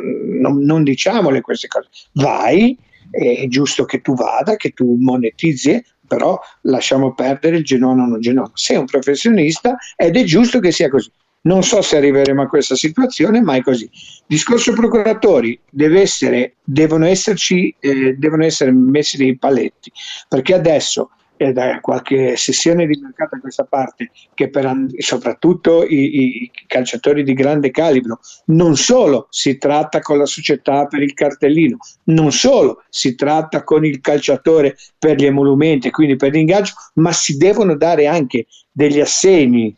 non, 0.61 0.83
diciamole 0.83 1.41
queste 1.41 1.67
cose. 1.67 1.89
Vai, 2.13 2.79
è 3.11 3.47
giusto 3.49 3.87
che 3.87 4.03
tu 4.03 4.15
vada, 4.15 4.57
che 4.57 4.71
tu 4.71 4.97
monetizzi, 5.01 5.83
però 6.07 6.39
lasciamo 6.63 7.15
perdere 7.15 7.57
il 7.57 7.65
genuano 7.65 8.03
o 8.03 8.07
non 8.07 8.21
genuano. 8.21 8.53
Sei 8.55 8.77
un 8.77 8.85
professionista 8.85 9.77
ed 9.97 10.17
è 10.17 10.25
giusto 10.25 10.61
che 10.61 10.71
sia 10.71 10.91
così. 10.91 11.11
Non 11.43 11.63
so 11.63 11.83
se 11.83 11.97
arriveremo 11.97 12.43
a 12.43 12.49
questa 12.49 12.75
situazione, 12.75 13.41
ma 13.41 13.55
è 13.57 13.63
così. 13.63 13.89
Discorso 14.27 14.73
procuratori, 14.73 15.59
essere, 15.79 16.57
devono, 16.65 17.07
esserci, 17.07 17.75
eh, 17.81 18.15
devono 18.15 18.45
essere 18.45 18.73
messi 18.73 19.17
dei 19.19 19.37
paletti, 19.37 19.93
perché 20.29 20.55
adesso 20.55 21.11
e 21.37 21.53
da 21.53 21.81
qualche 21.81 22.37
sessione 22.37 22.87
di 22.87 22.99
mercato 23.01 23.35
a 23.35 23.41
questa 23.41 23.65
parte 23.65 24.11
che 24.35 24.51
per 24.51 24.73
soprattutto 24.99 25.85
i, 25.85 26.43
i, 26.43 26.51
calciatori 26.67 27.23
di 27.23 27.35
grande 27.35 27.71
calibro. 27.71 28.21
Non 28.47 28.77
solo 28.77 29.27
si 29.31 29.59
tratta 29.59 30.01
con 30.01 30.19
la 30.19 30.27
società 30.27 30.87
per 30.87 31.03
il 31.03 31.15
cartellino 31.15 31.77
non 32.05 32.33
solo 32.33 32.83
si 32.89 33.15
tratta 33.15 33.63
con 33.65 33.85
il 33.85 34.01
calciatore 34.01 34.77
per 34.99 35.17
gli 35.17 35.25
emolumenti 35.25 35.91
quindi 35.91 36.17
per 36.17 36.33
l'ingaggio 36.33 36.75
ma 36.95 37.13
si 37.13 37.37
devono 37.37 37.77
dare 37.77 38.07
anche 38.07 38.47
degli 38.71 39.01
assegni 39.01 39.75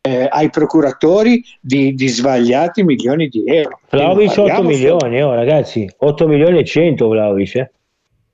eh, 0.00 0.28
ai 0.30 0.50
procuratori 0.50 1.42
di, 1.60 1.94
di, 1.94 2.08
sbagliati 2.08 2.82
milioni 2.82 3.28
di 3.28 3.44
euro. 3.46 3.80
Vlaovic 3.90 4.38
8 4.38 4.62
milioni 4.62 5.22
oh, 5.22 5.34
ragazzi 5.34 5.88
8 5.96 6.26
milioni 6.28 6.58
e 6.58 6.64
100 6.64 7.08
Vlaovic 7.08 7.54
eh 7.56 7.70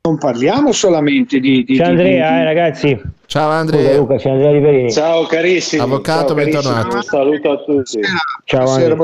non 0.07 0.19
parliamo 0.19 0.71
solamente 0.73 1.41
di... 1.41 1.65
di 1.65 1.77
ciao 1.77 1.89
Andrea, 1.89 2.31
di, 2.31 2.37
eh, 2.41 2.45
ragazzi. 2.45 3.01
Ciao 3.25 3.49
Andrea. 3.49 3.97
Luca, 3.97 4.19
ciao 4.19 4.33
Andrea 4.33 4.51
Riverini. 4.51 4.93
Ciao 4.93 5.25
carissimi. 5.25 5.81
Avvocato, 5.81 6.27
ciao, 6.27 6.35
bentornato. 6.35 6.97
Un 6.97 7.03
saluto 7.03 7.51
a 7.51 7.57
tutti. 7.65 8.01
Ciao 8.45 8.69
Andrea. 8.69 8.97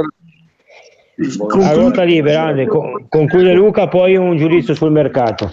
A 1.62 1.72
ruota 1.72 2.02
libera, 2.02 2.42
Andrea. 2.42 2.66
Conclude 3.08 3.52
Luca, 3.54 3.88
poi 3.88 4.16
un 4.16 4.36
giudizio 4.36 4.74
sul 4.74 4.90
mercato. 4.90 5.50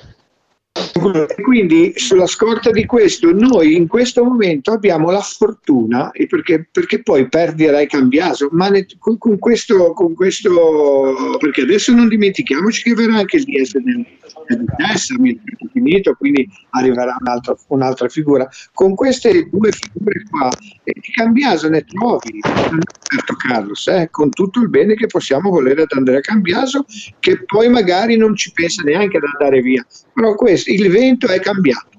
Quindi 1.41 1.94
sulla 1.95 2.28
scorta 2.28 2.72
di 2.72 2.86
questo 2.86 3.32
noi 3.32 3.76
in 3.76 3.88
questo 3.88 4.24
momento 4.24 4.72
abbiamo 4.72 5.12
la 5.12 5.22
fortuna, 5.22 6.12
perché, 6.28 6.68
perché 6.72 7.02
poi 7.02 7.28
perderai 7.28 7.88
cambiato, 7.88 8.49
ma 8.52 8.70
ne, 8.70 8.86
con, 8.99 9.18
con, 9.18 9.38
questo, 9.40 9.94
con, 9.94 10.14
questo, 10.14 11.38
perché 11.40 11.62
adesso 11.62 11.94
non 11.94 12.08
dimentichiamoci 12.08 12.84
che 12.84 12.94
verrà 12.94 13.18
anche 13.18 13.38
il 13.38 13.44
DS 13.44 13.74
nel, 13.76 14.06
nel 14.48 14.66
Testament, 14.78 15.40
finito, 15.78 16.16
quindi 16.16 16.48
arriverà 16.72 17.16
un'altra, 17.20 17.56
un'altra, 17.68 18.10
figura. 18.10 18.48
Con 18.74 18.95
queste 18.95 19.49
due 19.49 19.72
figure 19.72 20.24
qua 20.30 20.49
eh, 20.84 20.94
di 20.94 21.12
Cambiaso 21.12 21.70
ne 21.70 21.84
trovi, 21.84 22.40
certo 22.41 23.36
Carlos, 23.36 23.88
eh, 23.88 24.10
con 24.10 24.30
tutto 24.30 24.60
il 24.62 24.70
bene 24.70 24.95
che 24.95 25.08
possiamo 25.08 25.49
volere 25.49 25.84
ad 25.84 25.91
Andrea 25.95 26.20
Cambiaso, 26.20 26.86
che 27.20 27.44
poi 27.45 27.70
magari 27.70 28.18
non 28.18 28.36
ci 28.36 28.52
pensa 28.52 28.82
neanche 28.84 29.18
ad 29.18 29.24
andare 29.24 29.62
via, 29.62 29.86
però 30.14 30.36
questo, 30.36 30.72
il 30.72 30.90
vento 30.90 31.28
è 31.28 31.40
cambiato. 31.40 31.90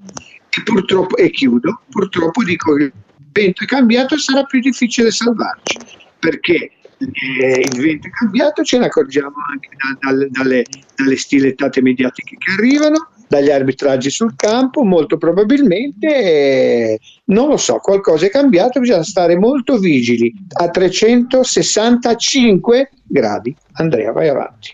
E 0.49 0.63
purtroppo, 0.63 1.15
e 1.15 1.29
chiudo, 1.29 1.81
purtroppo 1.89 2.43
dico 2.43 2.73
che 2.73 2.83
il 2.83 2.93
vento 3.31 3.63
è 3.63 3.67
cambiato 3.67 4.15
e 4.15 4.17
sarà 4.17 4.43
più 4.43 4.59
difficile 4.59 5.11
salvarci, 5.11 5.77
perché 6.19 6.71
eh, 6.99 7.65
il 7.71 7.81
vento 7.81 8.07
è 8.07 8.11
cambiato, 8.11 8.63
ce 8.63 8.77
ne 8.77 8.85
accorgiamo 8.85 9.35
anche 9.49 9.69
da, 9.77 10.11
da, 10.11 10.27
dalle, 10.29 10.65
dalle 10.95 11.17
stilettate 11.17 11.81
mediatiche 11.81 12.35
che 12.37 12.51
arrivano, 12.51 13.09
dagli 13.29 13.51
arbitraggi 13.51 14.09
sul 14.09 14.35
campo, 14.35 14.83
molto 14.83 15.17
probabilmente, 15.17 16.07
eh, 16.07 16.99
non 17.25 17.47
lo 17.47 17.57
so, 17.57 17.77
qualcosa 17.77 18.25
è 18.25 18.29
cambiato, 18.29 18.79
bisogna 18.79 19.03
stare 19.03 19.37
molto 19.37 19.77
vigili 19.77 20.33
a 20.59 20.67
365 20.69 22.89
gradi. 23.07 23.55
Andrea, 23.73 24.11
vai 24.11 24.29
avanti. 24.29 24.73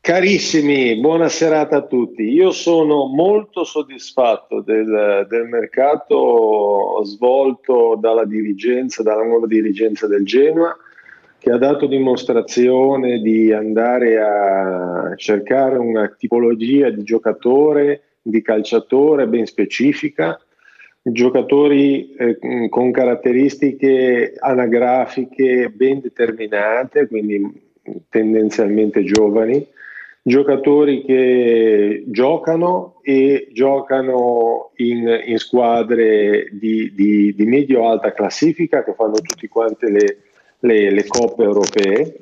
Carissimi, 0.00 0.98
buona 1.00 1.28
serata 1.28 1.76
a 1.76 1.82
tutti. 1.82 2.22
Io 2.22 2.50
sono 2.50 3.04
molto 3.06 3.64
soddisfatto 3.64 4.60
del, 4.60 5.26
del, 5.28 5.46
mercato 5.46 7.00
svolto 7.04 7.96
dalla 7.98 8.26
dirigenza, 8.26 9.02
dalla 9.02 9.24
nuova 9.24 9.46
dirigenza 9.46 10.06
del 10.06 10.26
Genoa, 10.26 10.76
che 11.44 11.50
ha 11.50 11.58
dato 11.58 11.84
dimostrazione 11.84 13.20
di 13.20 13.52
andare 13.52 14.18
a 14.18 15.12
cercare 15.14 15.76
una 15.76 16.08
tipologia 16.08 16.88
di 16.88 17.02
giocatore, 17.02 18.14
di 18.22 18.40
calciatore 18.40 19.28
ben 19.28 19.44
specifica, 19.44 20.40
giocatori 21.02 22.14
eh, 22.14 22.38
con 22.70 22.90
caratteristiche 22.92 24.32
anagrafiche 24.38 25.68
ben 25.68 26.00
determinate, 26.00 27.06
quindi 27.08 27.42
tendenzialmente 28.08 29.04
giovani, 29.04 29.68
giocatori 30.22 31.04
che 31.04 32.04
giocano 32.06 33.00
e 33.02 33.48
giocano 33.52 34.70
in, 34.76 35.24
in 35.26 35.36
squadre 35.36 36.48
di, 36.52 36.90
di, 36.94 37.34
di 37.34 37.44
medio-alta 37.44 38.14
classifica 38.14 38.82
che 38.82 38.94
fanno 38.94 39.16
tutte 39.16 39.46
quante 39.48 39.90
le, 39.90 40.18
le, 40.64 40.90
le 40.90 41.06
coppe 41.06 41.42
europee. 41.42 42.16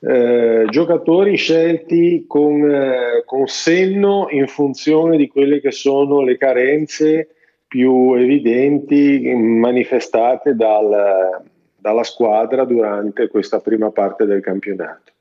Eh, 0.00 0.66
giocatori 0.70 1.36
scelti 1.36 2.24
con, 2.26 2.70
eh, 2.70 3.24
con 3.24 3.46
senno 3.48 4.28
in 4.30 4.46
funzione 4.46 5.16
di 5.16 5.26
quelle 5.26 5.60
che 5.60 5.72
sono 5.72 6.22
le 6.22 6.36
carenze 6.36 7.28
più 7.66 8.14
evidenti 8.14 9.20
manifestate 9.34 10.54
dal, 10.54 11.42
dalla 11.76 12.04
squadra 12.04 12.64
durante 12.64 13.28
questa 13.28 13.58
prima 13.58 13.90
parte 13.90 14.24
del 14.24 14.40
campionato. 14.40 15.12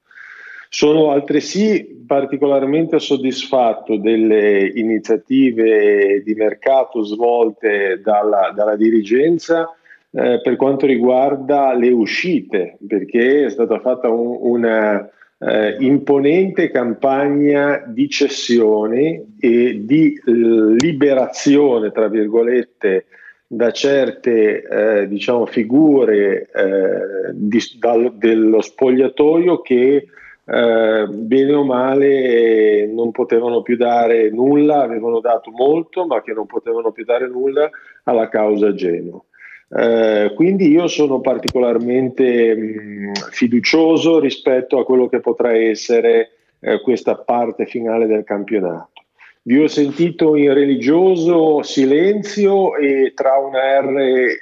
Sono 0.70 1.12
altresì 1.12 2.04
particolarmente 2.06 3.00
soddisfatto 3.00 3.98
delle 3.98 4.72
iniziative 4.76 6.22
di 6.24 6.36
mercato 6.36 7.04
svolte 7.04 8.00
dalla, 8.04 8.52
dalla 8.54 8.76
dirigenza 8.76 9.77
eh, 10.12 10.42
per 10.42 10.56
quanto 10.56 10.86
riguarda 10.86 11.74
le 11.74 11.90
uscite, 11.90 12.78
perché 12.88 13.46
è 13.46 13.50
stata 13.50 13.80
fatta 13.80 14.10
un, 14.10 14.38
una 14.40 15.10
eh, 15.40 15.78
imponente 15.80 16.72
campagna 16.72 17.84
di 17.86 18.10
cessione 18.10 19.26
e 19.40 19.86
di 19.86 20.20
liberazione, 20.26 21.92
tra 21.92 22.08
virgolette, 22.08 23.06
da 23.48 23.72
certe 23.72 24.62
eh, 24.62 25.08
diciamo, 25.08 25.46
figure 25.46 26.50
eh, 26.54 27.32
di, 27.34 27.60
dal, 27.80 28.14
dello 28.18 28.62
spogliatoio 28.62 29.62
che 29.62 30.08
eh, 30.50 31.08
bene 31.10 31.54
o 31.54 31.64
male 31.64 32.88
non 32.88 33.12
potevano 33.12 33.62
più 33.62 33.78
dare 33.78 34.30
nulla, 34.30 34.82
avevano 34.82 35.22
dato 35.22 35.52
molto, 35.52 36.06
ma 36.06 36.22
che 36.22 36.34
non 36.34 36.46
potevano 36.46 36.92
più 36.92 37.06
dare 37.06 37.28
nulla 37.28 37.70
alla 38.04 38.28
causa 38.28 38.74
Genoa. 38.74 39.22
Eh, 39.70 40.32
quindi 40.34 40.70
io 40.70 40.88
sono 40.88 41.20
particolarmente 41.20 42.56
mh, 42.56 43.12
fiducioso 43.32 44.20
rispetto 44.20 44.80
a 44.80 44.86
quello 44.86 45.08
che 45.08 45.20
potrà 45.20 45.56
essere 45.56 46.32
eh, 46.60 46.80
questa 46.82 47.16
parte 47.16 47.66
finale 47.66 48.08
del 48.08 48.24
campionato. 48.24 49.04
Vi 49.42 49.60
ho 49.60 49.68
sentito 49.68 50.36
in 50.36 50.54
religioso 50.54 51.62
silenzio 51.64 52.76
e 52.76 53.14
tra 53.16 53.38
una 53.38 53.80
R 53.80 53.98
eh, 53.98 54.36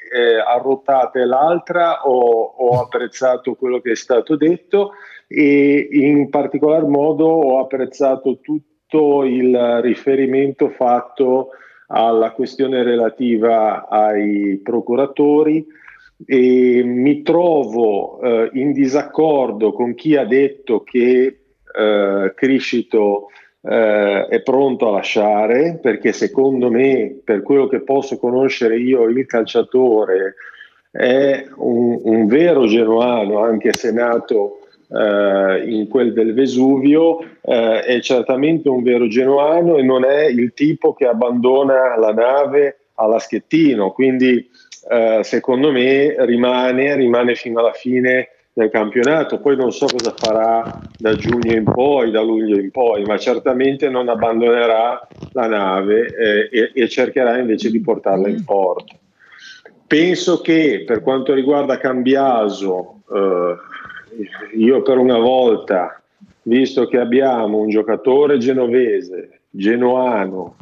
arrotata 0.43 1.19
e 1.19 1.25
l'altra 1.25 2.07
ho, 2.07 2.55
ho 2.57 2.79
apprezzato 2.79 3.53
quello 3.53 3.81
che 3.81 3.91
è 3.91 3.95
stato 3.95 4.35
detto 4.35 4.93
e 5.27 5.87
in 5.91 6.29
particolar 6.29 6.85
modo 6.85 7.27
ho 7.27 7.59
apprezzato 7.59 8.39
tutto 8.41 9.23
il 9.25 9.79
riferimento 9.81 10.69
fatto 10.69 11.49
alla 11.87 12.31
questione 12.31 12.83
relativa 12.83 13.87
ai 13.87 14.59
procuratori 14.63 15.65
e 16.25 16.81
mi 16.83 17.21
trovo 17.21 18.21
eh, 18.21 18.49
in 18.53 18.71
disaccordo 18.71 19.73
con 19.73 19.93
chi 19.95 20.15
ha 20.15 20.25
detto 20.25 20.81
che 20.81 21.39
eh, 21.77 22.33
Criscito 22.35 23.27
eh, 23.61 24.27
è 24.27 24.41
pronto 24.41 24.87
a 24.87 24.91
lasciare 24.91 25.77
perché 25.81 26.13
secondo 26.13 26.71
me 26.71 27.19
per 27.23 27.41
quello 27.41 27.67
che 27.67 27.81
posso 27.81 28.17
conoscere 28.17 28.77
io 28.77 29.03
il 29.03 29.25
calciatore 29.25 30.35
è 30.91 31.45
un, 31.57 31.99
un 32.01 32.25
vero 32.27 32.65
genuano 32.65 33.39
anche 33.39 33.73
se 33.73 33.91
nato 33.91 34.59
eh, 34.89 35.63
in 35.67 35.87
quel 35.87 36.13
del 36.13 36.33
Vesuvio 36.33 37.19
eh, 37.41 37.81
è 37.81 37.99
certamente 38.01 38.69
un 38.69 38.83
vero 38.83 39.07
genuano 39.07 39.77
e 39.77 39.83
non 39.83 40.05
è 40.05 40.25
il 40.25 40.53
tipo 40.53 40.93
che 40.93 41.07
abbandona 41.07 41.97
la 41.97 42.13
nave 42.13 42.79
alla 42.95 43.19
Schettino, 43.19 43.91
quindi 43.91 44.49
eh, 44.89 45.19
secondo 45.23 45.71
me 45.71 46.15
rimane, 46.25 46.95
rimane 46.95 47.35
fino 47.35 47.59
alla 47.59 47.73
fine 47.73 48.29
del 48.53 48.69
campionato, 48.69 49.41
poi 49.41 49.57
non 49.57 49.73
so 49.73 49.85
cosa 49.85 50.13
farà 50.15 50.79
da 50.97 51.13
giugno 51.15 51.51
in 51.51 51.65
poi, 51.65 52.09
da 52.09 52.21
luglio 52.21 52.57
in 52.57 52.71
poi, 52.71 53.03
ma 53.03 53.17
certamente 53.17 53.89
non 53.89 54.07
abbandonerà 54.07 55.05
la 55.33 55.47
nave 55.47 56.05
eh, 56.05 56.49
e, 56.49 56.71
e 56.73 56.87
cercherà 56.87 57.37
invece 57.37 57.69
di 57.69 57.81
portarla 57.81 58.29
in 58.29 58.45
porto. 58.45 58.95
Penso 59.85 60.39
che 60.39 60.83
per 60.85 61.01
quanto 61.01 61.33
riguarda 61.33 61.77
Cambiaso, 61.77 63.01
eh, 63.13 63.55
io 64.57 64.81
per 64.81 64.97
una 64.97 65.17
volta, 65.17 66.01
visto 66.43 66.87
che 66.87 66.97
abbiamo 66.99 67.59
un 67.59 67.69
giocatore 67.69 68.37
genovese, 68.37 69.41
genoano, 69.49 70.55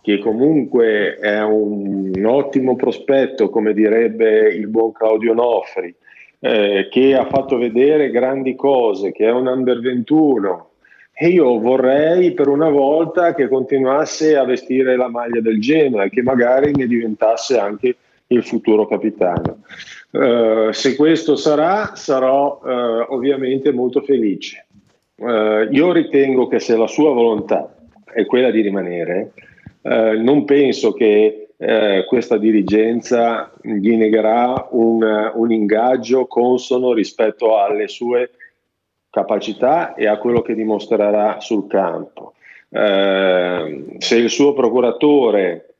che 0.00 0.18
comunque 0.18 1.16
è 1.16 1.42
un, 1.42 2.12
un 2.14 2.24
ottimo 2.24 2.76
prospetto, 2.76 3.50
come 3.50 3.74
direbbe 3.74 4.48
il 4.48 4.68
buon 4.68 4.92
Claudio 4.92 5.34
Nofri, 5.34 5.94
eh, 6.40 6.88
che 6.90 7.14
ha 7.14 7.26
fatto 7.26 7.58
vedere 7.58 8.10
grandi 8.10 8.54
cose, 8.54 9.12
che 9.12 9.26
è 9.26 9.30
un 9.30 9.46
under 9.46 9.80
21, 9.80 10.70
e 11.12 11.28
io 11.28 11.58
vorrei 11.58 12.32
per 12.32 12.46
una 12.46 12.70
volta 12.70 13.34
che 13.34 13.48
continuasse 13.48 14.36
a 14.36 14.44
vestire 14.44 14.96
la 14.96 15.08
maglia 15.08 15.40
del 15.40 15.60
Genoa 15.60 16.04
e 16.04 16.10
che 16.10 16.22
magari 16.22 16.72
ne 16.72 16.86
diventasse 16.86 17.58
anche 17.58 17.96
il 18.28 18.44
futuro 18.44 18.86
capitano. 18.86 19.58
Uh, 20.10 20.72
se 20.72 20.96
questo 20.96 21.36
sarà, 21.36 21.94
sarò 21.94 22.60
uh, 22.62 23.12
ovviamente 23.12 23.72
molto 23.72 24.00
felice. 24.00 24.66
Uh, 25.16 25.68
io 25.70 25.92
ritengo 25.92 26.46
che 26.46 26.60
se 26.60 26.76
la 26.76 26.86
sua 26.86 27.12
volontà 27.12 27.76
è 28.04 28.24
quella 28.24 28.50
di 28.50 28.62
rimanere, 28.62 29.32
non 29.80 30.44
penso 30.44 30.92
che 30.92 31.50
questa 32.06 32.36
dirigenza 32.36 33.52
gli 33.62 33.96
negherà 33.96 34.68
un, 34.72 35.32
un, 35.34 35.50
ingaggio 35.50 36.26
consono 36.26 36.92
rispetto 36.92 37.56
alle 37.56 37.88
sue 37.88 38.30
capacità 39.08 39.94
e 39.94 40.06
a 40.06 40.18
quello 40.18 40.42
che 40.42 40.54
dimostrerà 40.54 41.40
sul 41.40 41.68
campo. 41.68 42.34
se 42.70 44.16
il 44.16 44.28
suo 44.28 44.52
procuratore 44.52 45.76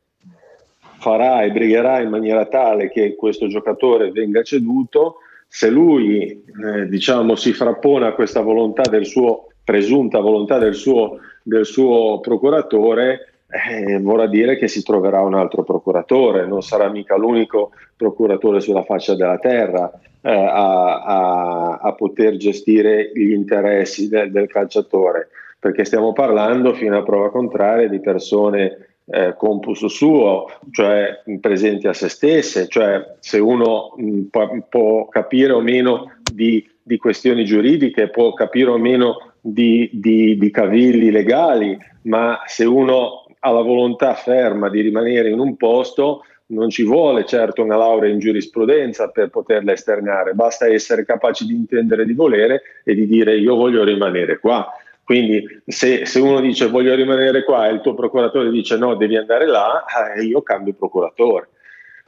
farà 0.98 1.42
e 1.42 1.50
brigherà 1.52 2.00
in 2.00 2.10
maniera 2.10 2.46
tale 2.46 2.90
che 2.90 3.14
questo 3.14 3.46
giocatore 3.46 4.10
venga 4.10 4.42
ceduto, 4.42 5.16
se 5.46 5.70
lui 5.70 6.44
eh, 6.64 6.86
diciamo, 6.88 7.34
si 7.36 7.52
frappona 7.52 8.08
a 8.08 8.12
questa 8.12 8.40
volontà 8.40 8.82
del 8.82 9.06
suo, 9.06 9.46
presunta 9.64 10.20
volontà 10.20 10.58
del 10.58 10.74
suo, 10.74 11.18
del 11.42 11.64
suo 11.64 12.20
procuratore, 12.20 13.32
eh, 13.50 13.98
vorrà 14.00 14.26
dire 14.26 14.58
che 14.58 14.68
si 14.68 14.82
troverà 14.82 15.22
un 15.22 15.34
altro 15.34 15.62
procuratore, 15.62 16.46
non 16.46 16.62
sarà 16.62 16.90
mica 16.90 17.16
l'unico 17.16 17.70
procuratore 17.96 18.60
sulla 18.60 18.82
faccia 18.82 19.14
della 19.14 19.38
terra 19.38 19.90
eh, 20.20 20.30
a, 20.30 21.02
a, 21.02 21.78
a, 21.80 21.92
poter 21.94 22.36
gestire 22.36 23.10
gli 23.14 23.30
interessi 23.30 24.08
de, 24.08 24.30
del 24.30 24.48
calciatore, 24.48 25.28
perché 25.58 25.84
stiamo 25.84 26.12
parlando 26.12 26.74
fino 26.74 26.98
a 26.98 27.02
prova 27.02 27.30
contraria 27.30 27.88
di 27.88 28.00
persone 28.00 28.87
eh, 29.10 29.34
compus 29.36 29.86
suo, 29.86 30.46
cioè 30.70 31.22
presenti 31.40 31.86
a 31.86 31.92
se 31.92 32.08
stesse, 32.08 32.68
cioè 32.68 33.14
se 33.20 33.38
uno 33.38 33.94
mh, 33.96 34.22
può, 34.30 34.48
può, 34.68 35.08
capire 35.08 35.52
o 35.52 35.60
meno 35.60 36.12
di, 36.30 36.66
di, 36.82 36.96
questioni 36.98 37.44
giuridiche, 37.44 38.10
può 38.10 38.32
capire 38.34 38.70
o 38.70 38.78
meno 38.78 39.32
di, 39.40 39.88
di, 39.92 40.36
di 40.36 40.50
cavilli 40.50 41.10
legali, 41.10 41.76
ma 42.02 42.42
se 42.46 42.64
uno 42.64 43.24
ha 43.40 43.50
la 43.50 43.62
volontà 43.62 44.14
ferma 44.14 44.68
di 44.68 44.80
rimanere 44.80 45.30
in 45.30 45.38
un 45.38 45.56
posto, 45.56 46.24
non 46.48 46.70
ci 46.70 46.82
vuole 46.82 47.24
certo 47.24 47.62
una 47.62 47.76
laurea 47.76 48.10
in 48.10 48.18
giurisprudenza 48.18 49.08
per 49.08 49.28
poterla 49.28 49.72
esternare, 49.72 50.32
basta 50.32 50.66
essere 50.66 51.04
capaci 51.04 51.46
di 51.46 51.54
intendere 51.54 52.04
di 52.06 52.14
volere 52.14 52.62
e 52.84 52.94
di 52.94 53.06
dire 53.06 53.36
io 53.36 53.54
voglio 53.54 53.84
rimanere 53.84 54.38
qua. 54.38 54.66
Quindi 55.08 55.62
se, 55.64 56.04
se, 56.04 56.20
uno 56.20 56.38
dice 56.38 56.68
voglio 56.68 56.94
rimanere 56.94 57.42
qua 57.42 57.66
e 57.66 57.72
il 57.72 57.80
tuo 57.80 57.94
procuratore 57.94 58.50
dice 58.50 58.76
no, 58.76 58.94
devi 58.94 59.16
andare 59.16 59.46
là, 59.46 59.86
eh, 60.14 60.22
io 60.22 60.42
cambio 60.42 60.74
procuratore. 60.74 61.48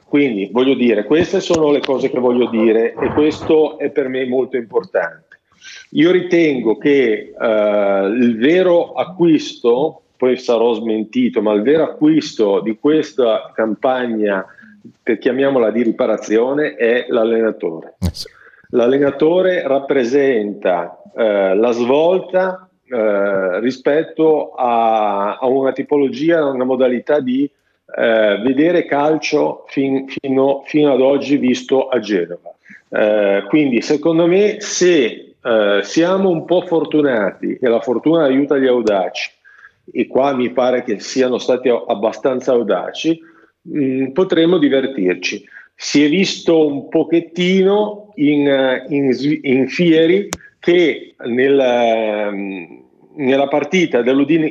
Quindi 0.05 0.49
voglio 0.51 0.75
dire, 0.75 1.03
queste 1.05 1.39
sono 1.39 1.71
le 1.71 1.79
cose 1.79 2.11
che 2.11 2.19
voglio 2.19 2.47
dire 2.51 2.93
e 2.93 3.07
questo 3.13 3.79
è 3.79 3.89
per 3.89 4.07
me 4.07 4.27
molto 4.27 4.55
importante. 4.55 5.39
Io 5.93 6.11
ritengo 6.11 6.77
che 6.77 7.33
eh, 7.35 8.13
il 8.19 8.37
vero 8.37 8.93
acquisto, 8.93 10.03
poi 10.15 10.37
sarò 10.37 10.73
smentito, 10.73 11.41
ma 11.41 11.53
il 11.53 11.63
vero 11.63 11.85
acquisto 11.85 12.59
di 12.59 12.77
questa 12.77 13.51
campagna, 13.55 14.45
chiamiamola 15.01 15.71
di 15.71 15.81
riparazione, 15.81 16.75
è 16.75 17.07
l'allenatore. 17.09 17.95
Eh 17.99 18.39
l'allenatore 18.71 19.67
rappresenta 19.67 21.01
eh, 21.15 21.55
la 21.55 21.71
svolta 21.71 22.70
eh, 22.91 23.59
rispetto 23.61 24.51
a, 24.53 25.37
a, 25.37 25.47
una 25.47 25.71
tipologia, 25.71 26.45
una 26.45 26.65
modalità 26.65 27.21
di, 27.21 27.49
eh, 27.95 28.41
vedere 28.43 28.85
calcio 28.85 29.63
fin, 29.67 30.07
fino, 30.07 30.63
fino, 30.65 30.93
ad 30.93 31.01
oggi 31.01 31.37
visto 31.37 31.87
a 31.87 31.99
Genova. 31.99 32.53
Eh, 32.89 33.45
quindi 33.47 33.81
secondo 33.81 34.27
me 34.27 34.57
se 34.59 35.35
eh, 35.41 35.79
siamo 35.83 36.29
un 36.29 36.45
po' 36.45 36.61
fortunati 36.65 37.57
e 37.61 37.67
la 37.67 37.79
fortuna 37.79 38.23
aiuta 38.25 38.57
gli 38.57 38.67
audaci, 38.67 39.31
e 39.91 40.07
qua 40.07 40.33
mi 40.33 40.51
pare 40.51 40.83
che 40.83 40.99
siano 40.99 41.37
stati 41.37 41.69
abbastanza 41.69 42.51
audaci, 42.51 43.19
mh, 43.61 43.83
mm, 43.83 44.05
potremo 44.11 44.57
divertirci. 44.57 45.43
Si 45.75 46.03
è 46.03 46.09
visto 46.09 46.67
un 46.67 46.89
pochettino 46.89 48.11
in, 48.15 48.85
in, 48.89 49.39
in 49.41 49.67
Fieri 49.67 50.29
che 50.61 51.15
nel, 51.25 51.59
ehm, 51.59 52.83
nella 53.15 53.47
partita 53.47 54.03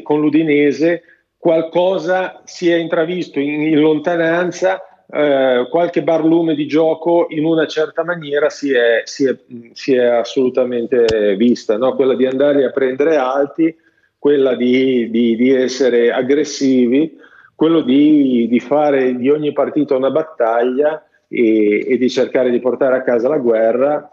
con 0.02 0.20
l'Udinese 0.20 1.02
qualcosa 1.38 2.42
si 2.44 2.68
è 2.68 2.74
intravisto 2.74 3.38
in, 3.38 3.62
in 3.62 3.78
lontananza, 3.78 4.82
eh, 5.08 5.68
qualche 5.70 6.02
barlume 6.02 6.56
di 6.56 6.66
gioco 6.66 7.26
in 7.30 7.44
una 7.44 7.66
certa 7.68 8.02
maniera 8.02 8.50
si 8.50 8.72
è, 8.72 9.02
si 9.04 9.24
è, 9.24 9.36
si 9.72 9.94
è 9.94 10.04
assolutamente 10.04 11.36
vista, 11.36 11.78
no? 11.78 11.94
quella 11.94 12.16
di 12.16 12.26
andare 12.26 12.64
a 12.64 12.70
prendere 12.70 13.14
alti, 13.14 13.74
quella 14.18 14.56
di, 14.56 15.08
di, 15.10 15.36
di 15.36 15.50
essere 15.52 16.10
aggressivi, 16.10 17.16
quello 17.54 17.82
di, 17.82 18.48
di, 18.48 18.58
fare 18.58 19.14
di 19.14 19.30
ogni 19.30 19.52
partita 19.52 19.94
una 19.94 20.10
battaglia 20.10 21.06
e, 21.28 21.86
e 21.88 21.96
di 21.98 22.10
cercare 22.10 22.50
di 22.50 22.58
portare 22.58 22.96
a 22.96 23.02
casa 23.02 23.28
la 23.28 23.38
guerra 23.38 24.10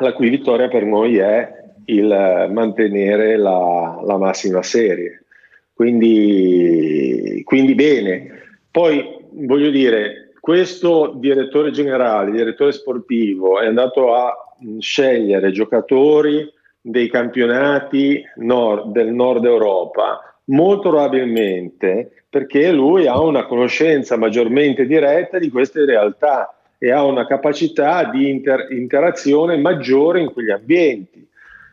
la 0.00 0.12
cui 0.12 0.30
vittoria 0.30 0.68
per 0.68 0.84
noi 0.84 1.18
è 1.18 1.60
il 1.86 2.48
mantenere 2.50 3.36
la, 3.36 4.00
la 4.02 4.16
massima 4.16 4.62
serie. 4.62 5.24
Quindi, 5.74 7.42
quindi 7.44 7.74
bene. 7.74 8.40
Poi 8.70 9.18
voglio 9.30 9.70
dire, 9.70 10.32
questo 10.40 11.12
direttore 11.16 11.70
generale, 11.70 12.30
direttore 12.30 12.72
sportivo, 12.72 13.60
è 13.60 13.66
andato 13.66 14.14
a 14.14 14.34
scegliere 14.78 15.50
giocatori 15.50 16.50
dei 16.80 17.08
campionati 17.08 18.22
nord, 18.36 18.92
del 18.92 19.12
nord 19.12 19.44
Europa, 19.44 20.36
molto 20.46 20.90
probabilmente 20.90 22.24
perché 22.28 22.72
lui 22.72 23.06
ha 23.06 23.20
una 23.20 23.46
conoscenza 23.46 24.16
maggiormente 24.16 24.86
diretta 24.86 25.38
di 25.38 25.50
queste 25.50 25.84
realtà 25.84 26.54
e 26.82 26.90
ha 26.90 27.04
una 27.04 27.28
capacità 27.28 28.10
di 28.10 28.28
inter- 28.28 28.72
interazione 28.72 29.56
maggiore 29.56 30.20
in 30.20 30.32
quegli 30.32 30.50
ambienti. 30.50 31.24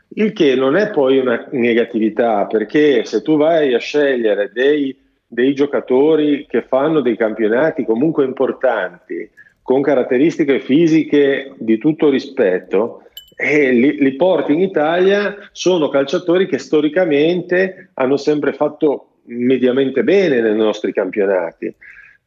Il 0.09 0.33
che 0.33 0.53
non 0.53 0.75
è 0.75 0.91
poi 0.91 1.17
una 1.17 1.47
negatività, 1.49 2.45
perché 2.45 3.03
se 3.05 3.23
tu 3.23 3.35
vai 3.35 3.73
a 3.73 3.79
scegliere 3.79 4.51
dei, 4.53 4.95
dei 5.25 5.55
giocatori 5.55 6.45
che 6.47 6.61
fanno 6.61 7.01
dei 7.01 7.17
campionati 7.17 7.85
comunque 7.85 8.23
importanti, 8.23 9.27
con 9.63 9.81
caratteristiche 9.81 10.59
fisiche 10.59 11.53
di 11.57 11.79
tutto 11.79 12.11
rispetto, 12.11 13.05
e 13.35 13.71
li, 13.71 13.97
li, 13.97 14.15
porti 14.15 14.53
in 14.53 14.61
Italia, 14.61 15.35
sono 15.51 15.89
calciatori 15.89 16.45
che 16.45 16.59
storicamente 16.59 17.89
hanno 17.95 18.17
sempre 18.17 18.53
fatto 18.53 19.21
mediamente 19.23 20.03
bene 20.03 20.39
nei 20.39 20.55
nostri 20.55 20.93
campionati. 20.93 21.73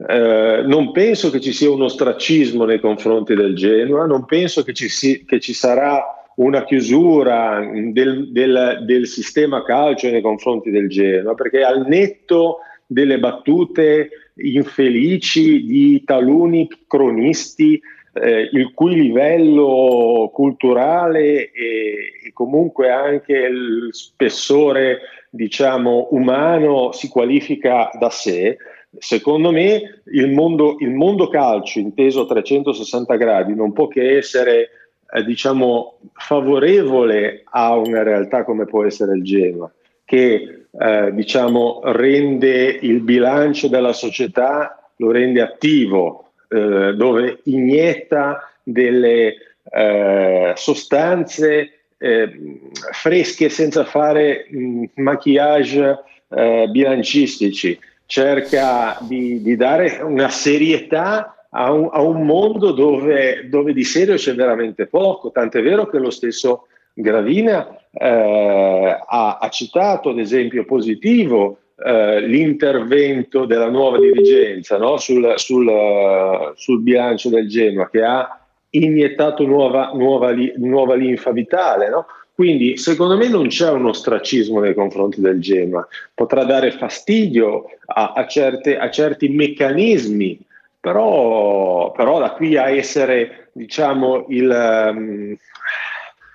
Eh, 0.08 0.62
non 0.66 0.90
penso 0.90 1.30
che 1.30 1.40
ci 1.40 1.52
sia 1.52 1.70
uno 1.70 1.84
ostracismo 1.84 2.64
nei 2.64 2.80
confronti 2.80 3.34
del 3.34 3.54
Genoa, 3.54 4.06
non 4.06 4.24
penso 4.24 4.64
che 4.64 4.72
ci, 4.72 4.88
si, 4.88 5.24
che 5.24 5.38
ci 5.38 5.52
sarà 5.52 6.02
una 6.36 6.64
chiusura 6.64 7.60
del, 7.60 8.32
del, 8.32 8.82
del, 8.84 9.06
sistema 9.06 9.62
calcio 9.62 10.10
nei 10.10 10.22
confronti 10.22 10.70
del 10.70 10.88
Genoa, 10.88 11.34
perché 11.34 11.62
al 11.62 11.86
netto 11.86 12.58
delle 12.86 13.18
battute 13.18 14.10
infelici 14.36 15.64
di 15.64 16.02
taluni 16.04 16.68
cronisti, 16.86 17.80
eh, 18.14 18.48
il 18.52 18.72
cui 18.74 18.94
livello 18.94 20.30
culturale 20.32 21.50
e, 21.52 22.12
e 22.24 22.32
comunque 22.32 22.90
anche 22.90 23.34
il 23.34 23.88
spessore 23.90 25.00
diciamo 25.30 26.08
umano 26.10 26.92
si 26.92 27.08
qualifica 27.08 27.90
da 27.98 28.10
sé, 28.10 28.56
Secondo 28.98 29.50
me 29.50 30.02
il 30.12 30.30
mondo, 30.30 30.76
il 30.80 30.90
mondo 30.90 31.28
calcio 31.28 31.78
inteso 31.78 32.22
a 32.22 32.26
360 32.26 33.16
gradi 33.16 33.54
non 33.54 33.72
può 33.72 33.88
che 33.88 34.16
essere 34.18 34.68
eh, 35.10 35.24
diciamo, 35.24 35.98
favorevole 36.14 37.42
a 37.44 37.76
una 37.76 38.02
realtà 38.02 38.44
come 38.44 38.64
può 38.64 38.84
essere 38.84 39.16
il 39.16 39.22
Genoa, 39.22 39.70
che 40.04 40.66
eh, 40.70 41.10
diciamo, 41.12 41.80
rende 41.84 42.78
il 42.80 43.00
bilancio 43.00 43.68
della 43.68 43.92
società, 43.92 44.90
lo 44.96 45.10
rende 45.10 45.40
attivo, 45.40 46.32
eh, 46.48 46.94
dove 46.94 47.40
inietta 47.44 48.50
delle 48.62 49.34
eh, 49.70 50.52
sostanze 50.54 51.70
eh, 51.98 52.60
fresche 52.90 53.48
senza 53.48 53.84
fare 53.84 54.46
mh, 54.50 54.84
maquillage 54.96 55.98
eh, 56.28 56.68
bilancistici 56.70 57.78
cerca 58.12 58.98
di, 59.00 59.40
di 59.40 59.56
dare 59.56 60.02
una 60.02 60.28
serietà 60.28 61.46
a 61.48 61.72
un, 61.72 61.88
a 61.90 62.02
un 62.02 62.26
mondo 62.26 62.72
dove, 62.72 63.48
dove, 63.48 63.72
di 63.72 63.84
serio 63.84 64.16
c'è 64.16 64.34
veramente 64.34 64.86
poco, 64.86 65.30
tant'è 65.30 65.62
vero 65.62 65.86
che 65.86 65.96
lo 65.98 66.10
stesso 66.10 66.66
Gravina 66.92 67.74
eh, 67.90 68.98
ha, 69.06 69.38
ha, 69.38 69.48
citato 69.48 70.10
ad 70.10 70.18
esempio 70.18 70.66
positivo 70.66 71.60
eh, 71.82 72.20
l'intervento 72.20 73.46
della 73.46 73.70
nuova 73.70 73.98
dirigenza 73.98 74.76
no? 74.76 74.98
sul, 74.98 75.32
sul, 75.36 76.52
sul, 76.54 76.82
bilancio 76.82 77.30
del 77.30 77.48
Genoa 77.48 77.88
che 77.88 78.02
ha 78.02 78.38
iniettato 78.68 79.46
nuova, 79.46 79.92
nuova, 79.94 80.34
nuova 80.56 80.94
linfa 80.96 81.30
vitale. 81.30 81.88
No? 81.88 82.04
Quindi 82.34 82.78
secondo 82.78 83.16
me 83.16 83.28
non 83.28 83.48
c'è 83.48 83.70
un 83.70 83.86
ostracismo 83.86 84.58
nei 84.60 84.74
confronti 84.74 85.20
del 85.20 85.38
Genoa, 85.40 85.86
potrà 86.14 86.44
dare 86.44 86.70
fastidio 86.70 87.66
a, 87.86 88.14
a, 88.16 88.26
certe, 88.26 88.78
a 88.78 88.90
certi 88.90 89.28
meccanismi, 89.28 90.40
però, 90.80 91.92
però, 91.92 92.18
da 92.18 92.32
qui 92.32 92.56
a 92.56 92.70
essere 92.70 93.50
diciamo, 93.52 94.26
il, 94.30 94.90
um, 94.94 95.36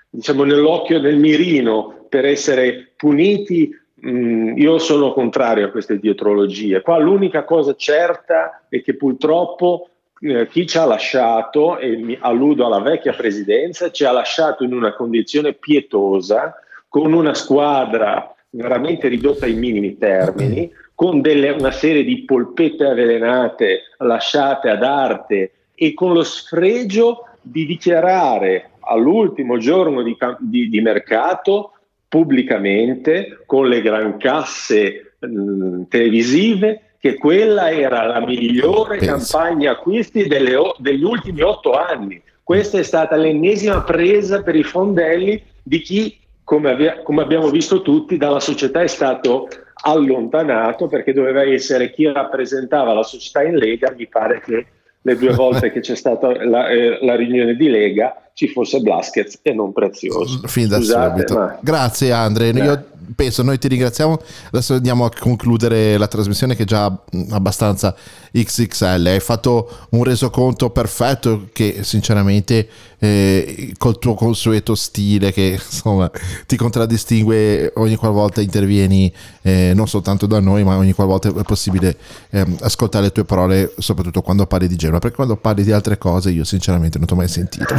diciamo 0.09 0.43
nell'occhio 0.43 0.99
del 0.99 1.17
mirino 1.17 2.05
per 2.07 2.25
essere 2.25 2.91
puniti, 2.95 3.69
um, 4.03 4.53
io 4.55 4.77
sono 4.77 5.13
contrario 5.13 5.65
a 5.65 5.71
queste 5.71 5.97
dietrologie. 5.97 6.81
Qua 6.81 6.99
l'unica 6.99 7.43
cosa 7.43 7.73
certa 7.75 8.67
è 8.69 8.83
che 8.83 8.95
purtroppo 8.95 9.89
eh, 10.19 10.47
chi 10.47 10.65
ci 10.65 10.77
ha 10.77 10.85
lasciato, 10.85 11.77
e 11.77 11.95
mi 11.97 12.17
alludo 12.19 12.65
alla 12.65 12.81
vecchia 12.81 13.13
presidenza, 13.13 13.91
ci 13.91 14.05
ha 14.05 14.11
lasciato 14.11 14.63
in 14.63 14.73
una 14.73 14.93
condizione 14.93 15.53
pietosa, 15.53 16.59
con 16.87 17.13
una 17.13 17.33
squadra 17.33 18.33
veramente 18.49 19.07
ridotta 19.07 19.45
ai 19.45 19.53
minimi 19.53 19.97
termini, 19.97 20.71
con 20.95 21.21
delle, 21.21 21.49
una 21.51 21.71
serie 21.71 22.03
di 22.03 22.23
polpette 22.23 22.85
avvelenate 22.85 23.81
lasciate 23.99 24.69
ad 24.69 24.83
arte 24.83 25.51
e 25.75 25.93
con 25.93 26.13
lo 26.13 26.23
sfregio 26.23 27.27
di 27.41 27.65
dichiarare 27.65 28.71
all'ultimo 28.79 29.57
giorno 29.57 30.01
di, 30.01 30.17
di, 30.39 30.69
di 30.69 30.81
mercato 30.81 31.73
pubblicamente 32.07 33.43
con 33.45 33.67
le 33.67 33.81
gran 33.81 34.17
casse 34.17 35.13
mh, 35.19 35.83
televisive 35.89 36.86
che 36.99 37.15
quella 37.15 37.71
era 37.71 38.05
la 38.05 38.19
migliore 38.19 38.97
Penso. 38.97 39.37
campagna 39.37 39.71
acquisti 39.71 40.27
delle, 40.27 40.57
degli 40.77 41.03
ultimi 41.03 41.41
otto 41.41 41.73
anni. 41.73 42.21
Questa 42.43 42.77
è 42.77 42.83
stata 42.83 43.15
l'ennesima 43.15 43.83
presa 43.83 44.41
per 44.41 44.55
i 44.55 44.63
fondelli 44.63 45.41
di 45.61 45.81
chi, 45.81 46.17
come, 46.43 46.71
avvia, 46.71 47.01
come 47.01 47.21
abbiamo 47.21 47.49
visto 47.49 47.81
tutti, 47.81 48.17
dalla 48.17 48.39
società 48.39 48.81
è 48.81 48.87
stato 48.87 49.47
allontanato 49.83 50.87
perché 50.87 51.13
doveva 51.13 51.43
essere 51.43 51.91
chi 51.91 52.11
rappresentava 52.11 52.93
la 52.93 53.03
società 53.03 53.43
in 53.43 53.57
Lega. 53.57 53.93
Mi 53.95 54.07
pare 54.07 54.41
che 54.41 54.65
le 55.01 55.17
due 55.17 55.33
volte 55.35 55.71
che 55.71 55.81
c'è 55.81 55.95
stata 55.95 56.43
la, 56.45 56.69
eh, 56.69 56.99
la 57.01 57.15
riunione 57.15 57.55
di 57.55 57.69
Lega 57.69 58.26
ci 58.37 58.47
fosse 58.49 58.81
Blaschez 58.81 59.39
e 59.41 59.51
non 59.51 59.73
Prezioso. 59.73 60.41
Fin 60.45 60.67
da 60.67 60.75
Scusate, 60.75 61.09
subito. 61.09 61.33
Ma... 61.33 61.57
Grazie 61.59 62.11
Andre, 62.11 62.49
eh. 62.49 62.63
io 62.63 62.85
penso 63.15 63.41
noi 63.41 63.57
ti 63.57 63.67
ringraziamo, 63.67 64.21
adesso 64.51 64.75
andiamo 64.75 65.05
a 65.05 65.11
concludere 65.11 65.97
la 65.97 66.07
trasmissione 66.07 66.55
che 66.55 66.61
è 66.61 66.65
già 66.65 66.85
abbastanza 67.31 67.95
XXL, 68.31 69.07
hai 69.07 69.19
fatto 69.21 69.87
un 69.91 70.03
resoconto 70.03 70.69
perfetto 70.69 71.47
che 71.51 71.79
sinceramente 71.81 72.67
eh, 72.99 73.73
col 73.77 73.99
tuo 73.99 74.15
consueto 74.15 74.75
stile 74.75 75.31
che 75.31 75.53
insomma 75.63 76.09
ti 76.45 76.55
contraddistingue 76.55 77.73
ogni 77.75 77.95
qualvolta 77.95 78.41
intervieni 78.41 79.13
eh, 79.43 79.73
non 79.75 79.87
soltanto 79.87 80.25
da 80.25 80.39
noi 80.39 80.63
ma 80.63 80.77
ogni 80.77 80.93
qualvolta 80.93 81.29
è 81.29 81.43
possibile 81.43 81.95
eh, 82.31 82.45
ascoltare 82.61 83.05
le 83.05 83.11
tue 83.11 83.23
parole 83.23 83.73
soprattutto 83.77 84.21
quando 84.21 84.45
parli 84.47 84.67
di 84.67 84.75
Genova 84.75 84.99
perché 84.99 85.15
quando 85.15 85.35
parli 85.35 85.63
di 85.63 85.71
altre 85.71 85.97
cose 85.97 86.31
io 86.31 86.43
sinceramente 86.43 86.97
non 86.97 87.07
ti 87.07 87.13
ho 87.13 87.17
mai 87.17 87.27
sentito 87.27 87.73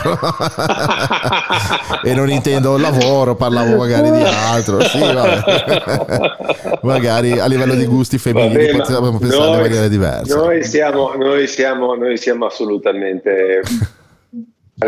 e 2.05 2.15
non 2.15 2.31
intendo 2.31 2.77
lavoro 2.77 3.35
parlavo 3.35 3.77
magari 3.77 4.11
di 4.11 4.23
altro 4.23 4.81
sì 4.83 4.99
magari 6.83 7.39
a 7.39 7.47
livello 7.47 7.75
di 7.75 7.87
gusti 7.87 8.19
femminili 8.19 8.77
possiamo 8.77 9.19
pensare 9.19 9.45
noi, 9.45 9.57
in 9.57 9.63
maniera 9.63 9.89
diversa. 9.89 10.37
Noi 10.37 10.65
siamo, 10.65 11.15
noi 11.15 11.47
siamo, 11.47 11.95
noi 11.95 12.17
siamo 12.17 12.47
assolutamente 12.47 13.63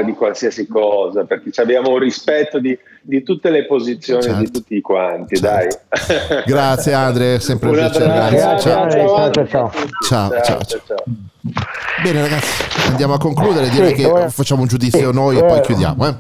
di 0.05 0.13
qualsiasi 0.13 0.69
cosa 0.69 1.25
perché 1.25 1.51
abbiamo 1.61 1.91
un 1.91 1.99
rispetto 1.99 2.61
di, 2.61 2.79
di 3.03 3.25
tutte 3.25 3.51
le 3.51 3.67
posizioni 3.67 4.23
certo. 4.23 4.39
di 4.39 4.51
tutti 4.51 4.81
quanti 4.81 5.37
certo. 5.37 5.79
dai 5.89 6.43
grazie 6.47 6.93
Andre 6.93 7.41
sempre 7.41 7.71
un 7.71 7.75
piacere 7.75 8.05
grazie. 8.05 8.59
Ciao. 8.61 8.89
Ciao. 8.89 9.31
Ciao. 9.47 9.71
Ciao. 10.07 10.61
Ciao. 10.63 11.05
bene 12.05 12.21
ragazzi 12.21 12.89
andiamo 12.89 13.15
a 13.15 13.19
concludere 13.19 13.69
direi 13.69 13.97
sì, 13.97 14.05
che 14.05 14.29
facciamo 14.29 14.63
un 14.63 14.69
giudizio 14.69 15.11
sì, 15.11 15.15
noi 15.15 15.39
e 15.39 15.45
poi 15.45 15.59
eh, 15.59 15.63
chiudiamo 15.63 16.07
eh. 16.07 16.15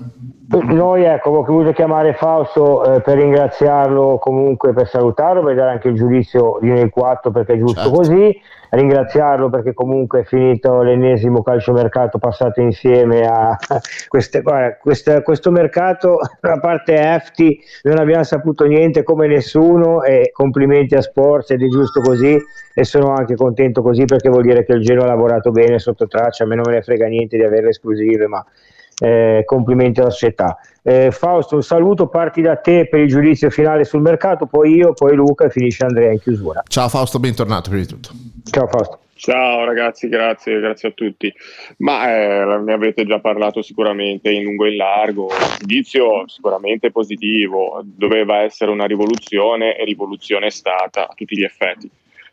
Noi 0.50 1.04
ecco, 1.04 1.30
ho 1.30 1.44
voluto 1.44 1.70
chiamare 1.72 2.14
Fausto 2.14 2.82
eh, 2.82 3.00
per 3.02 3.18
ringraziarlo 3.18 4.18
comunque, 4.18 4.72
per 4.72 4.88
salutarlo, 4.88 5.44
per 5.44 5.54
dare 5.54 5.70
anche 5.70 5.86
il 5.86 5.94
giudizio 5.94 6.58
di 6.60 6.70
noi 6.70 6.90
quattro 6.90 7.30
perché 7.30 7.52
è 7.52 7.58
giusto 7.58 7.82
certo. 7.82 7.96
così, 7.96 8.40
ringraziarlo 8.70 9.50
perché 9.50 9.74
comunque 9.74 10.20
è 10.20 10.24
finito 10.24 10.82
l'ennesimo 10.82 11.42
calciomercato 11.42 12.18
passato 12.18 12.60
insieme 12.60 13.26
a 13.26 13.56
queste, 14.08 14.42
guarda, 14.42 14.76
questa, 14.76 15.22
questo 15.22 15.50
mercato, 15.50 16.18
da 16.40 16.58
parte 16.58 16.94
EFTI 16.94 17.60
non 17.82 17.98
abbiamo 17.98 18.22
saputo 18.22 18.64
niente 18.64 19.02
come 19.02 19.26
nessuno 19.26 20.02
e 20.02 20.30
complimenti 20.32 20.94
a 20.94 21.00
Sports 21.02 21.50
ed 21.50 21.62
è 21.62 21.68
giusto 21.68 22.00
così 22.00 22.36
e 22.72 22.84
sono 22.84 23.12
anche 23.12 23.34
contento 23.34 23.82
così 23.82 24.04
perché 24.04 24.28
vuol 24.28 24.42
dire 24.42 24.64
che 24.64 24.72
il 24.72 24.82
Geno 24.82 25.02
ha 25.02 25.06
lavorato 25.06 25.50
bene 25.50 25.78
sotto 25.78 26.06
traccia, 26.06 26.44
a 26.44 26.46
me 26.46 26.54
non 26.54 26.64
me 26.66 26.74
ne 26.74 26.82
frega 26.82 27.06
niente 27.06 27.36
di 27.36 27.42
avere 27.42 27.68
esclusive 27.68 28.26
ma 28.26 28.44
eh, 29.00 29.42
complimenti 29.44 30.00
alla 30.00 30.10
società. 30.10 30.58
Eh, 30.82 31.10
Fausto, 31.10 31.56
un 31.56 31.62
saluto, 31.62 32.06
parti 32.06 32.40
da 32.40 32.56
te 32.56 32.86
per 32.88 33.00
il 33.00 33.08
giudizio 33.08 33.50
finale 33.50 33.84
sul 33.84 34.00
mercato, 34.00 34.46
poi 34.46 34.74
io, 34.74 34.92
poi 34.92 35.14
Luca 35.14 35.46
e 35.46 35.50
finisce 35.50 35.84
Andrea 35.84 36.12
in 36.12 36.20
chiusura. 36.20 36.62
Ciao 36.66 36.88
Fausto, 36.88 37.18
bentornato 37.18 37.70
prima 37.70 37.84
di 37.84 37.88
tutto. 37.88 38.10
Ciao 38.50 38.66
Fausto. 38.66 38.98
Ciao 39.20 39.64
ragazzi, 39.66 40.08
grazie, 40.08 40.58
grazie 40.60 40.88
a 40.88 40.92
tutti. 40.92 41.30
Ma 41.78 42.08
eh, 42.08 42.58
ne 42.62 42.72
avete 42.72 43.04
già 43.04 43.20
parlato 43.20 43.60
sicuramente 43.60 44.30
in 44.30 44.44
lungo 44.44 44.64
e 44.64 44.70
in 44.70 44.76
largo. 44.76 45.26
Il 45.26 45.58
giudizio 45.58 46.26
sicuramente 46.26 46.90
positivo, 46.90 47.82
doveva 47.84 48.38
essere 48.38 48.70
una 48.70 48.86
rivoluzione 48.86 49.76
e 49.76 49.84
rivoluzione 49.84 50.46
è 50.46 50.50
stata 50.50 51.02
a 51.06 51.12
tutti 51.14 51.36
gli 51.36 51.44
effetti 51.44 51.90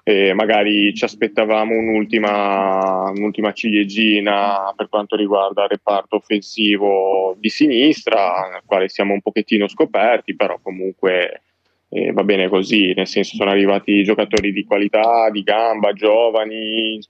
e 0.09 0.31
magari 0.33 0.93
ci 0.93 1.03
aspettavamo 1.03 1.77
un'ultima, 1.77 3.11
un'ultima 3.13 3.51
ciliegina 3.51 4.73
per 4.73 4.87
quanto 4.87 5.17
riguarda 5.17 5.63
il 5.63 5.71
reparto 5.71 6.15
offensivo 6.15 7.35
di 7.37 7.49
sinistra, 7.49 8.47
nel 8.49 8.61
quale 8.65 8.87
siamo 8.87 9.11
un 9.11 9.19
pochettino 9.19 9.67
scoperti, 9.67 10.33
però 10.33 10.59
comunque 10.61 11.41
eh, 11.89 12.13
va 12.13 12.23
bene 12.23 12.47
così, 12.47 12.93
nel 12.95 13.05
senso 13.05 13.35
sono 13.35 13.49
arrivati 13.49 14.05
giocatori 14.05 14.53
di 14.53 14.63
qualità, 14.63 15.29
di 15.29 15.43
gamba, 15.43 15.91
giovani, 15.91 17.01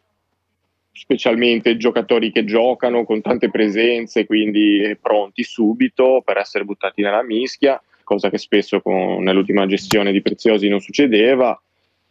specialmente 0.91 1.77
giocatori 1.77 2.31
che 2.31 2.45
giocano 2.45 3.03
con 3.03 3.21
tante 3.21 3.51
presenze, 3.51 4.25
quindi 4.25 4.97
pronti 4.99 5.43
subito 5.43 6.23
per 6.25 6.37
essere 6.37 6.65
buttati 6.65 7.03
nella 7.03 7.21
mischia, 7.21 7.79
cosa 8.03 8.31
che 8.31 8.39
spesso 8.39 8.81
con, 8.81 9.21
nell'ultima 9.21 9.67
gestione 9.67 10.11
di 10.11 10.23
Preziosi 10.23 10.67
non 10.67 10.79
succedeva 10.79 11.61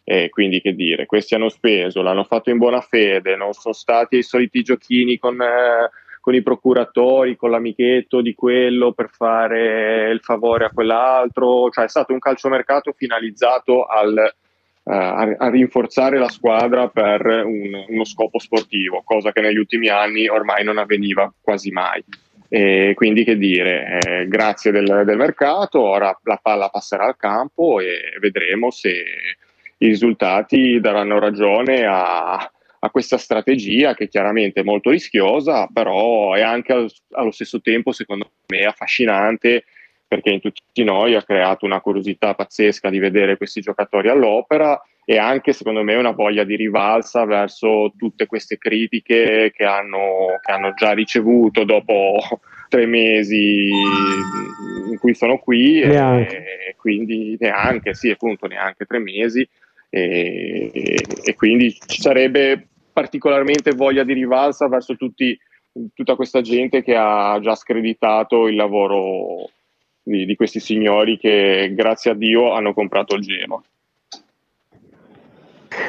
e 0.09 0.29
quindi 0.29 0.61
che 0.61 0.73
dire, 0.73 1.05
questi 1.05 1.35
hanno 1.35 1.49
speso, 1.49 2.01
l'hanno 2.01 2.23
fatto 2.23 2.51
in 2.51 2.59
buona 2.59 2.81
fede, 2.81 3.35
non 3.35 3.53
sono 3.55 3.75
stati 3.75 4.19
i 4.19 4.23
soliti 4.23 4.63
giochini 4.63 5.19
con, 5.19 5.43
eh, 5.43 5.91
con 6.21 6.33
i 6.33 6.45
procuratori, 6.45 7.35
con 7.35 7.51
l'amichetto 7.51 8.21
di 8.21 8.33
quello 8.33 8.93
per 8.93 9.09
fare 9.11 10.09
il 10.13 10.21
favore 10.21 10.67
a 10.67 10.71
quell'altro, 10.71 11.71
cioè 11.71 11.87
è 11.87 11.89
stato 11.89 12.13
un 12.13 12.21
calciomercato 12.21 12.95
finalizzato 12.97 13.85
al, 13.85 14.33
uh, 14.85 14.91
a, 14.93 15.35
a, 15.39 15.51
rinforzare 15.51 16.19
la 16.21 16.29
squadra 16.29 16.87
per 16.87 17.27
un, 17.27 17.87
uno 17.89 18.05
scopo 18.05 18.39
sportivo, 18.39 19.03
cosa 19.05 19.33
che 19.33 19.41
negli 19.41 19.59
ultimi 19.59 19.89
anni 19.89 20.29
ormai 20.29 20.63
non 20.63 20.79
avveniva 20.79 21.35
quasi 21.41 21.73
mai. 21.73 22.05
E 22.49 22.93
quindi 22.95 23.25
che 23.25 23.37
dire, 23.37 23.99
eh, 23.99 24.29
grazie 24.29 24.71
del, 24.71 25.03
del 25.05 25.17
mercato, 25.17 25.81
ora 25.81 26.17
la 26.23 26.39
palla 26.41 26.69
passerà 26.69 27.07
al 27.07 27.17
campo 27.17 27.81
e 27.81 28.17
vedremo 28.21 28.71
se 28.71 29.03
i 29.79 29.87
risultati 29.87 30.81
daranno 30.81 31.19
ragione 31.19 31.85
a, 31.85 32.35
a 32.35 32.91
questa 32.91 33.19
strategia 33.19 33.95
che 33.95 34.09
chiaramente 34.09 34.61
è 34.61 34.65
molto 34.65 34.91
rischiosa, 34.91 35.69
però 35.73 36.35
è 36.35 36.43
anche 36.43 36.73
al, 36.73 36.91
allo 37.13 37.31
stesso 37.31 37.61
tempo, 37.61 37.93
secondo 37.93 38.31
me, 38.49 38.65
affascinante 38.65 39.65
perché 40.09 40.31
in 40.31 40.41
tutti 40.41 40.85
noi 40.85 41.15
ha 41.15 41.23
creato 41.23 41.65
una 41.65 41.81
curiosità 41.81 42.35
pazzesca 42.35 42.89
di 42.91 42.99
vedere 42.99 43.37
questi 43.37 43.61
giocatori 43.61 44.09
all'opera 44.09 44.81
e 45.05 45.19
anche 45.19 45.53
secondo 45.53 45.83
me 45.83 45.95
una 45.95 46.13
voglia 46.13 46.45
di 46.45 46.57
rivalsa 46.57 47.25
verso 47.25 47.93
tutte 47.97 48.27
queste 48.27 48.57
critiche 48.57 49.53
che 49.55 49.65
hanno, 49.65 50.39
che 50.45 50.53
hanno 50.53 50.75
già 50.75 50.93
ricevuto 50.93 51.65
dopo 51.65 52.19
tre 52.69 52.87
mesi 52.87 53.69
in 53.69 54.99
cui 54.99 55.15
sono 55.15 55.39
qui 55.39 55.85
neanche. 55.85 56.37
e 56.69 56.77
quindi 56.77 57.37
neanche, 57.39 57.95
sì 57.95 58.11
appunto 58.11 58.47
neanche 58.47 58.85
tre 58.85 58.99
mesi 58.99 59.49
e, 59.89 60.71
e, 61.25 61.35
quindi 61.35 61.77
ci 61.87 62.01
sarebbe 62.01 62.69
particolarmente 62.93 63.73
voglia 63.73 64.05
di 64.05 64.13
rivalsa 64.13 64.69
verso 64.69 64.97
tutti, 64.97 65.39
tutta 65.95 66.17
questa 66.17 66.41
gente 66.41 66.83
che 66.83 66.95
ha 66.97 67.39
già 67.41 67.55
screditato 67.55 68.49
il 68.49 68.57
lavoro 68.57 69.51
di, 70.03 70.25
di 70.25 70.37
questi 70.37 70.61
signori 70.61 71.19
che 71.19 71.73
grazie 71.75 72.13
a 72.13 72.15
Dio 72.15 72.53
hanno 72.53 72.73
comprato 72.73 73.15
il 73.15 73.23
Genoa. 73.23 73.63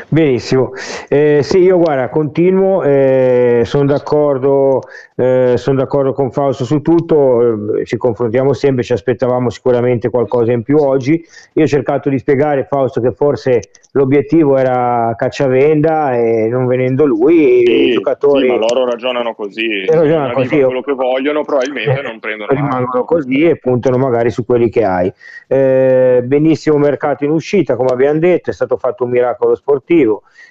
Benissimo, 0.09 0.71
eh, 1.09 1.39
sì, 1.43 1.59
io 1.59 1.77
guarda, 1.77 2.09
continuo, 2.09 2.83
eh, 2.83 3.61
sono 3.63 3.85
d'accordo, 3.85 4.81
eh, 5.15 5.53
son 5.55 5.75
d'accordo 5.75 6.13
con 6.13 6.31
Fausto 6.31 6.65
su 6.65 6.81
tutto, 6.81 7.75
eh, 7.77 7.85
ci 7.85 7.97
confrontiamo 7.97 8.53
sempre, 8.53 8.83
ci 8.83 8.93
aspettavamo 8.93 9.49
sicuramente 9.49 10.09
qualcosa 10.09 10.51
in 10.51 10.63
più 10.63 10.77
oggi. 10.77 11.23
Io 11.53 11.63
ho 11.63 11.67
cercato 11.67 12.09
di 12.09 12.19
spiegare 12.19 12.65
Fausto 12.69 13.01
che 13.01 13.11
forse 13.11 13.61
l'obiettivo 13.91 14.57
era 14.57 15.13
cacciavenda 15.17 16.15
e 16.15 16.47
non 16.49 16.67
venendo 16.67 17.05
lui 17.05 17.63
sì, 17.65 17.87
i 17.87 17.91
giocatori... 17.91 18.47
Sì, 18.47 18.47
ma 18.47 18.57
loro 18.57 18.85
ragionano 18.85 19.33
così, 19.33 19.85
ragionano 19.85 20.33
così 20.33 20.59
quello 20.61 20.81
che 20.81 20.93
vogliono, 20.93 21.43
probabilmente 21.43 22.01
non 22.01 22.19
prendono 22.19 22.51
rimangono 22.51 23.05
così 23.05 23.43
e 23.43 23.57
puntano 23.57 23.97
magari 23.97 24.29
su 24.29 24.45
quelli 24.45 24.69
che 24.69 24.83
hai. 24.83 25.11
Eh, 25.47 26.21
benissimo 26.23 26.77
mercato 26.77 27.23
in 27.23 27.31
uscita, 27.31 27.75
come 27.75 27.89
abbiamo 27.91 28.19
detto, 28.19 28.49
è 28.49 28.53
stato 28.53 28.77
fatto 28.77 29.03
un 29.03 29.11
miracolo 29.11 29.55
sportivo. 29.55 29.76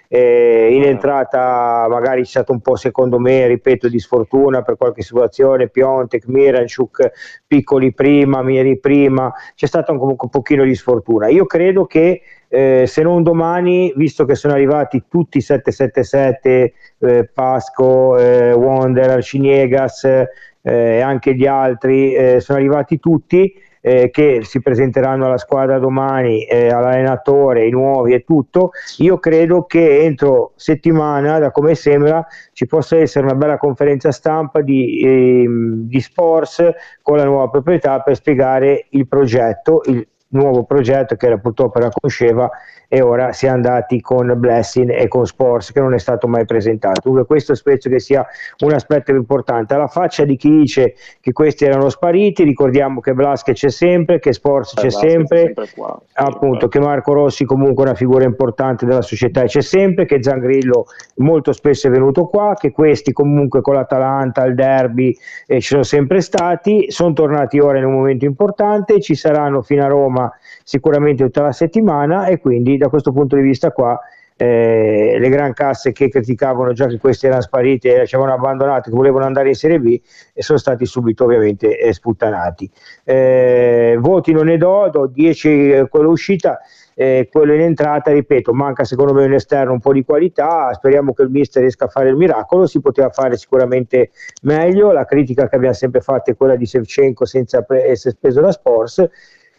Eh, 0.08 0.68
in 0.72 0.84
entrata 0.84 1.86
magari 1.88 2.22
c'è 2.22 2.28
stato 2.28 2.52
un 2.52 2.60
po' 2.60 2.76
secondo 2.76 3.18
me, 3.18 3.46
ripeto, 3.46 3.88
di 3.88 3.98
sfortuna 3.98 4.62
per 4.62 4.76
qualche 4.76 5.02
situazione, 5.02 5.68
Piontek, 5.68 6.26
Miranchuk, 6.26 7.10
piccoli 7.46 7.92
prima, 7.92 8.42
Mieri 8.42 8.78
prima, 8.78 9.32
c'è 9.54 9.66
stato 9.66 9.96
comunque 9.96 10.26
un 10.26 10.30
pochino 10.30 10.64
di 10.64 10.74
sfortuna. 10.74 11.28
Io 11.28 11.46
credo 11.46 11.86
che 11.86 12.22
eh, 12.48 12.84
se 12.86 13.02
non 13.02 13.22
domani, 13.22 13.92
visto 13.96 14.24
che 14.24 14.34
sono 14.34 14.54
arrivati 14.54 15.04
tutti 15.08 15.40
777, 15.40 16.72
eh, 16.98 17.30
Pasco, 17.32 18.16
eh, 18.16 18.52
Wonder, 18.52 19.10
Arciniegas 19.10 20.04
eh, 20.04 20.28
e 20.62 21.00
anche 21.00 21.34
gli 21.34 21.46
altri, 21.46 22.14
eh, 22.14 22.40
sono 22.40 22.58
arrivati 22.58 22.98
tutti 22.98 23.52
eh, 23.86 24.10
che 24.10 24.40
si 24.42 24.60
presenteranno 24.60 25.26
alla 25.26 25.38
squadra 25.38 25.78
domani, 25.78 26.44
all'allenatore, 26.50 27.68
i 27.68 27.70
nuovi 27.70 28.14
e 28.14 28.24
tutto, 28.24 28.70
io 28.96 29.18
credo 29.18 29.62
che 29.62 30.02
entro 30.02 30.54
settimana, 30.56 31.38
da 31.38 31.52
come 31.52 31.76
sembra, 31.76 32.26
ci 32.52 32.66
possa 32.66 32.96
essere 32.96 33.26
una 33.26 33.36
bella 33.36 33.58
conferenza 33.58 34.10
stampa 34.10 34.60
di, 34.60 35.00
ehm, 35.04 35.86
di 35.86 36.00
Sports 36.00 36.68
con 37.00 37.16
la 37.16 37.24
nuova 37.24 37.48
proprietà 37.48 38.00
per 38.00 38.16
spiegare 38.16 38.86
il 38.90 39.06
progetto, 39.06 39.82
il, 39.84 40.04
nuovo 40.28 40.64
progetto 40.64 41.14
che 41.14 41.26
era 41.26 41.38
purtroppo 41.38 41.78
era 41.78 41.88
conosceva 41.90 42.50
e 42.97 43.02
ora 43.02 43.31
si 43.32 43.44
è 43.44 43.51
andati 43.51 44.01
con 44.01 44.32
Blessing 44.39 44.90
e 44.90 45.06
con 45.06 45.27
Sports 45.27 45.70
che 45.70 45.81
non 45.81 45.93
è 45.93 45.98
stato 45.98 46.27
mai 46.28 46.47
presentato. 46.47 47.02
Dunque 47.05 47.27
questo 47.27 47.52
penso 47.62 47.90
che 47.90 47.98
sia 47.98 48.27
un 48.60 48.73
aspetto 48.73 49.10
importante. 49.10 49.74
Alla 49.74 49.86
faccia 49.86 50.24
di 50.24 50.36
chi 50.36 50.48
dice 50.48 50.94
che 51.20 51.32
questi 51.32 51.66
erano 51.66 51.90
spariti, 51.90 52.43
ricordiamo 52.43 53.01
che 53.01 53.12
Blasche 53.12 53.52
c'è 53.52 53.68
sempre, 53.68 54.18
che 54.18 54.32
Sports 54.32 54.78
eh, 54.78 54.81
c'è 54.81 54.90
sempre, 54.90 55.39
sempre 55.39 55.68
qua, 55.74 56.01
appunto 56.14 56.64
sì, 56.64 56.68
che 56.70 56.81
Marco 56.81 57.12
Rossi 57.12 57.44
comunque 57.44 57.85
è 57.85 57.89
una 57.89 57.97
figura 57.97 58.24
importante 58.24 58.86
della 58.86 59.02
società 59.02 59.43
e 59.43 59.47
c'è 59.47 59.60
sempre, 59.60 60.06
che 60.06 60.23
Zangrillo 60.23 60.86
molto 61.16 61.52
spesso 61.52 61.89
è 61.89 61.90
venuto 61.90 62.28
qua, 62.28 62.55
che 62.59 62.73
questi 62.73 63.12
comunque 63.12 63.60
con 63.60 63.74
l'Atalanta, 63.74 64.47
il 64.47 64.55
derby 64.55 65.14
eh, 65.47 65.60
ci 65.60 65.68
sono 65.68 65.82
sempre 65.82 66.23
stati, 66.23 66.90
sono 66.90 67.12
tornati 67.12 67.59
ora 67.59 67.77
in 67.77 67.85
un 67.85 67.93
momento 67.93 68.24
importante, 68.24 69.02
ci 69.02 69.14
saranno 69.14 69.60
fino 69.60 69.85
a 69.85 69.89
Roma 69.89 70.32
sicuramente 70.66 71.22
tutta 71.22 71.43
la 71.43 71.52
settimana 71.52 72.26
e 72.26 72.40
quindi 72.40 72.76
da 72.76 72.88
questo 72.88 73.12
punto 73.12 73.36
di 73.36 73.43
vista 73.43 73.70
qua 73.70 73.97
eh, 74.36 75.16
le 75.16 75.28
gran 75.28 75.52
casse 75.52 75.93
che 75.93 76.09
criticavano 76.09 76.72
già 76.72 76.86
che 76.86 76.98
queste 76.98 77.28
erano 77.28 77.40
sparite, 77.40 78.05
ci 78.05 78.16
avevano 78.16 78.36
abbandonato, 78.36 78.90
che 78.90 78.97
volevano 78.97 79.26
andare 79.26 79.48
in 79.48 79.55
Serie 79.55 79.78
B 79.78 79.98
e 80.34 80.43
sono 80.43 80.59
stati 80.59 80.84
subito 80.84 81.22
ovviamente 81.22 81.78
eh, 81.78 81.93
sputtanati. 81.93 82.68
Eh, 83.05 83.97
voti 84.01 84.32
non 84.32 84.47
ne 84.47 84.56
do, 84.56 84.88
do 84.90 85.06
10 85.06 85.70
eh, 85.70 85.88
quello 85.88 86.10
uscita, 86.10 86.59
eh, 86.97 87.28
quello 87.30 87.55
in 87.55 87.60
entrata, 87.60 88.10
ripeto, 88.10 88.52
manca 88.52 88.82
secondo 88.82 89.14
me 89.14 89.24
un 89.24 89.34
esterno 89.34 89.70
un 89.70 89.80
po' 89.80 89.93
di 89.93 90.05
qualità, 90.05 90.72
speriamo 90.74 91.14
che 91.14 91.22
il 91.22 91.30
mister 91.30 91.62
riesca 91.62 91.84
a 91.84 91.88
fare 91.88 92.09
il 92.09 92.16
miracolo, 92.16 92.66
si 92.66 92.80
poteva 92.80 93.09
fare 93.10 93.36
sicuramente 93.36 94.10
meglio, 94.43 94.90
la 94.90 95.05
critica 95.05 95.48
che 95.48 95.55
abbiamo 95.55 95.74
sempre 95.74 96.01
fatto 96.01 96.32
è 96.32 96.36
quella 96.36 96.56
di 96.56 96.66
Sevchenko 96.66 97.24
senza 97.24 97.62
pre- 97.62 97.84
essere 97.86 98.14
speso 98.16 98.40
da 98.40 98.51
Sports, 98.51 99.09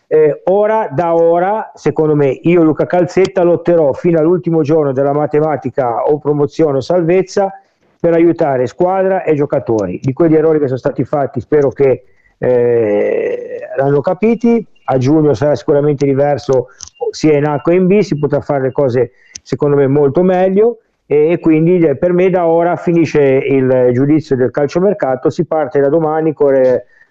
eh, 0.08 0.42
ora, 0.46 0.88
da 0.90 1.14
ora, 1.14 1.72
secondo 1.76 2.16
me, 2.16 2.30
io 2.30 2.64
Luca 2.64 2.86
Calzetta 2.86 3.44
lotterò 3.44 3.92
fino 3.92 4.20
all'ultimo 4.20 4.62
giorno 4.62 4.94
della 4.94 5.12
matematica 5.12 6.04
o 6.04 6.18
promozione 6.18 6.78
o 6.78 6.82
salvezza 6.82 7.52
per 8.00 8.14
aiutare 8.14 8.68
squadra 8.68 9.24
e 9.24 9.36
giocatori. 9.36 10.00
Di 10.02 10.14
quegli 10.14 10.36
errori 10.36 10.60
che 10.60 10.68
sono 10.68 10.78
stati 10.78 11.04
fatti, 11.04 11.42
spero 11.42 11.70
che 11.70 12.04
eh, 12.38 13.60
l'hanno 13.76 14.00
capiti. 14.02 14.66
A 14.90 14.98
giugno 14.98 15.34
sarà 15.34 15.56
sicuramente 15.56 16.06
diverso 16.06 16.68
sia 17.12 17.38
in 17.38 17.46
A 17.46 17.62
che 17.62 17.74
in 17.74 17.88
B, 17.88 18.00
si 18.00 18.18
potrà 18.18 18.40
fare 18.40 18.62
le 18.62 18.72
cose 18.72 19.12
secondo 19.42 19.76
me 19.76 19.88
molto 19.88 20.24
meglio 20.24 20.80
e 21.06 21.40
quindi 21.42 21.80
eh, 21.80 21.98
per 21.98 22.14
me 22.14 22.30
da 22.30 22.48
ora 22.48 22.78
finisce 22.78 23.22
il 23.22 23.90
giudizio 23.92 24.38
del 24.38 24.52
calciomercato, 24.52 25.30
si 25.30 25.46
parte 25.46 25.82
da 25.82 25.90
domani 25.90 26.34
con 26.34 26.54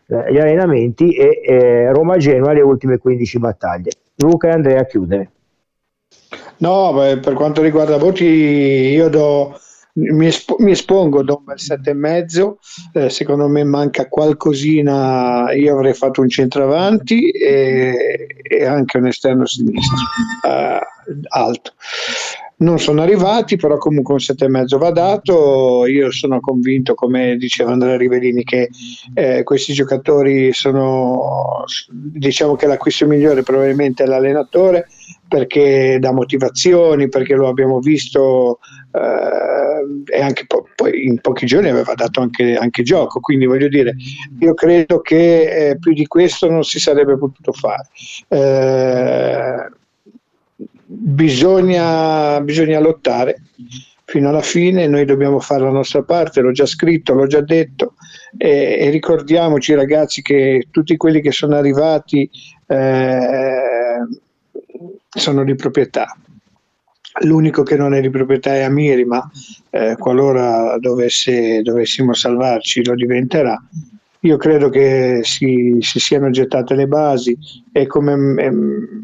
eh, 0.09 0.33
gli 0.33 0.39
allenamenti 0.39 1.13
e 1.13 1.41
eh, 1.45 1.93
Roma-Genoa 1.93 2.53
le 2.53 2.63
ultime 2.63 2.99
15 2.99 3.39
battaglie. 3.39 3.91
Luca 4.17 4.49
e 4.49 4.53
Andrea 4.53 4.85
chiudere. 4.85 5.31
No, 6.59 6.93
beh, 6.93 7.19
per 7.19 7.35
quanto 7.35 7.61
riguarda 7.61 7.99
voti 7.99 8.25
io 8.25 9.09
do, 9.09 9.59
mi, 9.95 10.27
esp- 10.27 10.59
mi 10.59 10.71
espongo, 10.71 11.23
do 11.23 11.37
un 11.39 11.45
bel 11.45 11.57
7,5, 11.57 12.55
eh, 12.95 13.11
secondo 13.11 13.47
me 13.49 13.65
manca 13.65 14.09
qualcosina, 14.09 15.53
io 15.53 15.75
avrei 15.75 15.93
fatto 15.93 16.23
un 16.23 16.29
centravanti 16.29 17.31
e, 17.31 18.27
e 18.43 18.65
anche 18.65 18.97
un 18.97 19.07
esterno 19.07 19.45
sinistro 19.45 19.97
eh, 20.47 20.81
alto 21.29 21.73
non 22.59 22.79
sono 22.79 23.03
arrivati, 23.03 23.57
però 23.57 23.77
comunque 23.77 24.15
un 24.15 24.21
7,5 24.21 24.79
va 24.79 24.91
dato. 24.91 25.87
Io 25.87 26.11
sono 26.11 26.41
convinto, 26.41 26.95
come 26.95 27.37
diceva 27.37 27.73
Andrea 27.73 27.97
Rivellini, 27.97 28.45
che 28.45 28.71
eh, 29.15 29.43
questi 29.43 29.73
giocatori 29.73 30.53
sono, 30.53 31.65
diciamo 31.93 32.55
che 32.55 32.67
l'acquisto 32.67 33.07
migliore 33.07 33.43
probabilmente 33.43 34.05
è 34.05 34.07
l'allenatore 34.07 34.87
perché 35.29 35.99
dà 36.01 36.13
motivazioni, 36.13 37.09
perché 37.09 37.35
lo 37.35 37.49
abbiamo 37.49 37.81
visto 37.81 38.61
eh, 38.93 40.15
e 40.15 40.21
anche 40.21 40.47
po- 40.47 40.69
poi 40.75 41.07
in 41.07 41.21
pochi 41.21 41.47
giorni 41.47 41.69
aveva 41.69 41.95
dato 41.95 42.21
anche, 42.21 42.57
anche, 42.57 42.83
gioco, 42.83 43.21
quindi 43.21 43.45
voglio 43.47 43.69
dire, 43.69 43.97
io 44.39 44.55
credo 44.55 45.01
che 45.01 45.71
eh, 45.71 45.79
più 45.79 45.93
di 45.93 46.07
questo 46.07 46.49
non 46.49 46.63
si 46.63 46.79
sarebbe 46.79 47.19
potuto 47.19 47.53
fare. 47.53 47.89
Eh, 48.29 49.85
bisogna, 50.87 52.41
bisogna 52.41 52.79
lottare 52.79 53.43
fino 54.05 54.29
alla 54.29 54.43
fine, 54.43 54.87
noi 54.87 55.05
dobbiamo 55.05 55.41
fare 55.41 55.65
la 55.65 55.71
nostra 55.71 56.03
parte, 56.03 56.41
l'ho 56.41 56.53
già 56.53 56.65
scritto, 56.65 57.13
l'ho 57.13 57.27
già 57.27 57.41
detto 57.41 57.95
e, 58.37 58.77
e 58.81 58.91
ricordiamoci 58.91 59.75
ragazzi 59.75 60.23
che 60.23 60.69
tutti 60.71 60.97
quelli 60.97 61.21
che 61.21 61.33
sono 61.33 61.57
arrivati 61.57 62.31
eh, 62.67 63.59
sono 65.09 65.45
di 65.45 65.55
proprietà. 65.57 66.17
L'unico 67.23 67.63
che 67.63 67.77
non 67.77 67.95
è 67.95 68.01
di 68.01 68.11
proprietà 68.11 68.55
è 68.55 68.61
Amiri, 68.61 69.05
ma 69.05 69.29
eh, 69.71 69.97
qualora 69.99 70.77
dovesse, 70.79 71.63
dovessimo 71.63 72.13
salvarci 72.13 72.85
lo 72.85 72.95
diventerà 72.95 73.61
io 74.27 74.37
credo 74.37 74.69
che 74.69 75.21
si, 75.23 75.77
si, 75.81 76.01
siano 76.01 76.31
gettate 76.31 76.75
le 76.75 76.89
basi 76.89 77.39
e 77.73 77.87
come 77.87 78.35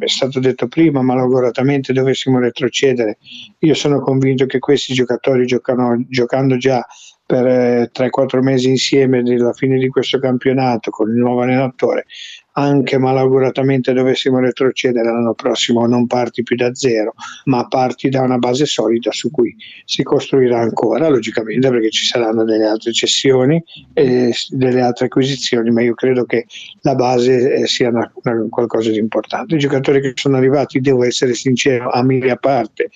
è, 0.00 0.08
stato 0.08 0.40
detto 0.40 0.66
prima, 0.66 1.00
malauguratamente 1.00 1.92
dovessimo 1.92 2.40
retrocedere. 2.40 3.18
Io 3.60 3.74
sono 3.74 4.00
convinto 4.00 4.46
che 4.46 4.58
questi 4.58 4.92
giocatori 4.92 5.46
giocano, 5.46 6.04
giocando 6.08 6.56
già 6.56 6.84
per 7.32 7.46
eh, 7.46 7.90
3-4 7.94 8.42
mesi 8.42 8.68
insieme 8.68 9.20
alla 9.20 9.54
fine 9.54 9.78
di 9.78 9.88
questo 9.88 10.18
campionato 10.18 10.90
con 10.90 11.08
il 11.08 11.16
nuovo 11.16 11.40
allenatore 11.40 12.04
anche 12.52 12.98
malauguratamente 12.98 13.92
dovessimo 13.92 14.38
retrocedere 14.38 15.10
l'anno 15.10 15.34
prossimo 15.34 15.86
non 15.86 16.06
parti 16.06 16.42
più 16.42 16.56
da 16.56 16.74
zero, 16.74 17.14
ma 17.44 17.66
parti 17.66 18.08
da 18.08 18.20
una 18.20 18.38
base 18.38 18.66
solida 18.66 19.10
su 19.12 19.30
cui 19.30 19.54
si 19.84 20.02
costruirà 20.02 20.60
ancora, 20.60 21.08
logicamente 21.08 21.70
perché 21.70 21.90
ci 21.90 22.04
saranno 22.04 22.44
delle 22.44 22.66
altre 22.66 22.92
cessioni 22.92 23.62
e 23.94 24.34
delle 24.50 24.80
altre 24.80 25.06
acquisizioni, 25.06 25.70
ma 25.70 25.82
io 25.82 25.94
credo 25.94 26.24
che 26.24 26.46
la 26.82 26.94
base 26.94 27.54
eh, 27.54 27.66
sia 27.66 27.88
una, 27.88 28.12
una, 28.22 28.46
qualcosa 28.50 28.90
di 28.90 28.98
importante. 28.98 29.54
I 29.54 29.58
giocatori 29.58 30.00
che 30.00 30.12
sono 30.14 30.36
arrivati, 30.36 30.80
devo 30.80 31.04
essere 31.04 31.34
sincero, 31.34 31.90
a 31.90 32.02
mille 32.02 32.32
a 32.32 32.36
parte, 32.36 32.90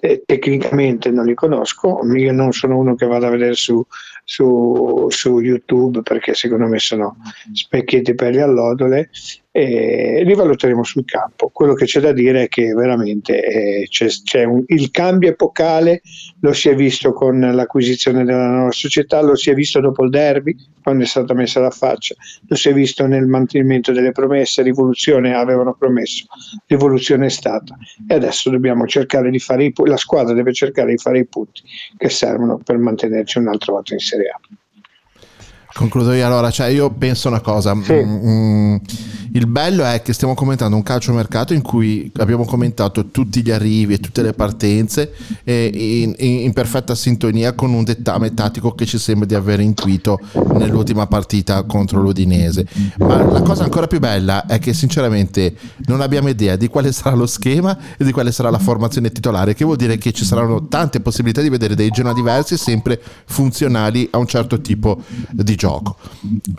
eh, 0.00 0.22
tecnicamente 0.24 1.10
non 1.10 1.26
li 1.26 1.34
conosco, 1.34 2.00
io 2.14 2.32
non 2.32 2.52
sono 2.52 2.76
uno 2.78 2.94
che 2.94 3.06
vado 3.06 3.26
a 3.26 3.30
vedere 3.30 3.54
su, 3.54 3.84
su, 4.24 5.06
su 5.08 5.40
YouTube 5.40 6.02
perché 6.02 6.34
secondo 6.34 6.66
me 6.66 6.78
sono 6.78 7.16
specchietti 7.52 8.14
per 8.14 8.34
le 8.34 8.42
allodole 8.42 9.10
e 9.50 10.22
li 10.24 10.34
valuteremo 10.34 10.84
sul 10.84 11.04
campo. 11.04 11.48
Quello 11.48 11.74
che 11.74 11.86
c'è 11.86 12.00
da 12.00 12.12
dire 12.12 12.44
è 12.44 12.48
che 12.48 12.72
veramente 12.74 13.42
eh, 13.42 13.86
c'è, 13.88 14.06
c'è 14.06 14.44
un, 14.44 14.62
il 14.66 14.90
cambio 14.90 15.30
epocale, 15.30 16.02
lo 16.40 16.52
si 16.52 16.68
è 16.68 16.74
visto 16.74 17.12
con 17.12 17.40
l'acquisizione 17.40 18.24
della 18.24 18.48
nuova 18.48 18.70
società, 18.70 19.20
lo 19.20 19.34
si 19.36 19.50
è 19.50 19.54
visto 19.54 19.80
dopo 19.80 20.04
il 20.04 20.10
derby, 20.10 20.54
quando 20.82 21.04
è 21.04 21.06
stata 21.06 21.34
messa 21.34 21.60
la 21.60 21.70
faccia, 21.70 22.14
lo 22.46 22.56
si 22.56 22.68
è 22.68 22.72
visto 22.72 23.06
nel 23.06 23.26
mantenimento 23.26 23.92
delle 23.92 24.12
promesse, 24.12 24.62
rivoluzione 24.62 25.34
avevano 25.34 25.74
promesso, 25.74 26.26
rivoluzione 26.66 27.26
è 27.26 27.30
stata 27.30 27.76
e 28.06 28.14
adesso 28.14 28.50
dobbiamo 28.50 28.86
cercare 28.86 29.30
di 29.30 29.38
fare 29.38 29.64
i 29.64 29.72
la 29.84 29.96
squadra 29.96 30.34
deve 30.34 30.52
cercare 30.52 30.90
di 30.90 30.98
fare 30.98 31.20
i 31.20 31.26
punti 31.26 31.62
che 31.96 32.08
servono 32.08 32.58
per 32.58 32.78
mantenerci 32.78 33.38
un'altra 33.38 33.72
volta 33.72 33.94
in 33.94 34.00
Serie 34.00 34.28
A. 34.28 34.40
Concludo 35.74 36.12
io 36.12 36.26
allora, 36.26 36.50
cioè 36.50 36.68
io 36.68 36.90
penso 36.90 37.28
una 37.28 37.40
cosa, 37.40 37.76
sì. 37.82 37.92
mm, 37.92 38.76
il 39.32 39.46
bello 39.46 39.84
è 39.84 40.00
che 40.02 40.12
stiamo 40.12 40.34
commentando 40.34 40.74
un 40.74 40.82
calciomercato 40.82 41.52
in 41.52 41.60
cui 41.60 42.10
abbiamo 42.16 42.44
commentato 42.44 43.06
tutti 43.06 43.42
gli 43.42 43.50
arrivi 43.50 43.94
e 43.94 43.98
tutte 43.98 44.22
le 44.22 44.32
partenze 44.32 45.12
in, 45.44 46.14
in, 46.16 46.52
perfetta 46.52 46.94
sintonia 46.94 47.52
con 47.52 47.72
un 47.72 47.84
dettame 47.84 48.32
tattico 48.32 48.72
che 48.72 48.86
ci 48.86 48.98
sembra 48.98 49.26
di 49.26 49.34
aver 49.34 49.60
intuito 49.60 50.18
nell'ultima 50.54 51.06
partita 51.06 51.62
contro 51.64 52.00
l'Udinese. 52.00 52.66
Ma 52.98 53.22
la 53.22 53.42
cosa 53.42 53.64
ancora 53.64 53.86
più 53.86 53.98
bella 53.98 54.46
è 54.46 54.58
che 54.58 54.72
sinceramente 54.72 55.54
non 55.86 56.00
abbiamo 56.00 56.28
idea 56.28 56.56
di 56.56 56.68
quale 56.68 56.92
sarà 56.92 57.14
lo 57.14 57.26
schema 57.26 57.76
e 57.96 58.04
di 58.04 58.12
quale 58.12 58.32
sarà 58.32 58.50
la 58.50 58.58
formazione 58.58 59.12
titolare, 59.12 59.54
che 59.54 59.64
vuol 59.64 59.76
dire 59.76 59.98
che 59.98 60.12
ci 60.12 60.24
saranno 60.24 60.66
tante 60.66 61.00
possibilità 61.00 61.42
di 61.42 61.50
vedere 61.50 61.74
dei 61.74 61.90
Genoa 61.90 62.14
diversi 62.14 62.56
sempre 62.56 63.00
funzionali 63.26 64.08
a 64.10 64.18
un 64.18 64.26
certo 64.26 64.60
tipo 64.60 65.02
di 65.30 65.54
gioco. 65.58 65.96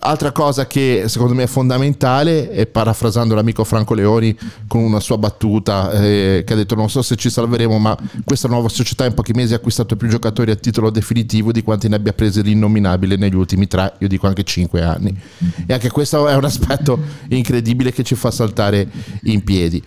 Altra 0.01 0.31
cosa 0.31 0.67
che 0.67 1.05
secondo 1.07 1.33
me 1.33 1.43
è 1.43 1.47
fondamentale 1.47 2.51
e 2.51 2.67
parafrasando 2.67 3.33
l'amico 3.33 3.63
Franco 3.63 3.95
Leoni 3.95 4.37
con 4.67 4.83
una 4.83 4.99
sua 4.99 5.17
battuta 5.17 5.91
eh, 5.91 6.43
che 6.45 6.53
ha 6.53 6.55
detto 6.55 6.75
non 6.75 6.89
so 6.89 7.01
se 7.01 7.15
ci 7.15 7.29
salveremo 7.29 7.79
ma 7.79 7.97
questa 8.23 8.47
nuova 8.47 8.67
società 8.69 9.05
in 9.05 9.13
pochi 9.13 9.31
mesi 9.33 9.53
ha 9.53 9.55
acquistato 9.55 9.95
più 9.95 10.07
giocatori 10.07 10.51
a 10.51 10.55
titolo 10.55 10.89
definitivo 10.89 11.51
di 11.51 11.63
quanti 11.63 11.87
ne 11.87 11.95
abbia 11.95 12.13
presi 12.13 12.43
l'innominabile 12.43 13.15
negli 13.15 13.35
ultimi 13.35 13.67
tre, 13.67 13.93
io 13.99 14.07
dico 14.07 14.27
anche 14.27 14.43
cinque 14.43 14.83
anni 14.83 15.17
e 15.65 15.73
anche 15.73 15.89
questo 15.89 16.27
è 16.27 16.35
un 16.35 16.43
aspetto 16.43 16.99
incredibile 17.29 17.91
che 17.91 18.03
ci 18.03 18.15
fa 18.15 18.29
saltare 18.29 18.87
in 19.23 19.43
piedi 19.43 19.81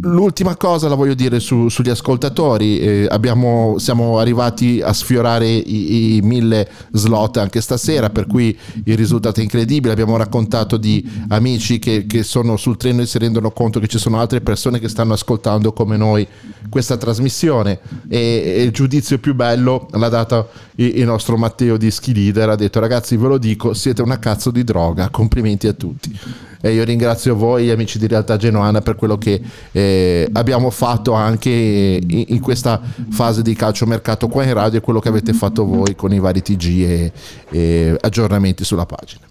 l'ultima 0.00 0.56
cosa 0.56 0.88
la 0.88 0.94
voglio 0.94 1.14
dire 1.14 1.40
su, 1.40 1.68
sugli 1.68 1.90
ascoltatori 1.90 2.78
eh, 2.78 3.06
abbiamo, 3.08 3.76
siamo 3.78 4.18
arrivati 4.18 4.80
a 4.82 4.92
sfiorare 4.92 5.48
i, 5.48 6.16
i 6.16 6.20
mille 6.22 6.68
slot 6.92 7.38
anche 7.38 7.60
stasera 7.60 8.10
per 8.10 8.26
cui 8.26 8.56
il 8.84 8.96
risultato 8.96 9.40
è 9.40 9.42
incredibile. 9.42 9.92
Abbiamo 9.92 10.16
raccontato 10.16 10.76
di 10.76 11.04
amici 11.28 11.78
che 11.78 11.96
che, 12.06 12.22
sono 12.22 12.56
sul 12.56 12.76
treno 12.76 13.02
e 13.02 13.06
si 13.06 13.18
rendono 13.18 13.50
conto 13.50 13.80
che 13.80 13.88
ci 13.88 13.98
sono 13.98 14.18
altre 14.18 14.40
persone 14.40 14.78
che 14.78 14.88
stanno 14.88 15.12
ascoltando 15.12 15.72
come 15.72 15.96
noi 15.96 16.26
questa 16.68 16.96
trasmissione. 16.96 17.78
E, 18.08 18.42
e 18.56 18.62
il 18.62 18.72
giudizio 18.72 19.18
più 19.18 19.34
bello 19.34 19.88
l'ha 19.92 20.08
dato 20.08 20.48
il, 20.76 21.04
nostro 21.04 21.36
Matteo 21.36 21.76
di 21.76 21.90
Ski 21.90 22.14
Leader 22.14 22.50
ha 22.50 22.56
detto 22.56 22.80
ragazzi 22.80 23.16
ve 23.16 23.28
lo 23.28 23.38
dico 23.38 23.74
siete 23.74 24.02
una 24.02 24.18
cazzo 24.18 24.50
di 24.50 24.64
droga 24.64 25.08
complimenti 25.10 25.66
a 25.66 25.72
tutti. 25.72 26.18
E 26.60 26.72
io 26.72 26.84
ringrazio 26.84 27.36
voi 27.36 27.70
amici 27.70 27.98
di 27.98 28.06
Realtà 28.06 28.36
Genoana 28.36 28.80
per 28.80 28.96
quello 28.96 29.18
che 29.18 29.40
eh, 29.72 30.28
abbiamo 30.32 30.70
fatto 30.70 31.12
anche 31.12 31.50
in, 31.50 32.24
in, 32.28 32.40
questa 32.40 32.80
fase 33.10 33.42
di 33.42 33.54
calciomercato 33.54 34.26
qua 34.28 34.42
in 34.44 34.54
radio 34.54 34.78
e 34.78 34.82
quello 34.82 34.98
che 34.98 35.08
avete 35.08 35.32
fatto 35.32 35.64
voi 35.64 35.94
con 35.94 36.12
i 36.12 36.18
vari 36.18 36.42
TG 36.42 36.64
e, 36.64 37.12
e 37.50 37.96
aggiornamenti 38.00 38.64
sulla 38.64 38.86
pagina 38.86 39.26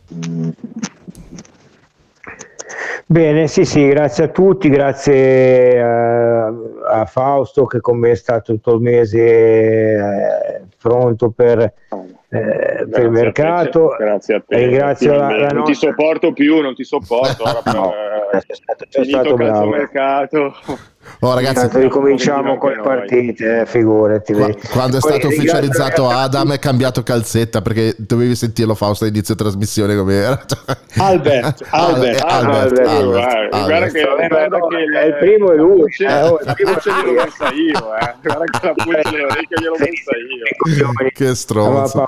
Bene, 3.06 3.48
sì, 3.48 3.66
sì, 3.66 3.88
grazie 3.88 4.26
a 4.26 4.28
tutti, 4.30 4.70
grazie 4.70 5.82
a, 5.82 6.48
eh, 6.48 6.54
a 6.88 7.06
Fausto 7.06 7.66
che 7.66 7.80
con 7.80 7.98
me 7.98 8.12
è 8.12 8.16
stato 8.16 8.54
tutto 8.54 8.74
il 8.76 8.82
mese 8.82 9.22
eh, 9.22 10.62
pronto 10.82 11.30
per, 11.30 11.60
eh, 11.60 12.88
per 12.90 13.04
il 13.04 13.12
mercato. 13.12 13.96
Te, 13.98 14.04
grazie 14.04 14.36
a 14.36 14.44
te. 14.46 14.58
Ringrazio 14.58 15.14
la, 15.14 15.30
la 15.30 15.48
non 15.48 15.58
nostra... 15.58 15.64
ti 15.64 15.74
sopporto 15.74 16.34
più, 16.34 16.62
non 16.62 16.74
ti 16.74 16.84
sopporto. 16.84 17.44
Ora 17.44 17.62
per, 17.64 17.74
no, 17.74 17.92
eh, 17.92 18.38
è 18.38 18.54
stato, 18.54 18.86
è 18.90 19.04
stato 19.04 19.34
bravo. 19.36 19.70
mercato. 19.70 20.54
Oh, 21.20 21.34
ragazzi, 21.34 21.66
Intanto 21.66 21.80
ricominciamo 21.80 22.58
con 22.58 22.72
le 22.72 22.82
partite, 22.82 23.62
eh, 23.62 23.66
figurati. 23.66 24.34
Quando 24.34 24.98
è 24.98 25.00
Poi 25.00 25.12
stato 25.12 25.28
ufficializzato 25.28 26.10
Adam 26.10 26.54
è 26.54 26.60
cambiato 26.60 27.04
calzetta 27.04 27.62
perché 27.62 27.96
dovevi 27.98 28.36
sentirlo 28.36 28.76
Fausto 28.76 29.06
all'inizio 29.06 29.36
trasmissione 29.36 29.96
come 29.96 30.14
era. 30.14 30.46
Albert, 30.98 31.66
Albert, 31.70 32.22
Albert, 32.22 32.80
Albert, 32.80 33.54
Albert, 33.54 33.66
guarda 33.66 33.88
che, 33.88 34.28
guarda 34.28 34.60
che 34.68 34.76
il, 34.76 35.08
il 35.08 35.18
primo 35.20 35.52
è 35.52 35.56
lui. 35.56 35.94
Eh, 35.98 36.22
oh, 36.24 36.40
il 36.40 36.54
primo 36.54 36.78
ce 36.80 36.92
glielo 36.92 37.14
messa 37.14 37.52
io, 37.52 37.96
eh. 37.96 38.14
guarda 38.22 38.44
che 38.46 38.66
la 38.68 38.74
pulce 38.74 39.10
dell'orecchio 39.10 39.58
glielo 39.60 39.76
messa 39.80 40.12
io. 40.16 41.10
Che 41.14 41.36
stronzo. 41.36 42.06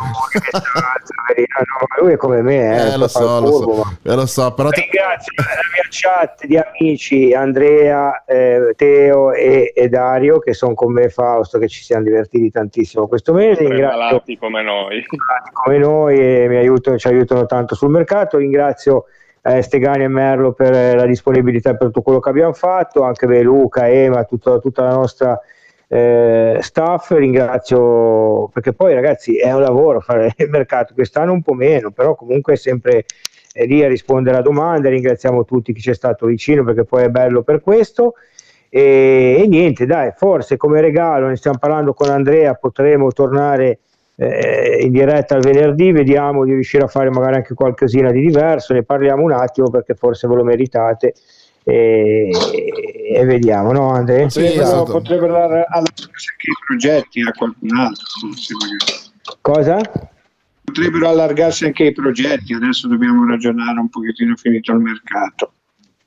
Lui 2.01 2.13
è 2.13 2.17
come 2.17 2.41
me, 2.41 2.75
eh, 2.75 2.93
eh 2.93 2.97
lo 2.97 3.07
so, 3.07 3.39
lo 3.39 3.51
so, 3.51 3.97
eh, 4.03 4.15
lo 4.15 4.25
so, 4.25 4.53
però 4.53 4.69
ringrazio 4.69 5.33
la 5.37 5.43
mia 5.73 5.87
chat 5.89 6.45
di 6.45 6.57
amici 6.57 7.33
Andrea, 7.33 8.23
eh, 8.25 8.73
Matteo 8.77 9.33
e, 9.33 9.73
e 9.75 9.89
Dario 9.89 10.39
che 10.39 10.53
sono 10.53 10.73
con 10.73 10.93
me 10.93 11.09
Fausto 11.09 11.57
che 11.59 11.67
ci 11.67 11.83
siamo 11.83 12.03
divertiti 12.03 12.49
tantissimo 12.51 13.07
questo 13.07 13.33
mese. 13.33 13.67
Ringrazio 13.67 14.21
come 14.39 14.63
noi. 14.63 15.03
come 15.51 15.77
noi 15.77 16.19
e 16.19 16.47
mi 16.47 16.57
aiutano, 16.57 16.97
ci 16.97 17.07
aiutano 17.07 17.45
tanto 17.45 17.75
sul 17.75 17.89
mercato. 17.89 18.37
Ringrazio 18.37 19.05
eh, 19.41 19.61
Stegani 19.61 20.03
e 20.03 20.07
Merlo 20.07 20.53
per 20.53 20.95
la 20.95 21.05
disponibilità 21.05 21.73
per 21.75 21.87
tutto 21.87 22.01
quello 22.01 22.19
che 22.19 22.29
abbiamo 22.29 22.53
fatto 22.53 23.03
anche 23.03 23.27
beh, 23.27 23.41
Luca, 23.41 23.89
Ema, 23.89 24.23
tutta, 24.23 24.59
tutta 24.59 24.83
la 24.83 24.93
nostra 24.93 25.39
eh, 25.88 26.57
staff 26.61 27.11
ringrazio 27.11 28.49
perché 28.49 28.73
poi 28.73 28.93
ragazzi 28.93 29.38
è 29.38 29.53
un 29.53 29.61
lavoro 29.61 30.01
fare 30.01 30.34
il 30.38 30.49
mercato 30.49 30.93
quest'anno 30.93 31.31
un 31.31 31.41
po' 31.41 31.53
meno 31.53 31.91
però 31.91 32.15
comunque 32.15 32.53
è 32.53 32.57
sempre 32.57 33.05
è 33.53 33.65
lì 33.65 33.84
a 33.84 33.88
rispondere 33.88 34.38
a 34.38 34.41
domande 34.41 34.89
ringraziamo 34.89 35.45
tutti 35.45 35.73
chi 35.73 35.81
ci 35.81 35.91
è 35.91 35.95
stato 35.95 36.26
vicino 36.26 36.64
perché 36.64 36.84
poi 36.84 37.05
è 37.05 37.09
bello 37.09 37.41
per 37.41 37.61
questo 37.61 38.14
e, 38.69 39.38
e, 39.39 39.47
niente, 39.47 39.85
dai, 39.85 40.11
forse 40.15 40.57
come 40.57 40.81
regalo, 40.81 41.27
ne 41.27 41.35
stiamo 41.38 41.57
parlando 41.57 41.93
con 41.93 42.09
Andrea, 42.09 42.53
potremo 42.55 43.11
tornare 43.11 43.80
eh, 44.15 44.80
in 44.81 44.91
diretta 44.91 45.35
il 45.35 45.41
venerdì, 45.41 45.91
vediamo 45.91 46.43
di 46.43 46.51
riuscire 46.51 46.84
a 46.84 46.88
fare 46.88 47.09
magari 47.09 47.35
anche 47.35 47.53
qualcosina 47.53 48.11
di 48.11 48.22
diverso, 48.22 48.73
ne 48.73 48.84
parliamo 48.84 49.23
un 49.23 49.31
attimo 49.31 49.69
perché 49.69 49.95
forse 49.95 50.27
ve 50.27 50.35
lo 50.35 50.43
meritate. 50.43 51.14
E, 51.69 52.30
e 53.14 53.26
vediamo, 53.26 53.73
no 53.73 53.89
Andrea? 53.89 54.30
Sì, 54.30 54.45
esatto. 54.45 54.85
potrebbero 54.85 55.34
dare 55.34 55.65
anche 55.68 55.91
i 56.02 56.56
progetti 56.65 57.19
a 57.22 57.34
qualcun 57.34 57.76
altro. 57.76 58.06
Cosa? 59.41 59.77
Potrebbero 60.64 61.10
allargarsi 61.10 61.65
anche 61.65 61.84
i 61.84 61.91
progetti, 61.91 62.53
adesso 62.53 62.88
dobbiamo 62.88 63.27
ragionare 63.27 63.80
un 63.80 63.89
pochettino 63.89 64.38
finito 64.38 64.72
il 64.72 64.80
mercato. 64.80 65.52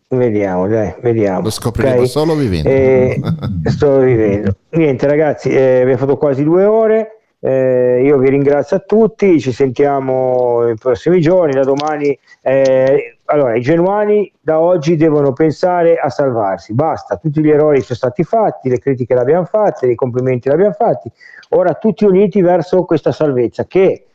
Vediamo, 0.09 0.67
dai, 0.67 0.95
vediamo. 1.03 1.43
Lo 1.43 1.51
scopriremo 1.51 1.95
okay. 1.97 2.09
solo 2.09 2.35
vivendo. 2.35 2.69
Eh, 2.71 3.21
sto 3.69 3.99
vivendo. 3.99 4.57
Niente, 4.71 5.07
ragazzi, 5.07 5.51
eh, 5.51 5.83
abbiamo 5.83 5.99
fatto 5.99 6.17
quasi 6.17 6.43
due 6.43 6.65
ore. 6.65 7.21
Eh, 7.39 8.03
io 8.03 8.17
vi 8.19 8.31
ringrazio 8.31 8.77
a 8.77 8.81
tutti, 8.81 9.39
ci 9.41 9.53
sentiamo 9.53 10.63
nei 10.63 10.77
prossimi 10.77 11.21
giorni. 11.21 11.53
Da 11.53 11.65
domani, 11.65 12.19
eh, 12.43 13.19
allora, 13.31 13.55
i 13.55 13.61
genuani 13.61 14.31
da 14.41 14.59
oggi 14.59 14.97
devono 14.97 15.33
pensare 15.33 15.97
a 15.97 16.11
salvarsi. 16.11 16.75
Basta, 16.75 17.17
tutti 17.17 17.41
gli 17.41 17.49
errori 17.49 17.81
sono 17.81 17.97
stati 17.97 18.25
fatti, 18.25 18.69
le 18.69 18.79
critiche 18.79 19.15
le 19.15 19.21
abbiamo 19.21 19.45
fatte, 19.45 19.87
i 19.87 19.95
complimenti 19.95 20.49
le 20.49 20.55
abbiamo 20.55 20.73
fatti. 20.73 21.11
Ora 21.51 21.75
tutti 21.75 22.05
uniti 22.05 22.41
verso 22.41 22.85
questa 22.85 23.13
salvezza 23.13 23.67
che 23.67 24.07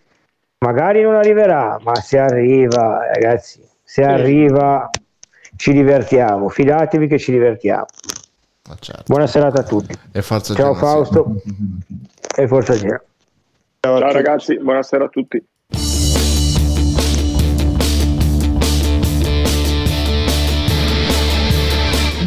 magari 0.60 1.02
non 1.02 1.16
arriverà, 1.16 1.80
ma 1.82 1.96
se 1.96 2.20
arriva, 2.20 3.08
ragazzi, 3.14 3.62
se 3.82 4.04
arriva 4.04 4.90
ci 5.56 5.72
divertiamo, 5.72 6.50
fidatevi 6.50 7.08
che 7.08 7.18
ci 7.18 7.32
divertiamo. 7.32 7.86
Certo. 8.80 9.04
Buona 9.06 9.28
serata 9.28 9.62
a 9.62 9.64
tutti. 9.64 9.96
Ciao 10.54 10.74
Fausto 10.74 11.36
e 12.36 12.48
forza 12.48 12.74
Gera. 12.74 13.02
Ciao, 13.80 14.00
Ciao 14.00 14.12
ragazzi, 14.12 14.60
buonasera 14.60 15.06
a 15.06 15.10
tutti. 15.10 15.46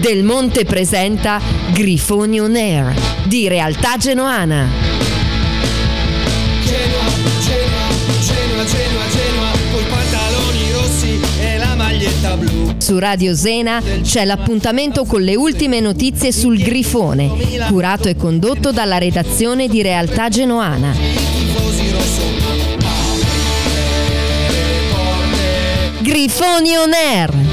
Del 0.01 0.23
Monte 0.23 0.65
presenta 0.65 1.41
Grifoni 1.73 2.39
On 2.39 2.55
Air 2.55 2.95
di 3.25 3.49
Realtà 3.49 3.97
Genoana. 3.97 4.69
Su 12.79 12.99
Radio 13.01 13.35
Zena 13.35 13.83
c'è 14.03 14.25
l'appuntamento 14.25 15.05
con 15.05 15.21
le 15.23 15.35
ultime 15.35 15.81
notizie 15.81 16.31
sul 16.31 16.63
Grifone, 16.63 17.31
curato 17.69 18.09
e 18.09 18.15
condotto 18.15 18.71
dalla 18.71 18.99
redazione 18.99 19.67
di 19.67 19.83
Realtà 19.83 20.29
Genoana. 20.29 20.95
Grifoni 26.01 26.77
On 26.77 26.93
Air 26.93 27.48